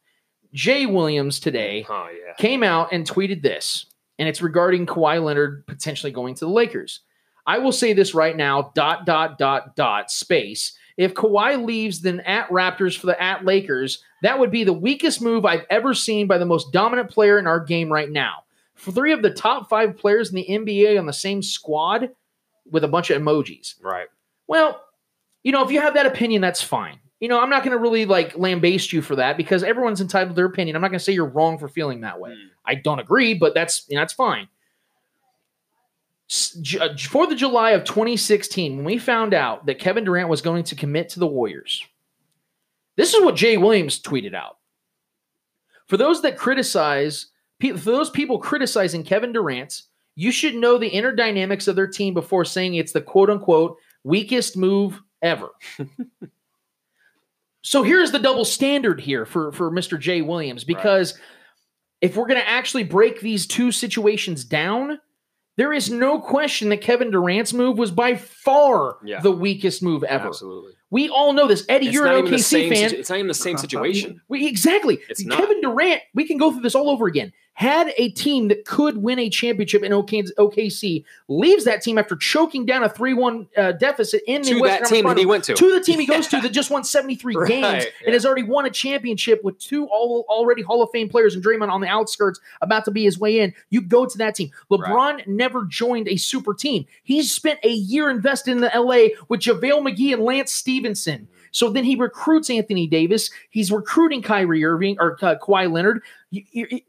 Jay 0.52 0.84
Williams 0.84 1.40
today 1.40 1.86
Oh 1.88 2.08
yeah. 2.12 2.34
came 2.34 2.62
out 2.62 2.88
and 2.92 3.08
tweeted 3.08 3.40
this, 3.40 3.86
and 4.20 4.28
it's 4.28 4.42
regarding 4.42 4.84
Kawhi 4.84 5.24
Leonard 5.24 5.66
potentially 5.66 6.12
going 6.12 6.34
to 6.34 6.44
the 6.44 6.50
Lakers. 6.50 7.00
I 7.46 7.58
will 7.58 7.72
say 7.72 7.94
this 7.94 8.14
right 8.14 8.36
now: 8.36 8.70
dot 8.74 9.06
dot 9.06 9.38
dot 9.38 9.74
dot 9.74 10.10
space. 10.10 10.76
If 10.98 11.14
Kawhi 11.14 11.64
leaves, 11.64 12.02
then 12.02 12.20
at 12.20 12.50
Raptors 12.50 12.96
for 12.96 13.06
the 13.06 13.20
at 13.20 13.46
Lakers, 13.46 14.04
that 14.22 14.38
would 14.38 14.50
be 14.50 14.62
the 14.62 14.74
weakest 14.74 15.22
move 15.22 15.46
I've 15.46 15.64
ever 15.70 15.94
seen 15.94 16.26
by 16.26 16.36
the 16.36 16.44
most 16.44 16.70
dominant 16.70 17.10
player 17.10 17.38
in 17.38 17.46
our 17.46 17.58
game 17.58 17.90
right 17.90 18.10
now. 18.10 18.44
For 18.74 18.92
three 18.92 19.12
of 19.12 19.22
the 19.22 19.30
top 19.30 19.70
five 19.70 19.96
players 19.96 20.28
in 20.28 20.36
the 20.36 20.46
NBA 20.48 20.98
on 20.98 21.06
the 21.06 21.12
same 21.14 21.42
squad 21.42 22.10
with 22.70 22.84
a 22.84 22.88
bunch 22.88 23.08
of 23.08 23.20
emojis. 23.20 23.74
Right. 23.82 24.08
Well, 24.46 24.84
you 25.42 25.52
know, 25.52 25.64
if 25.64 25.70
you 25.70 25.80
have 25.80 25.94
that 25.94 26.06
opinion, 26.06 26.42
that's 26.42 26.62
fine. 26.62 26.98
You 27.20 27.28
know, 27.28 27.38
I'm 27.38 27.50
not 27.50 27.62
going 27.62 27.76
to 27.76 27.78
really 27.78 28.06
like 28.06 28.34
lambaste 28.34 28.92
you 28.92 29.02
for 29.02 29.16
that 29.16 29.36
because 29.36 29.62
everyone's 29.62 30.00
entitled 30.00 30.30
to 30.30 30.34
their 30.34 30.46
opinion. 30.46 30.74
I'm 30.74 30.82
not 30.82 30.88
going 30.88 30.98
to 30.98 31.04
say 31.04 31.12
you're 31.12 31.26
wrong 31.26 31.58
for 31.58 31.68
feeling 31.68 32.00
that 32.00 32.18
way. 32.18 32.30
Mm. 32.30 32.48
I 32.64 32.74
don't 32.76 32.98
agree, 32.98 33.34
but 33.34 33.54
that's 33.54 33.84
you 33.88 33.96
know, 33.96 34.00
that's 34.02 34.14
fine. 34.14 34.48
Uh, 36.80 36.96
For 36.96 37.26
the 37.26 37.34
July 37.34 37.72
of 37.72 37.84
2016, 37.84 38.76
when 38.76 38.84
we 38.84 38.98
found 38.98 39.34
out 39.34 39.66
that 39.66 39.80
Kevin 39.80 40.04
Durant 40.04 40.28
was 40.28 40.42
going 40.42 40.64
to 40.64 40.76
commit 40.76 41.08
to 41.10 41.20
the 41.20 41.26
Warriors, 41.26 41.84
this 42.96 43.14
is 43.14 43.22
what 43.22 43.34
Jay 43.34 43.56
Williams 43.56 44.00
tweeted 44.00 44.34
out. 44.34 44.58
For 45.88 45.96
those 45.96 46.22
that 46.22 46.38
criticize, 46.38 47.26
for 47.60 47.72
those 47.74 48.10
people 48.10 48.38
criticizing 48.38 49.02
Kevin 49.02 49.32
Durant, 49.32 49.82
you 50.14 50.30
should 50.30 50.54
know 50.54 50.78
the 50.78 50.88
inner 50.88 51.12
dynamics 51.12 51.66
of 51.66 51.76
their 51.76 51.88
team 51.88 52.14
before 52.14 52.44
saying 52.44 52.74
it's 52.74 52.92
the 52.92 53.00
quote 53.00 53.28
unquote 53.28 53.76
weakest 54.04 54.56
move 54.56 55.02
ever. 55.22 55.48
so 57.62 57.82
here's 57.82 58.11
the 58.12 58.18
double 58.18 58.44
standard 58.44 59.00
here 59.00 59.24
for, 59.26 59.52
for 59.52 59.70
Mr. 59.70 59.98
Jay 59.98 60.22
Williams 60.22 60.64
because 60.64 61.18
if 62.00 62.16
we're 62.16 62.26
going 62.26 62.40
to 62.40 62.48
actually 62.48 62.84
break 62.84 63.20
these 63.20 63.46
two 63.46 63.70
situations 63.72 64.44
down, 64.44 64.98
there 65.56 65.72
is 65.72 65.90
no 65.90 66.18
question 66.20 66.70
that 66.70 66.80
Kevin 66.80 67.11
Durant's 67.11 67.52
move 67.52 67.76
was 67.76 67.90
by 67.90 68.14
far 68.16 68.96
Yeah. 69.04 69.20
the 69.20 69.32
weakest 69.32 69.82
move 69.82 70.02
ever. 70.04 70.28
Absolutely. 70.28 70.72
We 70.90 71.08
all 71.11 71.32
know 71.34 71.46
this. 71.46 71.64
Eddie, 71.68 71.86
It's 71.88 71.94
you're 71.94 72.06
an 72.06 72.24
OKC 72.26 72.68
fan. 72.68 72.88
situ- 72.88 73.00
it's 73.00 73.11
not 73.11 73.16
even 73.16 73.28
the 73.28 73.34
same 73.34 73.56
situation. 73.58 74.20
We, 74.28 74.46
exactly. 74.48 74.98
It's 75.08 75.24
not. 75.24 75.38
Kevin 75.38 75.61
Durant, 75.61 76.00
we 76.14 76.26
can 76.26 76.38
go 76.38 76.50
through 76.50 76.62
this 76.62 76.74
all 76.74 76.88
over 76.88 77.06
again. 77.06 77.32
Had 77.61 77.92
a 77.98 78.08
team 78.12 78.48
that 78.48 78.64
could 78.64 78.96
win 78.96 79.18
a 79.18 79.28
championship 79.28 79.82
in 79.82 79.92
OKC, 79.92 81.04
leaves 81.28 81.64
that 81.66 81.82
team 81.82 81.98
after 81.98 82.16
choking 82.16 82.64
down 82.64 82.82
a 82.82 82.88
3 82.88 83.12
1 83.12 83.48
uh, 83.54 83.72
deficit 83.72 84.22
in 84.26 84.40
the 84.40 84.48
To 84.52 84.61
Western 84.61 84.82
that 84.82 84.88
team 84.88 85.06
that 85.06 85.18
he 85.18 85.26
went 85.26 85.44
to. 85.44 85.52
to 85.54 85.72
the 85.74 85.80
team 85.84 86.00
he 86.00 86.06
goes 86.06 86.26
to 86.28 86.40
that 86.40 86.52
just 86.52 86.70
won 86.70 86.84
73 86.84 87.36
Right, 87.36 87.46
games 87.48 87.84
yeah. 87.84 87.90
and 88.06 88.14
has 88.14 88.24
already 88.24 88.44
won 88.44 88.64
a 88.64 88.70
championship 88.70 89.44
with 89.44 89.58
two 89.58 89.84
all, 89.88 90.24
already 90.30 90.62
Hall 90.62 90.82
of 90.82 90.88
Fame 90.90 91.11
players 91.11 91.34
and 91.34 91.44
Draymond 91.44 91.70
on 91.70 91.82
the 91.82 91.86
outskirts 91.86 92.40
about 92.62 92.86
to 92.86 92.90
be 92.90 93.04
his 93.04 93.18
way 93.18 93.40
in. 93.40 93.52
You 93.68 93.82
go 93.82 94.06
to 94.06 94.16
that 94.16 94.36
team. 94.36 94.50
LeBron 94.70 95.26
never 95.26 95.66
joined 95.66 96.08
a 96.08 96.16
super 96.16 96.54
team. 96.54 96.86
He's 97.04 97.30
spent 97.30 97.61
a 97.62 97.68
year 97.70 98.08
invested 98.08 98.52
in 98.52 98.62
the 98.62 98.70
LA 98.74 99.14
with 99.28 99.40
JaVale 99.40 99.86
McGee 99.86 100.14
and 100.14 100.22
Lance 100.22 100.50
Stephenson. 100.50 101.28
So 101.52 101.68
then 101.68 101.84
he 101.84 101.96
recruits 101.96 102.48
Anthony 102.48 102.86
Davis. 102.86 103.28
He's 103.50 103.70
recruiting 103.70 104.22
Kyrie 104.22 104.64
Irving 104.64 104.96
or 104.98 105.18
uh, 105.20 105.34
Kawhi 105.42 105.70
Leonard. 105.70 106.00
You- 106.30 106.44
you- 106.52 106.80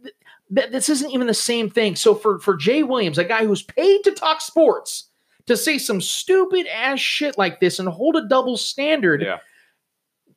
th- 0.56 0.72
this 0.72 0.89
isn't 0.89 1.12
even 1.12 1.28
the 1.28 1.34
same 1.34 1.70
thing. 1.70 1.95
So 1.95 2.16
for 2.16 2.39
for 2.39 2.56
Jay 2.56 2.84
Williams, 2.84 3.18
a 3.18 3.24
guy 3.24 3.45
who's 3.45 3.64
paid 3.64 4.04
to 4.04 4.12
talk 4.12 4.41
sports, 4.41 5.10
to 5.47 5.58
say 5.58 5.78
some 5.78 6.02
stupid 6.02 6.68
ass 6.68 6.99
shit 6.99 7.38
like 7.38 7.60
this 7.60 7.80
and 7.80 7.88
hold 7.89 8.16
a 8.16 8.28
double 8.28 8.58
standard. 8.58 9.22
Yeah. 9.22 9.38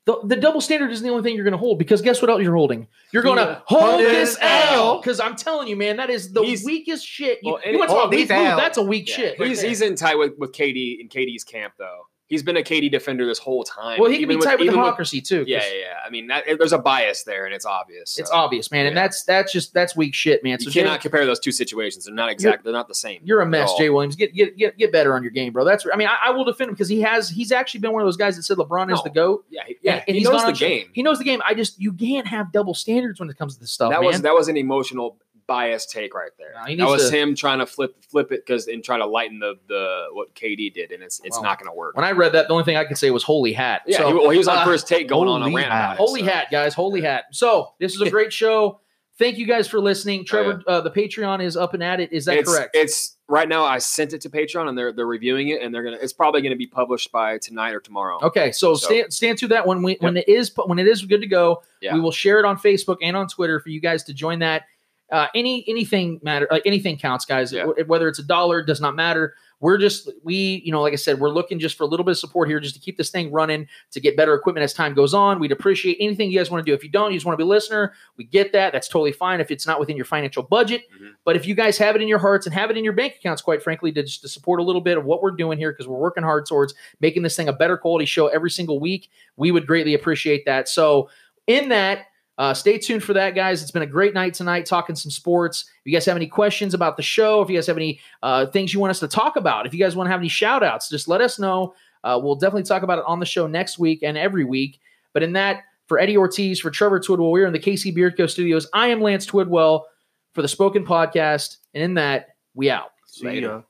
The, 0.07 0.21
the 0.23 0.37
double 0.37 0.61
standard 0.61 0.91
isn't 0.91 1.03
the 1.07 1.11
only 1.11 1.23
thing 1.23 1.35
you're 1.35 1.45
going 1.45 1.53
to 1.53 1.59
hold 1.59 1.79
because 1.79 2.03
guess 2.03 2.21
what 2.21 2.31
else 2.31 2.43
you're 2.43 2.55
holding? 2.55 2.89
You're 3.11 3.23
going 3.23 3.39
to 3.39 3.62
hold 3.65 4.01
this 4.01 4.37
L 4.39 4.99
because 5.01 5.19
I'm 5.19 5.35
telling 5.35 5.67
you, 5.67 5.77
man, 5.77 5.97
that 5.97 6.11
is 6.11 6.31
the 6.31 6.43
He's- 6.43 6.62
weakest 6.62 7.07
shit. 7.07 7.39
You, 7.43 7.53
Well, 7.55 7.62
you 7.65 7.79
want 7.79 7.89
to 7.89 7.95
talk 7.97 8.11
weak 8.11 8.29
move? 8.29 8.29
That's 8.29 8.77
a 8.77 8.83
weak 8.83 9.09
Yeah. 9.09 9.15
shit. 9.17 9.43
He's 9.43 9.61
there. 9.62 9.69
he's 9.71 9.81
in 9.81 9.97
tight 9.97 10.17
with, 10.17 10.33
with 10.37 10.53
KD 10.53 11.01
in 11.01 11.09
KD's 11.09 11.43
camp 11.45 11.73
though. 11.79 12.03
He's 12.27 12.43
been 12.43 12.57
a 12.57 12.62
KD 12.62 12.91
defender 12.91 13.27
this 13.27 13.39
whole 13.39 13.64
time. 13.64 14.01
well, 14.01 14.11
he 14.11 14.18
can 14.18 14.29
be 14.29 14.35
Even 14.35 14.47
tight 14.47 14.59
with 14.59 14.66
even 14.68 14.79
hypocrisy 14.81 15.20
too. 15.20 15.41
'cause 15.41 15.49
yeah, 15.49 15.59
yeah, 15.66 15.79
yeah. 15.81 15.95
I 16.07 16.09
mean, 16.09 16.27
that, 16.29 16.45
there's 16.59 16.72
a 16.72 16.79
bias 16.79 17.22
there, 17.25 17.45
and 17.45 17.55
it's 17.55 17.66
obvious. 17.66 18.18
It's 18.18 18.31
obvious, 18.31 18.70
man, 18.70 18.87
and 18.87 18.97
that's 18.97 19.25
that's 19.25 19.53
just 19.53 19.75
that's 19.75 19.95
weak 19.95 20.14
shit, 20.14 20.43
man. 20.43 20.59
So 20.59 20.66
you 20.68 20.72
cannot 20.72 21.01
Jay, 21.01 21.03
compare 21.03 21.27
those 21.27 21.39
two 21.39 21.53
situations. 21.53 22.07
They're 22.07 22.14
not 22.14 22.31
exactly. 22.31 22.62
They're 22.64 22.79
not 22.79 22.89
the 22.89 22.95
same. 22.95 23.20
you're 23.25 23.43
a 23.43 23.47
mess. 23.47 23.75
Jay 23.77 23.91
Williams. 23.91 24.16
Get 24.16 24.35
get 24.35 24.57
get 24.57 24.79
get 24.79 24.91
better 24.91 25.14
on 25.14 25.22
your 25.22 25.33
game, 25.33 25.53
bro. 25.53 25.64
That's 25.64 25.87
I 25.93 25.97
mean, 25.97 26.09
I, 26.09 26.16
I 26.29 26.31
will 26.31 26.45
defend 26.45 26.70
him 26.70 26.75
because 26.75 26.89
he 26.89 27.03
has 27.03 27.29
he's 27.29 27.53
actually 27.53 27.81
been 27.81 27.93
one 27.93 28.01
of 28.01 28.07
those 28.07 28.16
guys 28.16 28.37
that 28.37 28.43
said 28.45 28.57
LeBron 28.57 28.91
is 28.91 28.97
No. 28.99 29.03
the 29.05 29.11
goat. 29.11 29.45
Yeah, 29.51 29.62
he, 29.66 29.77
yeah. 29.83 29.93
And- 29.97 30.05
and 30.09 30.16
he 30.16 30.22
knows 30.25 30.45
the 30.45 30.53
game. 30.53 30.87
He 30.95 31.03
knows 31.03 31.18
the 31.18 31.25
game. 31.25 31.43
I 31.47 31.53
just 31.55 31.79
you 31.81 31.93
can't 31.93 32.27
have 32.27 32.53
double 32.53 32.72
standards 32.75 33.20
when 33.20 33.29
it 33.29 33.37
comes 33.37 33.55
to 33.55 33.61
this 33.61 33.70
stuff, 33.70 33.91
that 33.91 34.01
man. 34.01 34.07
was 34.07 34.22
that 34.22 34.35
was 34.35 34.49
an 34.49 34.57
emotional 34.57 35.18
biased 35.47 35.90
take 35.90 36.14
right 36.14 36.30
there. 36.38 36.53
No, 36.57 36.64
he 36.64 36.76
that 36.76 36.86
was 36.86 37.11
to- 37.11 37.16
him 37.16 37.34
trying 37.34 37.59
to 37.59 37.66
flip 37.66 37.95
flip 38.11 38.32
it 38.32 38.45
because 38.47 38.66
and 38.68 38.82
try 38.82 38.99
to 38.99 39.07
lighten 39.07 39.38
the 39.38 39.55
the 39.68 40.07
what 40.12 40.34
KD 40.34 40.72
did, 40.72 40.90
and 40.92 41.03
it's 41.03 41.20
it's 41.24 41.36
Well, 41.36 41.42
not 41.45 41.59
going 41.59 41.70
to 41.70 41.76
work. 41.76 41.97
When 41.97 42.05
I 42.05 42.12
read 42.12 42.32
that, 42.32 42.49
the 42.49 42.53
only 42.55 42.64
thing 42.64 42.76
I 42.76 42.84
could 42.84 42.99
say 42.99 43.11
was 43.11 43.22
"Holy 43.22 43.53
hat." 43.53 43.82
yeah, 43.86 43.99
So, 43.99 44.09
he, 44.09 44.14
well, 44.14 44.30
he 44.30 44.38
was 44.38 44.49
on 44.49 44.59
uh, 44.59 44.64
first 44.66 44.88
take 44.88 45.09
going 45.09 45.28
on 45.28 45.42
a 45.42 45.45
holy 45.45 45.57
rant. 45.57 45.72
hat. 45.72 45.78
about 45.84 45.92
it, 45.95 45.99
Holy 45.99 46.20
so. 46.20 46.26
hat, 46.26 46.47
guys! 46.51 46.74
Holy 46.74 47.01
hat. 47.01 47.24
So 47.32 47.72
this 47.78 47.95
is 47.95 48.01
a 48.01 48.11
great 48.16 48.32
show. 48.32 48.80
Thank 49.16 49.38
you 49.38 49.47
guys 49.47 49.68
for 49.68 49.78
listening. 49.78 50.24
Trevor, 50.24 50.61
uh, 50.66 50.80
the 50.80 50.90
Patreon 50.90 51.40
is 51.40 51.57
up 51.57 51.72
and 51.72 51.84
at 51.84 52.01
it. 52.01 52.12
Is 52.12 52.24
that 52.24 52.36
Oh, 52.36 52.40
it's, 52.40 52.53
correct? 52.53 52.70
It's 52.74 53.16
right 53.28 53.49
now. 53.49 53.64
I 53.64 53.78
sent 53.78 54.12
it 54.12 54.20
to 54.22 54.28
Patreon, 54.28 54.68
and 54.68 54.76
they're 54.76 54.92
they're 54.92 55.07
reviewing 55.07 55.51
it, 55.51 55.62
and 55.62 55.72
they're 55.72 55.84
gonna. 55.84 55.99
It's 56.03 56.12
probably 56.12 56.40
going 56.42 56.51
to 56.51 56.57
be 56.59 56.66
published 56.66 57.12
by 57.12 57.38
tonight 57.38 57.74
or 57.74 57.80
tomorrow. 57.80 58.18
Okay, 58.20 58.51
so, 58.51 58.74
So- 58.74 58.86
stand 58.88 59.12
stand 59.12 59.38
to 59.38 59.47
that 59.49 59.68
when 59.68 59.84
we 59.84 59.99
when 60.01 60.16
it 60.16 60.28
is 60.28 60.51
when 60.66 60.80
it 60.80 60.88
is 60.88 61.03
good 61.03 61.20
to 61.20 61.28
go. 61.28 61.62
Yeah. 61.80 61.95
We 61.95 62.01
will 62.01 62.11
share 62.11 62.40
it 62.40 62.45
on 62.45 62.59
Facebook 62.59 62.97
and 63.03 63.16
on 63.16 63.28
Twitter 63.28 63.61
for 63.61 63.68
you 63.68 63.80
guys 63.80 64.03
to 64.05 64.14
join 64.14 64.40
that. 64.40 64.64
Uh, 65.13 65.27
any 65.35 65.65
anything 65.69 66.19
matter 66.23 66.49
like 66.51 66.63
anything 66.65 66.97
counts, 66.97 67.25
guys. 67.27 67.53
Yeah. 67.53 67.67
Whether 67.87 68.09
it's 68.09 68.19
a 68.19 68.23
dollar 68.25 68.63
does 68.63 68.81
not 68.81 68.97
matter. 68.97 69.35
We're 69.61 69.79
just 69.79 70.11
we 70.25 70.63
you 70.65 70.73
know 70.73 70.81
like 70.81 70.93
I 70.95 70.97
said 70.97 71.21
we're 71.21 71.29
looking 71.31 71.59
just 71.59 71.77
for 71.77 71.85
a 71.85 71.87
little 71.87 72.05
bit 72.05 72.13
of 72.13 72.19
support 72.19 72.49
here 72.49 72.59
just 72.59 72.75
to 72.75 72.81
keep 72.81 72.97
this 72.97 73.11
thing 73.11 73.31
running 73.31 73.67
to 73.93 74.01
get 74.01 74.17
better 74.17 74.35
equipment 74.35 74.65
as 74.65 74.73
time 74.73 74.95
goes 74.95 75.13
on. 75.15 75.41
We'd 75.41 75.53
appreciate 75.53 75.99
anything 76.01 76.31
you 76.31 76.39
guys 76.39 76.51
want 76.51 76.65
to 76.65 76.71
do. 76.71 76.75
If 76.75 76.83
you 76.83 76.91
don't, 76.91 77.13
you 77.13 77.17
just 77.19 77.27
want 77.27 77.35
to 77.35 77.45
be 77.45 77.47
a 77.47 77.51
listener. 77.51 77.93
We 78.17 78.25
get 78.25 78.53
that. 78.53 78.73
That's 78.73 78.89
totally 78.89 79.13
fine 79.13 79.41
if 79.41 79.51
it's 79.51 79.67
not 79.67 79.79
within 79.79 79.95
your 79.97 80.07
financial 80.07 80.43
budget. 80.43 80.83
Mhm. 81.01 81.11
But 81.25 81.37
if 81.37 81.47
you 81.47 81.55
guys 81.55 81.77
have 81.79 81.95
it 81.97 82.03
in 82.03 82.09
your 82.09 82.19
hearts 82.19 82.47
and 82.47 82.55
have 82.55 82.71
it 82.71 82.77
in 82.79 82.83
your 82.83 82.95
bank 82.95 83.17
accounts, 83.17 83.43
quite 83.43 83.63
frankly, 83.63 83.93
to 83.93 84.03
just 84.03 84.23
to 84.23 84.29
support 84.29 84.59
a 84.59 84.63
little 84.63 84.83
bit 84.83 84.97
of 84.99 85.05
what 85.05 85.23
we're 85.23 85.31
doing 85.33 85.59
here 85.59 85.71
because 85.71 85.87
we're 85.87 85.99
working 85.99 86.25
hard 86.25 86.47
towards 86.47 86.75
making 87.01 87.23
this 87.23 87.37
thing 87.37 87.49
a 87.49 87.53
better 87.53 87.77
quality 87.77 88.07
show 88.07 88.27
every 88.29 88.51
single 88.51 88.81
week, 88.81 89.11
we 89.37 89.51
would 89.51 89.67
greatly 89.67 89.95
appreciate 89.95 90.45
that. 90.47 90.69
So, 90.69 91.09
in 91.47 91.69
that, 91.69 92.07
uh, 92.37 92.53
stay 92.53 92.78
tuned 92.78 93.03
for 93.03 93.12
that, 93.12 93.35
guys. 93.35 93.62
It's 93.62 93.70
been 93.70 93.82
a 93.82 93.87
great 93.87 94.14
night 94.14 94.35
tonight 94.35 94.66
talking 94.66 94.97
some 94.97 95.11
sports. 95.11 95.66
If 95.80 95.87
you 95.87 95.93
guys 95.93 96.05
have 96.07 96.16
any 96.16 96.26
questions 96.26 96.74
about 96.74 96.97
the 96.97 97.03
show, 97.03 97.43
if 97.43 97.49
you 97.49 97.57
guys 97.57 97.66
have 97.66 97.76
any 97.76 98.01
uh, 98.22 98.47
things 98.47 98.74
you 98.74 98.80
want 98.80 98.91
us 98.91 99.01
to 99.01 99.09
talk 99.09 99.37
about, 99.37 99.66
if 99.66 99.72
you 99.72 99.78
guys 99.78 99.95
want 99.95 100.09
to 100.09 100.11
have 100.11 100.20
any 100.20 100.28
shout 100.28 100.62
outs, 100.62 100.89
just 100.89 101.07
let 101.07 101.20
us 101.20 101.39
know. 101.39 101.74
Uh, 102.03 102.18
we'll 102.22 102.35
definitely 102.35 102.64
talk 102.64 102.82
about 102.82 102.99
it 102.99 103.05
on 103.07 103.20
the 103.20 103.26
show 103.26 103.47
next 103.47 103.78
week 103.78 104.03
and 104.03 104.18
every 104.18 104.45
week. 104.45 104.80
But 105.12 105.22
in 105.22 105.32
that, 105.35 105.62
for 105.87 105.99
Eddie 105.99 106.16
Ortiz, 106.16 106.61
for 106.61 106.70
Trevor 106.70 106.99
Twidwell, 106.99 107.30
we're 107.30 107.47
in 107.47 107.53
the 107.53 107.59
KC 107.59 107.97
Beardco 107.97 108.28
studios. 108.28 108.66
I 108.72 108.89
am 108.89 109.01
Lance 109.01 109.26
Twidwell 109.26 109.85
for 110.32 110.43
the 110.43 110.49
Spoken 110.49 110.85
Podcast. 110.85 111.59
And 111.72 111.85
in 111.85 111.95
that, 111.95 112.37
we 112.55 112.68
out. 112.70 112.91
See 113.07 113.41
ya. 113.41 113.62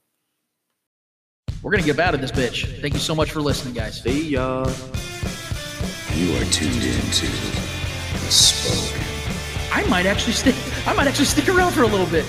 We're 1.63 1.71
going 1.71 1.83
to 1.83 1.87
get 1.87 1.99
out 1.99 2.15
of 2.15 2.21
this 2.21 2.33
bitch. 2.33 2.81
Thank 2.81 2.95
you 2.95 3.01
so 3.01 3.15
much 3.15 3.31
for 3.31 3.41
listening, 3.41 3.75
guys. 3.75 4.03
See 4.03 4.31
ya. 4.31 4.65
You 6.15 6.37
are 6.37 6.45
tuned 6.51 6.83
into 6.83 7.27
the 7.27 7.64
spoken. 8.35 9.03
I 9.73 9.87
might 9.89 10.07
actually 10.07 10.33
stick. 10.33 10.57
I 10.87 10.93
might 10.93 11.07
actually 11.07 11.27
stick 11.27 11.49
around 11.49 11.73
for 11.73 11.83
a 11.83 11.87
little 11.87 12.07
bit. 12.07 12.25